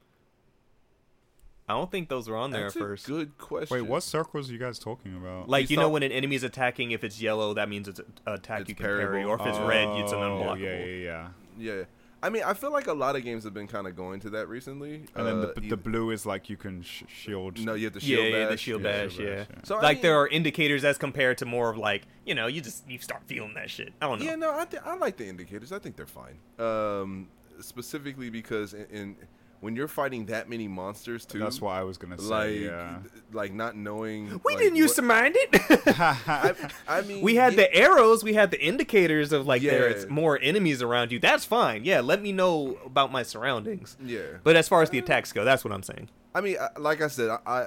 I 1.69 1.73
don't 1.73 1.91
think 1.91 2.09
those 2.09 2.29
were 2.29 2.37
on 2.37 2.53
there 2.53 2.63
That's 2.63 2.77
at 2.77 2.83
a 2.83 2.85
first. 2.85 3.07
good 3.09 3.37
question. 3.39 3.75
Wait, 3.77 3.83
what 3.91 4.05
circles 4.05 4.49
are 4.49 4.53
you 4.53 4.59
guys 4.61 4.79
talking 4.79 5.17
about? 5.17 5.49
Like 5.49 5.69
You 5.69 5.75
you 5.75 5.83
know 5.83 5.89
when 5.89 6.05
an 6.05 6.13
enemy's 6.13 6.45
attacking, 6.45 6.93
if 6.93 7.03
it's 7.03 7.21
yellow, 7.21 7.55
that 7.55 7.69
means 7.69 7.89
it's 7.89 7.99
an 7.99 8.07
attack 8.25 8.61
It's 8.61 8.69
you 8.69 8.75
can 8.77 8.87
parry, 8.87 9.25
or 9.25 9.35
if 9.35 9.45
it's 9.45 9.59
red, 9.59 9.89
it's 9.99 10.13
an 10.13 10.19
Oh, 10.19 10.31
unblockable. 10.41 10.61
Yeah, 10.61 10.85
yeah, 10.85 11.29
yeah. 11.59 11.75
Yeah. 11.79 11.85
I 12.23 12.31
mean, 12.31 12.43
I 12.45 12.55
feel 12.55 12.73
like 12.73 12.87
a 12.87 12.93
lot 12.95 13.15
of 13.15 13.23
games 13.25 13.45
have 13.45 13.53
been 13.55 13.67
kind 13.69 13.87
of 13.87 13.95
going 13.95 14.21
to 14.21 14.31
that 14.31 14.49
recently. 14.49 15.05
And 15.15 15.27
then 15.27 15.37
Uh, 15.39 15.41
the, 15.55 15.61
the 15.61 15.67
either- 15.67 15.77
blue 15.77 16.11
is 16.11 16.25
like 16.27 16.49
you 16.49 16.57
can 16.57 16.83
sh- 16.83 17.05
shield. 17.09 17.59
no, 17.65 17.75
you 17.75 17.85
have 17.85 17.93
the 17.93 18.01
Yeah, 18.01 18.17
shield 18.17 18.33
yeah, 18.33 18.45
the 18.45 18.51
bash. 18.51 18.61
shield 18.61 18.83
yeah, 18.83 18.91
bash, 19.05 19.13
shield 19.13 19.29
yeah. 19.29 19.35
bash, 19.37 19.47
yeah. 19.51 19.61
So 19.65 19.77
I 19.77 19.83
like 19.83 20.03
there 20.03 20.17
are 20.19 20.27
indicators 20.29 20.85
as 20.85 20.97
compared 20.99 21.39
to 21.39 21.47
more 21.47 21.69
of 21.71 21.77
like 21.77 22.03
you 22.25 22.35
know 22.35 22.47
you 22.47 22.61
just 22.63 22.89
you 22.91 22.99
start 22.99 23.23
feeling 23.27 23.53
that 23.55 23.71
shit. 23.71 23.93
I 24.01 24.07
don't 24.09 24.19
know. 24.21 24.25
Yeah, 24.25 24.35
no, 24.37 24.59
I 24.59 24.65
th- 24.65 24.83
I 24.85 24.97
like 24.97 25.19
the 25.19 25.27
indicators. 25.29 25.73
I 25.73 25.79
think 25.79 25.97
they're 25.97 26.07
fine. 26.07 26.39
Um, 26.59 27.29
specifically 27.61 28.31
because 28.31 28.73
in, 28.75 28.87
in 28.91 29.17
when 29.61 29.75
you're 29.77 29.89
fighting 29.89 30.27
that 30.27 30.49
many 30.49 30.69
monsters 30.69 31.25
too, 31.25 31.39
That's 31.39 31.61
why 31.61 31.81
I 31.81 31.83
was 31.85 31.99
gonna 31.99 32.19
say. 32.19 32.25
like 32.25 32.61
yeah. 32.61 32.99
like 33.33 33.53
not 33.53 33.77
knowing. 33.77 34.41
we 34.45 34.55
like, 34.55 34.63
didn't 34.63 34.77
used 34.77 34.93
what- 34.93 35.03
to 35.03 35.03
mind 35.03 35.35
it. 35.39 35.99
I, 35.99 36.55
I 36.89 37.01
mean, 37.03 37.23
we 37.23 37.37
had 37.37 37.55
yeah, 37.55 37.63
the 37.63 37.75
arrows, 37.75 38.23
we 38.23 38.35
had 38.35 38.51
the 38.51 38.61
indicators 38.63 39.33
of 39.33 39.47
like 39.47 39.63
there's 39.63 40.09
more 40.09 40.39
enemies 40.41 40.83
around 40.83 41.13
you. 41.13 41.19
That's 41.19 41.45
fine. 41.45 41.85
Yeah, 41.85 42.01
let 42.01 42.21
me 42.23 42.33
know 42.33 42.79
about 42.85 43.11
my 43.13 43.23
surroundings. 43.23 43.97
Yeah, 44.05 44.21
But 44.43 44.57
as 44.57 44.69
far 44.69 44.83
as 44.83 44.91
the 44.91 44.99
attacks 44.99 45.33
go, 45.33 45.45
that's 45.45 45.65
what 45.65 45.73
I'm 45.73 45.83
saying. 45.83 46.09
I 46.35 46.43
mean, 46.43 46.57
like 46.79 47.01
I 47.01 47.09
said, 47.09 47.31
I, 47.31 47.39
I 47.47 47.67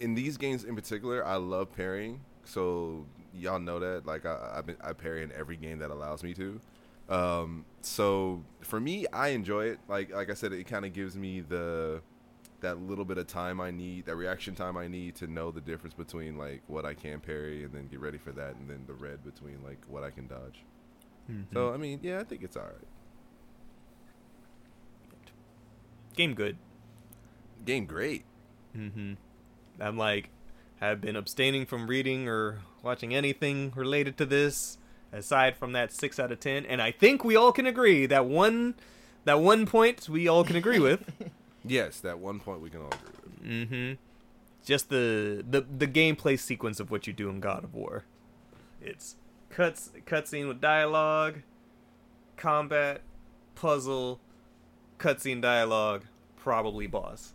in 0.00 0.14
these 0.14 0.36
games 0.36 0.64
in 0.64 0.74
particular, 0.74 1.24
I 1.24 1.36
love 1.36 1.74
parrying. 1.74 2.20
So 2.44 3.06
y'all 3.32 3.60
know 3.60 3.78
that. 3.78 4.04
Like 4.04 4.26
I, 4.26 4.54
I've 4.56 4.66
been, 4.66 4.76
I 4.82 4.92
parry 4.92 5.22
in 5.22 5.32
every 5.32 5.56
game 5.56 5.78
that 5.78 5.90
allows 5.90 6.22
me 6.22 6.34
to. 6.34 6.60
Um, 7.08 7.64
so 7.82 8.42
for 8.60 8.80
me, 8.80 9.06
I 9.12 9.28
enjoy 9.28 9.66
it. 9.66 9.78
Like 9.88 10.12
like 10.12 10.30
I 10.30 10.34
said, 10.34 10.52
it 10.52 10.64
kind 10.64 10.84
of 10.84 10.92
gives 10.92 11.16
me 11.16 11.40
the 11.40 12.02
that 12.60 12.80
little 12.80 13.04
bit 13.04 13.18
of 13.18 13.26
time 13.26 13.60
I 13.60 13.70
need, 13.70 14.06
that 14.06 14.16
reaction 14.16 14.54
time 14.54 14.78
I 14.78 14.88
need 14.88 15.16
to 15.16 15.26
know 15.26 15.50
the 15.50 15.60
difference 15.60 15.94
between 15.94 16.38
like 16.38 16.62
what 16.66 16.86
I 16.86 16.94
can 16.94 17.20
parry 17.20 17.62
and 17.64 17.72
then 17.74 17.88
get 17.88 18.00
ready 18.00 18.18
for 18.18 18.32
that, 18.32 18.56
and 18.56 18.68
then 18.68 18.84
the 18.86 18.94
red 18.94 19.22
between 19.22 19.62
like 19.62 19.78
what 19.88 20.02
I 20.02 20.10
can 20.10 20.26
dodge. 20.26 20.64
So 21.52 21.72
I 21.72 21.76
mean, 21.76 22.00
yeah, 22.02 22.20
I 22.20 22.24
think 22.24 22.42
it's 22.42 22.56
all 22.56 22.64
right. 22.64 22.88
Game 26.16 26.34
good. 26.34 26.56
Game 27.64 27.86
great. 27.86 28.24
Mm-hmm. 28.76 29.14
I'm 29.80 29.96
like, 29.96 30.30
have 30.80 31.00
been 31.00 31.16
abstaining 31.16 31.66
from 31.66 31.86
reading 31.86 32.28
or 32.28 32.60
watching 32.82 33.14
anything 33.14 33.72
related 33.74 34.16
to 34.18 34.26
this, 34.26 34.78
aside 35.14 35.56
from 35.56 35.72
that 35.72 35.92
six 35.92 36.18
out 36.18 36.32
of 36.32 36.40
ten. 36.40 36.66
And 36.66 36.82
I 36.82 36.90
think 36.90 37.24
we 37.24 37.36
all 37.36 37.52
can 37.52 37.66
agree 37.66 38.06
that 38.06 38.26
one, 38.26 38.74
that 39.24 39.40
one 39.40 39.66
point 39.66 40.08
we 40.08 40.28
all 40.28 40.44
can 40.44 40.56
agree 40.56 40.78
with. 40.78 41.10
Yes, 41.66 41.98
that 42.00 42.18
one 42.18 42.40
point 42.40 42.60
we 42.60 42.68
can 42.68 42.82
all 42.82 42.88
agree 42.88 43.08
with. 43.22 43.70
mm-hmm. 43.70 43.92
Just 44.66 44.90
the 44.90 45.42
the 45.48 45.62
the 45.62 45.86
gameplay 45.86 46.38
sequence 46.38 46.78
of 46.78 46.90
what 46.90 47.06
you 47.06 47.14
do 47.14 47.30
in 47.30 47.40
God 47.40 47.64
of 47.64 47.72
War. 47.74 48.04
It's 48.82 49.16
cuts 49.48 49.90
cutscene 50.04 50.46
with 50.46 50.60
dialogue, 50.60 51.40
combat, 52.36 53.00
puzzle, 53.54 54.20
cutscene 54.98 55.40
dialogue, 55.40 56.04
probably 56.36 56.86
boss. 56.86 57.32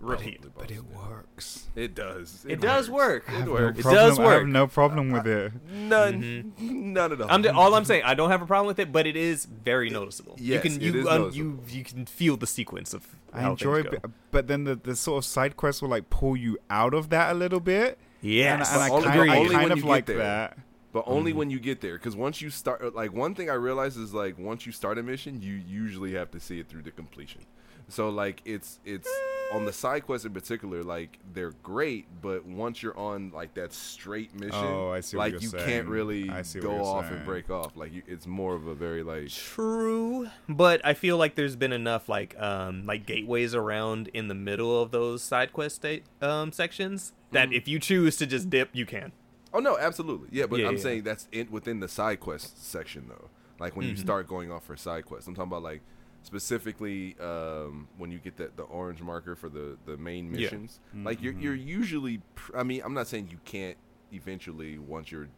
Repeat. 0.00 0.42
Probably 0.42 0.52
but 0.58 0.70
it 0.70 0.84
works. 0.84 1.66
It 1.74 1.94
does. 1.94 2.44
It 2.48 2.60
does 2.60 2.90
work. 2.90 3.24
I 3.28 3.32
have 3.32 3.42
It 3.42 3.46
no 3.46 3.52
works. 3.52 3.78
It 3.78 3.82
problem- 3.82 4.08
does 4.08 4.18
I 4.18 4.22
have 4.22 4.32
work. 4.42 4.46
no 4.48 4.66
problem 4.66 5.10
with 5.12 5.26
it. 5.26 5.52
None. 5.70 6.22
Mm-hmm. 6.58 6.92
None 6.92 7.12
at 7.12 7.20
all. 7.22 7.30
I'm 7.30 7.42
just, 7.42 7.54
all 7.54 7.74
I'm 7.74 7.84
saying. 7.84 8.02
I 8.04 8.14
don't 8.14 8.30
have 8.30 8.42
a 8.42 8.46
problem 8.46 8.66
with 8.66 8.78
it, 8.78 8.92
but 8.92 9.06
it 9.06 9.16
is 9.16 9.46
very 9.46 9.88
noticeable. 9.90 10.36
yes, 10.38 10.62
you 10.64 10.70
can 10.70 10.80
you 10.80 11.00
is 11.00 11.06
un- 11.06 11.20
noticeable. 11.22 11.36
you 11.36 11.60
you 11.68 11.84
can 11.84 12.04
feel 12.06 12.36
the 12.36 12.46
sequence 12.46 12.92
of 12.92 13.06
I 13.32 13.48
enjoy, 13.48 13.82
things 13.82 13.94
it, 13.94 14.10
but 14.30 14.46
then 14.46 14.64
the, 14.64 14.76
the 14.76 14.94
sort 14.94 15.18
of 15.18 15.24
side 15.24 15.56
quests 15.56 15.80
will 15.80 15.88
like 15.88 16.10
pull 16.10 16.36
you 16.36 16.58
out 16.68 16.92
of 16.94 17.08
that 17.10 17.32
a 17.32 17.34
little 17.34 17.60
bit. 17.60 17.98
Yes, 18.20 18.68
and, 18.72 18.82
and 18.82 18.92
I 18.92 18.94
Only- 18.94 19.06
kind, 19.08 19.20
I 19.20 19.26
kind 19.36 19.52
when 19.62 19.72
of 19.72 19.78
you 19.78 19.84
get 19.84 19.90
like 19.90 20.06
there. 20.06 20.18
that. 20.18 20.58
but 20.92 21.04
only 21.06 21.30
mm-hmm. 21.32 21.38
when 21.40 21.50
you 21.50 21.58
get 21.60 21.80
there. 21.80 21.94
Because 21.94 22.14
once 22.14 22.40
you 22.40 22.50
start, 22.50 22.94
like 22.94 23.12
one 23.12 23.34
thing 23.34 23.50
I 23.50 23.54
realize 23.54 23.96
is 23.96 24.14
like 24.14 24.38
once 24.38 24.64
you 24.66 24.72
start 24.72 24.98
a 24.98 25.02
mission, 25.02 25.40
you 25.42 25.54
usually 25.54 26.12
have 26.14 26.30
to 26.32 26.40
see 26.40 26.60
it 26.60 26.68
through 26.68 26.82
to 26.82 26.90
completion. 26.90 27.40
So 27.88 28.08
like 28.08 28.40
it's 28.44 28.78
it's 28.84 29.08
on 29.52 29.66
the 29.66 29.72
side 29.72 30.04
quests 30.06 30.24
in 30.24 30.32
particular, 30.32 30.82
like 30.82 31.18
they're 31.34 31.52
great, 31.62 32.06
but 32.22 32.44
once 32.46 32.82
you're 32.82 32.96
on 32.98 33.30
like 33.32 33.54
that 33.54 33.72
straight 33.72 34.34
mission, 34.34 34.54
Oh, 34.54 34.90
I 34.90 35.00
see 35.00 35.16
like 35.16 35.32
you're 35.32 35.40
saying. 35.42 35.64
can't 35.66 35.88
really 35.88 36.30
I 36.30 36.42
see 36.42 36.60
go 36.60 36.82
off 36.84 37.04
saying. 37.04 37.16
and 37.18 37.24
break 37.26 37.50
off. 37.50 37.76
Like 37.76 37.92
you, 37.92 38.02
it's 38.06 38.26
more 38.26 38.54
of 38.54 38.66
a 38.66 38.74
very 38.74 39.02
like 39.02 39.28
True, 39.28 40.28
but 40.48 40.80
I 40.84 40.94
feel 40.94 41.16
like 41.18 41.34
there's 41.34 41.56
been 41.56 41.72
enough 41.72 42.08
like 42.08 42.38
um 42.40 42.86
like 42.86 43.06
gateways 43.06 43.54
around 43.54 44.08
in 44.14 44.28
the 44.28 44.34
middle 44.34 44.80
of 44.82 44.90
those 44.90 45.22
side 45.22 45.52
quest 45.52 45.76
state 45.76 46.04
um 46.22 46.50
sections 46.52 47.12
that 47.32 47.48
Mm-hmm. 47.48 47.54
if 47.54 47.68
you 47.68 47.78
choose 47.78 48.16
to 48.16 48.26
just 48.26 48.48
dip, 48.48 48.70
you 48.72 48.86
can. 48.86 49.12
Oh 49.52 49.58
no, 49.60 49.76
absolutely. 49.78 50.28
Yeah, 50.32 50.46
but 50.46 50.58
Yeah, 50.60 50.68
I'm 50.68 50.76
yeah. 50.76 50.82
saying 50.82 51.02
that's 51.04 51.28
in 51.32 51.50
within 51.50 51.80
the 51.80 51.88
side 51.88 52.18
quest 52.20 52.64
section 52.64 53.06
though. 53.08 53.28
Like 53.60 53.76
when 53.76 53.86
you 53.86 53.94
Mhm. 53.94 53.98
start 53.98 54.26
going 54.26 54.50
off 54.50 54.64
for 54.64 54.76
side 54.76 55.04
quests. 55.04 55.28
I'm 55.28 55.34
talking 55.34 55.50
about 55.52 55.62
like 55.62 55.82
specifically 56.24 57.14
um, 57.20 57.86
when 57.96 58.10
you 58.10 58.18
get 58.18 58.36
that 58.38 58.56
the 58.56 58.64
orange 58.64 59.00
marker 59.00 59.36
for 59.36 59.48
the 59.48 59.76
the 59.86 59.96
main 59.96 60.26
Yeah. 60.34 60.40
missions. 60.40 60.80
Like 60.94 61.22
you're 61.22 61.34
you're 61.34 61.54
usually 61.54 62.20
pr- 62.34 62.56
I 62.58 62.62
mean, 62.64 62.82
I'm 62.84 62.94
not 62.94 63.06
saying 63.06 63.28
you 63.30 63.38
can't 63.44 63.76
eventually 64.12 64.78
once 64.78 65.12
you're 65.12 65.28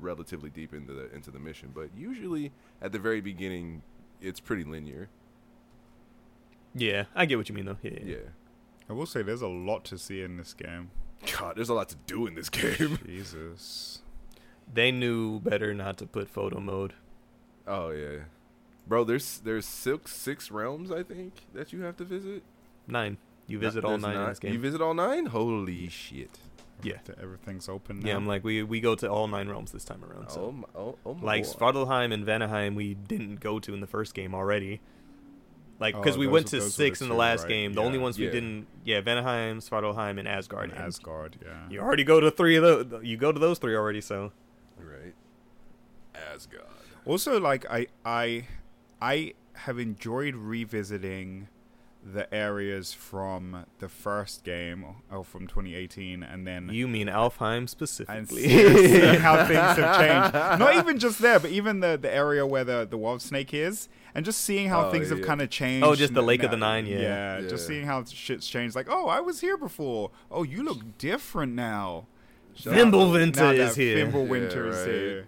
relatively 0.00 0.50
deep 0.50 0.72
into 0.72 0.92
the 0.92 1.12
into 1.14 1.30
the 1.32 1.38
mission. 1.40 1.70
But 1.74 1.88
usually 1.96 2.52
at 2.80 2.92
the 2.92 2.98
very 2.98 3.20
beginning, 3.20 3.82
it's 4.20 4.38
pretty 4.40 4.64
linear. 4.64 5.08
Yeah, 6.74 7.04
I 7.14 7.26
get 7.26 7.38
what 7.38 7.48
you 7.48 7.54
mean 7.54 7.66
though. 7.66 7.78
Yeah. 7.82 7.98
Yeah. 8.04 8.16
I 8.88 8.92
will 8.92 9.06
say 9.06 9.22
there's 9.22 9.42
a 9.42 9.48
lot 9.48 9.84
to 9.86 9.98
see 9.98 10.20
in 10.22 10.36
this 10.36 10.52
game. 10.52 10.90
God, 11.38 11.56
there's 11.56 11.70
a 11.70 11.74
lot 11.74 11.88
to 11.88 11.96
do 12.06 12.26
in 12.26 12.34
this 12.34 12.50
game. 12.50 12.98
Jesus. 13.06 14.02
They 14.72 14.90
knew 14.92 15.40
better 15.40 15.72
not 15.72 15.96
to 15.98 16.06
put 16.06 16.28
photo 16.28 16.60
mode. 16.60 16.92
oh 17.66 17.90
yeah, 17.90 18.24
bro. 18.86 19.04
There's 19.04 19.38
there's 19.38 19.66
six 19.66 20.12
six 20.14 20.50
realms 20.50 20.90
I 20.90 21.02
think 21.02 21.32
that 21.54 21.72
you 21.72 21.82
have 21.82 21.96
to 21.98 22.04
visit. 22.04 22.42
Nine. 22.86 23.16
You 23.46 23.58
No, 23.58 23.66
visit 23.68 23.84
all 23.84 23.90
there's 23.90 24.02
nine 24.02 24.16
in 24.16 24.28
this 24.28 24.38
game. 24.38 24.52
You 24.52 24.58
visit 24.58 24.80
all 24.80 24.94
nine? 24.94 25.26
Holy 25.26 25.88
shit! 25.88 26.30
Yeah. 26.82 26.98
Everything's 27.20 27.68
open 27.68 28.00
now. 28.00 28.08
yeah, 28.08 28.16
I'm 28.16 28.26
like 28.26 28.42
we 28.44 28.62
we 28.62 28.80
go 28.80 28.94
to 28.94 29.10
all 29.10 29.28
nine 29.28 29.48
realms 29.48 29.72
this 29.72 29.84
time 29.84 30.02
around. 30.04 30.30
So 30.30 30.40
Oh 30.46 30.52
my, 30.52 30.68
oh, 30.74 30.98
oh 31.04 31.14
my 31.14 31.26
like. 31.26 31.44
Svartalheim 31.44 32.12
and 32.12 32.24
Vanaheim, 32.26 32.74
we 32.74 32.94
didn't 32.94 33.40
go 33.40 33.58
to 33.60 33.74
in 33.74 33.80
the 33.80 33.86
first 33.86 34.14
game 34.14 34.34
already. 34.34 34.80
Like 35.80 35.94
because 35.94 36.16
Oh, 36.16 36.20
we 36.20 36.26
went 36.26 36.46
to 36.48 36.60
six 36.62 37.00
the 37.00 37.04
in 37.04 37.08
the 37.10 37.14
two, 37.14 37.18
last 37.18 37.40
right? 37.42 37.48
game. 37.48 37.72
The 37.74 37.82
only 37.82 37.98
Yeah. 37.98 38.02
ones 38.04 38.18
we 38.18 38.26
didn't, 38.30 38.66
yeah, 38.84 39.00
Vanaheim, 39.00 39.58
Svartalheim, 39.58 40.18
and 40.18 40.26
Asgard. 40.28 40.70
And 40.70 40.72
and 40.78 40.86
Asgard, 40.86 41.36
yeah. 41.44 41.68
You 41.68 41.80
already 41.80 42.04
go 42.04 42.20
to 42.20 42.30
three 42.30 42.56
of 42.56 42.62
those. 42.62 43.04
You 43.04 43.16
go 43.16 43.32
to 43.32 43.38
those 43.38 43.58
three 43.58 43.74
already. 43.76 44.00
So 44.00 44.32
right? 44.78 45.14
Asgard. 46.32 46.64
Also, 47.04 47.38
like 47.40 47.66
I, 47.70 47.88
I, 48.04 48.46
I 49.04 49.34
have 49.66 49.78
enjoyed 49.78 50.34
revisiting 50.34 51.48
the 52.06 52.32
areas 52.34 52.92
from 52.92 53.64
the 53.78 53.88
first 53.88 54.44
game, 54.44 54.84
or 55.10 55.24
from 55.24 55.46
2018, 55.46 56.22
and 56.22 56.46
then 56.46 56.68
you 56.70 56.86
mean 56.86 57.06
Alfheim 57.08 57.66
specifically? 57.66 58.42
seeing 58.46 59.20
how 59.26 59.36
things 59.46 59.56
have 59.78 59.98
changed. 59.98 60.34
Not 60.60 60.76
even 60.76 60.98
just 60.98 61.18
there, 61.20 61.38
but 61.40 61.50
even 61.50 61.80
the 61.80 61.96
the 62.00 62.12
area 62.14 62.46
where 62.46 62.64
the 62.64 62.86
the 62.88 62.98
wild 62.98 63.22
snake 63.22 63.54
is, 63.54 63.88
and 64.14 64.24
just 64.24 64.40
seeing 64.42 64.68
how 64.68 64.88
Oh, 64.88 64.90
things 64.90 65.08
have 65.10 65.22
kind 65.22 65.40
of 65.40 65.48
changed. 65.48 65.86
Oh, 65.86 65.94
just 65.94 66.12
the 66.12 66.20
n- 66.20 66.26
Lake 66.26 66.42
of 66.42 66.50
the 66.50 66.58
Nine, 66.58 66.86
yeah. 66.86 66.98
yeah, 67.40 67.48
just 67.48 67.66
seeing 67.66 67.86
how 67.86 68.04
shit's 68.04 68.46
changed. 68.46 68.74
Like, 68.76 68.88
oh, 68.90 69.06
I 69.08 69.20
was 69.20 69.40
here 69.40 69.56
before. 69.56 70.10
Oh, 70.30 70.42
you 70.42 70.62
look 70.62 70.98
different 70.98 71.52
now. 71.54 72.06
Shout 72.54 72.74
Fimbul 72.74 73.06
out, 73.08 73.12
Winter 73.12 73.52
is 73.52 73.74
here. 73.76 73.96
Fimbul 74.06 74.24
Yeah, 74.24 74.30
Winter 74.30 74.68
is 74.68 74.84
here. 74.84 75.26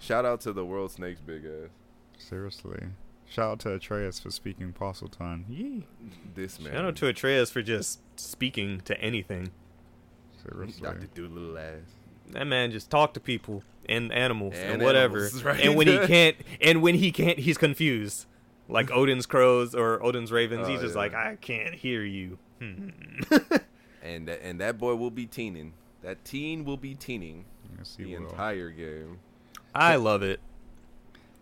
shout 0.00 0.24
out 0.24 0.40
to 0.42 0.52
the 0.52 0.64
world 0.64 0.90
snake's 0.90 1.20
big 1.20 1.44
ass. 1.44 1.70
Seriously. 2.16 2.80
Shout 3.28 3.50
out 3.52 3.60
to 3.60 3.72
Atreus 3.74 4.20
for 4.20 4.30
speaking 4.30 4.72
Parseltongue. 4.72 5.44
Yee. 5.48 5.84
This 6.34 6.60
man. 6.60 6.72
Shout 6.72 6.84
out 6.84 6.96
to 6.96 7.06
Atreus 7.08 7.50
for 7.50 7.62
just 7.62 8.00
speaking 8.18 8.80
to 8.84 8.98
anything. 9.00 9.50
Seriously. 10.42 10.82
Dr. 10.82 11.06
Dolittle 11.14 11.58
ass. 11.58 11.80
That 12.30 12.46
man 12.46 12.70
just 12.70 12.90
talk 12.90 13.14
to 13.14 13.20
people 13.20 13.62
and 13.88 14.12
animals 14.12 14.54
and, 14.56 14.74
And 14.74 14.82
whatever. 14.82 15.18
animals, 15.24 15.42
right. 15.44 15.60
And 15.60 15.76
when 15.76 15.86
he 15.88 15.98
can't, 16.06 16.36
and 16.60 16.82
when 16.82 16.94
he 16.96 17.10
can't, 17.12 17.38
he's 17.38 17.58
confused. 17.58 18.26
Like 18.68 18.90
Odin's 18.90 19.26
crows 19.26 19.74
or 19.74 20.02
Odin's 20.04 20.32
ravens, 20.32 20.66
Oh, 20.66 20.70
he's 20.70 20.80
just 20.80 20.94
yeah. 20.94 21.00
like, 21.00 21.14
I 21.14 21.36
can't 21.40 21.74
hear 21.74 22.02
you. 22.04 22.38
Hmm. 22.60 22.90
And 24.02 24.28
that 24.28 24.40
and 24.44 24.60
that 24.60 24.78
boy 24.78 24.94
will 24.94 25.10
be 25.10 25.26
teening. 25.26 25.72
That 26.02 26.24
teen 26.24 26.64
will 26.64 26.76
be 26.76 26.94
teening 26.94 27.44
Yes, 27.76 27.96
the 27.96 28.14
will. 28.14 28.22
entire 28.28 28.70
game. 28.70 29.18
I 29.74 29.96
love 29.96 30.22
it. 30.22 30.38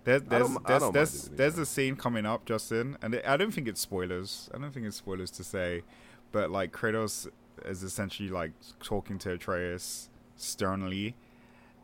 There's 0.04 0.22
there's 0.22 0.48
there's 0.66 0.90
there's, 0.90 1.28
there's 1.30 1.58
a 1.58 1.66
scene 1.66 1.96
coming 1.96 2.26
up, 2.26 2.44
Justin, 2.44 2.98
and 3.02 3.14
it, 3.14 3.24
I 3.26 3.36
don't 3.36 3.52
think 3.52 3.66
it's 3.68 3.80
spoilers. 3.80 4.50
I 4.54 4.58
don't 4.58 4.72
think 4.72 4.86
it's 4.86 4.96
spoilers 4.96 5.30
to 5.32 5.44
say, 5.44 5.82
but 6.30 6.50
like 6.50 6.72
Kratos 6.72 7.26
is 7.64 7.82
essentially 7.82 8.28
like 8.28 8.52
talking 8.82 9.18
to 9.20 9.32
Atreus 9.32 10.10
sternly, 10.36 11.16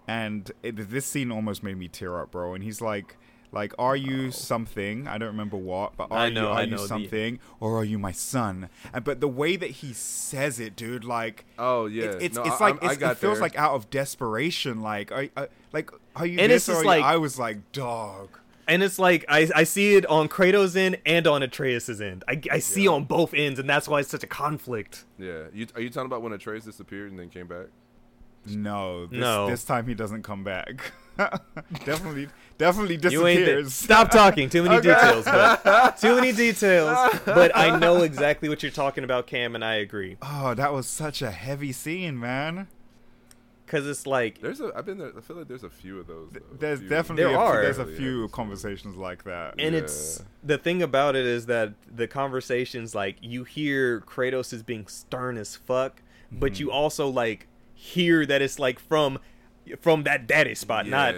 and 0.07 0.51
it, 0.62 0.91
this 0.91 1.07
scene 1.07 1.33
almost 1.33 1.62
made 1.62 1.79
me 1.79 1.89
tear 1.89 2.21
up, 2.21 2.33
bro. 2.33 2.55
And 2.55 2.62
he's 2.62 2.81
like, 2.81 3.16
like, 3.53 3.72
are 3.78 3.96
you 3.96 4.26
Oh. 4.28 4.30
something? 4.30 5.07
I 5.09 5.18
don't 5.18 5.28
remember 5.28 5.57
what, 5.57 5.96
but 5.96 6.09
are 6.11 6.18
I 6.18 6.26
you 6.28 6.38
are 6.40 6.53
I 6.53 6.62
you 6.62 6.70
know 6.70 6.82
the- 6.82 6.88
something, 6.88 7.38
or 7.59 7.76
are 7.78 7.84
you 7.84 7.98
my 7.98 8.12
son? 8.12 8.68
And 8.92 9.05
but 9.05 9.20
the 9.20 9.28
way 9.28 9.57
that 9.57 9.70
he 9.70 9.92
says 9.92 10.61
it, 10.61 10.76
dude, 10.76 11.05
like. 11.05 11.44
Oh 11.59 11.86
yeah. 11.86 12.05
It's 12.05 12.24
it's, 12.24 12.36
No, 12.36 12.42
it's 12.44 12.61
I- 12.61 12.64
like 12.70 12.74
I'm- 12.82 12.88
I 12.88 12.92
it's, 12.92 13.01
got 13.01 13.12
it 13.12 13.18
feels 13.18 13.34
there. 13.38 13.42
like 13.42 13.57
out 13.59 13.74
of 13.74 13.90
desperation. 13.90 14.80
Like, 14.80 15.11
are, 15.12 15.28
uh, 15.36 15.46
like 15.72 15.90
are 16.16 16.26
you 16.26 16.38
And 16.38 16.51
this 16.53 16.62
it's 16.62 16.68
or 16.68 16.72
just 16.72 16.82
you- 16.82 16.88
like- 16.88 17.05
I 17.05 17.16
was 17.16 17.38
like, 17.38 17.72
dog. 17.72 18.28
And 18.68 18.84
it's 18.84 19.01
like 19.01 19.24
I, 19.28 19.51
I 19.55 19.64
see 19.64 19.96
it 19.96 20.07
on 20.07 20.28
Kratos' 20.28 20.76
end 20.76 20.98
and 21.05 21.26
on 21.26 21.42
Atreus' 21.42 22.01
end. 22.01 22.22
I, 22.28 22.40
I 22.53 22.59
see 22.61 22.84
Yeah. 22.84 22.90
on 22.90 23.05
both 23.05 23.34
ends, 23.34 23.59
and 23.59 23.68
that's 23.68 23.88
why 23.88 23.98
it's 23.98 24.11
such 24.11 24.22
a 24.22 24.28
conflict. 24.28 25.05
Yeah. 25.18 25.44
You, 25.53 25.66
are 25.74 25.80
you 25.80 25.90
talking 25.90 26.07
about 26.07 26.22
when 26.22 26.32
Atreus 26.32 26.64
disappeared 26.66 27.11
and 27.11 27.18
then 27.18 27.30
came 27.30 27.48
back? 27.48 27.66
No, 28.47 29.07
this, 29.07 29.18
No. 29.20 29.49
This 29.49 29.64
time 29.64 29.86
he 29.86 29.95
doesn't 29.95 30.22
come 30.22 30.45
back. 30.45 30.93
definitely, 31.84 32.28
definitely 32.59 32.99
You 33.11 33.26
ain't 33.26 33.45
there. 33.45 33.62
disappears. 33.62 33.74
Stop 33.74 34.11
talking. 34.11 34.49
Too 34.49 34.62
many 34.62 34.76
Okay. 34.78 34.88
details. 34.88 35.24
But, 35.24 35.97
too 36.01 36.14
many 36.14 36.32
details. 36.32 36.97
But 37.24 37.55
I 37.57 37.78
know 37.78 38.03
exactly 38.03 38.49
what 38.49 38.62
you're 38.62 38.72
talking 38.72 39.05
about, 39.05 39.26
Cam, 39.26 39.55
and 39.55 39.64
I 39.64 39.74
agree. 39.74 40.16
Oh, 40.22 40.55
that 40.55 40.72
was 40.72 40.86
such 40.86 41.20
a 41.22 41.30
heavy 41.30 41.72
scene, 41.72 42.18
man. 42.18 42.68
Because 43.66 43.86
it's 43.86 44.05
like 44.07 44.41
There's 44.41 44.61
a. 44.61 44.72
I've 44.74 44.84
been 44.84 44.99
there. 44.99 45.12
I 45.16 45.20
feel 45.20 45.36
like 45.36 45.47
there's 45.47 45.62
a 45.62 45.70
few 45.70 46.01
of 46.01 46.09
those. 46.09 46.30
Though. 46.32 46.41
There's 46.59 46.80
few. 46.80 46.88
definitely 46.88 47.22
There 47.24 47.34
a, 47.34 47.38
are. 47.38 47.62
there's 47.62 47.78
a 47.78 47.86
few 47.86 48.22
yeah. 48.22 48.28
conversations 48.32 48.97
like 48.97 49.22
that. 49.24 49.55
and 49.61 49.74
Yeah. 49.74 49.82
it's 49.82 50.24
the 50.43 50.59
thing 50.59 50.82
about 50.82 51.14
it 51.14 51.24
is 51.24 51.47
that 51.47 51.74
the 51.95 52.09
conversations 52.09 52.97
like 52.97 53.16
you 53.20 53.45
hear 53.45 54.01
Kratos 54.01 54.53
is 54.53 54.64
being 54.64 54.88
stern 54.88 55.36
as 55.36 55.55
fuck, 55.55 56.03
but 56.32 56.55
Mm-hmm. 56.55 56.61
you 56.62 56.72
also 56.72 57.07
like 57.09 57.47
hear 57.81 58.26
that 58.26 58.43
it's 58.43 58.59
like 58.59 58.78
from 58.78 59.18
from 59.81 60.03
that 60.05 60.26
daddy 60.26 60.55
spot, 60.55 60.87
not 60.87 61.14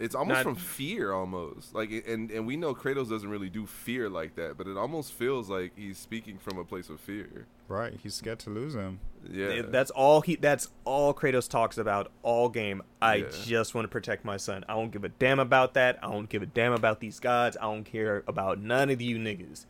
It's 0.00 0.14
almost 0.14 0.38
not- 0.38 0.42
from 0.42 0.54
fear, 0.56 1.12
almost 1.12 1.74
like, 1.74 1.90
and 2.06 2.30
and 2.30 2.46
we 2.46 2.56
know 2.56 2.74
Kratos 2.74 3.08
doesn't 3.10 3.28
really 3.28 3.48
do 3.50 3.66
fear 3.66 4.08
like 4.08 4.34
that, 4.36 4.56
but 4.56 4.66
it 4.66 4.76
almost 4.76 5.12
feels 5.12 5.48
like 5.48 5.72
he's 5.76 5.98
speaking 5.98 6.38
from 6.38 6.58
a 6.58 6.64
place 6.64 6.88
of 6.88 7.00
fear. 7.00 7.46
right, 7.68 7.94
he's 8.02 8.14
scared 8.14 8.38
to 8.40 8.50
lose 8.50 8.74
him. 8.74 9.00
Yeah, 9.30 9.62
That's 9.62 9.90
all 9.92 10.20
he. 10.20 10.36
That's 10.36 10.68
all 10.84 11.14
Kratos 11.14 11.48
talks 11.48 11.78
about 11.78 12.10
all 12.22 12.48
game. 12.48 12.82
I 13.00 13.16
Yeah. 13.16 13.26
just 13.44 13.74
want 13.74 13.84
to 13.84 13.88
protect 13.88 14.24
my 14.24 14.36
son. 14.36 14.64
I 14.68 14.74
don't 14.74 14.90
give 14.90 15.04
a 15.04 15.08
damn 15.10 15.38
about 15.38 15.74
that. 15.74 15.98
I 16.02 16.10
don't 16.10 16.28
give 16.28 16.42
a 16.42 16.46
damn 16.46 16.72
about 16.72 17.00
these 17.00 17.20
gods. 17.20 17.56
I 17.58 17.62
don't 17.64 17.84
care 17.84 18.22
about 18.26 18.58
none 18.60 18.90
of 18.90 19.00
you 19.00 19.16
niggas. 19.16 19.64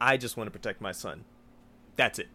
I 0.00 0.16
just 0.18 0.36
want 0.36 0.46
to 0.48 0.50
protect 0.52 0.80
my 0.80 0.92
son. 0.92 1.24
That's 1.96 2.18
it. 2.18 2.28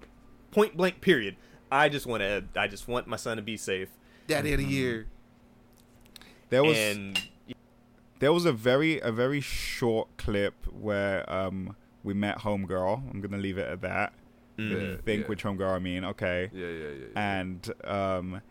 Point 0.52 0.76
blank. 0.78 1.02
Period. 1.02 1.36
I 1.72 1.90
just 1.90 2.06
want 2.06 2.22
to. 2.22 2.44
I 2.56 2.68
just 2.68 2.88
want 2.88 3.08
my 3.08 3.18
son 3.18 3.38
to 3.38 3.44
be 3.44 3.58
safe. 3.58 3.90
Daddy 4.28 4.54
of 4.54 4.60
the 4.60 4.66
year. 4.66 5.08
There 6.50 6.64
was 6.64 6.78
and 6.78 7.22
there 8.20 8.32
was 8.34 8.46
a 8.46 8.54
very 8.54 9.00
a 9.00 9.12
very 9.12 9.42
short 9.42 10.08
clip 10.18 10.54
where 10.72 11.30
um 11.32 11.76
we 12.04 12.14
met 12.14 12.40
Homegirl. 12.40 13.12
I'm 13.12 13.22
gonna 13.22 13.38
leave 13.38 13.58
it 13.58 13.68
at 13.68 13.82
that. 13.82 14.14
Mhm. 14.58 14.72
Yeah, 14.72 14.98
Think 15.04 15.22
yeah. 15.24 15.28
which 15.28 15.44
Homegirl 15.44 15.76
I 15.76 15.80
mean. 15.80 16.06
Okay. 16.06 16.50
Yeah, 16.54 16.68
yeah, 16.68 16.72
yeah. 16.72 16.90
yeah. 17.14 17.40
and 17.40 17.74
um, 17.84 18.42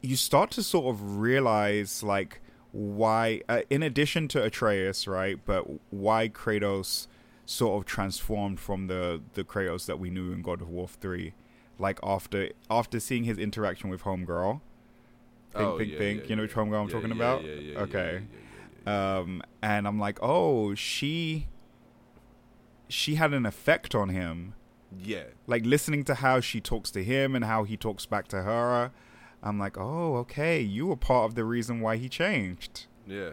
you 0.00 0.16
start 0.16 0.50
to 0.52 0.62
sort 0.62 0.86
of 0.94 1.18
realize 1.18 2.02
like 2.02 2.40
why, 2.72 3.42
uh, 3.50 3.60
in 3.68 3.82
addition 3.82 4.28
to 4.28 4.42
Atreus, 4.42 5.06
right? 5.06 5.38
But 5.44 5.66
why 5.92 6.28
Kratos 6.28 7.06
sort 7.44 7.78
of 7.78 7.84
transformed 7.86 8.58
from 8.60 8.86
the 8.86 9.20
the 9.34 9.44
Kratos 9.44 9.86
that 9.86 9.98
we 9.98 10.10
knew 10.10 10.32
in 10.32 10.42
God 10.42 10.62
of 10.62 10.68
War 10.68 10.88
three, 10.88 11.34
like 11.78 11.98
after 12.02 12.50
after 12.70 13.00
seeing 13.00 13.24
his 13.24 13.38
interaction 13.38 13.90
with 13.90 14.02
Homegirl. 14.02 14.60
Think, 15.52 15.64
Oh, 15.68 15.76
think, 15.78 15.92
yeah, 15.92 15.98
think. 15.98 16.22
yeah, 16.22 16.26
you 16.28 16.36
know 16.36 16.42
which 16.42 16.54
homegirl 16.54 16.80
I'm 16.82 16.86
Yeah, 16.88 16.92
talking 16.94 17.08
yeah, 17.10 17.16
about? 17.16 17.44
yeah, 17.44 17.52
yeah, 17.54 17.72
yeah, 17.74 17.78
okay. 17.80 18.12
yeah, 18.12 18.20
yeah, 18.86 18.92
yeah, 19.14 19.18
Um, 19.18 19.42
and 19.62 19.86
I'm 19.86 19.98
like, 19.98 20.18
oh, 20.22 20.74
she 20.74 21.46
she 22.88 23.14
had 23.16 23.32
an 23.34 23.46
effect 23.46 23.94
on 23.94 24.08
him 24.10 24.54
yeah. 24.98 25.24
like 25.46 25.64
listening 25.64 26.04
to 26.04 26.14
how 26.16 26.40
she 26.40 26.60
talks 26.60 26.90
to 26.90 27.02
him 27.02 27.34
and 27.34 27.44
how 27.44 27.64
he 27.64 27.76
talks 27.76 28.04
back 28.04 28.28
to 28.28 28.42
her 28.42 28.90
i'm 29.42 29.58
like 29.58 29.78
oh 29.78 30.16
okay 30.16 30.60
you 30.60 30.86
were 30.86 30.96
part 30.96 31.24
of 31.24 31.34
the 31.34 31.44
reason 31.44 31.80
why 31.80 31.96
he 31.96 32.06
changed 32.08 32.86
Yeah, 33.06 33.16
yeah. 33.18 33.30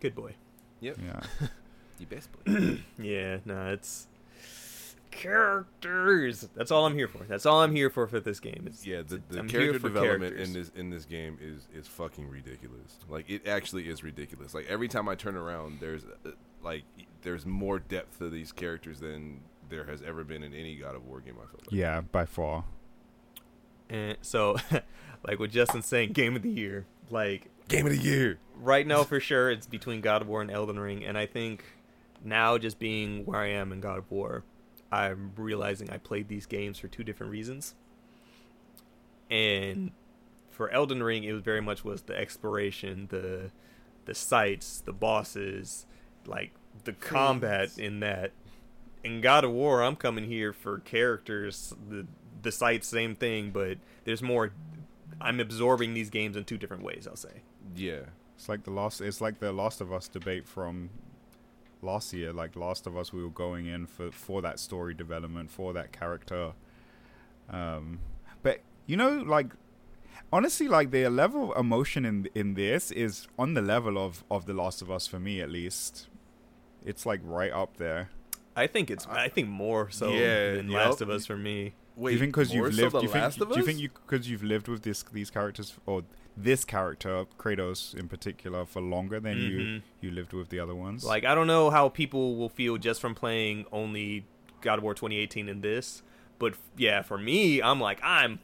good 0.00 0.14
boy. 0.14 0.34
Yep. 0.80 0.96
yeah 1.04 1.20
The 1.98 2.04
best 2.06 2.30
boy. 2.32 2.78
Yeah. 2.98 3.38
No, 3.44 3.72
it's 3.72 4.06
characters. 5.18 6.48
That's 6.54 6.70
all 6.70 6.86
I'm 6.86 6.94
here 6.94 7.08
for. 7.08 7.24
That's 7.24 7.44
all 7.44 7.62
I'm 7.62 7.74
here 7.74 7.90
for 7.90 8.06
for 8.06 8.20
this 8.20 8.40
game. 8.40 8.64
It's, 8.66 8.86
Yeah, 8.86 9.02
the, 9.06 9.20
the 9.28 9.40
I'm 9.40 9.48
character 9.48 9.78
development 9.78 10.34
characters. 10.34 10.48
in 10.48 10.54
this 10.54 10.70
in 10.74 10.90
this 10.90 11.04
game 11.04 11.38
is 11.40 11.68
is 11.74 11.86
fucking 11.86 12.28
ridiculous. 12.28 12.98
Like 13.08 13.28
it 13.28 13.46
actually 13.46 13.88
is 13.88 14.02
ridiculous. 14.02 14.54
Like 14.54 14.66
every 14.68 14.88
time 14.88 15.08
I 15.08 15.14
turn 15.14 15.36
around, 15.36 15.80
there's 15.80 16.04
uh, 16.04 16.30
like 16.62 16.84
there's 17.22 17.44
more 17.44 17.78
depth 17.78 18.18
to 18.18 18.30
these 18.30 18.52
characters 18.52 19.00
than 19.00 19.40
there 19.68 19.84
has 19.84 20.00
ever 20.02 20.24
been 20.24 20.42
in 20.42 20.54
any 20.54 20.76
God 20.76 20.94
of 20.94 21.06
War 21.06 21.20
game. 21.20 21.34
I 21.34 21.46
feel 21.46 21.60
like. 21.60 21.72
yeah 21.72 22.00
by 22.00 22.24
far 22.24 22.64
And 23.90 24.16
so, 24.22 24.56
like 25.26 25.38
what 25.38 25.50
Justin's 25.50 25.86
saying, 25.86 26.12
game 26.12 26.36
of 26.36 26.42
the 26.42 26.50
year. 26.50 26.86
Like 27.10 27.50
Game 27.68 27.84
of 27.86 27.92
the 27.92 27.98
year. 27.98 28.38
right 28.56 28.86
now, 28.86 29.02
for 29.02 29.20
sure, 29.20 29.50
it's 29.50 29.66
between 29.66 30.00
God 30.00 30.22
of 30.22 30.28
War 30.28 30.40
and 30.40 30.50
Elden 30.50 30.78
Ring. 30.78 31.04
And 31.04 31.18
I 31.18 31.26
think 31.26 31.64
now, 32.24 32.56
just 32.56 32.78
being 32.78 33.24
where 33.26 33.40
I 33.40 33.48
am 33.48 33.72
in 33.72 33.80
God 33.80 33.98
of 33.98 34.10
War, 34.10 34.42
I'm 34.90 35.32
realizing 35.36 35.90
I 35.90 35.98
played 35.98 36.28
these 36.28 36.46
games 36.46 36.78
for 36.78 36.88
two 36.88 37.04
different 37.04 37.32
reasons. 37.32 37.74
and 39.30 39.92
for 40.50 40.70
Elden 40.70 41.02
Ring, 41.02 41.22
it 41.24 41.32
was 41.32 41.42
very 41.42 41.60
much 41.60 41.84
was 41.84 42.02
the 42.02 42.16
exploration, 42.16 43.06
the 43.10 43.50
the 44.06 44.14
sights, 44.14 44.80
the 44.84 44.92
bosses, 44.92 45.86
like 46.26 46.52
the 46.84 46.92
combat 46.92 47.78
in 47.78 48.00
that. 48.00 48.32
In 49.04 49.20
God 49.20 49.44
of 49.44 49.52
War, 49.52 49.82
I'm 49.82 49.96
coming 49.96 50.24
here 50.24 50.52
for 50.52 50.78
characters. 50.80 51.74
The 51.88 52.06
the 52.42 52.50
sights, 52.52 52.88
same 52.88 53.14
thing, 53.14 53.50
but 53.50 53.78
there's 54.04 54.22
more. 54.22 54.52
I'm 55.20 55.40
absorbing 55.40 55.94
these 55.94 56.10
games 56.10 56.36
in 56.36 56.44
two 56.44 56.58
different 56.58 56.82
ways. 56.82 57.06
I'll 57.08 57.16
say. 57.16 57.42
Yeah. 57.76 58.00
It's 58.36 58.48
like 58.48 58.64
the 58.64 58.70
last. 58.70 59.00
It's 59.00 59.20
like 59.20 59.40
the 59.40 59.52
Last 59.52 59.80
of 59.80 59.92
Us 59.92 60.08
debate 60.08 60.46
from 60.48 60.90
last 61.82 62.12
year. 62.12 62.32
Like 62.32 62.56
Last 62.56 62.86
of 62.86 62.96
Us, 62.96 63.12
we 63.12 63.22
were 63.22 63.30
going 63.30 63.66
in 63.66 63.86
for 63.86 64.10
for 64.10 64.42
that 64.42 64.58
story 64.58 64.94
development, 64.94 65.50
for 65.50 65.72
that 65.72 65.92
character. 65.92 66.52
Um, 67.50 68.00
but 68.42 68.60
you 68.86 68.96
know, 68.96 69.22
like 69.26 69.52
honestly, 70.32 70.68
like 70.68 70.90
the 70.90 71.08
level 71.08 71.52
of 71.52 71.58
emotion 71.58 72.04
in 72.04 72.28
in 72.34 72.54
this 72.54 72.90
is 72.90 73.28
on 73.38 73.54
the 73.54 73.62
level 73.62 73.98
of 73.98 74.24
of 74.30 74.46
the 74.46 74.54
Last 74.54 74.82
of 74.82 74.90
Us 74.90 75.06
for 75.06 75.18
me, 75.18 75.40
at 75.40 75.50
least. 75.50 76.08
It's 76.84 77.04
like 77.04 77.20
right 77.24 77.52
up 77.52 77.76
there. 77.76 78.10
I 78.56 78.66
think 78.66 78.90
it's. 78.90 79.06
I 79.06 79.28
think 79.28 79.48
more 79.48 79.90
so 79.90 80.10
Yeah, 80.10 80.54
than 80.54 80.70
yup. 80.70 80.86
Last 80.86 81.00
of 81.00 81.10
Us 81.10 81.26
for 81.26 81.36
me. 81.36 81.74
Wait, 81.98 82.10
do 82.10 82.14
you 82.14 82.20
think 82.20 82.32
because 82.32 82.54
you've 82.54 82.74
lived? 82.74 82.94
You 82.94 83.00
think, 83.08 83.14
Last 83.14 83.40
of 83.40 83.52
do 83.52 83.58
you 83.58 83.64
think 83.64 83.78
you 83.80 83.88
because 84.06 84.30
you've 84.30 84.44
lived 84.44 84.68
with 84.68 84.82
this 84.82 85.02
these 85.12 85.30
characters 85.30 85.74
or 85.84 86.04
this 86.36 86.64
character 86.64 87.24
Kratos 87.38 87.94
in 87.94 88.08
particular 88.08 88.64
for 88.64 88.80
longer 88.80 89.18
than 89.18 89.36
you 89.38 89.58
Mhm. 89.58 89.82
you 90.00 90.10
lived 90.12 90.32
with 90.32 90.48
the 90.50 90.60
other 90.60 90.74
ones? 90.74 91.04
Like 91.04 91.24
I 91.24 91.34
don't 91.34 91.48
know 91.48 91.70
how 91.70 91.88
people 91.88 92.36
will 92.36 92.48
feel 92.48 92.76
just 92.78 93.00
from 93.00 93.14
playing 93.14 93.66
only 93.72 94.24
God 94.60 94.78
of 94.78 94.84
War 94.84 94.94
2018 94.94 95.48
and 95.48 95.60
this, 95.62 96.02
but 96.38 96.54
yeah, 96.76 97.02
for 97.02 97.18
me, 97.18 97.60
I'm 97.60 97.80
like 97.80 97.98
I'm 98.02 98.38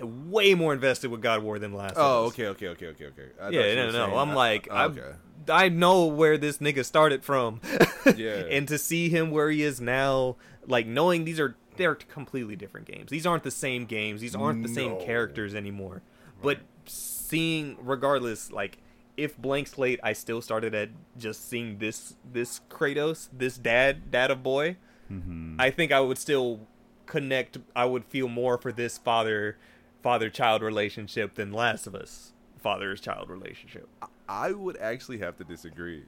way 0.00 0.54
more 0.54 0.72
invested 0.72 1.10
with 1.10 1.20
God 1.20 1.38
of 1.38 1.44
War 1.44 1.58
than 1.58 1.72
Last. 1.72 1.94
Oh, 1.96 2.26
okay, 2.26 2.46
okay, 2.48 2.68
okay, 2.68 2.86
okay, 2.88 3.06
okay. 3.06 3.28
I 3.40 3.48
Yeah, 3.50 3.66
you 3.70 3.76
no, 3.76 3.90
no, 3.90 4.16
I'm 4.16 4.30
I- 4.30 4.34
like, 4.34 4.68
oh, 4.70 4.74
I, 4.76 4.84
okay. 4.86 5.12
I 5.48 5.68
know 5.68 6.06
where 6.06 6.38
this 6.38 6.58
nigga 6.58 6.84
started 6.84 7.24
from, 7.24 7.60
Yeah. 8.16 8.44
and 8.50 8.68
to 8.68 8.78
see 8.78 9.08
him 9.08 9.30
where 9.32 9.50
he 9.50 9.62
is 9.62 9.80
now, 9.80 10.36
like 10.68 10.86
knowing 10.86 11.24
these 11.24 11.40
are 11.40 11.56
they're 11.80 11.94
completely 11.94 12.56
different 12.56 12.86
games. 12.86 13.10
These 13.10 13.26
aren't 13.26 13.42
the 13.42 13.50
same 13.50 13.86
games. 13.86 14.20
These 14.20 14.36
aren't 14.36 14.62
the 14.62 14.68
same 14.68 15.00
characters 15.00 15.54
anymore. 15.54 16.02
But 16.42 16.58
seeing, 16.84 17.76
regardless, 17.80 18.52
like 18.52 18.78
if 19.16 19.36
blank 19.38 19.66
slate, 19.68 19.98
I 20.02 20.12
still 20.12 20.42
started 20.42 20.74
at 20.74 20.90
just 21.18 21.48
seeing 21.48 21.78
this 21.78 22.14
this 22.30 22.60
Kratos, 22.68 23.28
this 23.32 23.56
dad, 23.56 24.10
dad 24.10 24.30
of 24.30 24.42
boy. 24.42 24.76
Mhm. 25.10 25.56
I 25.58 25.70
think 25.70 25.90
I 25.90 26.00
would 26.00 26.18
still 26.18 26.66
connect. 27.06 27.58
I 27.74 27.86
would 27.86 28.04
feel 28.04 28.28
more 28.28 28.58
for 28.58 28.72
this 28.72 28.98
father 28.98 29.56
father 30.02 30.28
child 30.30 30.62
relationship 30.62 31.34
than 31.34 31.50
Last 31.52 31.86
of 31.86 31.94
Us 31.94 32.32
father's 32.58 33.00
child 33.00 33.30
relationship. 33.30 33.88
I 34.28 34.52
would 34.52 34.76
actually 34.76 35.18
have 35.18 35.36
to 35.38 35.44
disagree. 35.44 36.04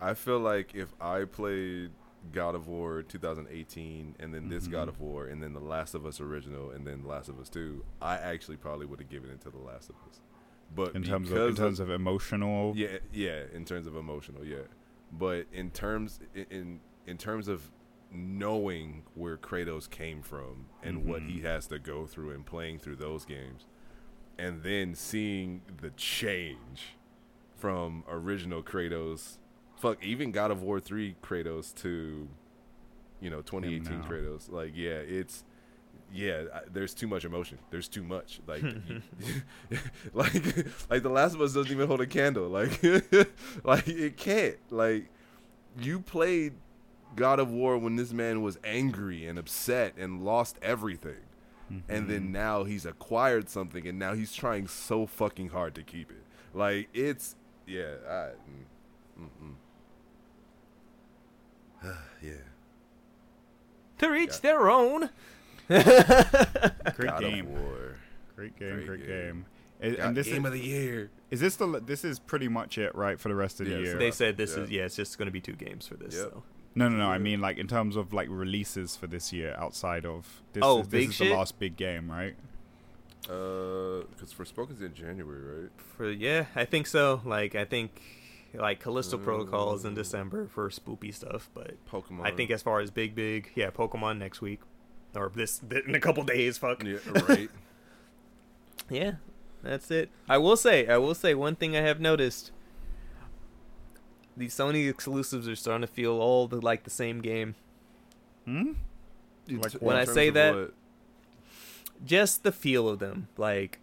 I 0.00 0.14
feel 0.14 0.40
like 0.40 0.74
if 0.74 0.92
I 1.00 1.24
played 1.24 1.90
God 2.32 2.54
of 2.54 2.68
War 2.68 3.02
2018 3.02 4.16
and 4.20 4.32
then 4.34 4.48
this 4.48 4.64
Mm-hmm. 4.64 4.72
God 4.72 4.88
of 4.88 5.00
War 5.00 5.26
and 5.26 5.42
then 5.42 5.52
the 5.54 5.60
Last 5.60 5.94
of 5.94 6.06
Us 6.06 6.20
original 6.20 6.70
and 6.70 6.86
then 6.86 7.02
The 7.02 7.08
Last 7.08 7.28
of 7.28 7.38
Us 7.40 7.48
2, 7.48 7.84
I 8.00 8.16
actually 8.16 8.56
probably 8.56 8.86
would 8.86 9.00
have 9.00 9.08
given 9.10 9.30
it 9.30 9.40
to 9.42 9.50
the 9.50 9.58
Last 9.58 9.90
of 9.90 9.96
Us. 10.08 10.20
But 10.74 10.94
in 10.94 11.02
terms 11.02 11.30
of 11.30 11.36
in 11.48 11.54
terms 11.54 11.80
of 11.80 11.90
emotional. 11.90 12.72
yeah, 12.76 12.98
yeah, 13.12 13.42
in 13.52 13.64
terms 13.64 13.86
of 13.86 13.96
emotional, 13.96 14.44
yeah. 14.44 14.68
But 15.12 15.46
in 15.52 15.70
terms 15.70 16.20
in 16.34 16.80
in, 17.06 17.18
terms 17.18 17.48
of 17.48 17.70
knowing 18.10 19.02
where 19.14 19.36
Kratos 19.36 19.90
came 19.90 20.22
from 20.22 20.66
and 20.82 21.04
what 21.04 21.22
Mhm. 21.22 21.30
he 21.30 21.40
has 21.40 21.66
to 21.66 21.78
go 21.78 22.06
through 22.06 22.30
and 22.30 22.46
playing 22.46 22.78
through 22.78 22.96
those 22.96 23.24
games, 23.26 23.66
and 24.38 24.62
then 24.62 24.94
seeing 24.94 25.62
the 25.80 25.90
change 25.90 26.96
from 27.56 28.04
original 28.08 28.62
Kratos, 28.62 29.38
fuck, 29.82 30.02
even 30.04 30.32
God 30.32 30.50
of 30.50 30.62
War 30.62 30.80
three 30.80 31.16
Kratos 31.22 31.74
to, 31.82 32.26
you 33.20 33.28
know, 33.30 33.42
2018 33.42 34.00
now. 34.00 34.06
Kratos. 34.06 34.50
Like, 34.50 34.72
yeah, 34.74 34.92
it's. 35.00 35.44
Yeah, 36.14 36.42
I, 36.54 36.60
there's 36.70 36.92
too 36.92 37.06
much 37.06 37.24
emotion. 37.24 37.58
There's 37.70 37.88
too 37.88 38.02
much. 38.02 38.40
Like, 38.46 38.62
you- 38.62 39.02
like, 40.12 40.34
like 40.90 41.02
the 41.02 41.08
Last 41.08 41.34
of 41.34 41.40
Us 41.40 41.54
doesn't 41.54 41.72
even 41.72 41.86
hold 41.88 42.00
a 42.00 42.06
candle. 42.06 42.48
Like, 42.50 42.82
like 43.64 43.88
it 43.88 44.16
can't. 44.16 44.56
Like, 44.70 45.08
you 45.80 46.00
played 46.00 46.52
God 47.16 47.38
of 47.40 47.50
War 47.50 47.78
when 47.78 47.96
this 47.96 48.12
man 48.12 48.42
was 48.42 48.58
angry 48.64 49.26
and 49.26 49.38
upset 49.38 49.94
and 49.98 50.22
lost 50.24 50.56
everything, 50.62 51.20
and 51.88 52.08
then 52.10 52.24
Mm-hmm. 52.24 52.32
now 52.32 52.64
he's 52.64 52.84
acquired 52.84 53.48
something, 53.48 53.86
and 53.86 53.98
now 53.98 54.12
he's 54.12 54.34
trying 54.34 54.66
so 54.68 55.06
fucking 55.06 55.48
hard 55.48 55.74
to 55.76 55.82
keep 55.82 56.10
it. 56.10 56.22
Like, 56.52 56.88
it's 56.92 57.36
yeah, 57.66 57.94
I, 58.06 58.12
mm, 58.12 59.22
mm, 59.22 59.28
mm. 59.42 59.54
yeah. 62.22 62.32
To 63.98 64.08
reach 64.10 64.30
Yeah. 64.34 64.38
their 64.42 64.70
own. 64.70 65.10
great 65.68 65.84
God 65.86 67.20
game, 67.20 67.46
of 67.46 67.52
War, 67.52 67.96
great 68.36 68.58
game, 68.58 68.74
Great 68.74 68.86
great, 68.86 69.00
game. 69.06 69.08
game. 69.08 69.46
And, 70.00 70.16
this 70.16 70.26
game 70.28 70.44
is, 70.44 70.46
of 70.46 70.52
the 70.52 70.60
year. 70.60 71.10
is 71.30 71.40
this 71.40 71.56
the 71.56 71.80
this 71.84 72.04
is 72.04 72.18
pretty 72.20 72.46
much 72.48 72.78
it, 72.78 72.94
right, 72.94 73.18
for 73.18 73.28
the 73.28 73.34
rest 73.34 73.60
of 73.60 73.66
the 73.66 73.72
Yes. 73.72 73.80
year? 73.86 73.98
They 73.98 74.10
said 74.10 74.36
this 74.36 74.56
Yeah. 74.56 74.62
is 74.64 74.70
yeah, 74.70 74.82
it's 74.84 74.96
just 74.96 75.18
going 75.18 75.26
to 75.26 75.32
be 75.32 75.40
two 75.40 75.54
games 75.54 75.86
for 75.88 75.94
this. 75.94 76.14
Yep. 76.14 76.22
So. 76.30 76.42
No, 76.74 76.88
no, 76.88 76.96
no. 76.96 77.08
I 77.08 77.18
mean, 77.18 77.40
like 77.40 77.58
in 77.58 77.66
terms 77.68 77.96
of 77.96 78.12
like 78.12 78.28
releases 78.30 78.96
for 78.96 79.06
this 79.06 79.32
year, 79.32 79.54
outside 79.58 80.06
of 80.06 80.42
this. 80.52 80.62
Oh, 80.64 80.80
is, 80.82 80.88
this 80.88 81.08
is 81.08 81.14
shit? 81.16 81.28
the 81.28 81.34
last 81.34 81.58
big 81.58 81.76
game, 81.76 82.10
right? 82.10 82.34
Uh, 83.28 84.02
because 84.10 84.32
Forspoken's 84.32 84.80
in 84.82 84.94
January, 84.94 85.62
right? 85.62 85.70
For 85.96 86.10
yeah, 86.10 86.46
I 86.56 86.64
think 86.64 86.86
so. 86.86 87.20
Like 87.24 87.54
I 87.54 87.64
think 87.64 88.00
like 88.54 88.80
Callisto 88.80 89.16
Protocol 89.18 89.74
is 89.74 89.84
in 89.84 89.92
Mm. 89.92 89.96
December 89.96 90.46
for 90.48 90.68
spoopy 90.70 91.14
stuff, 91.14 91.48
but 91.54 91.74
Pokemon. 91.90 92.22
I 92.24 92.30
think 92.32 92.50
as 92.50 92.62
far 92.62 92.80
as 92.80 92.90
big 92.90 93.14
big, 93.14 93.50
yeah, 93.54 93.70
Pokemon 93.70 94.18
next 94.18 94.40
week 94.40 94.60
or 95.14 95.30
this 95.34 95.60
in 95.86 95.94
a 95.94 96.00
couple 96.00 96.22
days. 96.24 96.58
Fuck. 96.58 96.82
yeah, 96.84 96.96
right. 97.28 97.50
Yeah, 98.90 99.12
that's 99.62 99.90
it. 99.90 100.10
I 100.28 100.38
will 100.38 100.56
say, 100.56 100.86
I 100.86 100.98
will 100.98 101.14
say 101.14 101.34
one 101.34 101.56
thing 101.56 101.76
I 101.76 101.80
have 101.80 102.00
noticed. 102.00 102.50
These 104.36 104.54
Sony 104.54 104.88
exclusives 104.88 105.46
are 105.46 105.56
starting 105.56 105.82
to 105.82 105.86
feel 105.92 106.12
all 106.18 106.48
the, 106.48 106.60
like 106.60 106.84
the 106.84 106.90
same 106.90 107.20
game. 107.20 107.54
Hmm. 108.46 108.72
Like 109.48 109.48
t- 109.48 109.56
what? 109.56 109.74
in 109.74 109.78
When 109.80 109.96
I 109.96 110.04
say 110.04 110.30
that- 110.30 110.54
what? 110.54 110.74
Just 112.04 112.42
the 112.42 112.50
feel 112.50 112.88
of 112.88 112.98
them, 112.98 113.28
like 113.36 113.78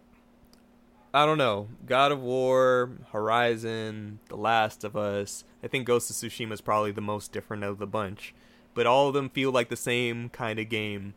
I 1.12 1.26
don't 1.26 1.38
know, 1.38 1.68
God 1.86 2.12
of 2.12 2.20
War, 2.20 2.90
Horizon, 3.12 4.20
The 4.28 4.36
Last 4.36 4.84
of 4.84 4.96
Us. 4.96 5.44
I 5.62 5.66
think 5.66 5.86
Ghost 5.86 6.08
of 6.10 6.16
Tsushima 6.16 6.52
is 6.52 6.60
probably 6.60 6.92
the 6.92 7.00
most 7.00 7.32
different 7.32 7.64
of 7.64 7.78
the 7.78 7.86
bunch, 7.86 8.32
but 8.74 8.86
all 8.86 9.08
of 9.08 9.14
them 9.14 9.28
feel 9.28 9.50
like 9.50 9.68
the 9.70 9.76
same 9.76 10.28
kind 10.28 10.60
of 10.60 10.68
game. 10.68 11.14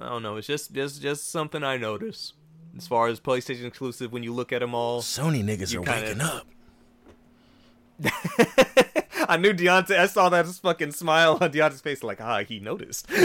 I 0.00 0.10
don't 0.10 0.22
know. 0.22 0.36
It's 0.36 0.46
just 0.46 0.72
just 0.74 1.00
just 1.00 1.30
something 1.30 1.64
I 1.64 1.76
notice 1.78 2.34
as 2.76 2.86
far 2.86 3.08
as 3.08 3.18
PlayStation 3.18 3.64
exclusive. 3.64 4.12
When 4.12 4.22
you 4.22 4.32
look 4.32 4.52
at 4.52 4.60
them 4.60 4.74
all, 4.74 5.00
Sony 5.00 5.42
niggas 5.42 5.74
are 5.74 5.82
kinda- 5.82 6.02
waking 6.02 6.20
up. 6.20 6.46
I 9.28 9.36
knew 9.36 9.52
Deontay. 9.52 9.98
I 9.98 10.06
saw 10.06 10.28
that 10.28 10.46
fucking 10.46 10.92
smile 10.92 11.38
on 11.40 11.50
Deontay's 11.50 11.80
face, 11.80 12.02
like 12.02 12.20
ah, 12.20 12.44
he 12.44 12.60
noticed. 12.60 13.08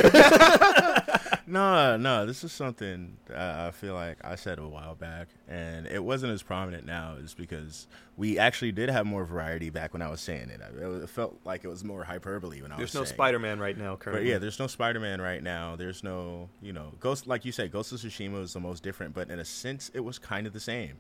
No, 1.46 1.98
no, 1.98 2.26
this 2.26 2.44
is 2.44 2.52
something 2.54 3.18
uh, 3.30 3.66
I 3.68 3.72
feel 3.72 3.94
like 3.94 4.18
I 4.24 4.36
said 4.36 4.60
a 4.60 4.68
while 4.68 4.96
back, 4.96 5.28
and 5.48 5.86
it 5.88 6.04
wasn't 6.04 6.32
as 6.32 6.42
prominent 6.42 6.86
now, 6.86 7.16
is 7.20 7.34
because 7.34 7.88
we 8.16 8.40
actually 8.40 8.72
did 8.72 8.90
have 8.90 9.06
more 9.06 9.26
variety 9.26 9.70
back 9.70 9.92
when 9.92 10.02
I 10.02 10.10
was 10.10 10.22
saying 10.22 10.50
it. 10.50 10.62
It 10.62 11.10
felt 11.10 11.38
like 11.44 11.66
it 11.66 11.68
was 11.68 11.84
more 11.84 12.04
hyperbole 12.06 12.62
when 12.62 12.72
I 12.72 12.78
There's 12.78 12.88
was 12.88 12.92
saying 12.92 13.02
it. 13.02 13.06
There's 13.06 13.12
no 13.12 13.16
Spider 13.16 13.40
Man 13.40 13.60
right 13.60 13.78
now. 13.78 13.92
But 13.92 14.00
Currently, 14.00 14.30
yeah, 14.30 14.38
there's 14.38 14.60
no 14.60 14.68
Spider 14.68 15.00
Man 15.02 15.20
right 15.20 15.44
now. 15.44 15.76
There's 15.76 16.04
no, 16.04 16.50
you 16.62 16.72
know, 16.72 16.94
Ghost. 17.00 17.28
Like 17.28 17.44
you 17.44 17.52
said, 17.52 17.72
Ghost 17.72 17.92
of 17.92 18.00
Tsushima 18.00 18.34
was 18.40 18.54
the 18.54 18.60
most 18.62 18.82
different, 18.82 19.14
but 19.14 19.30
in 19.30 19.40
a 19.40 19.46
sense, 19.46 19.92
it 19.94 20.02
was 20.02 20.20
kind 20.20 20.48
of 20.48 20.54
the 20.54 20.60
same. 20.62 20.98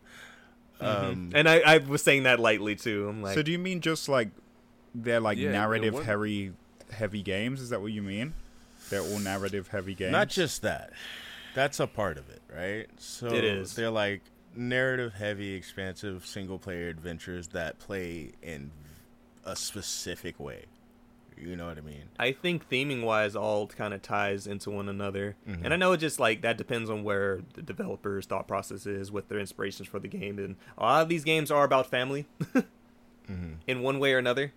Um, 0.81 1.31
and 1.33 1.47
I, 1.47 1.59
I 1.59 1.77
was 1.77 2.01
saying 2.01 2.23
that 2.23 2.39
lightly 2.39 2.75
too. 2.75 3.07
I'm 3.07 3.21
like, 3.21 3.35
so 3.35 3.41
do 3.43 3.51
you 3.51 3.59
mean 3.59 3.79
just 3.79 4.09
like 4.09 4.29
they're 4.93 5.21
like 5.21 5.37
Yeah, 5.37 5.45
and 5.45 5.53
narrative 5.53 5.93
what- 5.93 6.03
heavy 6.05 6.51
heavy 6.91 7.21
games? 7.21 7.61
Is 7.61 7.69
that 7.69 7.81
what 7.81 7.91
you 7.91 8.01
mean? 8.01 8.33
They're 8.93 9.01
all 9.13 9.19
narrative 9.19 9.67
heavy 9.69 9.95
games. 9.95 10.11
Not 10.11 10.29
just 10.29 10.61
that. 10.61 10.91
That's 11.55 11.79
a 11.79 11.87
part 11.87 12.17
of 12.17 12.29
it, 12.29 12.41
right? 12.53 12.87
So 12.97 13.27
It 13.27 13.43
is. 13.43 13.75
They're 13.75 13.89
like 13.89 14.21
narrative 14.55 15.13
heavy, 15.13 15.53
expansive 15.55 16.25
single 16.25 16.59
player 16.59 16.89
adventures 16.89 17.47
that 17.49 17.79
play 17.79 18.31
in 18.41 18.69
a 19.45 19.55
specific 19.55 20.39
way. 20.39 20.65
You 21.35 21.55
know 21.55 21.65
what 21.67 21.77
I 21.79 21.81
mean? 21.81 22.03
I 22.19 22.31
think 22.31 22.69
theming 22.69 23.03
wise, 23.03 23.35
all 23.35 23.65
kind 23.65 23.93
of 23.95 24.03
ties 24.03 24.45
into 24.45 24.69
one 24.69 24.87
another. 24.87 25.35
Mhm. 25.49 25.61
And 25.65 25.73
I 25.73 25.77
know 25.77 25.91
it 25.93 25.97
just 25.97 26.19
like 26.19 26.41
that 26.43 26.57
depends 26.57 26.89
on 26.91 27.03
where 27.03 27.41
the 27.55 27.63
developer's 27.63 28.27
thought 28.27 28.47
process 28.47 28.85
is, 28.85 29.11
what 29.11 29.27
their 29.29 29.39
inspirations 29.39 29.87
for 29.89 29.99
the 29.99 30.07
game. 30.07 30.37
And 30.37 30.55
a 30.77 30.83
lot 30.83 31.01
of 31.01 31.09
these 31.09 31.23
games 31.23 31.49
are 31.49 31.63
about 31.63 31.89
family 31.89 32.27
Mhm. 33.29 33.55
in 33.67 33.81
one 33.81 33.97
way 33.99 34.13
or 34.13 34.19
another. 34.19 34.53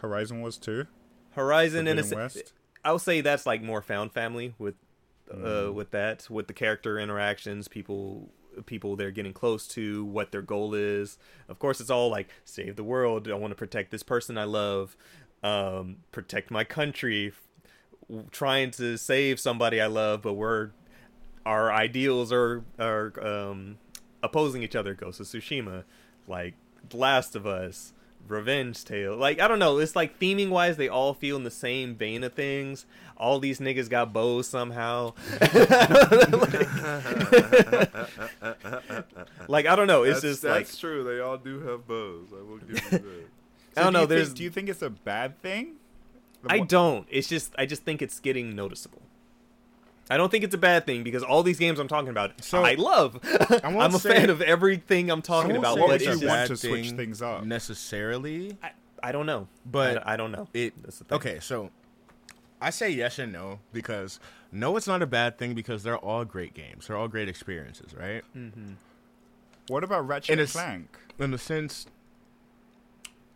Horizon 0.00 0.40
was 0.42 0.56
too. 0.58 0.86
Horizon, 1.32 1.86
in 1.86 1.98
a 2.00 2.04
West. 2.14 2.52
I 2.84 2.92
would 2.92 3.00
say 3.00 3.20
that's 3.20 3.46
like 3.46 3.62
more 3.62 3.82
found 3.82 4.12
family 4.12 4.54
with 4.58 4.74
uh, 5.30 5.72
with 5.72 5.90
that, 5.90 6.28
with 6.30 6.46
the 6.46 6.54
character 6.54 6.98
interactions, 6.98 7.68
people 7.68 8.30
people 8.66 8.96
they're 8.96 9.10
getting 9.10 9.32
close 9.32 9.68
to, 9.68 10.04
what 10.04 10.32
their 10.32 10.42
goal 10.42 10.74
is. 10.74 11.18
Of 11.48 11.58
course, 11.58 11.80
it's 11.80 11.90
all 11.90 12.10
like 12.10 12.28
save 12.44 12.76
the 12.76 12.84
world. 12.84 13.28
I 13.28 13.34
want 13.34 13.52
to 13.52 13.56
protect 13.56 13.90
this 13.90 14.02
person 14.02 14.36
I 14.38 14.44
love, 14.44 14.96
um, 15.42 15.98
protect 16.12 16.50
my 16.50 16.64
country, 16.64 17.32
trying 18.30 18.70
to 18.72 18.96
save 18.96 19.38
somebody 19.38 19.80
I 19.80 19.86
love, 19.86 20.22
but 20.22 20.34
we're 20.34 20.70
our 21.46 21.72
ideals 21.72 22.32
are 22.32 22.64
are 22.78 23.12
um, 23.24 23.78
opposing 24.22 24.62
each 24.62 24.76
other. 24.76 24.94
Ghost 24.94 25.20
of 25.20 25.26
Tsushima, 25.26 25.84
like 26.26 26.54
The 26.88 26.96
Last 26.96 27.36
of 27.36 27.46
Us, 27.46 27.92
Revenge 28.28 28.84
Tale. 28.84 29.16
Like 29.16 29.40
I 29.40 29.48
don't 29.48 29.58
know, 29.58 29.78
it's 29.78 29.96
like 29.96 30.18
theming 30.18 30.50
wise, 30.50 30.76
they 30.76 30.88
all 30.88 31.14
feel 31.14 31.36
in 31.36 31.44
the 31.44 31.50
same 31.50 31.94
vein 31.94 32.24
of 32.24 32.34
things. 32.34 32.86
All 33.16 33.40
these 33.40 33.58
niggas 33.58 33.88
got 33.88 34.12
bows 34.12 34.46
somehow. 34.46 35.14
like 39.48 39.66
I 39.66 39.74
don't 39.74 39.86
know, 39.86 40.04
it's 40.04 40.20
that's, 40.20 40.22
just 40.22 40.42
that's 40.42 40.72
like 40.72 40.78
true. 40.78 41.04
They 41.04 41.20
all 41.20 41.36
do 41.36 41.60
have 41.60 41.86
bows. 41.86 42.28
I 42.32 42.42
will 42.42 42.58
give 42.58 42.70
you 42.70 42.90
that. 42.90 43.02
I 43.76 43.82
don't 43.82 43.92
do 43.92 43.98
know. 44.00 44.06
There's 44.06 44.28
Think, 44.28 44.38
do 44.38 44.44
you 44.44 44.50
think 44.50 44.68
it's 44.68 44.82
a 44.82 44.90
bad 44.90 45.40
thing? 45.40 45.74
The 46.42 46.52
I 46.52 46.58
mo- 46.58 46.64
don't. 46.64 47.06
It's 47.10 47.28
just 47.28 47.54
I 47.58 47.66
just 47.66 47.82
think 47.82 48.02
it's 48.02 48.20
getting 48.20 48.54
noticeable. 48.54 49.02
I 50.10 50.16
don't 50.16 50.30
think 50.30 50.42
it's 50.44 50.54
a 50.54 50.58
bad 50.58 50.86
thing 50.86 51.02
because 51.02 51.22
all 51.22 51.42
these 51.42 51.58
games 51.58 51.78
I'm 51.78 51.88
talking 51.88 52.08
about, 52.08 52.42
So, 52.42 52.64
I 52.64 52.74
love. 52.74 53.20
won't 53.50 53.64
I'm 53.64 53.94
a 53.94 53.98
say- 53.98 54.14
fan 54.14 54.30
of 54.30 54.40
everything 54.40 55.10
I'm 55.10 55.20
talking 55.22 55.52
I 55.52 55.56
about, 55.56 55.74
say 55.74 55.80
what 55.80 55.88
but 55.88 55.94
it's 55.96 56.04
you 56.04 56.10
a 56.10 56.14
want 56.14 56.22
bad 56.28 56.46
to 56.48 56.56
switch 56.56 56.86
thing 56.88 56.96
things 56.96 57.20
up? 57.22 57.44
necessarily. 57.44 58.56
I, 58.62 58.70
I 59.02 59.12
don't 59.12 59.26
know. 59.26 59.48
But 59.66 60.06
I, 60.06 60.14
I 60.14 60.16
don't 60.16 60.32
know. 60.32 60.48
It 60.54 60.74
That's 60.82 60.98
the 60.98 61.04
thing. 61.04 61.16
okay, 61.16 61.38
so 61.40 61.70
I 62.60 62.70
say 62.70 62.90
yes 62.90 63.18
and 63.18 63.32
no 63.32 63.60
because 63.72 64.18
no, 64.50 64.76
it's 64.78 64.86
not 64.86 65.02
a 65.02 65.06
bad 65.06 65.36
thing 65.38 65.54
because 65.54 65.82
they're 65.82 65.98
all 65.98 66.24
great 66.24 66.54
games. 66.54 66.86
They're 66.86 66.96
all 66.96 67.06
great 67.08 67.28
experiences, 67.28 67.94
right? 67.94 68.22
Mm-hmm. 68.36 68.72
What 69.68 69.84
about 69.84 70.08
Ratchet 70.08 70.30
And 70.30 70.40
and 70.40 70.48
it's- 70.48 70.52
Clank? 70.64 70.98
In 71.18 71.30
the 71.32 71.38
sense, 71.38 71.86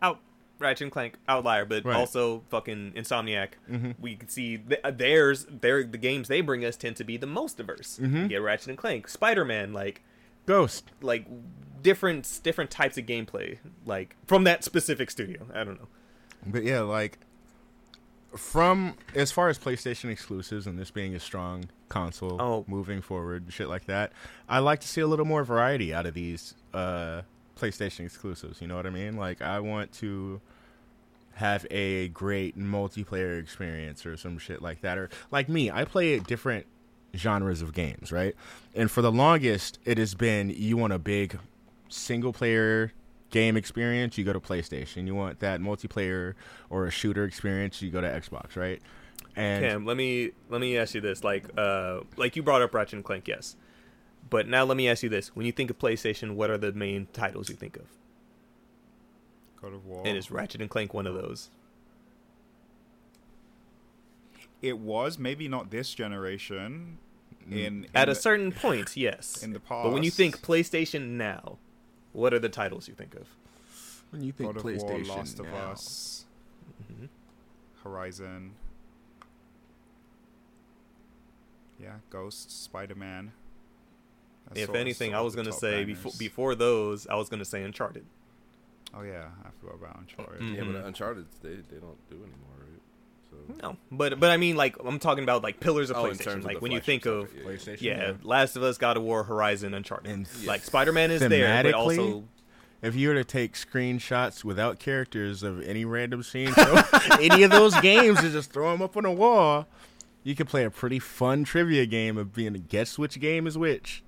Out 0.01 0.19
Ratchet 0.59 0.81
and 0.83 0.91
Clank 0.91 1.15
outlier, 1.27 1.65
but 1.65 1.83
Right. 1.83 1.95
also 1.95 2.43
fucking 2.49 2.93
Insomniac. 2.95 3.49
Mhm. 3.69 3.95
We 3.99 4.15
can 4.15 4.29
see 4.29 4.57
th- 4.57 4.79
theirs. 4.93 5.45
Their 5.49 5.83
the 5.83 5.97
games 5.97 6.27
they 6.27 6.41
bring 6.41 6.63
us 6.63 6.75
tend 6.77 6.95
to 6.97 7.03
be 7.03 7.17
the 7.17 7.27
most 7.27 7.57
diverse. 7.57 7.99
Mhm. 8.01 8.23
You 8.23 8.27
get 8.29 8.41
Ratchet 8.41 8.69
and 8.69 8.77
Clank, 8.77 9.07
Spider 9.09 9.43
Man, 9.43 9.73
like 9.73 10.01
Ghost. 10.45 10.91
like 11.01 11.25
different 11.81 12.39
different 12.43 12.71
types 12.71 12.97
of 12.97 13.05
gameplay, 13.05 13.57
like 13.85 14.15
from 14.25 14.43
that 14.45 14.63
specific 14.63 15.11
studio. 15.11 15.47
I 15.53 15.63
don't 15.63 15.79
know. 15.79 15.87
But 16.45 16.63
yeah, 16.63 16.81
like 16.81 17.17
from 18.35 18.95
as 19.13 19.31
far 19.31 19.49
as 19.49 19.59
PlayStation 19.59 20.09
exclusives 20.09 20.65
and 20.65 20.77
this 20.79 20.89
being 20.91 21.13
a 21.15 21.19
strong 21.19 21.65
console 21.89 22.41
Oh. 22.41 22.65
moving 22.67 23.01
forward, 23.01 23.45
shit 23.49 23.67
like 23.67 23.85
that, 23.85 24.11
I 24.49 24.59
like 24.59 24.79
to 24.79 24.87
see 24.87 25.01
a 25.01 25.07
little 25.07 25.25
more 25.25 25.43
variety 25.43 25.93
out 25.93 26.05
of 26.05 26.13
these 26.15 26.55
uh, 26.73 27.21
PlayStation 27.59 28.05
exclusives. 28.05 28.61
You 28.61 28.67
know 28.67 28.75
what 28.75 28.85
I 28.85 28.89
mean? 28.89 29.17
Like 29.17 29.41
I 29.41 29.59
want 29.59 29.91
to 29.93 30.41
have 31.35 31.65
a 31.71 32.09
great 32.09 32.57
multiplayer 32.57 33.39
experience 33.39 34.05
or 34.05 34.17
some 34.17 34.37
shit 34.37 34.61
like 34.61 34.81
that. 34.81 34.97
Or 34.97 35.09
like 35.31 35.49
me, 35.49 35.71
I 35.71 35.85
play 35.85 36.19
different 36.19 36.65
genres 37.15 37.61
of 37.61 37.73
games, 37.73 38.11
right? 38.11 38.35
And 38.75 38.89
for 38.89 39.01
the 39.01 39.11
longest, 39.11 39.79
it 39.85 39.97
has 39.97 40.15
been 40.15 40.49
you 40.49 40.77
want 40.77 40.93
a 40.93 40.99
big 40.99 41.39
single 41.89 42.33
player 42.33 42.93
game 43.29 43.57
experience, 43.57 44.17
you 44.17 44.23
go 44.23 44.33
to 44.33 44.39
PlayStation. 44.39 45.07
You 45.07 45.15
want 45.15 45.39
that 45.39 45.59
multiplayer 45.59 46.35
or 46.69 46.85
a 46.85 46.91
shooter 46.91 47.25
experience, 47.25 47.81
you 47.81 47.89
go 47.89 48.01
to 48.01 48.07
Xbox, 48.07 48.55
right? 48.55 48.81
And 49.35 49.65
Cam, 49.65 49.85
let 49.85 49.97
me 49.97 50.31
let 50.49 50.61
me 50.61 50.77
ask 50.77 50.93
you 50.93 51.01
this. 51.01 51.23
Like 51.23 51.49
uh 51.57 52.01
like 52.15 52.35
you 52.35 52.43
brought 52.43 52.61
up 52.61 52.73
Ratchet 52.73 52.93
and 52.93 53.03
Clank, 53.03 53.27
yes. 53.27 53.55
But 54.29 54.47
now 54.47 54.63
let 54.63 54.77
me 54.77 54.87
ask 54.89 55.03
you 55.03 55.09
this. 55.09 55.35
When 55.35 55.45
you 55.45 55.51
think 55.51 55.69
of 55.69 55.77
PlayStation, 55.77 56.35
what 56.35 56.49
are 56.49 56.57
the 56.57 56.71
main 56.71 57.07
titles 57.13 57.49
you 57.49 57.55
think 57.55 57.75
of? 57.77 57.85
God 59.61 59.73
of 59.73 59.85
War. 59.85 60.01
And 60.05 60.17
is 60.17 60.31
Ratchet 60.31 60.61
and 60.61 60.69
Clank 60.69 60.93
one 60.93 61.05
of 61.07 61.13
those? 61.13 61.49
It 64.61 64.77
was 64.79 65.19
maybe 65.19 65.47
not 65.47 65.69
this 65.71 65.93
generation. 65.93 66.97
In, 67.49 67.57
in 67.57 67.87
At 67.93 68.07
a 68.07 68.13
the- 68.13 68.19
certain 68.19 68.51
point, 68.53 68.95
yes. 68.95 69.43
in 69.43 69.51
the 69.51 69.59
past, 69.59 69.83
But 69.85 69.93
when 69.93 70.03
you 70.03 70.11
think. 70.11 70.41
PlayStation 70.41 71.09
now, 71.11 71.57
what 72.13 72.33
are 72.33 72.39
the 72.39 72.49
titles 72.49 72.87
you 72.87 72.93
think 72.93 73.15
of? 73.15 73.27
when 74.11 74.23
you 74.23 74.31
think 74.31 74.49
God 74.53 74.57
of 74.57 74.63
PlayStation, 74.63 75.07
War, 75.07 75.17
Last 75.17 75.39
of 75.39 75.47
now, 75.47 75.71
Us, 75.71 76.25
Mhm. 76.91 77.09
Horizon. 77.83 78.53
Yeah, 81.81 81.95
Ghost, 82.11 82.63
Spider 82.63 82.93
Man. 82.95 83.31
If 84.55 84.73
anything, 84.75 85.13
I 85.15 85.21
was 85.21 85.35
gonna 85.35 85.51
say 85.51 85.83
before 85.83 86.11
before 86.17 86.55
those, 86.55 87.07
I 87.07 87.15
was 87.15 87.29
gonna 87.29 87.45
say 87.45 87.63
Uncharted. 87.63 88.05
Oh 88.95 89.01
yeah, 89.01 89.25
I 89.43 89.49
forgot 89.59 89.75
about 89.75 89.99
Uncharted. 89.99 90.41
Mm. 90.41 90.55
Yeah, 90.55 90.63
but 90.71 90.85
Uncharted 90.85 91.25
they 91.41 91.55
they 91.55 91.79
don't 91.79 91.97
do 92.09 92.15
anymore, 92.17 92.59
right? 92.59 92.81
So 93.31 93.37
No, 93.63 93.77
but 93.91 94.19
but 94.19 94.29
I 94.29 94.37
mean, 94.37 94.55
like 94.55 94.75
I'm 94.85 94.99
talking 94.99 95.23
about 95.23 95.41
like 95.41 95.59
pillars 95.59 95.89
of 95.89 95.97
Oh, 95.97 96.05
in 96.05 96.11
PlayStation. 96.11 96.23
terms 96.23 96.35
of 96.35 96.45
Like 96.45 96.57
the 96.57 96.61
when 96.61 96.71
you 96.71 96.79
think 96.79 97.05
of 97.07 97.29
stuff, 97.29 97.41
PlayStation, 97.43 97.81
yeah, 97.81 98.13
Last 98.21 98.55
of 98.55 98.61
Us, 98.63 98.77
God 98.77 98.97
of 98.97 99.03
War, 99.03 99.23
Horizon, 99.23 99.73
Uncharted. 99.73 100.11
And 100.11 100.27
like 100.45 100.63
Spider 100.63 100.91
Man 100.91 101.09
is 101.09 101.21
there, 101.21 101.63
but 101.63 101.73
thematically, 101.73 101.97
also 101.97 102.23
If 102.83 102.95
you 102.95 103.07
were 103.07 103.15
to 103.15 103.23
take 103.23 103.53
screenshots 103.53 104.43
without 104.43 104.77
characters 104.77 105.41
of 105.41 105.63
any 105.63 105.85
random 105.85 106.21
scene, 106.21 106.51
from 106.51 106.77
any 107.19 107.41
of 107.41 107.49
those 107.49 107.73
games, 107.79 108.19
and 108.19 108.31
just 108.31 108.51
throw 108.51 108.71
them 108.71 108.81
up 108.83 108.95
on 108.95 109.05
a 109.05 109.11
wall, 109.11 109.65
you 110.23 110.35
could 110.35 110.47
play 110.47 110.65
a 110.65 110.69
pretty 110.69 110.99
fun 110.99 111.43
trivia 111.45 111.85
game 111.87 112.17
of 112.17 112.33
being 112.33 112.53
a 112.55 112.59
guess 112.59 112.99
which 112.99 113.19
game 113.19 113.47
is 113.47 113.57
which. 113.57 114.02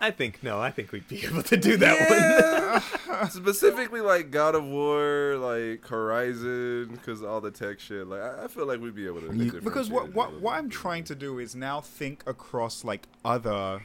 I 0.00 0.10
think 0.10 0.42
no, 0.42 0.60
I 0.60 0.70
think 0.70 0.92
we'd 0.92 1.08
be 1.08 1.24
able 1.24 1.42
to 1.44 1.56
do 1.56 1.76
that 1.78 2.82
one. 3.10 3.30
specifically 3.30 4.00
like 4.00 4.30
God 4.30 4.54
of 4.54 4.64
War, 4.64 5.36
like 5.36 5.86
Horizon, 5.86 6.88
because 6.92 7.22
all 7.22 7.40
the 7.40 7.50
tech 7.50 7.80
shit. 7.80 8.06
Like 8.06 8.20
I, 8.20 8.44
I 8.44 8.48
feel 8.48 8.66
like 8.66 8.80
we'd 8.80 8.94
be 8.94 9.06
able 9.06 9.20
to. 9.22 9.60
Because 9.60 9.88
what 9.90 10.12
what 10.12 10.40
what 10.40 10.54
I'm 10.54 10.68
trying 10.68 11.04
to 11.04 11.14
do 11.14 11.38
is 11.38 11.54
now 11.54 11.80
think 11.80 12.22
across 12.26 12.84
like 12.84 13.06
other 13.24 13.82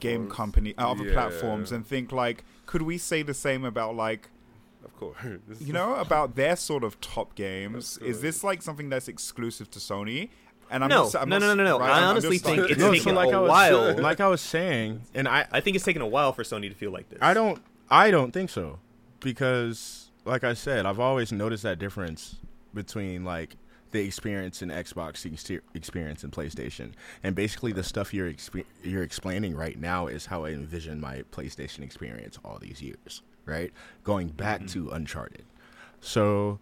game 0.00 0.30
company, 0.30 0.74
uh, 0.78 0.90
other 0.92 1.04
Yeah. 1.04 1.12
platforms, 1.14 1.72
and 1.72 1.86
think 1.86 2.12
like, 2.12 2.44
could 2.66 2.82
we 2.82 2.98
say 2.98 3.22
the 3.22 3.34
same 3.34 3.64
about 3.64 3.96
like 3.96 4.30
of 4.84 4.96
course, 4.96 5.16
you 5.60 5.72
know 5.72 5.94
about 5.96 6.36
their 6.36 6.56
sort 6.56 6.84
of 6.84 7.00
top 7.00 7.34
games? 7.34 7.98
Is 7.98 8.20
this 8.20 8.42
like 8.44 8.62
something 8.62 8.88
that's 8.88 9.08
exclusive 9.08 9.70
to 9.72 9.78
Sony? 9.78 10.30
And 10.72 10.82
I'm 10.82 10.88
No, 10.90 11.02
not, 11.02 11.10
sa- 11.12 11.20
I'm 11.20 11.28
no, 11.28 11.38
not 11.38 11.46
no, 11.48 11.54
no, 11.54 11.64
no. 11.64 11.78
right, 11.78 11.90
I 11.90 11.92
I'm- 11.92 12.02
I'm 12.04 12.08
honestly 12.10 12.30
just 12.36 12.44
think 12.46 12.62
like- 12.62 12.70
it's 12.70 12.80
No, 12.80 12.86
so 12.86 12.92
taken 12.94 13.14
like 13.14 13.30
a 13.32 13.36
I 13.36 13.40
was- 13.40 13.48
while. 13.50 13.96
Like 13.98 14.20
I 14.20 14.28
was 14.28 14.40
saying, 14.40 15.02
and 15.14 15.28
I, 15.28 15.46
I 15.52 15.60
think 15.60 15.76
it's 15.76 15.84
taken 15.84 16.02
a 16.02 16.06
while 16.06 16.32
for 16.32 16.42
Sony 16.42 16.68
to 16.68 16.74
feel 16.74 16.90
like 16.90 17.08
this. 17.10 17.18
I 17.22 17.34
don't 17.34 17.62
I 17.90 18.10
don't 18.10 18.32
think 18.32 18.48
so 18.50 18.78
because 19.20 20.10
like 20.24 20.44
I 20.44 20.54
said, 20.54 20.86
I've 20.86 21.00
always 21.00 21.30
noticed 21.32 21.62
that 21.64 21.78
difference 21.78 22.36
between 22.74 23.24
like 23.24 23.56
the 23.90 24.00
experience 24.00 24.62
in 24.62 24.70
Xbox 24.70 25.30
ex- 25.30 25.62
experience 25.74 26.24
in 26.24 26.30
PlayStation. 26.30 26.92
And 27.22 27.34
basically 27.34 27.72
the 27.72 27.82
stuff 27.84 28.14
you're 28.14 28.32
expe- 28.32 28.64
you're 28.82 29.02
explaining 29.02 29.54
right 29.54 29.78
now 29.78 30.06
is 30.06 30.26
how 30.26 30.44
I 30.46 30.50
envision 30.50 31.00
my 31.00 31.22
PlayStation 31.32 31.80
experience 31.82 32.38
all 32.44 32.58
these 32.58 32.80
years, 32.80 33.20
right? 33.44 33.70
Going 34.04 34.28
back 34.28 34.60
mm-hmm. 34.60 34.86
to 34.86 34.90
Uncharted. 34.92 35.44
So 36.00 36.58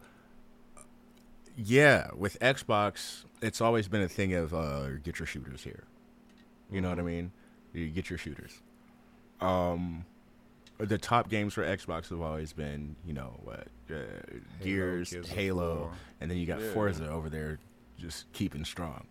yeah, 1.62 2.08
with 2.16 2.38
Xbox, 2.40 3.24
it's 3.42 3.60
always 3.60 3.88
been 3.88 4.02
a 4.02 4.08
thing 4.08 4.34
of 4.34 4.54
uh, 4.54 4.90
get 5.02 5.18
your 5.18 5.26
shooters 5.26 5.62
here. 5.62 5.84
You 6.70 6.80
know 6.80 6.88
what 6.88 6.98
I 6.98 7.02
mean? 7.02 7.32
You 7.72 7.88
get 7.88 8.10
your 8.10 8.18
shooters. 8.18 8.60
Um, 9.40 10.04
the 10.78 10.98
top 10.98 11.28
games 11.28 11.54
for 11.54 11.64
Xbox 11.64 12.08
have 12.10 12.20
always 12.20 12.52
been, 12.52 12.96
you 13.04 13.12
know, 13.12 13.38
what 13.42 13.66
uh, 13.90 13.96
Gears, 14.62 15.14
Halo, 15.28 15.90
and 16.20 16.30
then 16.30 16.38
you 16.38 16.46
got 16.46 16.60
Yeah. 16.60 16.72
Forza 16.72 17.08
over 17.08 17.28
there, 17.28 17.58
just 17.98 18.30
keeping 18.32 18.64
strong. 18.64 19.06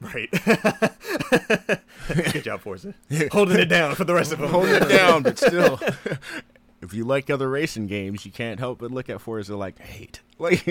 Right. 0.00 0.28
Good 2.32 2.42
job, 2.42 2.60
Forza. 2.60 2.92
Holding 3.30 3.60
it 3.60 3.66
down 3.66 3.94
for 3.94 4.02
the 4.04 4.14
rest 4.14 4.32
of 4.32 4.40
them. 4.40 4.50
Holding 4.50 4.74
it 4.74 4.88
down, 4.88 5.22
but 5.22 5.38
still, 5.38 5.78
if 6.82 6.92
you 6.92 7.04
like 7.04 7.30
other 7.30 7.48
racing 7.48 7.86
games, 7.86 8.26
you 8.26 8.32
can't 8.32 8.60
help 8.60 8.80
but 8.80 8.90
look 8.90 9.08
at 9.08 9.20
Forza 9.20 9.56
like 9.56 9.78
hate. 9.78 10.20
Like, 10.38 10.64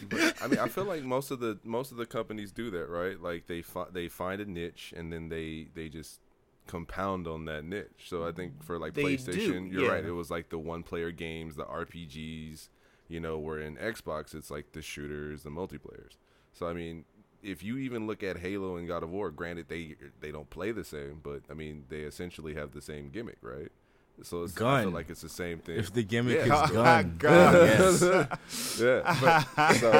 But, 0.00 0.34
I 0.40 0.46
mean, 0.46 0.58
I 0.60 0.68
feel 0.68 0.84
like 0.84 1.02
most 1.02 1.30
of 1.30 1.40
the 1.40 1.58
most 1.64 1.90
of 1.90 1.96
the 1.96 2.06
companies 2.06 2.52
do 2.52 2.70
that, 2.70 2.88
right? 2.88 3.20
Like 3.20 3.46
they 3.46 3.62
fi- 3.62 3.90
they 3.92 4.08
find 4.08 4.40
a 4.40 4.44
niche 4.44 4.94
and 4.96 5.12
then 5.12 5.28
they 5.28 5.68
they 5.74 5.88
just 5.88 6.20
compound 6.66 7.26
on 7.26 7.46
that 7.46 7.64
niche. 7.64 8.06
So 8.08 8.26
I 8.26 8.32
think 8.32 8.62
for 8.62 8.78
like 8.78 8.94
They 8.94 9.16
do, 9.16 9.16
PlayStation, 9.16 9.72
you're 9.72 9.84
yeah. 9.84 9.90
right. 9.92 10.04
It 10.04 10.12
was 10.12 10.30
like 10.30 10.50
the 10.50 10.58
one 10.58 10.82
player 10.82 11.10
games, 11.10 11.56
the 11.56 11.64
RPGs. 11.64 12.68
You 13.08 13.20
know, 13.20 13.38
where 13.38 13.60
in 13.60 13.76
Xbox, 13.76 14.34
it's 14.34 14.50
like 14.50 14.72
the 14.72 14.82
shooters, 14.82 15.44
the 15.44 15.50
multiplayers. 15.50 16.16
So 16.52 16.66
I 16.68 16.72
mean, 16.72 17.04
if 17.42 17.62
you 17.62 17.78
even 17.78 18.06
look 18.06 18.22
at 18.22 18.38
Halo 18.38 18.76
and 18.76 18.88
God 18.88 19.02
of 19.02 19.10
War, 19.10 19.30
granted 19.30 19.68
they 19.68 19.96
they 20.20 20.30
don't 20.32 20.50
play 20.50 20.72
the 20.72 20.84
same, 20.84 21.20
but 21.22 21.42
I 21.50 21.54
mean 21.54 21.84
they 21.88 22.00
essentially 22.00 22.54
have 22.54 22.72
the 22.72 22.82
same 22.82 23.10
gimmick, 23.10 23.38
right? 23.42 23.70
So 24.22 24.44
it's, 24.44 24.56
I 24.56 24.60
Gun. 24.60 24.82
feel 24.84 24.92
like 24.92 25.10
it's 25.10 25.20
the 25.20 25.28
same 25.28 25.58
thing. 25.58 25.78
If 25.78 25.92
the 25.92 26.02
gimmick 26.02 26.46
Yeah. 26.46 26.64
is 26.64 26.70
gun, 26.72 27.14
Gun. 27.18 27.54
yes. 27.66 28.00
yeah, 28.80 29.16
but, 29.20 29.74
so 29.74 29.90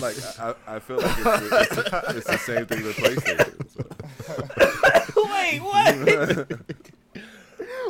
like 0.00 0.16
I, 0.38 0.54
I 0.66 0.78
feel 0.78 0.98
like 0.98 1.16
it's, 1.18 1.78
it's, 1.78 2.16
it's 2.16 2.26
the 2.26 2.38
same 2.38 2.66
thing 2.66 2.82
with 2.82 2.96
PlayStation. 2.96 3.54
So. 5.14 5.24
Wait, 5.24 5.60
what? 5.60 6.48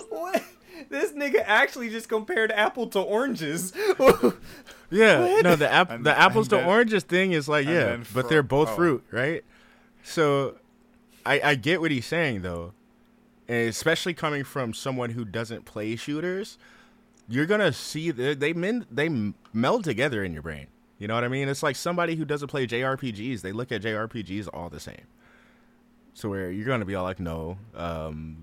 what? 0.09 0.43
This 0.89 1.12
nigga 1.12 1.43
actually 1.44 1.90
just 1.90 2.09
compared 2.09 2.51
apple 2.52 2.86
to 2.89 3.01
oranges. 3.01 3.72
Yeah, 4.90 5.40
no, 5.43 5.56
the 5.56 5.70
app, 5.70 5.90
And- 5.90 6.05
the 6.05 6.18
apples 6.18 6.52
and 6.52 6.62
to 6.62 6.66
oranges 6.66 7.05
thing 7.05 7.32
is 7.32 7.48
like 7.48 7.66
yeah, 7.66 7.85
then 7.85 8.06
but 8.12 8.28
they're 8.28 8.43
both 8.43 8.70
oh. 8.70 8.74
fruit, 8.74 9.05
right? 9.10 9.44
So, 10.02 10.56
I 11.24 11.40
I 11.40 11.55
get 11.55 11.81
what 11.81 11.90
he's 11.90 12.06
saying 12.06 12.43
though, 12.43 12.72
and 13.51 13.68
especially 13.68 14.14
coming 14.14 14.44
from 14.44 14.72
someone 14.72 15.10
who 15.10 15.24
doesn't 15.24 15.64
play 15.64 15.97
shooters, 15.97 16.56
you're 17.28 17.47
gonna 17.47 17.72
see 17.72 18.12
they 18.12 18.35
they 18.35 18.52
they 18.52 19.32
meld 19.52 19.82
together 19.82 20.22
in 20.22 20.32
your 20.32 20.43
brain. 20.43 20.68
You 20.98 21.09
know 21.09 21.16
what 21.16 21.24
I 21.24 21.28
mean? 21.28 21.48
It's 21.48 21.62
like 21.62 21.74
somebody 21.74 22.14
who 22.14 22.24
doesn't 22.24 22.47
play 22.47 22.68
JRPGs; 22.68 23.40
they 23.40 23.51
look 23.51 23.72
at 23.72 23.82
JRPGs 23.82 24.48
all 24.55 24.70
the 24.70 24.78
same. 24.78 25.02
So 26.14 26.28
where 26.28 26.52
you're 26.52 26.66
gonna 26.66 26.85
be 26.85 26.94
all 26.94 27.02
like, 27.02 27.18
no, 27.18 27.59
um, 27.74 28.36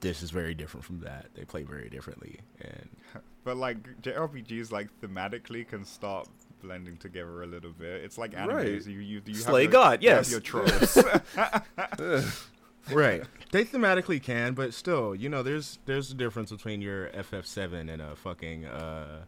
this 0.00 0.22
is 0.22 0.30
very 0.30 0.54
different 0.54 0.86
from 0.86 1.00
that. 1.00 1.26
They 1.34 1.44
play 1.44 1.64
very 1.64 1.90
differently, 1.90 2.40
and 2.62 2.88
But 3.44 3.58
like 3.58 4.00
JRPGs, 4.00 4.72
like 4.72 4.88
thematically 5.02 5.68
can 5.68 5.84
start 5.84 6.26
blending 6.62 6.96
together 6.96 7.42
a 7.42 7.46
little 7.46 7.72
bit. 7.72 8.02
It's 8.02 8.16
like 8.16 8.32
animes. 8.32 8.54
Right. 8.54 8.86
You 8.86 9.00
you, 9.00 9.22
you 9.26 9.34
Slay 9.34 9.64
have 9.64 9.72
your, 9.72 9.82
God, 9.82 10.02
you 10.02 10.08
yes. 10.08 10.30
your 10.30 10.40
tropes. 10.52 10.98
right 12.90 13.22
they 13.52 13.64
thematically 13.64 14.22
can 14.22 14.54
but 14.54 14.72
still 14.74 15.14
you 15.14 15.28
know 15.28 15.42
there's 15.42 15.78
there's 15.86 16.10
a 16.10 16.14
difference 16.14 16.50
between 16.50 16.80
your 16.80 17.08
ff7 17.10 17.90
and 17.92 18.02
a 18.02 18.14
fucking 18.16 18.64
uh 18.64 19.22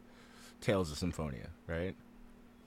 tales 0.61 0.91
of 0.91 0.99
symphonia 0.99 1.49
right 1.67 1.95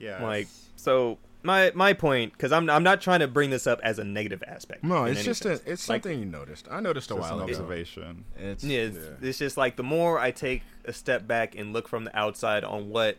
yeah. 0.00 0.22
like, 0.22 0.48
so 0.74 1.18
my 1.44 1.70
my 1.74 1.92
point, 1.92 2.32
because 2.32 2.50
I'm 2.50 2.68
I'm 2.68 2.82
not 2.82 3.00
trying 3.00 3.20
to 3.20 3.28
bring 3.28 3.50
this 3.50 3.66
up 3.66 3.80
as 3.84 3.98
a 4.00 4.04
negative 4.04 4.42
aspect. 4.46 4.82
no 4.82 5.04
it's 5.04 5.20
any 5.20 5.24
just 5.24 5.44
a 5.44 5.56
sense. 5.56 5.62
it's 5.66 5.88
Like, 5.88 6.02
something 6.02 6.18
you 6.18 6.24
noticed 6.26 6.66
i 6.70 6.80
noticed 6.80 7.10
a 7.12 7.16
while 7.16 7.38
an 7.38 7.44
ago 7.44 7.52
observation. 7.52 8.24
it's 8.36 8.64
Yeah, 8.64 8.80
it's, 8.80 8.96
Yeah. 8.96 9.28
it's 9.28 9.38
just 9.38 9.56
like 9.56 9.76
the 9.76 9.82
more 9.84 10.18
I 10.18 10.32
take 10.32 10.62
a 10.84 10.92
step 10.92 11.26
back 11.28 11.54
and 11.54 11.72
look 11.72 11.86
from 11.86 12.04
the 12.04 12.18
outside 12.18 12.64
on 12.64 12.90
what 12.90 13.18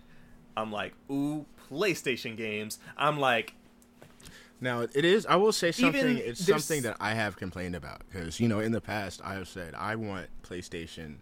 I'm 0.58 0.72
like, 0.72 0.94
ooh, 1.10 1.46
PlayStation 1.72 2.36
games. 2.38 2.78
I'm 2.98 3.20
like, 3.20 3.54
now 4.62 4.82
it 4.82 5.06
is 5.06 5.26
i 5.26 5.36
will 5.36 5.52
say 5.52 5.72
something 5.72 6.00
Even 6.02 6.18
it's 6.18 6.46
there's- 6.46 6.64
something 6.66 6.84
that 6.84 6.98
i 7.00 7.14
have 7.14 7.36
complained 7.36 7.76
about 7.76 8.02
because 8.10 8.40
you 8.40 8.48
know 8.48 8.60
in 8.60 8.72
the 8.72 8.82
past 8.82 9.22
i 9.24 9.34
have 9.34 9.48
said 9.48 9.74
i 9.76 9.96
want 9.96 10.28
playstation 10.44 11.16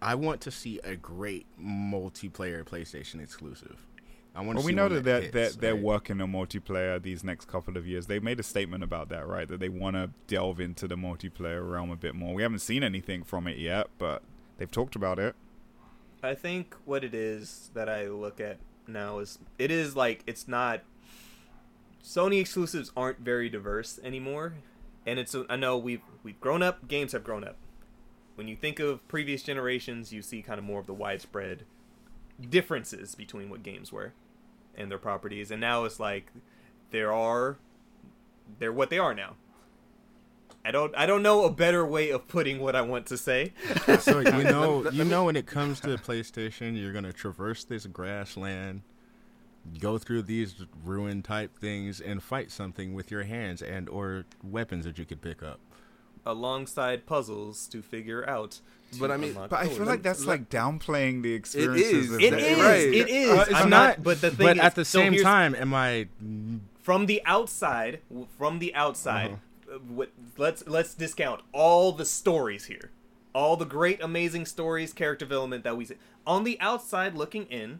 i 0.00 0.14
want 0.14 0.40
to 0.42 0.50
see 0.50 0.80
a 0.84 0.96
great 0.96 1.46
multiplayer 1.62 2.64
playstation 2.64 3.20
exclusive 3.22 3.86
i 4.34 4.40
want 4.40 4.56
Well, 4.56 4.62
to 4.62 4.66
we 4.66 4.72
know 4.72 4.84
one 4.84 4.94
that 4.94 5.04
they're, 5.04 5.20
hits, 5.22 5.32
they're, 5.32 5.50
they're 5.50 5.74
right? 5.74 5.82
working 5.82 6.20
on 6.20 6.32
multiplayer 6.32 7.02
these 7.02 7.22
next 7.24 7.46
couple 7.48 7.76
of 7.76 7.86
years. 7.86 8.06
They 8.06 8.18
made 8.20 8.38
a 8.38 8.42
statement 8.42 8.84
about 8.84 9.08
that, 9.08 9.26
right? 9.26 9.48
That 9.48 9.60
they 9.60 9.70
want 9.70 9.96
to 9.96 10.10
delve 10.26 10.60
into 10.60 10.86
the 10.86 10.94
multiplayer 10.96 11.66
realm 11.70 11.90
a 11.90 11.96
bit 11.96 12.14
more. 12.14 12.34
We 12.34 12.42
haven't 12.42 12.58
seen 12.58 12.82
anything 12.82 13.24
from 13.24 13.46
it 13.48 13.56
yet, 13.56 13.86
but 13.96 14.22
they've 14.58 14.70
talked 14.70 14.94
about 14.94 15.18
it. 15.18 15.34
I 16.22 16.34
think 16.34 16.74
what 16.84 17.02
it 17.02 17.14
is 17.14 17.70
that 17.72 17.88
I 17.88 18.08
look 18.08 18.38
at 18.38 18.58
now 18.86 19.20
is 19.20 19.38
it 19.58 19.70
is 19.70 19.96
like 19.96 20.22
it's 20.26 20.46
not 20.46 20.82
Sony 22.06 22.40
exclusives 22.40 22.92
aren't 22.96 23.18
very 23.18 23.48
diverse 23.48 23.98
anymore, 24.04 24.54
and 25.04 25.18
it's 25.18 25.34
I 25.50 25.56
know 25.56 25.76
we've 25.76 26.02
we've 26.22 26.40
grown 26.40 26.62
up. 26.62 26.86
Games 26.86 27.10
have 27.10 27.24
grown 27.24 27.42
up. 27.42 27.56
When 28.36 28.46
you 28.46 28.54
think 28.54 28.78
of 28.78 29.06
previous 29.08 29.42
generations, 29.42 30.12
you 30.12 30.22
see 30.22 30.40
kind 30.40 30.58
of 30.58 30.64
more 30.64 30.78
of 30.78 30.86
the 30.86 30.94
widespread 30.94 31.64
differences 32.48 33.16
between 33.16 33.50
what 33.50 33.64
games 33.64 33.90
were 33.90 34.12
and 34.76 34.88
their 34.88 34.98
properties, 34.98 35.50
and 35.50 35.60
now 35.60 35.82
it's 35.82 35.98
like 35.98 36.30
there 36.92 37.12
are 37.12 37.58
they're 38.60 38.72
what 38.72 38.88
they 38.88 38.98
are 38.98 39.14
now. 39.14 39.34
I 40.64 40.70
don't 40.70 40.96
I 40.96 41.06
don't 41.06 41.24
know 41.24 41.44
a 41.44 41.50
better 41.50 41.84
way 41.84 42.10
of 42.10 42.28
putting 42.28 42.60
what 42.60 42.76
I 42.76 42.82
want 42.82 43.06
to 43.06 43.16
say. 43.16 43.52
so 43.98 44.20
you 44.20 44.30
know 44.44 44.88
you 44.90 45.02
know 45.02 45.24
when 45.24 45.34
it 45.34 45.46
comes 45.46 45.80
to 45.80 45.88
PlayStation, 45.98 46.80
you're 46.80 46.92
gonna 46.92 47.12
traverse 47.12 47.64
this 47.64 47.84
grassland, 47.86 48.82
go 49.80 49.98
through 49.98 50.22
these 50.22 50.54
ruin 50.84 51.22
type 51.22 51.56
things, 51.58 52.00
and 52.00 52.22
fight 52.22 52.50
something 52.50 52.94
with 52.94 53.10
your 53.10 53.24
hands 53.24 53.62
and 53.62 53.88
or 53.88 54.24
weapons 54.42 54.84
that 54.84 54.98
you 54.98 55.04
could 55.04 55.20
pick 55.22 55.42
up. 55.42 55.60
alongside 56.24 57.06
puzzles 57.06 57.68
to 57.68 57.80
figure 57.82 58.28
out. 58.28 58.60
to 58.92 58.98
But 58.98 59.10
I 59.12 59.16
mean- 59.16 59.34
But 59.34 59.52
I 59.52 59.68
feel 59.68 59.86
like 59.86 60.02
that's 60.02 60.24
like 60.26 60.48
downplaying 60.50 61.22
the 61.22 61.32
experiences. 61.34 62.06
is. 62.10 62.12
of 62.14 62.20
it 62.20 62.30
that- 62.32 62.40
is. 62.40 62.58
Right. 62.58 62.94
It 62.94 63.08
is. 63.08 63.30
Uh, 63.30 63.44
it's 63.48 63.54
I'm 63.54 63.70
not, 63.70 63.86
not. 63.98 64.02
But 64.02 64.20
the 64.20 64.30
thing 64.30 64.46
but 64.46 64.56
is, 64.56 64.62
at 64.62 64.74
the 64.74 64.84
same 64.84 65.12
here's- 65.12 65.24
time, 65.24 65.54
am 65.54 65.72
I? 65.72 66.08
from 66.82 67.06
the 67.06 67.22
outside, 67.26 68.00
from 68.38 68.58
the 68.58 68.74
outside, 68.74 69.38
Uh-huh. 69.68 69.76
uh, 70.02 70.06
let's 70.36 70.66
let's 70.66 70.94
discount 70.94 71.42
all 71.52 71.92
the 71.92 72.04
stories 72.04 72.64
here, 72.66 72.90
all 73.32 73.56
the 73.56 73.64
great, 73.64 74.00
amazing 74.02 74.46
stories, 74.46 74.92
character 74.92 75.24
development 75.24 75.62
that 75.64 75.76
we 75.76 75.84
see. 75.84 75.94
On 76.26 76.42
the 76.44 76.60
outside, 76.60 77.14
looking 77.14 77.46
in, 77.46 77.78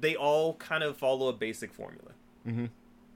they 0.00 0.16
all 0.16 0.54
kind 0.54 0.82
of 0.84 0.96
follow 0.96 1.28
a 1.28 1.32
basic 1.32 1.72
formula. 1.72 2.12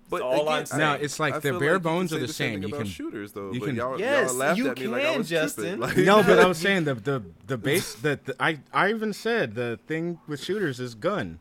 But 0.08 0.22
all 0.22 0.42
again, 0.42 0.48
I'm 0.48 0.66
saying. 0.66 0.80
Now 0.80 0.92
it's 0.94 1.18
like 1.18 1.34
I 1.34 1.38
the 1.40 1.52
bare 1.58 1.62
you 1.62 1.72
can 1.74 1.82
bones 1.82 2.12
are 2.12 2.18
the 2.20 2.28
same 2.28 2.62
same. 2.62 2.68
You 2.70 2.76
can 2.76 2.86
shooters 2.86 3.32
though. 3.32 3.50
you 3.52 3.58
but 3.60 3.66
can- 3.66 3.76
y'all, 3.76 3.98
Yes, 3.98 4.28
y'all 4.28 4.36
laughed 4.36 4.58
you 4.58 4.68
at 4.68 4.78
me 4.78 4.86
like 4.86 5.02
I 5.02 5.08
can, 5.10 5.18
was 5.18 5.28
Justin. 5.28 5.80
Like, 5.80 5.96
no, 5.96 6.22
but 6.22 6.38
I 6.38 6.46
was 6.46 6.58
saying 6.66 6.84
the 6.84 6.94
the 6.94 7.22
the 7.46 7.58
base 7.68 7.94
that 7.96 8.24
the 8.24 8.36
I 8.38 8.60
I 8.72 8.90
even 8.90 9.12
said 9.12 9.54
the 9.56 9.80
thing 9.88 10.20
with 10.28 10.42
shooters 10.42 10.78
is 10.78 10.94
gun. 10.94 11.40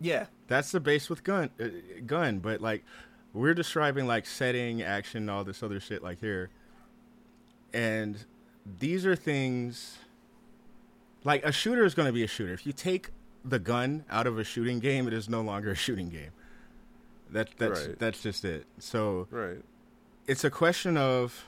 Yeah, 0.00 0.26
That's 0.46 0.70
the 0.70 0.80
base 0.80 1.08
with 1.08 1.24
gun 1.24 1.50
uh, 1.58 1.68
gun, 2.06 2.38
but 2.38 2.60
like 2.60 2.84
we're 3.32 3.54
describing 3.54 4.06
like 4.06 4.26
setting, 4.26 4.82
action, 4.82 5.28
all 5.28 5.44
this 5.44 5.62
other 5.62 5.80
shit 5.80 6.02
like 6.02 6.20
here. 6.20 6.50
And 7.72 8.24
these 8.78 9.04
are 9.04 9.16
things 9.16 9.98
like 11.24 11.44
a 11.44 11.52
shooter 11.52 11.84
is 11.84 11.94
going 11.94 12.06
to 12.06 12.12
be 12.12 12.22
a 12.22 12.26
shooter. 12.28 12.52
If 12.52 12.64
you 12.66 12.72
take 12.72 13.10
the 13.44 13.58
gun 13.58 14.04
out 14.10 14.26
of 14.26 14.38
a 14.38 14.44
shooting 14.44 14.78
game, 14.80 15.06
it 15.06 15.12
is 15.12 15.28
no 15.28 15.40
longer 15.40 15.70
a 15.70 15.74
shooting 15.74 16.10
game. 16.10 16.30
That 17.30 17.50
that's 17.58 17.86
Right. 17.86 17.98
that's 17.98 18.22
just 18.22 18.44
it. 18.44 18.66
So 18.78 19.26
right. 19.30 19.62
it's 20.26 20.44
a 20.44 20.50
question 20.50 20.96
of 20.96 21.46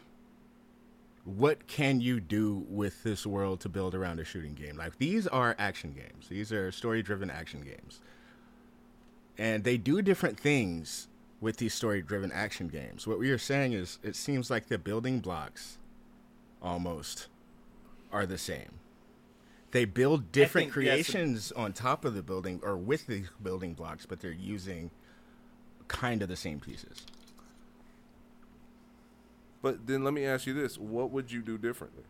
what 1.25 1.67
can 1.67 2.01
you 2.01 2.19
do 2.21 2.65
with 2.69 3.03
this 3.03 3.27
world 3.27 3.61
to 3.61 3.69
build 3.69 3.95
around 3.95 4.21
a 4.21 4.25
shooting 4.25 4.55
game? 4.55 4.77
Like 4.77 4.99
these 4.99 5.27
are 5.27 5.55
action 5.59 5.93
games. 5.93 6.29
These 6.29 6.53
are 6.53 6.71
story-driven 6.73 7.31
action 7.31 7.61
games. 7.63 8.01
And 9.39 9.65
they 9.65 9.77
do 9.77 10.03
different 10.03 10.39
things 10.39 11.09
with 11.41 11.57
these 11.57 11.73
story-driven 11.73 12.33
action 12.33 12.69
games. 12.69 13.07
What 13.07 13.19
we 13.19 13.31
are 13.31 13.39
saying 13.39 13.73
is 13.73 13.99
it 14.03 14.17
seems 14.17 14.51
like 14.51 14.69
the 14.69 14.79
building 14.79 15.21
blocks 15.21 15.79
almost 16.61 17.29
are 18.13 18.27
the 18.27 18.39
same. 18.39 18.80
They 19.73 19.85
build 19.85 20.33
different 20.33 20.73
think, 20.73 20.85
yes, 20.85 21.07
creations 21.07 21.53
on 21.53 21.73
top 21.73 22.05
of 22.05 22.15
the 22.15 22.23
building 22.23 22.61
or 22.63 22.77
with 22.77 23.07
the 23.07 23.25
building 23.43 23.75
blocks, 23.75 24.05
but 24.05 24.21
they're 24.21 24.33
using 24.33 24.91
kind 25.87 26.23
of 26.23 26.29
the 26.29 26.37
same 26.37 26.59
pieces. 26.61 27.07
But 29.63 29.87
then 29.87 30.03
let 30.05 30.15
me 30.15 30.25
ask 30.25 30.47
you 30.47 30.55
this: 30.55 30.79
What 30.79 31.11
would 31.11 31.31
you 31.31 31.43
do 31.43 31.59
differently? 31.59 32.05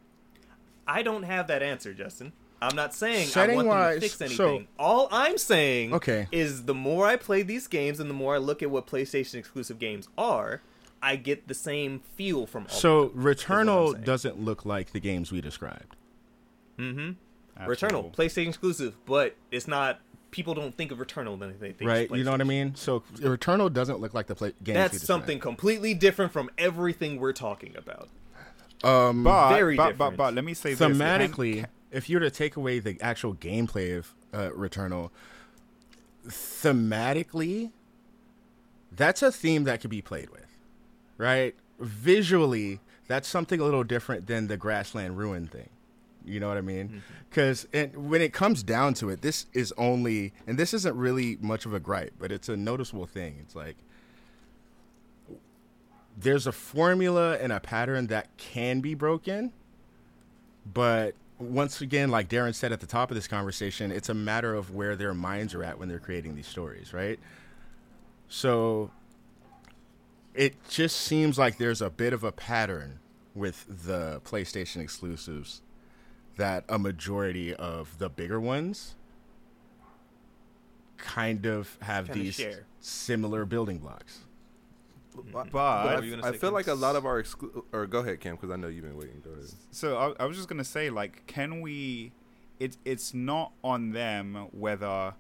I 0.87 1.03
don't 1.03 1.24
have 1.24 1.47
that 1.49 1.62
answer, 1.62 1.93
Justin. 1.93 2.32
I'm 2.62 2.77
not 2.77 2.95
saying 2.95 3.23
I 3.23 3.31
Setting 3.31 3.57
want 3.57 3.69
them 3.69 3.95
to 3.95 4.01
fix 4.01 4.37
so- 4.37 4.45
anything. 4.47 4.69
All 4.78 5.09
I'm 5.11 5.39
saying 5.39 5.95
Okay. 5.95 6.28
is 6.31 6.65
the 6.65 6.74
more 6.74 7.07
I 7.07 7.16
play 7.16 7.43
these 7.43 7.66
games 7.66 8.01
and 8.01 8.11
the 8.11 8.15
more 8.15 8.35
I 8.35 8.39
look 8.39 8.62
at 8.62 8.70
what 8.70 8.87
PlayStation 8.87 9.37
exclusive 9.37 9.78
games 9.78 10.09
are, 10.19 10.61
I 11.03 11.16
get 11.16 11.49
the 11.49 11.55
same 11.55 12.01
feel 12.16 12.47
from 12.47 12.65
all 12.65 12.69
So 12.69 12.99
of 13.05 13.15
them, 13.15 13.27
is 13.28 13.49
what 13.49 13.51
I'm 13.51 13.66
Returnal 13.66 14.05
doesn't 14.05 14.41
look 14.41 14.66
like 14.66 14.93
the 14.93 15.01
games 15.01 15.32
we 15.32 15.41
described. 15.41 15.97
Mm-hmm. 16.78 17.12
At 17.61 17.69
Returnal. 17.69 18.12
PlayStation 18.15 18.49
exclusive, 18.49 18.97
but 19.07 19.37
it's 19.51 19.69
not. 19.69 20.01
People 20.31 20.55
don't 20.55 20.74
think 20.74 20.93
of 20.93 20.99
Returnal 20.99 21.37
when 21.39 21.57
they 21.59 21.73
think 21.73 21.89
right? 21.91 22.09
You 22.11 22.23
know 22.24 22.31
what 22.31 22.41
I 22.41 22.45
mean? 22.45 22.74
So 22.77 23.01
Returnal 23.16 23.73
doesn't 23.73 24.01
look 24.01 24.15
like 24.15 24.28
the 24.28 24.35
play- 24.37 24.53
games 24.62 24.66
we 24.69 24.73
That's 24.74 24.93
described. 24.93 25.07
something 25.07 25.39
completely 25.41 25.93
different 25.93 26.32
from 26.32 26.51
everything 26.57 27.19
we're 27.19 27.32
talking 27.32 27.74
about. 27.77 28.09
Um, 28.85 29.24
But, 29.24 29.51
Very 29.55 29.77
but, 29.77 29.99
but 29.99 30.11
different. 30.11 30.16
but 30.16 30.35
let 30.35 30.45
me 30.45 30.55
say 30.55 30.74
this. 30.74 30.81
thematically, 30.89 31.55
Can- 31.61 31.66
if 31.91 32.09
you 32.09 32.16
were 32.16 32.20
to 32.20 32.31
take 32.31 32.57
away 32.57 32.78
the 32.78 32.97
actual 33.01 33.35
gameplay 33.35 33.99
of 33.99 34.15
uh, 34.32 34.51
Returnal, 34.57 35.11
thematically, 36.27 37.73
that's 38.93 39.23
a 39.23 39.32
theme 39.32 39.65
that 39.65 39.81
could 39.81 39.91
be 39.91 40.03
played 40.03 40.31
with, 40.31 40.47
right? 41.19 41.55
Visually, 41.81 42.81
that's 43.09 43.28
something 43.28 43.61
a 43.61 43.65
little 43.65 43.85
different 43.85 44.27
than 44.27 44.47
the 44.49 44.57
Grassland 44.57 45.19
Ruin 45.19 45.47
thing. 45.47 45.69
You 46.25 46.41
know 46.41 46.49
what 46.49 46.59
I 46.59 46.63
mean? 46.63 46.89
Mm-hmm. 46.89 46.99
Because 47.29 47.67
when 47.95 48.23
it 48.23 48.33
comes 48.33 48.63
down 48.63 48.95
to 48.95 49.11
it, 49.11 49.23
this 49.23 49.47
is 49.53 49.73
only, 49.79 50.33
and 50.47 50.59
this 50.59 50.75
isn't 50.75 50.97
really 50.97 51.39
much 51.41 51.67
of 51.67 51.75
a 51.75 51.81
gripe, 51.81 52.15
but 52.19 52.33
it's 52.33 52.49
a 52.49 52.57
noticeable 52.57 53.07
thing. 53.07 53.39
It's 53.41 53.55
like 53.57 53.77
there's 56.17 56.47
a 56.47 56.53
formula 56.53 57.39
and 57.39 57.53
a 57.53 57.61
pattern 57.61 58.09
that 58.09 58.37
can 58.37 58.81
be 58.81 58.95
broken, 58.95 59.53
But 60.73 61.15
once 61.39 61.81
again, 61.81 62.11
like 62.11 62.29
Darren 62.29 62.55
said 62.55 62.73
at 62.73 62.81
the 62.81 62.87
top 62.87 63.11
of 63.11 63.15
this 63.15 63.27
conversation, 63.29 63.91
it's 63.91 64.09
a 64.09 64.15
matter 64.15 64.55
of 64.55 64.75
where 64.75 64.97
their 64.97 65.15
minds 65.15 65.55
are 65.55 65.65
at 65.65 65.79
when 65.79 65.89
they're 65.89 65.99
creating 65.99 66.35
these 66.35 66.47
stories, 66.47 66.93
right? 66.93 67.19
So 68.29 68.91
it 70.35 70.55
just 70.69 70.97
seems 70.97 71.39
like 71.39 71.59
there's 71.59 71.83
a 71.83 71.91
bit 71.91 72.13
of 72.13 72.25
a 72.25 72.33
pattern 72.33 73.01
with 73.35 73.65
the 73.85 74.21
PlayStation 74.25 74.81
exclusives 74.81 75.63
that 76.36 76.65
a 76.69 76.78
majority 76.78 77.55
of 77.55 77.98
the 77.98 78.09
bigger 78.09 78.40
ones 78.40 78.94
kind 80.97 81.47
of 81.47 81.77
have 81.82 82.07
Kinda 82.07 82.23
these 82.23 82.35
share. 82.35 82.65
similar 82.81 83.44
building 83.44 83.78
blocks. 83.78 84.20
But 85.15 85.52
What 85.52 85.52
were 85.52 86.20
I 86.23 86.32
feel 86.36 86.52
like 86.52 86.69
a 86.69 86.74
lot 86.74 86.94
of 86.97 87.05
our 87.05 87.20
exclu- 87.23 87.65
or 87.73 87.86
go 87.86 87.98
ahead, 87.98 88.20
Cam, 88.20 88.36
because 88.36 88.51
I 88.51 88.57
know 88.57 88.69
you've 88.69 88.85
been 88.85 88.97
waiting. 88.97 89.20
Go 89.24 89.31
ahead. 89.32 89.51
So 89.70 89.97
I, 89.97 90.23
I 90.23 90.27
was 90.27 90.36
just 90.36 90.48
gonna 90.48 90.65
say, 90.65 90.89
like, 90.89 91.27
can 91.27 91.61
we? 91.61 92.12
It's 92.61 92.78
it's 92.85 93.12
not 93.12 93.52
on 93.65 93.90
them 93.93 94.48
whether 94.52 95.15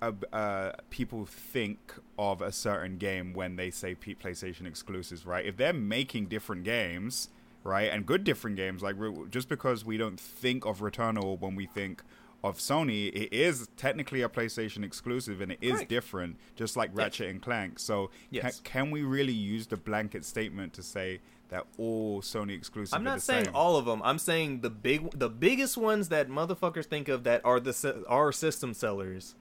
uh, 0.00 0.12
uh, 0.32 0.72
people 0.90 1.26
think 1.26 1.94
of 2.18 2.42
a 2.42 2.52
certain 2.52 2.96
game 2.98 3.32
when 3.32 3.56
they 3.56 3.70
say 3.70 3.94
PlayStation 3.94 4.66
exclusives, 4.66 5.26
right? 5.26 5.44
If 5.44 5.56
they're 5.56 5.72
making 5.72 6.26
different 6.26 6.62
games, 6.64 7.28
right, 7.64 7.90
and 7.90 8.06
good 8.06 8.22
different 8.24 8.56
games, 8.56 8.82
like 8.82 8.96
just 9.30 9.48
because 9.48 9.84
we 9.84 9.96
don't 9.96 10.20
think 10.20 10.64
of 10.64 10.80
Returnal 10.80 11.40
when 11.40 11.54
we 11.56 11.66
think 11.66 12.02
of 12.44 12.58
Sony, 12.58 13.08
it 13.14 13.32
is 13.32 13.68
technically 13.78 14.20
a 14.20 14.28
PlayStation 14.28 14.84
exclusive, 14.84 15.40
and 15.40 15.50
it 15.52 15.58
is 15.62 15.82
different, 15.84 16.36
just 16.56 16.76
like 16.76 16.90
Ratchet 16.92 17.30
and 17.30 17.40
Clank. 17.40 17.78
So 17.78 18.10
Yes. 18.30 18.60
ca- 18.60 18.62
can 18.64 18.90
we 18.90 19.02
really 19.02 19.32
use 19.32 19.66
the 19.66 19.78
blanket 19.78 20.26
statement 20.26 20.74
to 20.74 20.82
say 20.82 21.20
that 21.48 21.64
all 21.78 22.20
Sony 22.20 22.54
exclusives? 22.54 22.92
I'm 22.92 23.00
are 23.00 23.04
not 23.04 23.22
saying 23.22 23.46
same? 23.46 23.56
all 23.56 23.76
of 23.78 23.86
them. 23.86 24.02
I'm 24.04 24.18
saying 24.18 24.60
the 24.60 24.68
big, 24.68 25.10
the 25.18 25.30
biggest 25.30 25.78
ones 25.78 26.10
that 26.10 26.28
motherfuckers 26.28 26.84
think 26.84 27.08
of 27.08 27.24
that 27.24 27.40
are 27.46 27.60
the 27.60 28.04
are 28.08 28.30
system 28.30 28.74
sellers. 28.74 29.34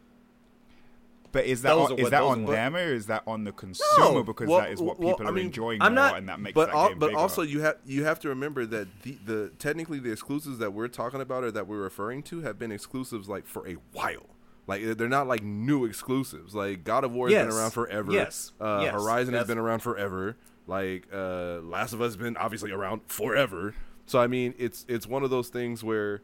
But 1.34 1.46
is 1.46 1.64
that 1.64 1.70
Those 1.74 1.92
on, 1.92 1.98
is 1.98 2.04
what 2.04 2.12
that 2.12 2.22
on 2.24 2.46
them 2.46 2.76
or 2.78 2.94
is 2.94 3.08
that 3.08 3.24
on 3.28 3.44
the 3.44 3.52
consumer? 3.52 4.24
because 4.24 4.48
well- 4.48 4.60
that 4.62 4.72
is 4.72 4.80
what 4.82 4.98
well, 5.00 5.14
people 5.16 5.26
I 5.26 5.30
are 5.32 5.34
mean, 5.34 5.48
enjoying 5.48 5.82
I'm 5.82 5.94
more, 5.96 6.04
not- 6.06 6.18
and 6.20 6.30
that 6.30 6.40
makes 6.40 6.54
but 6.56 6.68
that 6.68 6.76
al- 6.76 6.90
game 6.90 7.00
but 7.00 7.08
bigger. 7.08 7.20
also 7.20 7.42
you 7.42 7.60
have 7.62 7.78
you 7.86 8.06
have 8.06 8.20
to 8.22 8.30
remember 8.30 8.66
that 8.68 8.88
the 9.02 9.18
the 9.26 9.52
technically 9.60 10.00
the 10.00 10.12
exclusives 10.12 10.60
that 10.60 10.72
we're 10.74 10.88
talking 10.88 11.20
about 11.20 11.44
or 11.44 11.52
that 11.52 11.68
we're 11.68 11.82
referring 11.82 12.24
to 12.24 12.42
have 12.42 12.58
been 12.58 12.72
exclusives 12.72 13.28
like 13.28 13.46
for 13.46 13.68
a 13.68 13.74
while. 13.92 14.28
Like 14.68 14.84
they're 14.98 15.10
not 15.10 15.28
like 15.28 15.44
new 15.44 15.84
exclusives. 15.84 16.56
Like 16.56 16.86
God 16.86 17.04
of 17.04 17.12
War 17.12 17.28
has 17.30 17.48
been 17.48 17.54
around 17.54 17.72
forever. 17.72 18.12
Yes. 18.14 18.54
Uh, 18.62 18.82
Yes. 18.84 18.94
Horizon 18.94 19.34
has 19.34 19.46
been 19.48 19.58
around 19.58 19.80
forever. 19.80 20.38
Like 20.68 21.08
uh, 21.12 21.60
Last 21.62 21.92
of 21.94 22.02
Us 22.02 22.14
has 22.14 22.18
been 22.18 22.38
obviously 22.38 22.72
around 22.72 23.02
forever. 23.08 23.74
So 24.06 24.20
I 24.22 24.28
mean, 24.28 24.54
it's 24.58 24.86
it's 24.88 25.06
one 25.08 25.24
of 25.24 25.30
those 25.32 25.50
things 25.50 25.84
where, 25.84 26.22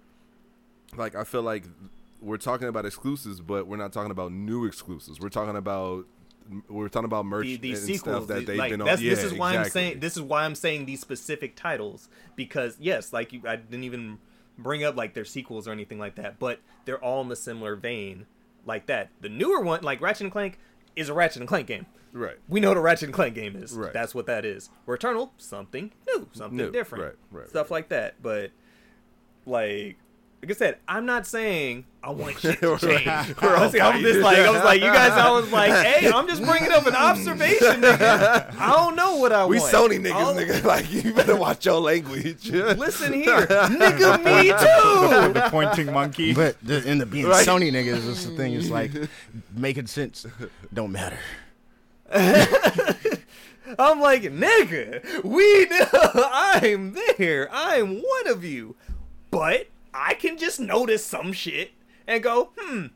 like, 0.95 1.15
I 1.15 1.23
feel 1.23 1.41
like 1.41 1.63
we're 2.21 2.37
talking 2.37 2.67
about 2.67 2.85
exclusives, 2.85 3.39
but 3.41 3.67
we're 3.67 3.77
not 3.77 3.93
talking 3.93 4.11
about 4.11 4.31
new 4.31 4.65
exclusives. 4.65 5.19
We're 5.19 5.29
talking 5.29 5.55
about 5.55 6.05
we're 6.67 6.89
talking 6.89 7.05
about 7.05 7.25
merch 7.25 7.45
The, 7.45 7.57
the 7.57 7.71
and 7.71 7.77
sequels 7.79 7.99
stuff 7.99 8.27
that 8.27 8.45
they've 8.47 8.57
like, 8.57 8.71
been 8.71 8.81
on. 8.81 8.87
that's, 8.87 9.01
Yeah, 9.01 9.11
this 9.11 9.23
is 9.23 9.33
why 9.33 9.55
I'm 9.55 9.69
saying 9.69 9.99
this 9.99 10.17
is 10.17 10.23
why 10.23 10.45
I'm 10.45 10.55
saying 10.55 10.85
these 10.85 10.99
specific 10.99 11.55
titles 11.55 12.09
because 12.35 12.77
yes, 12.79 13.13
like 13.13 13.33
you, 13.33 13.41
I 13.45 13.55
didn't 13.55 13.83
even 13.83 14.17
bring 14.57 14.83
up 14.83 14.95
like 14.95 15.13
their 15.13 15.25
sequels 15.25 15.67
or 15.67 15.71
anything 15.71 15.99
like 15.99 16.15
that, 16.15 16.39
but 16.39 16.59
they're 16.85 17.03
all 17.03 17.21
in 17.21 17.29
the 17.29 17.35
similar 17.35 17.75
vein 17.75 18.25
like 18.65 18.87
that. 18.87 19.09
The 19.21 19.29
newer 19.29 19.61
one, 19.61 19.81
like 19.81 20.01
Ratchet 20.01 20.21
and 20.23 20.31
Clank, 20.31 20.57
is 20.95 21.09
a 21.09 21.13
Ratchet 21.13 21.41
and 21.41 21.47
Clank 21.47 21.67
game. 21.67 21.85
Right. 22.11 22.37
We 22.47 22.59
know 22.59 22.69
what 22.69 22.77
a 22.77 22.81
Ratchet 22.81 23.05
and 23.05 23.13
Clank 23.13 23.35
game 23.35 23.55
is. 23.55 23.73
Right. 23.73 23.93
That's 23.93 24.15
what 24.15 24.25
that 24.25 24.45
is. 24.45 24.69
Returnal, 24.87 25.29
something 25.37 25.91
new, 26.07 26.27
something 26.33 26.57
New, 26.57 26.71
different, 26.71 27.03
right, 27.03 27.15
right, 27.31 27.49
stuff 27.49 27.69
like 27.71 27.89
that. 27.89 28.15
But 28.21 28.51
like, 29.45 29.97
like 30.41 30.51
I 30.51 30.53
said, 30.53 30.77
I'm 30.87 31.05
not 31.05 31.27
saying 31.27 31.85
I 32.01 32.11
want 32.11 32.37
shit 32.39 32.59
to 32.61 32.77
change. 32.77 33.05
Honestly, 33.41 33.81
I 33.81 33.93
was 33.93 34.01
just 34.03 34.19
like, 34.21 34.37
I 34.37 34.49
was 34.49 34.63
like, 34.63 34.79
you 34.81 34.87
guys, 34.87 35.11
I 35.11 35.29
was 35.31 35.51
like, 35.51 35.71
hey, 35.85 36.09
I'm 36.09 36.27
just 36.27 36.43
bringing 36.43 36.71
up 36.71 36.85
an 36.85 36.95
observation. 36.95 37.81
Nigga. 37.81 38.55
I 38.57 38.69
don't 38.75 38.95
know 38.95 39.17
what 39.17 39.33
I 39.33 39.45
We 39.45 39.59
want. 39.59 39.73
We 39.73 39.77
Sony 39.77 39.99
niggas, 39.99 40.13
All- 40.15 40.33
nigga. 40.35 40.63
Like 40.69 40.91
you 40.91 41.13
better 41.13 41.35
watch 41.35 41.65
your 41.65 41.81
language. 41.81 42.49
Listen 42.49 43.11
here, 43.13 43.45
nigga, 43.47 44.23
me 44.23 44.43
too. 44.49 45.33
the 45.33 45.47
pointing 45.49 45.91
monkey. 45.91 46.33
But 46.33 46.55
the, 46.63 46.87
in 46.89 46.99
the 46.99 47.05
being 47.05 47.25
Right. 47.27 47.45
Sony 47.45 47.71
niggas, 47.71 48.05
that's 48.05 48.25
the 48.25 48.35
thing. 48.37 48.53
It's 48.53 48.69
like 48.69 48.91
making 49.55 49.87
sense 49.87 50.25
don't 50.73 50.91
matter. 50.91 51.17
I'm 53.77 53.99
like, 54.01 54.23
nigga, 54.23 55.23
we 55.23 55.65
know 55.65 56.29
I'm 56.31 56.95
there. 57.17 57.49
I'm 57.51 57.97
one 58.01 58.27
of 58.27 58.43
you. 58.43 58.75
But 59.31 59.67
I 59.93 60.13
can 60.13 60.37
just 60.37 60.59
notice 60.59 61.03
some 61.05 61.33
shit 61.33 61.71
and 62.07 62.21
go, 62.23 62.51
hmm. 62.57 62.87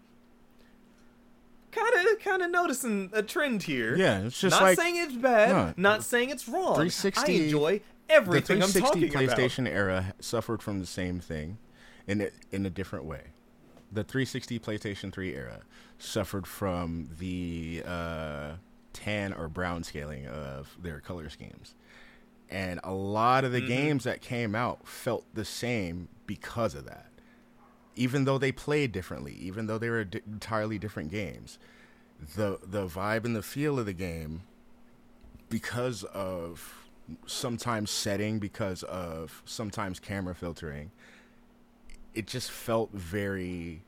Kind 1.72 2.07
of, 2.07 2.20
kind 2.20 2.41
of 2.44 2.52
noticing 2.52 3.10
a 3.14 3.24
trend 3.24 3.64
here. 3.64 3.95
Yeah, 3.95 4.20
it's 4.26 4.40
just 4.40 4.52
not 4.60 4.61
like- 4.61 4.78
saying 4.78 4.95
it's 4.98 5.15
bad, 5.15 5.49
No. 5.49 5.74
not 5.76 6.03
saying 6.03 6.30
it's 6.30 6.48
wrong. 6.48 6.76
360 6.76 7.34
I 7.41 7.44
enjoy 7.45 7.82
The 8.07 8.14
everything 8.14 8.61
I'm 8.61 8.70
360 8.70 9.10
talking 9.10 9.26
about. 9.26 9.38
PlayStation 9.38 9.68
era 9.68 10.14
suffered 10.20 10.61
from 10.61 10.80
the 10.80 10.86
same 10.86 11.20
thing, 11.20 11.57
in 12.06 12.22
a, 12.22 12.30
in 12.52 12.65
a 12.68 12.70
different 12.70 13.06
way. 13.06 13.22
The 13.91 14.03
360 14.03 14.60
PlayStation 14.60 15.11
3 15.11 15.34
era 15.34 15.61
suffered 15.98 16.45
from 16.45 17.10
the 17.18 17.82
uh, 17.88 18.52
tan 18.94 19.34
or 19.34 19.48
brown 19.48 19.84
scaling 19.84 20.28
of 20.28 20.78
their 20.80 20.99
color 20.99 21.28
schemes. 21.30 21.74
And 22.52 22.80
a 22.84 22.94
lot 22.94 23.45
of 23.45 23.52
the 23.52 23.61
games 23.61 24.03
that 24.03 24.22
came 24.22 24.53
out 24.53 24.88
felt 24.88 25.26
the 25.34 25.45
same 25.45 26.07
because 26.26 26.76
of 26.76 26.86
that. 26.86 27.08
Even 27.95 28.26
though 28.26 28.38
they 28.38 28.52
played 28.52 28.91
differently, 28.91 29.34
even 29.34 29.68
though 29.68 29.78
they 29.78 29.90
were 29.90 30.04
di- 30.04 30.22
entirely 30.26 30.80
different 30.80 31.12
games, 31.12 31.60
the 32.36 32.60
the 32.64 32.88
vibe 32.88 33.26
and 33.26 33.36
the 33.36 33.41
feel 33.44 33.78
of 33.78 33.86
the 33.86 33.94
game 33.94 34.41
because 35.50 36.04
of 36.06 36.88
sometimes 37.26 37.91
setting, 37.91 38.40
because 38.40 38.84
of 38.84 39.44
sometimes 39.45 40.00
camera 40.00 40.34
filtering, 40.34 40.91
it 42.14 42.26
just 42.26 42.50
felt 42.50 42.91
very 42.94 43.84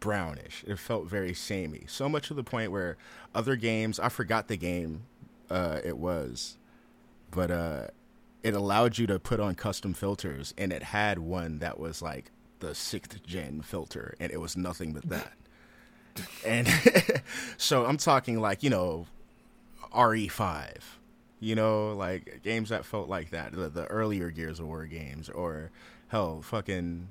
brownish. 0.00 0.64
It 0.66 0.78
felt 0.78 1.06
very 1.06 1.34
samey. 1.34 1.84
So 1.88 2.08
much 2.08 2.28
to 2.28 2.34
the 2.34 2.44
point 2.44 2.70
where 2.70 2.96
other 3.34 3.56
games, 3.56 3.98
I 3.98 4.08
forgot 4.08 4.48
the 4.48 4.56
game 4.56 5.04
uh, 5.50 5.80
it 5.84 5.96
was, 5.96 6.58
but 7.30 7.50
uh, 7.50 7.86
it 8.42 8.54
allowed 8.54 8.98
you 8.98 9.06
to 9.08 9.18
put 9.18 9.40
on 9.40 9.54
custom 9.54 9.94
filters, 9.94 10.54
and 10.56 10.72
it 10.72 10.82
had 10.82 11.18
one 11.18 11.58
that 11.58 11.78
was 11.78 12.02
like 12.02 12.30
the 12.60 12.74
sixth 12.74 13.22
gen 13.24 13.62
filter, 13.62 14.14
and 14.20 14.32
it 14.32 14.40
was 14.40 14.56
nothing 14.56 14.92
but 14.92 15.08
that. 15.08 15.32
and 16.46 16.68
so 17.56 17.86
I'm 17.86 17.96
talking 17.96 18.40
like 18.40 18.62
you 18.62 18.70
know 18.70 19.06
RE5, 19.92 20.76
you 21.40 21.54
know, 21.54 21.92
like 21.94 22.40
games 22.42 22.68
that 22.70 22.84
felt 22.84 23.08
like 23.08 23.30
that, 23.30 23.52
the, 23.52 23.68
the 23.68 23.86
earlier 23.86 24.30
Gears 24.30 24.60
of 24.60 24.66
War 24.66 24.86
games, 24.86 25.28
or 25.28 25.70
hell, 26.08 26.42
fucking, 26.42 27.08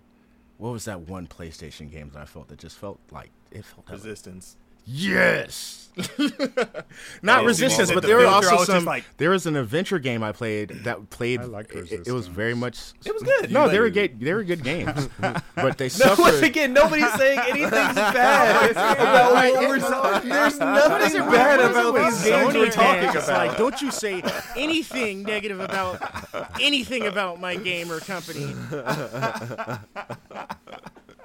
what 0.58 0.72
was 0.72 0.86
that 0.86 1.02
one 1.02 1.28
PlayStation 1.28 1.92
game 1.92 2.10
that 2.14 2.22
I 2.22 2.26
felt 2.26 2.48
that 2.50 2.60
just 2.60 2.78
felt 2.78 3.00
like 3.12 3.32
it 3.52 3.66
felt 3.66 3.90
Resistance. 3.90 4.58
Yes. 4.88 5.90
Not 7.24 7.44
Resistance, 7.44 7.92
but 7.92 8.04
there 8.04 8.18
the 8.20 8.26
were 8.26 8.30
also 8.30 8.64
some. 8.66 8.86
like- 8.86 9.04
there 9.18 9.32
was 9.32 9.48
an 9.48 9.56
adventure 9.56 9.98
game 9.98 10.22
I 10.22 10.32
played 10.32 10.70
that 10.84 11.10
played. 11.10 11.42
I 11.42 11.46
liked 11.46 11.72
it, 11.74 12.08
it 12.08 12.12
was 12.12 12.28
very 12.28 12.54
much. 12.54 12.94
It 13.04 13.14
was 13.14 13.24
good. 13.24 13.52
No, 13.52 13.68
they 13.68 13.80
were 13.80 13.90
good. 13.90 14.20
They 14.20 14.32
were 14.34 14.44
good 14.44 14.64
games, 14.64 15.10
but 15.20 15.78
they 15.80 15.90
No, 16.00 16.06
once 16.10 16.18
suffered. 16.20 16.44
again, 16.44 16.72
nobody's 16.74 17.12
saying 17.14 17.40
anything's 17.40 17.72
bad 17.96 18.72
about 18.72 19.34
what 19.34 19.68
we're 19.68 19.80
talking. 19.80 20.30
There's 20.30 20.60
nothing 20.60 21.20
bad 21.32 21.60
about 21.62 21.96
these 21.96 22.24
games 22.24 22.54
we're 22.54 22.70
talking 22.70 23.10
about. 23.10 23.28
Like, 23.28 23.58
don't 23.58 23.82
you 23.82 23.90
say 23.90 24.22
anything 24.56 25.24
negative 25.24 25.60
about 25.60 26.00
anything 26.62 27.08
about 27.08 27.42
my 27.42 27.56
game 27.56 27.92
or 27.92 28.00
company. 28.02 28.54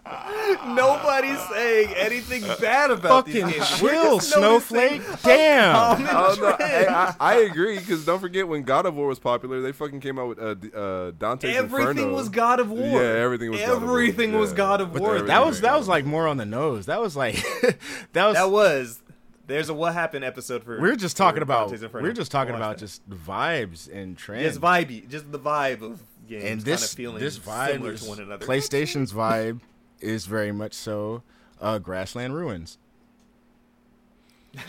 Nobody's 0.67 1.41
saying 1.49 1.95
anything 1.97 2.43
bad 2.61 2.91
about 2.91 3.27
Fucking 3.27 3.47
these 3.47 3.55
games. 3.57 3.79
Chill, 3.79 4.21
snowflake. 4.21 5.03
Damn. 5.23 5.75
Oh 5.77 6.37
no, 6.41 6.57
hey, 6.67 6.87
I, 6.89 7.15
I 7.21 7.35
agree 7.43 7.79
because 7.79 8.05
don't 8.05 8.19
forget 8.21 8.47
when 8.47 8.63
God 8.63 8.85
of 8.87 8.95
War 8.95 9.07
was 9.07 9.19
popular, 9.19 9.61
they 9.61 9.73
fucking 9.73 10.01
came 10.01 10.19
out 10.19 10.29
with 10.29 10.39
uh, 10.41 10.77
uh, 10.79 11.11
Dante's 11.13 11.57
Everything 11.57 11.89
Inferno. 11.99 12.15
was 12.15 12.29
God 12.29 12.59
of 12.61 12.71
War. 12.71 12.81
Yeah, 13.03 13.21
everything 13.23 13.51
was 13.51 13.61
God 13.61 13.71
of 13.71 13.83
War. 13.83 13.91
Everything 13.91 14.33
was 14.33 14.51
Yeah. 14.51 14.57
God 14.57 14.81
of 14.81 14.93
War. 14.99 15.09
everything 15.11 15.27
That 15.29 15.45
was 15.45 15.61
that 15.61 15.79
was 15.79 15.89
like 15.89 16.05
more 16.05 16.27
on 16.27 16.37
the 16.37 16.47
nose. 16.47 16.87
That 16.87 17.01
was 17.01 17.17
like 17.17 17.37
that 18.13 18.27
was. 18.27 18.35
That 18.35 18.51
was. 18.51 18.99
There's 19.47 19.69
a 19.69 19.75
what 19.75 19.93
happened 19.95 20.25
episode 20.25 20.63
for. 20.65 20.81
We're 20.81 20.97
just 20.97 21.17
talking 21.17 21.43
about 21.43 21.71
We're 21.93 22.13
just 22.13 22.31
talking 22.31 22.55
about 22.55 22.79
that. 22.79 22.85
just 22.87 23.09
vibes 23.09 23.93
and 23.93 24.17
trends. 24.17 24.45
just 24.45 24.61
vibey, 24.61 25.09
just 25.09 25.31
the 25.31 25.39
vibe 25.39 25.83
of 25.83 26.01
games. 26.29 26.43
and 26.45 26.51
kind 26.53 26.63
this 26.63 26.85
of 26.93 26.97
feeling 26.97 27.19
this 27.19 27.39
vibe 27.39 27.73
similar 27.73 27.93
is 27.93 28.03
to 28.03 28.09
one 28.09 28.21
another. 28.21 28.47
PlayStation's 28.47 29.13
vibe 29.13 29.61
is 30.03 30.27
very 30.27 30.53
much 30.53 30.75
so 30.75 31.23
uh, 31.61 31.79
Grassland 31.79 32.35
Ruins. 32.35 32.79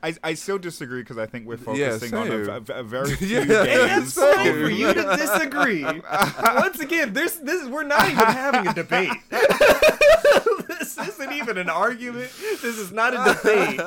I, 0.00 0.14
I 0.22 0.34
still 0.34 0.58
disagree 0.58 1.00
because 1.02 1.18
I 1.18 1.26
think 1.26 1.46
we're 1.46 1.56
Yeah, 1.74 1.90
focusing 1.98 2.14
on 2.14 2.28
a, 2.30 2.50
a- 2.52 2.80
a 2.80 2.82
very 2.84 3.10
few 3.16 3.40
Yeah, 3.40 3.64
games. 3.64 4.06
It's 4.08 4.14
fine 4.14 4.44
Same. 4.44 4.62
for 4.62 4.70
you 4.70 4.94
to 4.94 5.02
disagree. 5.16 5.82
Once 6.42 6.78
again, 6.78 7.12
this 7.14 7.34
this 7.36 7.66
we're 7.68 7.82
not 7.82 8.04
even 8.06 8.16
having 8.18 8.68
a 8.68 8.74
debate. 8.74 9.10
this 10.68 10.98
isn't 10.98 11.32
even 11.32 11.58
an 11.58 11.68
argument. 11.68 12.30
This 12.62 12.78
is 12.78 12.92
not 12.92 13.14
a 13.14 13.34
debate. 13.34 13.78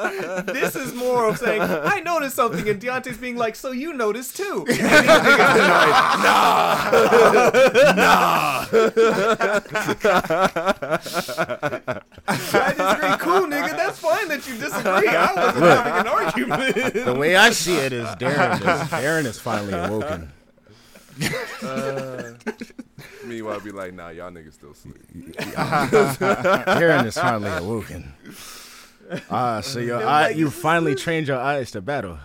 This 0.53 0.75
is 0.75 0.93
more 0.93 1.27
of 1.27 1.37
saying, 1.37 1.61
I 1.61 1.99
noticed 1.99 2.35
something, 2.35 2.67
and 2.69 2.81
Deontay's 2.81 3.17
being 3.17 3.37
like, 3.37 3.55
so 3.55 3.71
you 3.71 3.93
noticed 3.93 4.37
too. 4.37 4.65
And 4.67 4.77
these 4.77 4.81
like, 4.81 6.23
nah. 6.23 6.87
I 12.27 12.73
disagree. 12.77 13.17
Cool, 13.19 13.47
nigga. 13.47 13.71
That's 13.71 13.99
fine 13.99 14.27
that 14.29 14.47
you 14.47 14.57
disagree. 14.57 15.07
I 15.09 15.33
wasn't 15.33 15.65
having 15.65 15.93
an 15.93 16.07
argument. 16.07 16.93
The 17.05 17.15
way 17.15 17.35
I 17.35 17.51
see 17.51 17.75
it 17.75 17.93
is 17.93 18.07
Darren 18.15 18.59
is 18.59 18.89
Darren 18.89 19.25
is 19.25 19.39
finally 19.39 19.73
awoken. 19.73 20.31
Meanwhile, 23.25 23.55
I'd 23.57 23.63
be 23.63 23.71
like, 23.71 23.93
nah, 23.93 24.09
y'all 24.09 24.31
niggas 24.31 24.53
still 24.53 24.73
sleep. 24.73 24.97
Darren 25.13 27.05
is 27.07 27.15
finally 27.15 27.51
awoken. 27.51 28.13
Ah, 29.29 29.61
so 29.61 29.79
your 29.79 30.05
eye, 30.05 30.29
you 30.29 30.49
finally 30.49 30.95
trained 30.95 31.27
your 31.27 31.39
eyes 31.39 31.71
to 31.71 31.81
battle. 31.81 32.17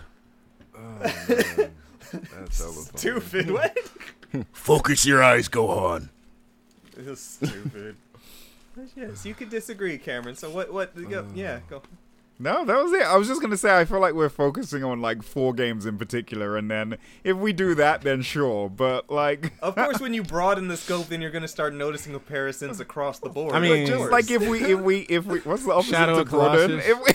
Oh, 0.75 0.79
man. 0.79 1.71
That's 2.11 2.59
hella 2.59 2.71
funny. 2.73 2.97
Stupid. 2.97 3.51
What? 3.51 3.77
Focus 4.53 5.05
your 5.05 5.23
eyes, 5.23 5.47
go 5.47 5.69
on. 5.69 6.09
It's 6.97 7.21
stupid. 7.21 7.95
yes, 8.95 9.25
you 9.25 9.33
could 9.33 9.49
disagree, 9.49 9.97
Cameron. 9.97 10.35
So 10.35 10.49
what? 10.49 10.71
What? 10.73 10.95
Go, 11.09 11.25
yeah, 11.35 11.59
go. 11.69 11.81
No, 12.39 12.63
that 12.65 12.83
was 12.83 12.93
it. 12.93 13.01
I 13.01 13.15
was 13.17 13.27
just 13.27 13.41
gonna 13.41 13.57
say 13.57 13.75
I 13.75 13.83
feel 13.85 13.99
like 13.99 14.13
we're 14.13 14.29
focusing 14.29 14.83
on 14.83 15.01
like 15.01 15.23
four 15.23 15.53
games 15.53 15.87
in 15.87 15.97
particular, 15.97 16.55
and 16.55 16.69
then 16.69 16.97
if 17.23 17.35
we 17.35 17.51
do 17.51 17.73
that, 17.75 18.01
then 18.01 18.21
sure. 18.21 18.69
But 18.69 19.09
like, 19.09 19.53
Of 19.61 19.73
course, 19.73 19.99
when 19.99 20.13
you 20.13 20.21
broaden 20.21 20.67
the 20.67 20.77
scope, 20.77 21.07
then 21.07 21.19
you're 21.19 21.31
going 21.31 21.41
to 21.41 21.47
start 21.47 21.73
noticing 21.73 22.13
comparisons 22.13 22.79
across 22.79 23.17
the 23.19 23.29
board. 23.29 23.55
I 23.55 23.59
mean, 23.59 23.83
Of 23.83 23.87
just 23.89 24.11
like 24.11 24.29
if 24.29 24.47
we 24.47 24.59
if 24.63 24.79
we 24.79 24.99
if 25.09 25.25
we 25.25 25.39
what's 25.39 25.65
the 25.65 25.73
opposite 25.73 25.91
Shadow 25.93 26.15
to 26.15 26.21
of 26.21 26.29
broaden? 26.29 26.79
Colossus. 26.79 26.87
If 26.91 26.99
we 27.05 27.13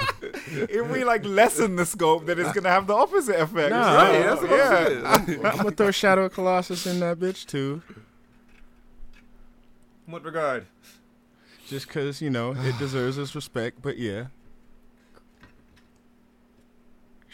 if 0.80 0.90
we 0.90 1.04
like 1.04 1.26
lessen 1.26 1.76
the 1.76 1.84
scope, 1.84 2.24
then 2.24 2.38
it's 2.38 2.52
gonna 2.52 2.70
have 2.70 2.86
the 2.86 2.94
opposite 2.94 3.38
effect. 3.38 3.70
Nah, 3.70 3.96
Right, 4.02 4.22
that's 4.22 4.40
what 4.40 4.50
yeah. 4.50 5.02
I'm. 5.04 5.46
I'm 5.46 5.56
gonna 5.58 5.70
throw 5.72 5.90
Shadow 5.90 6.24
of 6.24 6.32
Colossus 6.32 6.86
in 6.86 7.00
that 7.00 7.18
bitch 7.18 7.44
too, 7.44 7.82
In 10.06 10.12
what 10.12 10.24
regard? 10.24 10.66
just 11.68 11.86
cause 11.86 12.22
you 12.22 12.30
know 12.30 12.52
it 12.56 12.78
deserves 12.78 13.18
its 13.18 13.34
respect. 13.34 13.82
But 13.82 13.98
yeah, 13.98 14.26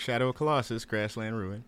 Shadow 0.04 0.28
of 0.28 0.34
Colossus, 0.36 0.84
Grassland 0.84 1.36
Ruin. 1.36 1.64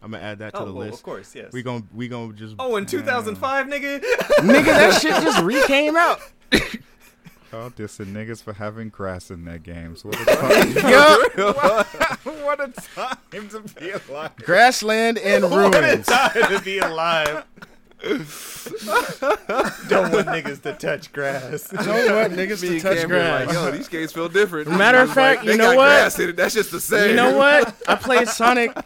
I'm 0.00 0.12
gonna 0.12 0.22
add 0.22 0.38
that 0.38 0.54
to 0.54 0.60
Oh, 0.60 0.66
the 0.66 0.72
well, 0.72 0.86
list. 0.86 0.98
of 0.98 1.02
course, 1.04 1.34
yes. 1.34 1.52
We 1.52 1.62
gon' 1.62 1.88
we 1.92 2.06
gon' 2.08 2.36
just 2.36 2.54
oh, 2.58 2.76
in 2.76 2.86
2005, 2.86 3.66
nigga. 3.66 4.00
nigga 4.00 4.64
that 4.64 5.00
shit 5.00 5.12
just 5.22 5.42
re 5.42 5.62
came 5.66 5.96
out. 5.96 6.20
Oh, 7.54 7.70
dissing 7.76 8.14
niggas 8.14 8.42
for 8.42 8.54
having 8.54 8.88
grass 8.88 9.30
in 9.30 9.44
their 9.44 9.58
games. 9.58 10.06
What 10.06 10.18
a 10.18 10.24
time! 10.24 10.70
Yup. 10.90 11.36
what 12.24 12.60
a 12.60 12.72
time 12.94 13.48
to 13.50 13.60
be 13.78 13.90
alive. 13.90 14.34
Grassland 14.36 15.18
and 15.18 15.44
ruins. 15.44 15.74
what 15.74 15.84
a 15.84 16.02
time 16.02 16.56
to 16.56 16.62
be 16.64 16.78
alive. 16.78 17.44
Don't 19.88 20.12
want 20.12 20.26
niggas 20.28 20.60
to 20.62 20.72
touch 20.74 21.12
grass. 21.12 21.68
Don't 21.70 21.86
want 22.14 22.32
niggas 22.32 22.62
Me 22.62 22.78
to 22.78 22.80
touch 22.80 22.98
Cam 22.98 23.08
grass. 23.08 23.46
like, 23.46 23.54
yo, 23.54 23.70
these 23.70 23.88
games 23.88 24.12
feel 24.12 24.28
different. 24.28 24.68
Matter 24.70 24.98
of 24.98 25.12
fact, 25.12 25.44
they 25.44 25.52
you 25.52 25.58
know 25.58 25.74
what? 25.76 25.86
grass 25.86 26.18
in 26.18 26.30
it. 26.30 26.36
That's 26.36 26.54
just 26.54 26.70
the 26.72 26.80
same. 26.80 27.10
You 27.10 27.16
know 27.16 27.36
what? 27.36 27.74
I 27.88 27.94
played 27.94 28.28
Sonic 28.28 28.76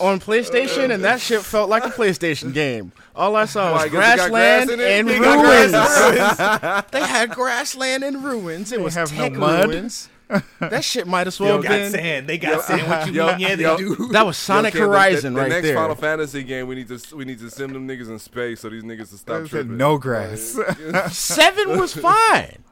on 0.00 0.20
PlayStation, 0.20 0.90
and 0.90 1.04
that 1.04 1.20
shit 1.20 1.42
felt 1.42 1.68
like 1.68 1.84
a 1.84 1.90
PlayStation 1.90 2.52
game. 2.54 2.92
All 3.14 3.36
I 3.36 3.44
saw 3.44 3.72
was 3.72 3.82
Why, 3.82 3.88
'cause 3.88 3.88
it 3.88 3.96
grass 3.96 4.16
grassland 4.30 4.70
and 4.70 5.10
It 5.10 5.20
got 5.20 5.44
ruins. 5.44 5.70
grass 5.72 6.84
they 6.90 7.00
had 7.00 7.30
grassland 7.30 8.04
and 8.04 8.24
ruins. 8.24 8.72
It 8.72 8.80
was 8.80 8.94
have 8.94 9.12
no 9.12 9.18
tech 9.18 9.32
mud? 9.32 9.68
ruins. 9.68 10.08
That 10.60 10.84
shit 10.84 11.06
might 11.06 11.26
as 11.26 11.38
Yo, 11.40 11.46
well 11.46 11.62
got 11.62 11.70
been. 11.70 11.90
sand. 11.92 12.28
They 12.28 12.38
got 12.38 12.62
sand. 12.62 12.86
What 12.88 13.06
you 13.06 13.12
yo, 13.14 13.26
mean? 13.28 13.40
Yeah, 13.40 13.56
they 13.56 13.76
do. 13.76 14.08
That 14.12 14.24
was 14.26 14.36
Sonic 14.36 14.74
Yo, 14.74 14.80
Cam, 14.80 14.88
the- 14.90 14.96
Horizon 14.96 15.32
the, 15.34 15.38
the 15.38 15.42
right 15.42 15.48
next 15.50 15.62
there. 15.66 15.74
Final 15.76 15.96
Fantasy 15.96 16.42
game, 16.44 16.68
we 16.68 16.74
need 16.76 16.88
to 16.88 17.16
we 17.16 17.24
need 17.24 17.38
to 17.40 17.50
send 17.50 17.74
them 17.74 17.88
niggas 17.88 18.08
in 18.08 18.18
space 18.18 18.60
so 18.60 18.68
these 18.68 18.82
niggas 18.84 19.10
to 19.10 19.18
stop 19.18 19.46
tripping. 19.46 19.76
no 19.76 19.98
grass. 19.98 20.58
Seven 21.10 21.78
was 21.78 21.94
fine. 21.94 22.62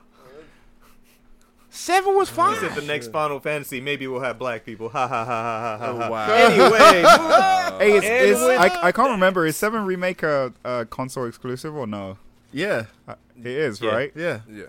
Seven 1.71 2.17
was 2.17 2.29
He 2.31 2.35
fine. 2.37 2.59
said 2.59 2.75
the 2.75 2.83
next 2.83 3.09
Final 3.13 3.39
Fantasy, 3.41 3.81
maybe 3.81 4.07
we'll 4.07 4.21
have 4.23 4.39
black 4.39 4.65
people. 4.65 4.89
Ha 4.89 5.07
ha 5.07 5.25
ha 5.25 5.43
ha 5.45 5.59
ha 5.61 5.79
ha. 5.79 5.87
Oh, 5.91 5.99
ha. 5.99 6.11
wow. 6.11 6.33
Anyway, 6.33 7.79
Hey, 7.79 7.97
is, 7.97 8.05
And 8.05 8.25
is, 8.27 8.43
I, 8.43 8.87
I 8.89 8.93
can't 8.93 9.11
remember. 9.11 9.47
Is 9.47 9.57
Seven 9.57 9.85
Remake 9.85 10.23
a, 10.23 10.53
a 10.65 10.87
console 10.87 11.27
exclusive 11.27 11.77
or 11.77 11.87
no? 11.87 12.19
Yeah, 12.53 12.87
Uh, 13.07 13.15
It 13.39 13.47
is, 13.47 13.81
Yeah. 13.81 13.91
right? 13.91 14.13
yeah. 14.17 14.41
Yeah. 14.51 14.65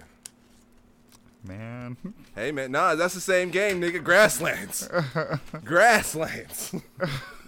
Man. 1.43 1.97
Hey 2.35 2.53
man, 2.53 2.71
nah, 2.71 2.95
that's 2.95 3.13
the 3.15 3.19
same 3.19 3.49
game, 3.49 3.81
nigga. 3.81 4.01
Grasslands. 4.01 4.87
Grasslands. 5.65 6.73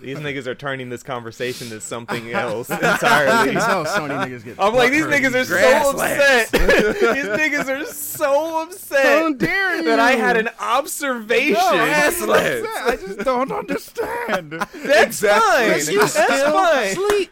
these 0.02 0.18
niggas 0.18 0.48
are 0.48 0.56
turning 0.56 0.90
this 0.90 1.02
conversation 1.02 1.70
to 1.70 1.80
something 1.80 2.30
else 2.34 2.70
I 2.70 2.76
entirely. 2.94 3.54
can 3.54 3.62
tell 3.62 3.86
Sony 3.86 4.26
niggas 4.28 4.44
get. 4.44 4.60
I'm 4.60 4.74
like, 4.74 4.92
these 4.92 5.06
niggas 5.06 5.34
are 5.34 5.46
so 5.46 5.92
upset. 5.92 6.52
these 6.52 7.26
niggas 7.26 7.70
are 7.70 7.86
so 7.86 8.64
upset 8.64 9.06
How 9.06 9.32
dare 9.34 9.78
you? 9.78 9.84
that 9.86 10.00
I 10.00 10.12
had 10.14 10.36
an 10.36 10.50
observation. 10.60 11.54
No, 11.54 11.70
Grasslands. 11.72 12.68
I 12.82 12.98
just 12.98 13.20
don't 13.20 13.52
understand. 13.54 14.52
That's 14.52 15.06
Exactly. 15.24 15.84
fine. 15.86 15.94
You 15.94 16.00
That's 16.00 16.14
still 16.14 16.52
fine. 16.52 16.96
sleep. 16.96 17.32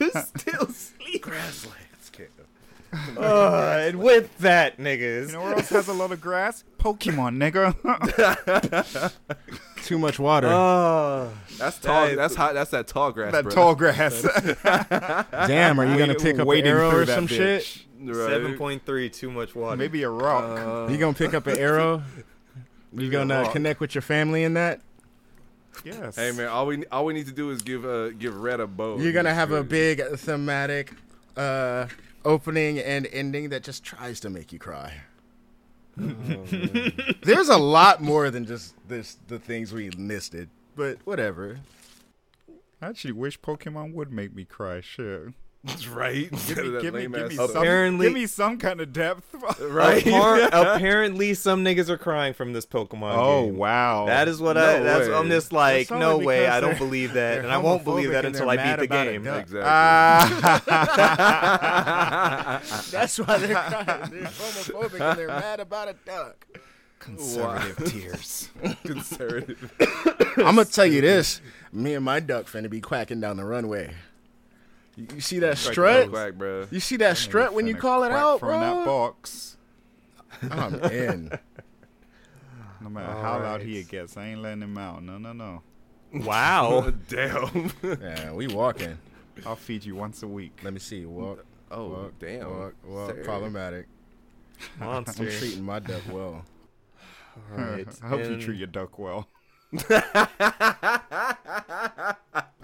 you 0.00 0.22
still 0.22 0.66
sleep. 0.68 1.22
Grasslands. 1.22 1.76
Cam. 3.14 3.16
Uh, 3.18 3.76
and 3.80 3.98
with 4.00 4.36
that, 4.38 4.78
niggas. 4.78 5.26
You 5.28 5.32
know 5.34 5.42
where 5.42 5.54
else 5.54 5.68
has 5.70 5.88
a 5.88 5.92
lot 5.92 6.10
of 6.12 6.20
grass? 6.20 6.64
Pokemon, 6.78 7.36
nigga. 7.38 9.12
Too 9.84 9.98
much 9.98 10.18
water. 10.18 10.48
Oh, 10.48 11.32
That's 11.58 11.78
tall. 11.78 12.06
That- 12.06 12.16
that's 12.16 12.34
hot. 12.34 12.54
That's 12.54 12.70
that 12.70 12.86
tall 12.86 13.12
grass. 13.12 13.32
that 13.32 13.44
bro. 13.44 13.52
tall 13.52 13.74
grass. 13.74 14.22
Damn, 15.48 15.80
are 15.80 15.86
you 15.86 15.96
gonna 15.98 16.12
Wait- 16.14 16.18
pick 16.22 16.34
up 16.34 16.40
an 16.40 16.46
waiting 16.46 16.70
arrow 16.70 16.90
or 16.90 17.04
that 17.04 17.14
some 17.14 17.26
shit? 17.26 17.84
Right. 18.02 18.14
seven 18.16 18.56
point 18.58 18.84
three. 18.86 19.08
Too 19.10 19.30
much 19.30 19.54
water. 19.54 19.76
Maybe 19.76 20.02
a 20.02 20.10
rock. 20.10 20.44
Uh, 20.58 20.90
You 20.92 20.98
gonna 20.98 21.14
pick 21.14 21.34
up 21.34 21.46
an 21.46 21.58
arrow? 21.58 22.02
You 22.92 23.10
gonna 23.10 23.42
rock. 23.42 23.52
connect 23.52 23.80
with 23.80 23.94
your 23.94 24.02
family 24.02 24.42
in 24.44 24.54
that? 24.54 24.80
yes. 25.84 26.16
Hey 26.16 26.32
man, 26.32 26.48
all 26.48 26.66
we 26.66 26.84
all 26.86 27.04
we 27.04 27.14
need 27.14 27.26
to 27.26 27.32
do 27.32 27.50
is 27.50 27.62
give 27.62 27.84
uh 27.84 28.10
give 28.10 28.36
Red 28.40 28.60
a 28.60 28.66
bow. 28.66 28.98
You're 28.98 29.12
gonna 29.12 29.34
have 29.34 29.52
a 29.52 29.62
big 29.62 30.02
thematic 30.16 30.92
uh, 31.36 31.86
opening 32.24 32.78
and 32.78 33.06
ending 33.12 33.50
that 33.50 33.62
just 33.62 33.84
tries 33.84 34.20
to 34.20 34.30
make 34.30 34.52
you 34.52 34.58
cry. 34.58 35.02
Oh, 36.00 36.04
There's 37.22 37.48
a 37.48 37.58
lot 37.58 38.00
more 38.02 38.30
than 38.30 38.46
just 38.46 38.74
this 38.88 39.18
the 39.28 39.38
things 39.38 39.72
we 39.72 39.90
listed, 39.90 40.48
but 40.76 40.98
whatever. 41.04 41.60
I 42.80 42.88
actually 42.88 43.12
wish 43.12 43.40
Pokemon 43.40 43.92
would 43.94 44.10
make 44.10 44.34
me 44.34 44.44
cry. 44.44 44.80
Shit. 44.80 45.34
That's 45.62 45.86
right. 45.88 46.30
Give 46.46 46.56
me, 46.56 46.80
give 46.80 46.94
me, 46.94 47.00
give 47.06 47.28
me 47.28 47.34
some, 47.36 47.50
Apparently- 47.50 48.06
give 48.06 48.14
me 48.14 48.26
some 48.26 48.56
kind 48.58 48.80
of 48.80 48.94
depth. 48.94 49.22
right. 49.60 50.02
Appar- 50.02 50.48
apparently, 50.76 51.34
some 51.34 51.62
niggas 51.62 51.90
are 51.90 51.98
crying 51.98 52.32
from 52.32 52.54
this 52.54 52.64
Pokemon 52.64 53.14
oh 53.14 53.44
game. 53.46 53.58
wow. 53.58 54.06
That 54.06 54.26
is 54.26 54.40
what 54.40 54.56
I. 54.56 54.78
No 54.78 54.84
That's 54.84 55.08
way. 55.08 55.14
I'm 55.14 55.28
just 55.28 55.52
like, 55.52 55.90
no 55.90 56.16
way. 56.16 56.46
I 56.46 56.60
don't 56.60 56.78
believe 56.78 57.12
that, 57.12 57.40
and 57.40 57.52
I 57.52 57.58
won't 57.58 57.84
believe 57.84 58.10
that 58.12 58.24
until 58.24 58.48
I 58.48 58.56
beat 58.56 58.78
the 58.80 58.86
game. 58.86 59.26
Exactly. 59.26 59.60
Ah. 59.62 60.60
That's 62.90 63.18
why 63.18 63.36
they're 63.38 63.54
crying. 63.54 64.10
They're 64.10 64.22
homophobic 64.28 65.00
and 65.10 65.18
they're 65.18 65.28
mad 65.28 65.60
about 65.60 65.88
a 65.88 65.94
duck. 66.06 66.46
conservative 66.98 67.92
tears. 67.92 68.48
Conservative. 68.84 69.72
I'm 70.38 70.56
gonna 70.56 70.64
tell 70.64 70.86
you 70.86 71.00
this: 71.02 71.40
me 71.72 71.94
and 71.94 72.04
my 72.04 72.20
duck 72.20 72.46
finna 72.46 72.70
be 72.70 72.80
quacking 72.80 73.20
down 73.20 73.36
the 73.36 73.44
runway. 73.44 73.92
You, 74.96 75.06
you 75.14 75.20
see 75.20 75.38
that 75.40 75.56
strut? 75.58 76.10
Quack, 76.10 76.34
bro. 76.34 76.66
You 76.70 76.80
see 76.80 76.96
that 76.96 77.16
strut 77.16 77.54
when 77.54 77.66
you 77.66 77.74
call 77.74 78.02
it 78.04 78.08
quack 78.08 78.20
out, 78.20 78.40
from 78.40 78.60
that 78.60 78.74
bro? 78.74 78.84
box. 78.84 79.56
I'm 80.50 80.74
in. 80.84 81.30
No 82.82 82.88
matter 82.88 83.12
how 83.12 83.38
loud 83.40 83.60
he 83.60 83.82
gets, 83.82 84.16
I 84.16 84.28
ain't 84.28 84.40
letting 84.40 84.62
him 84.62 84.78
out. 84.78 85.02
No, 85.02 85.18
no, 85.18 85.34
no. 85.34 85.60
Wow. 86.14 86.84
Oh, 86.86 86.90
damn. 87.10 87.70
Yeah, 88.00 88.32
we 88.32 88.46
walking. 88.46 88.96
I'll 89.44 89.54
feed 89.54 89.84
you 89.84 89.94
once 89.94 90.22
a 90.22 90.26
week. 90.26 90.58
Let 90.62 90.72
me 90.72 90.78
see. 90.80 91.04
Walk. 91.04 91.44
Oh 91.70 91.88
walk, 91.88 92.12
damn. 92.18 92.48
Walk. 92.50 92.74
Walk. 92.86 93.10
Sir. 93.10 93.22
Problematic. 93.22 93.86
I'm 94.80 94.86
Monster. 94.86 95.30
treating 95.30 95.62
my 95.62 95.78
duck 95.78 96.00
well. 96.10 96.42
Alright, 97.52 97.86
I 98.02 98.08
hope 98.08 98.20
you 98.20 98.32
and- 98.32 98.40
treat 98.42 98.56
your 98.58 98.66
duck 98.66 98.98
well. 98.98 99.28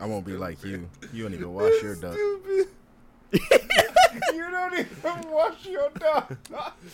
I 0.07 0.09
won't 0.09 0.25
be 0.25 0.35
like 0.37 0.63
you. 0.63 0.89
You 1.13 1.25
don't 1.25 1.35
even 1.35 1.53
wash 1.53 1.83
your 1.83 1.97
duck. 1.97 2.17
you 3.33 4.51
don't 4.51 4.73
even 4.79 5.31
wash 5.31 5.67
your 5.67 5.91
dog. 5.99 6.37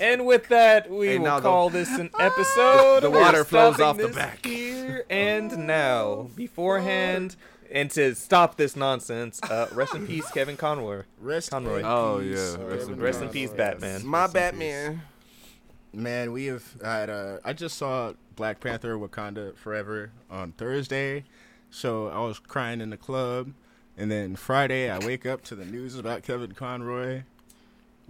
And 0.01 0.25
with 0.27 0.49
that, 0.49 0.91
we 0.91 1.09
Hey, 1.09 1.19
will 1.19 1.25
now 1.27 1.41
the- 1.41 1.49
call 1.49 1.69
this 1.71 1.89
an 1.91 2.11
episode. 2.19 3.01
The 3.03 3.11
We're 3.11 3.21
water 3.21 3.45
flows 3.45 3.77
stopping 3.77 3.85
off 3.85 3.97
the 3.99 4.07
this 4.09 4.17
back. 4.17 4.45
Here 4.47 5.05
and 5.11 5.67
now, 5.67 6.31
beforehand, 6.37 7.37
and 7.71 7.91
to 7.93 8.15
stop 8.15 8.57
this 8.57 8.77
nonsense, 8.77 9.43
uh, 9.43 9.69
rest 9.73 9.95
in 9.95 10.07
peace, 10.07 10.31
Kevin 10.31 10.57
Conroy. 10.57 11.03
Rest 11.21 11.51
Conroy. 11.51 11.81
in 11.81 11.85
Oh, 11.85 12.19
peace, 12.21 12.57
yeah. 12.59 12.65
Rest 12.65 12.89
in 12.89 12.97
Rest 12.99 13.19
in 13.21 13.29
Conroy. 13.29 13.33
peace, 13.33 13.51
Batman. 13.51 14.07
My 14.07 14.23
Rest 14.23 14.35
Batman. 14.35 15.03
Man, 15.93 16.33
we 16.33 16.47
have 16.47 16.65
had. 16.83 17.11
Uh, 17.11 17.39
I 17.45 17.53
just 17.53 17.77
saw 17.77 18.15
Black 18.37 18.61
Panther: 18.61 18.97
Wakanda 18.97 19.55
Forever 19.57 20.11
on 20.31 20.53
Thursday, 20.53 21.25
so 21.73 22.07
I 22.09 22.21
was 22.21 22.39
crying 22.39 22.81
in 22.81 22.91
the 22.91 22.97
club, 22.97 23.53
and 23.97 24.11
then 24.11 24.37
Friday 24.37 24.89
I 24.91 24.99
wake 25.05 25.27
up 25.27 25.43
to 25.45 25.55
the 25.57 25.65
news 25.65 25.97
about 25.99 26.23
Kevin 26.23 26.53
Conroy. 26.53 27.23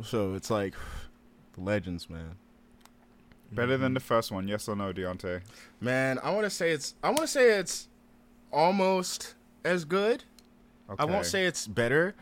So 0.02 0.34
it's 0.34 0.50
like 0.50 0.74
legends, 1.56 2.10
man. 2.10 2.34
Better 3.52 3.76
than 3.76 3.92
the 3.94 4.00
first 4.00 4.32
one, 4.32 4.48
yes 4.48 4.66
or 4.68 4.74
no, 4.76 4.92
Deontay? 4.92 5.42
Man, 5.80 6.18
I 6.22 6.30
want 6.30 6.44
to 6.44 6.50
say 6.50 6.70
it's. 6.70 6.94
I 7.02 7.08
want 7.08 7.20
to 7.20 7.26
say 7.28 7.58
it's 7.58 7.88
almost 8.50 9.34
as 9.64 9.84
good. 9.84 10.24
I 10.98 11.04
won't 11.04 11.26
say 11.26 11.46
it's 11.46 11.66
better, 11.66 12.14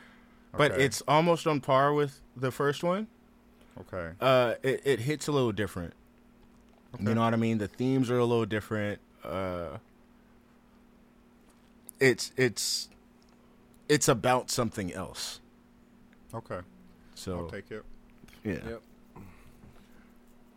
but 0.57 0.73
Okay. 0.73 0.85
it's 0.85 1.03
almost 1.09 1.47
on 1.47 1.61
par 1.61 1.93
with 1.93 2.21
the 2.37 2.51
first 2.53 2.83
one. 2.85 3.07
okay. 3.81 4.11
Uh, 4.21 4.55
it, 4.63 4.83
it 4.85 5.01
hits 5.01 5.27
a 5.29 5.33
little 5.33 5.53
different. 5.53 5.95
Okay. 6.95 7.05
You 7.05 7.15
know 7.15 7.23
what 7.23 7.33
I 7.33 7.37
mean? 7.37 7.59
The 7.59 7.67
themes 7.69 8.11
are 8.11 8.19
a 8.19 8.25
little 8.25 8.45
different. 8.47 9.01
Uh, 9.25 9.79
it's 12.01 12.33
it's 12.37 12.89
it's 13.89 14.09
about 14.09 14.51
something 14.51 14.93
else. 14.93 15.41
Okay. 16.35 16.57
I'll 16.57 16.65
So 17.15 17.49
take 17.51 17.71
it. 17.71 17.85
yeah. 18.45 18.59
Yep. 18.67 18.83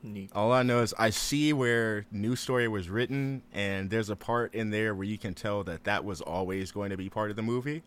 Neat. 0.06 0.32
All 0.36 0.52
I 0.52 0.64
know 0.64 0.82
is 0.82 0.94
I 1.00 1.12
see 1.12 1.54
where 1.54 2.06
New 2.12 2.36
Story 2.36 2.68
was 2.68 2.90
written, 2.90 3.42
and 3.54 3.90
there's 3.90 4.10
a 4.10 4.16
part 4.18 4.54
in 4.54 4.70
there 4.70 4.94
where 4.94 5.06
you 5.06 5.18
can 5.18 5.34
tell 5.34 5.64
that 5.64 5.86
that 5.86 6.04
was 6.04 6.20
always 6.20 6.72
going 6.74 6.90
to 6.90 6.98
be 6.98 7.10
part 7.10 7.30
of 7.30 7.38
the 7.38 7.42
movie. 7.42 7.84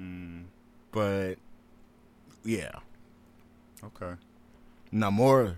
Mm, 0.00 0.44
But 0.92 1.34
yeah, 2.44 2.70
okay. 3.84 4.12
Namor. 4.92 5.56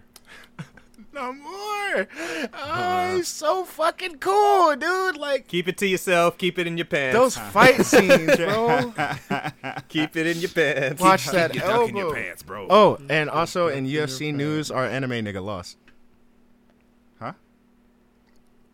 Namor. 1.12 2.07
Oh, 2.55 3.16
he's 3.16 3.29
so 3.29 3.65
fucking 3.65 4.19
cool, 4.19 4.74
dude. 4.77 5.16
Like 5.16 5.49
Keep 5.49 5.69
it 5.69 5.79
to 5.79 5.87
yourself. 5.87 6.39
Keep 6.39 6.59
it 6.59 6.66
in 6.66 6.77
your 6.79 6.87
pants. 6.87 7.15
those 7.16 7.37
fight 7.37 7.85
scenes, 7.87 8.37
bro. 8.37 8.93
Keep 9.89 10.16
it 10.16 10.27
in 10.27 10.39
your 10.39 10.51
pants. 10.51 11.01
Watch 11.01 11.27
that 11.27 11.55
Your 11.55 11.65
duck 11.66 11.89
in 11.89 11.97
your 11.97 12.07
elbow. 12.07 12.16
pants, 12.16 12.43
bro. 12.43 12.66
Oh, 12.70 12.99
and 13.09 13.29
also 13.31 13.69
in 13.69 13.87
UFC 13.87 14.33
news, 14.35 14.70
our 14.70 14.85
anime 14.87 15.11
nigga 15.12 15.43
lost. 15.45 15.77
Huh? 17.19 17.33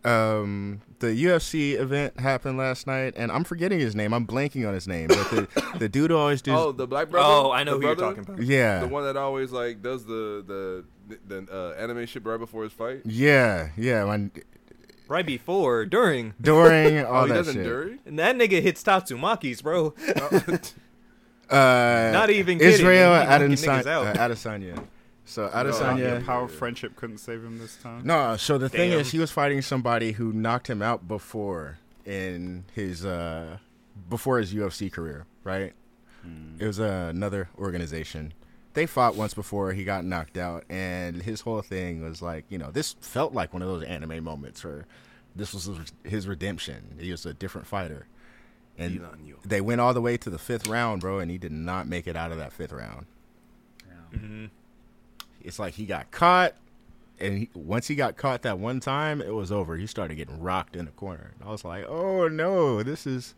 Um, 0.03 0.81
the 0.99 1.07
UFC 1.07 1.73
event 1.79 2.19
happened 2.19 2.57
last 2.57 2.87
night, 2.87 3.13
and 3.17 3.31
I'm 3.31 3.43
forgetting 3.43 3.79
his 3.79 3.95
name. 3.95 4.13
I'm 4.13 4.25
blanking 4.25 4.65
on 4.67 4.73
his 4.73 4.87
name, 4.87 5.07
but 5.09 5.29
the 5.29 5.47
the 5.77 5.89
dude 5.89 6.11
always 6.11 6.41
does. 6.41 6.57
Oh, 6.57 6.71
the 6.71 6.87
black 6.87 7.09
brother. 7.09 7.27
Oh, 7.29 7.51
I 7.51 7.63
know 7.63 7.73
The 7.73 7.79
who 7.81 7.85
you're 7.87 7.95
talking 7.95 8.23
about. 8.23 8.41
yeah, 8.41 8.79
The 8.79 8.87
one 8.87 9.03
that 9.03 9.17
always 9.17 9.51
like 9.51 9.81
does 9.81 10.05
the 10.05 10.43
the 10.47 10.85
the 11.27 11.47
uh, 11.51 11.81
anime 11.81 12.05
shit 12.05 12.25
right 12.25 12.37
before 12.39 12.63
his 12.63 12.73
fight. 12.73 13.01
yeah, 13.05 13.69
yeah. 13.77 14.03
When, 14.03 14.31
Right 15.07 15.25
before, 15.25 15.85
during. 15.87 16.33
during 16.41 16.99
all 17.05 17.23
oh, 17.23 17.25
he 17.25 17.29
that 17.31 17.35
doesn't 17.37 17.55
shit. 17.55 17.65
dury. 17.65 17.97
And 18.05 18.19
that 18.19 18.35
nigga 18.35 18.61
hits 18.61 18.83
Tatsumakis, 18.83 19.63
bro. 19.63 19.93
Uh, 21.49 22.11
Not 22.13 22.29
even 22.29 22.59
kidding. 22.59 22.73
Israel 22.73 23.19
He 23.19 23.25
knocking 23.25 23.47
Adesanya. 23.47 23.81
niggas 23.83 23.87
out. 23.87 24.17
Uh, 24.17 24.29
Adesanya. 24.29 24.85
So 25.25 25.47
The 25.47 25.57
Adesanya. 25.57 26.25
power 26.25 26.43
of 26.45 26.51
friendship 26.51 26.95
couldn't 26.95 27.17
save 27.17 27.43
him 27.43 27.57
this 27.57 27.75
time. 27.77 28.01
No, 28.03 28.37
so 28.37 28.59
the 28.59 28.69
thing 28.69 28.91
is, 28.91 29.11
he 29.11 29.17
was 29.17 29.31
fighting 29.31 29.61
somebody 29.63 30.11
who 30.11 30.31
knocked 30.31 30.67
him 30.69 30.81
out 30.83 31.07
before 31.07 31.79
in 32.05 32.65
his 32.75 33.03
uh 33.05 33.57
before 34.09 34.37
his 34.39 34.53
UFC 34.53 34.91
career, 34.91 35.25
right? 35.43 35.73
It 36.59 36.65
was 36.67 36.79
uh, 36.79 37.07
another 37.09 37.49
organization. 37.57 38.33
They 38.73 38.85
fought 38.85 39.15
once 39.15 39.33
before 39.33 39.73
he 39.73 39.83
got 39.83 40.05
knocked 40.05 40.37
out, 40.37 40.63
and 40.69 41.21
his 41.21 41.41
whole 41.41 41.61
thing 41.61 42.01
was 42.03 42.21
like, 42.21 42.45
you 42.49 42.57
know, 42.57 42.69
this 42.71 42.95
felt 43.01 43.33
like 43.33 43.51
one 43.51 43.61
of 43.61 43.67
those 43.67 43.83
anime 43.83 44.23
moments 44.23 44.63
where 44.63 44.85
this 45.35 45.53
was 45.53 45.65
his- 45.65 45.93
his 46.03 46.27
redemption. 46.27 46.95
He 46.99 47.11
was 47.11 47.25
a 47.25 47.33
different 47.33 47.65
fighter, 47.67 48.05
and 48.77 48.93
they 49.43 49.59
went 49.61 49.81
all 49.81 49.93
the 49.93 50.01
way 50.01 50.17
to 50.17 50.29
the 50.29 50.37
fifth 50.37 50.67
round, 50.67 51.01
bro, 51.01 51.19
and 51.19 51.31
he 51.31 51.37
did 51.37 51.51
not 51.51 51.87
make 51.87 52.07
it 52.07 52.15
out 52.15 52.31
of 52.31 52.37
that 52.37 52.53
fifth 52.53 52.71
round. 52.71 53.05
hmm 54.13 54.45
It's 55.41 55.57
like 55.59 55.73
he 55.75 55.85
got 55.85 56.11
caught, 56.11 56.53
and 57.19 57.37
he, 57.39 57.49
once 57.55 57.87
he 57.87 57.95
got 57.95 58.17
caught 58.17 58.43
that 58.43 58.59
one 58.59 58.79
time, 58.79 59.19
it 59.21 59.33
was 59.33 59.51
over. 59.51 59.77
He 59.77 59.87
started 59.87 60.15
getting 60.15 60.39
rocked 60.41 60.75
in 60.75 60.85
the 60.85 60.91
corner. 60.91 61.31
And 61.39 61.47
I 61.47 61.51
was 61.51 61.63
like, 61.65 61.85
oh 61.87 62.27
no, 62.27 62.83
this 62.83 63.07
is. 63.07 63.33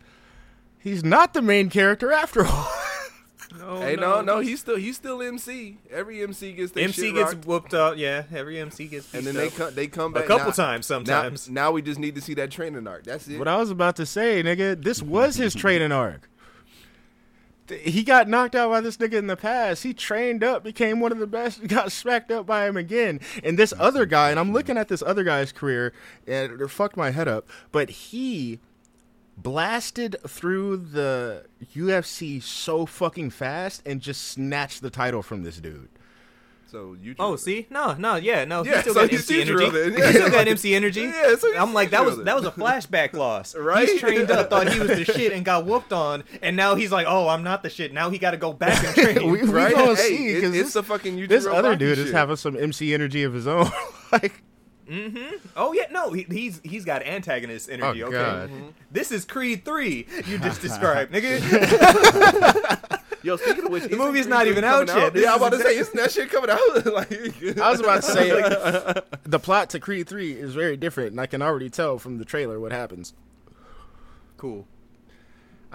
He's 0.77 1.03
not 1.03 1.33
the 1.33 1.41
main 1.41 1.69
character 1.69 2.11
after 2.11 2.45
all. 2.45 2.67
No, 3.57 3.81
Hey, 3.81 3.95
no, 3.95 4.21
no, 4.21 4.39
he's 4.39 4.59
still 4.61 4.77
he's 4.77 4.95
still 4.95 5.21
MC. 5.21 5.77
Every 5.91 6.21
MC 6.23 6.53
gets 6.53 6.71
their 6.71 6.85
MC 6.85 7.01
shit 7.07 7.15
gets 7.15 7.33
rocked, 7.33 7.45
whooped 7.45 7.73
up. 7.73 7.97
Yeah, 7.97 8.23
every 8.33 8.59
MC 8.59 8.87
gets. 8.87 9.13
and 9.13 9.25
beat 9.25 9.33
then 9.33 9.35
they 9.35 9.49
come 9.49 9.75
they 9.75 9.87
come 9.87 10.15
a 10.15 10.23
couple 10.23 10.47
now- 10.47 10.51
times 10.51 10.85
sometimes. 10.85 11.49
now 11.49 11.71
we 11.71 11.81
just 11.81 11.99
need 11.99 12.15
to 12.15 12.21
see 12.21 12.33
that 12.35 12.51
training 12.51 12.87
arc. 12.87 13.03
That's 13.03 13.27
it. 13.27 13.37
what 13.37 13.47
I 13.47 13.57
was 13.57 13.69
about 13.69 13.95
to 13.97 14.05
say, 14.05 14.41
nigga, 14.41 14.81
this 14.81 15.01
was 15.01 15.35
his 15.35 15.53
training 15.53 15.91
arc. 15.91 16.29
He 17.69 18.03
got 18.03 18.27
knocked 18.27 18.53
out 18.55 18.69
by 18.69 18.81
this 18.81 18.97
nigga 18.97 19.13
in 19.13 19.27
the 19.27 19.37
past. 19.37 19.83
He 19.83 19.93
trained 19.93 20.43
up, 20.43 20.61
became 20.63 20.99
one 20.99 21.13
of 21.13 21.19
the 21.19 21.27
best, 21.27 21.65
got 21.67 21.91
smacked 21.91 22.29
up 22.31 22.45
by 22.45 22.67
him 22.67 22.75
again. 22.75 23.21
And 23.43 23.57
this 23.57 23.73
other 23.79 24.05
guy, 24.05 24.29
and 24.29 24.39
I'm 24.39 24.51
looking 24.51 24.77
at 24.77 24.89
this 24.89 25.01
other 25.01 25.23
guy's 25.23 25.53
career, 25.53 25.93
and 26.27 26.59
it 26.59 26.67
fucked 26.69 26.97
my 26.97 27.11
head 27.11 27.29
up, 27.29 27.47
but 27.71 27.89
he 27.89 28.59
blasted 29.41 30.15
through 30.27 30.77
the 30.77 31.45
UFC 31.75 32.41
so 32.41 32.85
fucking 32.85 33.29
fast 33.31 33.81
and 33.85 34.01
just 34.01 34.23
snatched 34.29 34.81
the 34.81 34.89
title 34.89 35.21
from 35.21 35.43
this 35.43 35.57
dude. 35.57 35.89
so 36.67 36.95
you. 37.01 37.15
Oh, 37.19 37.35
see, 37.35 37.67
no, 37.69 37.93
no, 37.93 38.15
yeah, 38.15 38.45
no, 38.45 38.63
Yeah, 38.63 38.75
he 38.77 38.81
still 38.81 38.93
so 38.93 39.01
got 39.01 39.09
he's 39.09 39.29
MC 39.29 39.41
Caesar 39.45 39.61
energy. 39.61 39.89
then, 39.91 39.93
He 40.07 40.13
still 40.13 40.29
got 40.29 40.47
MC 40.47 40.75
energy. 40.75 41.01
Yeah, 41.05 41.35
so 41.35 41.51
he's 41.51 41.59
I'm 41.61 41.73
like, 41.73 41.89
that 41.91 42.05
was 42.05 42.17
that 42.23 42.35
was 42.35 42.45
a 42.45 42.51
flashback 42.51 43.13
loss. 43.13 43.55
Right? 43.61 43.87
He's 43.89 43.99
trained 43.99 44.31
up, 44.31 44.49
thought 44.49 44.71
he 44.71 44.79
was 44.79 44.89
the 44.89 45.05
shit, 45.05 45.33
and 45.33 45.43
got 45.43 45.65
whooped 45.65 45.91
on, 45.93 46.23
and 46.41 46.55
now 46.55 46.75
he's 46.75 46.91
like, 46.91 47.05
oh, 47.09 47.27
I'm 47.27 47.43
not 47.43 47.63
the 47.63 47.69
shit. 47.69 47.93
Now 47.93 48.09
he 48.09 48.17
got 48.17 48.31
to 48.31 48.37
go 48.37 48.53
back 48.53 48.83
and 48.83 48.95
train. 49.15 49.31
We- 49.31 49.41
we 49.43 49.47
right? 49.49 49.73
gonna 49.73 49.95
hey, 49.95 50.07
see, 50.17 50.27
it- 50.29 50.41
'cause 50.41 50.53
it's 50.53 50.63
this- 50.67 50.73
the 50.73 50.83
fucking 50.83 51.17
Yujiro 51.17 51.27
This 51.27 51.45
other 51.45 51.69
Rocky 51.69 51.79
dude 51.79 51.97
is 51.97 52.11
having 52.11 52.35
some 52.37 52.55
MC 52.57 52.93
energy 52.93 53.23
of 53.23 53.33
his 53.33 53.47
own. 53.47 53.69
like, 54.11 54.41
hmm 54.91 55.17
Oh 55.55 55.71
yeah, 55.73 55.85
no, 55.91 56.11
he, 56.11 56.23
he's 56.29 56.59
he's 56.63 56.83
got 56.85 57.01
antagonist 57.03 57.69
energy. 57.69 58.03
Oh, 58.03 58.07
okay, 58.07 58.15
God. 58.17 58.51
this 58.91 59.11
is 59.11 59.23
Creed 59.25 59.63
three. 59.63 60.05
You 60.25 60.37
just 60.39 60.61
described, 60.67 61.13
nigga. 61.13 61.39
Yo, 63.23 63.37
speaking 63.37 63.65
of 63.65 63.71
which, 63.71 63.83
The 63.83 63.95
movie's 63.95 64.25
not 64.27 64.47
even 64.47 64.63
out 64.63 64.87
yet. 64.87 65.13
This 65.13 65.23
yeah, 65.23 65.31
I'm 65.33 65.37
about 65.37 65.51
to 65.51 65.59
say, 65.59 65.77
exactly- 65.77 65.79
isn't 65.81 65.95
that 65.97 66.11
shit 66.11 66.29
coming 66.31 66.49
out? 66.49 66.85
like, 66.91 67.59
I 67.59 67.69
was 67.69 67.79
about 67.79 68.01
to 68.01 68.11
say, 68.11 68.33
like, 68.33 69.21
the 69.23 69.37
plot 69.39 69.69
to 69.71 69.79
Creed 69.79 70.09
3 70.09 70.31
is 70.31 70.55
very 70.55 70.75
different, 70.75 71.11
and 71.11 71.21
I 71.21 71.27
can 71.27 71.41
already 71.43 71.69
tell 71.69 71.99
from 71.99 72.17
the 72.17 72.25
trailer 72.25 72.59
what 72.59 72.71
happens. 72.71 73.13
cool. 74.37 74.65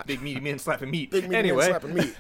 Big 0.07 0.21
meaty 0.23 0.41
men 0.41 0.59
slapping 0.59 0.91
meat. 0.91 1.11
Big 1.13 1.23
meat 1.23 1.31
man 1.31 1.39
anyway, 1.39 1.67
slapping 1.69 1.95
meat. 1.95 2.15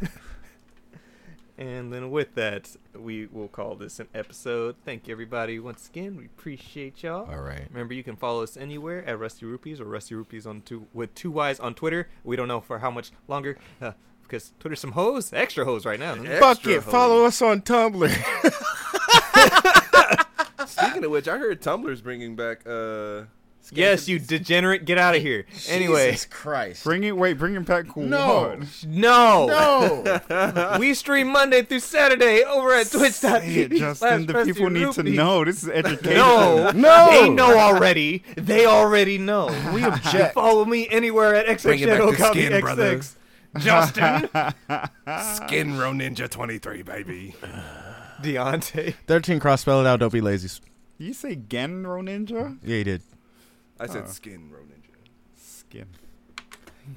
And 1.58 1.90
then 1.90 2.10
with 2.10 2.34
that, 2.34 2.76
we 2.94 3.26
will 3.26 3.48
call 3.48 3.76
this 3.76 3.98
an 3.98 4.08
episode. 4.14 4.76
Thank 4.84 5.08
you, 5.08 5.12
everybody. 5.12 5.58
Once 5.58 5.88
again, 5.88 6.14
we 6.16 6.26
appreciate 6.26 7.02
y'all. 7.02 7.30
All 7.30 7.40
right. 7.40 7.64
Remember, 7.70 7.94
you 7.94 8.04
can 8.04 8.16
follow 8.16 8.42
us 8.42 8.58
anywhere 8.58 9.02
at 9.06 9.18
Rusty 9.18 9.46
Rupees 9.46 9.80
or 9.80 9.84
Rusty 9.86 10.14
Rupees 10.14 10.46
on 10.46 10.60
two 10.62 10.86
with 10.92 11.14
two 11.14 11.30
Y's 11.30 11.58
on 11.58 11.72
Twitter. 11.74 12.08
We 12.24 12.36
don't 12.36 12.48
know 12.48 12.60
for 12.60 12.80
how 12.80 12.90
much 12.90 13.10
longer 13.26 13.56
uh, 13.80 13.92
because 14.22 14.52
Twitter's 14.60 14.80
some 14.80 14.92
hoes, 14.92 15.32
extra 15.32 15.64
hoes 15.64 15.86
right 15.86 15.98
now. 15.98 16.14
Fuck 16.40 16.66
it. 16.66 16.82
Follow 16.82 17.24
us 17.24 17.40
on 17.40 17.62
Tumblr. 17.62 18.06
Speaking 20.68 21.04
of 21.04 21.10
which, 21.10 21.26
I 21.28 21.38
heard 21.38 21.62
Tumblr's 21.62 22.02
bringing 22.02 22.36
back. 22.36 22.66
uh 22.66 23.22
Yes, 23.72 24.08
you 24.08 24.18
degenerate, 24.18 24.84
get 24.84 24.98
out 24.98 25.14
of 25.16 25.22
here. 25.22 25.46
Anyway, 25.68 26.10
Jesus 26.12 26.26
Christ. 26.26 26.84
Bring 26.84 27.02
it. 27.04 27.16
Wait, 27.16 27.34
bring 27.34 27.54
it 27.54 27.64
back. 27.66 27.96
No. 27.96 28.56
what? 28.58 28.84
no, 28.86 29.46
no. 30.30 30.76
we 30.80 30.94
stream 30.94 31.28
Monday 31.28 31.62
through 31.62 31.80
Saturday 31.80 32.42
over 32.44 32.72
at 32.72 32.86
Say 32.86 32.98
it, 32.98 33.00
Twitch.tv. 33.00 33.78
Justin. 33.78 33.94
slash 33.94 34.26
The 34.26 34.44
people 34.52 34.70
need 34.70 34.92
to 34.92 35.02
know. 35.02 35.44
This 35.44 35.62
is 35.64 35.68
education. 35.68 36.14
No, 36.16 36.70
No. 36.70 37.08
they 37.10 37.28
know 37.28 37.58
already. 37.58 38.22
They 38.36 38.66
already 38.66 39.18
know. 39.18 39.46
we 39.74 39.80
You 39.82 39.88
object. 39.88 40.34
follow 40.34 40.64
me 40.64 40.88
anywhere 40.90 41.34
at 41.34 41.46
XX 41.46 41.62
Bring 41.64 41.80
it 41.80 41.86
back 41.86 41.98
Shadow 41.98 42.12
Copy 42.12 42.46
skin, 42.46 42.60
brother. 42.60 42.98
XX. 42.98 43.14
Justin, 43.58 44.28
Skin 45.46 45.78
Row 45.78 45.92
Ninja 45.92 46.28
23, 46.28 46.82
baby. 46.82 47.34
Deontay, 48.22 48.94
13 49.06 49.40
cross 49.40 49.62
spell 49.62 49.80
it 49.80 49.86
out. 49.86 50.00
Don't 50.00 50.12
be 50.12 50.20
lazy. 50.20 50.48
You 50.98 51.12
say 51.12 51.36
Genro 51.36 52.02
Ninja? 52.02 52.58
Yeah, 52.62 52.76
he 52.76 52.84
did. 52.84 53.02
I 53.78 53.86
said 53.86 54.04
Oh. 54.06 54.10
Skin 54.10 54.50
Row 54.50 54.60
Ninja. 54.60 54.90
Skin. 55.36 55.86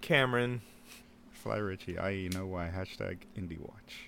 Cameron. 0.01 0.61
Fly 1.31 1.57
Richie. 1.57 1.97
I.e. 1.97 2.29
know 2.29 2.45
why. 2.45 2.67
Hashtag 2.73 3.19
Indie 3.37 3.59
Watch. 3.59 4.07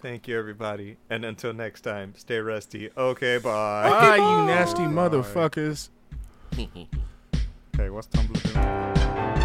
Thank 0.00 0.28
you, 0.28 0.38
everybody. 0.38 0.98
And 1.08 1.24
until 1.24 1.54
next 1.54 1.80
time, 1.80 2.12
stay 2.16 2.38
rusty. 2.38 2.90
Okay, 2.96 3.38
bye. 3.38 3.88
Ah, 3.90 4.14
you 4.40 4.46
nasty 4.46 4.82
motherfuckers. 4.82 5.88
Okay, 7.76 7.90
what's 7.90 8.06
Tumblr 8.06 8.40
doing? 9.34 9.43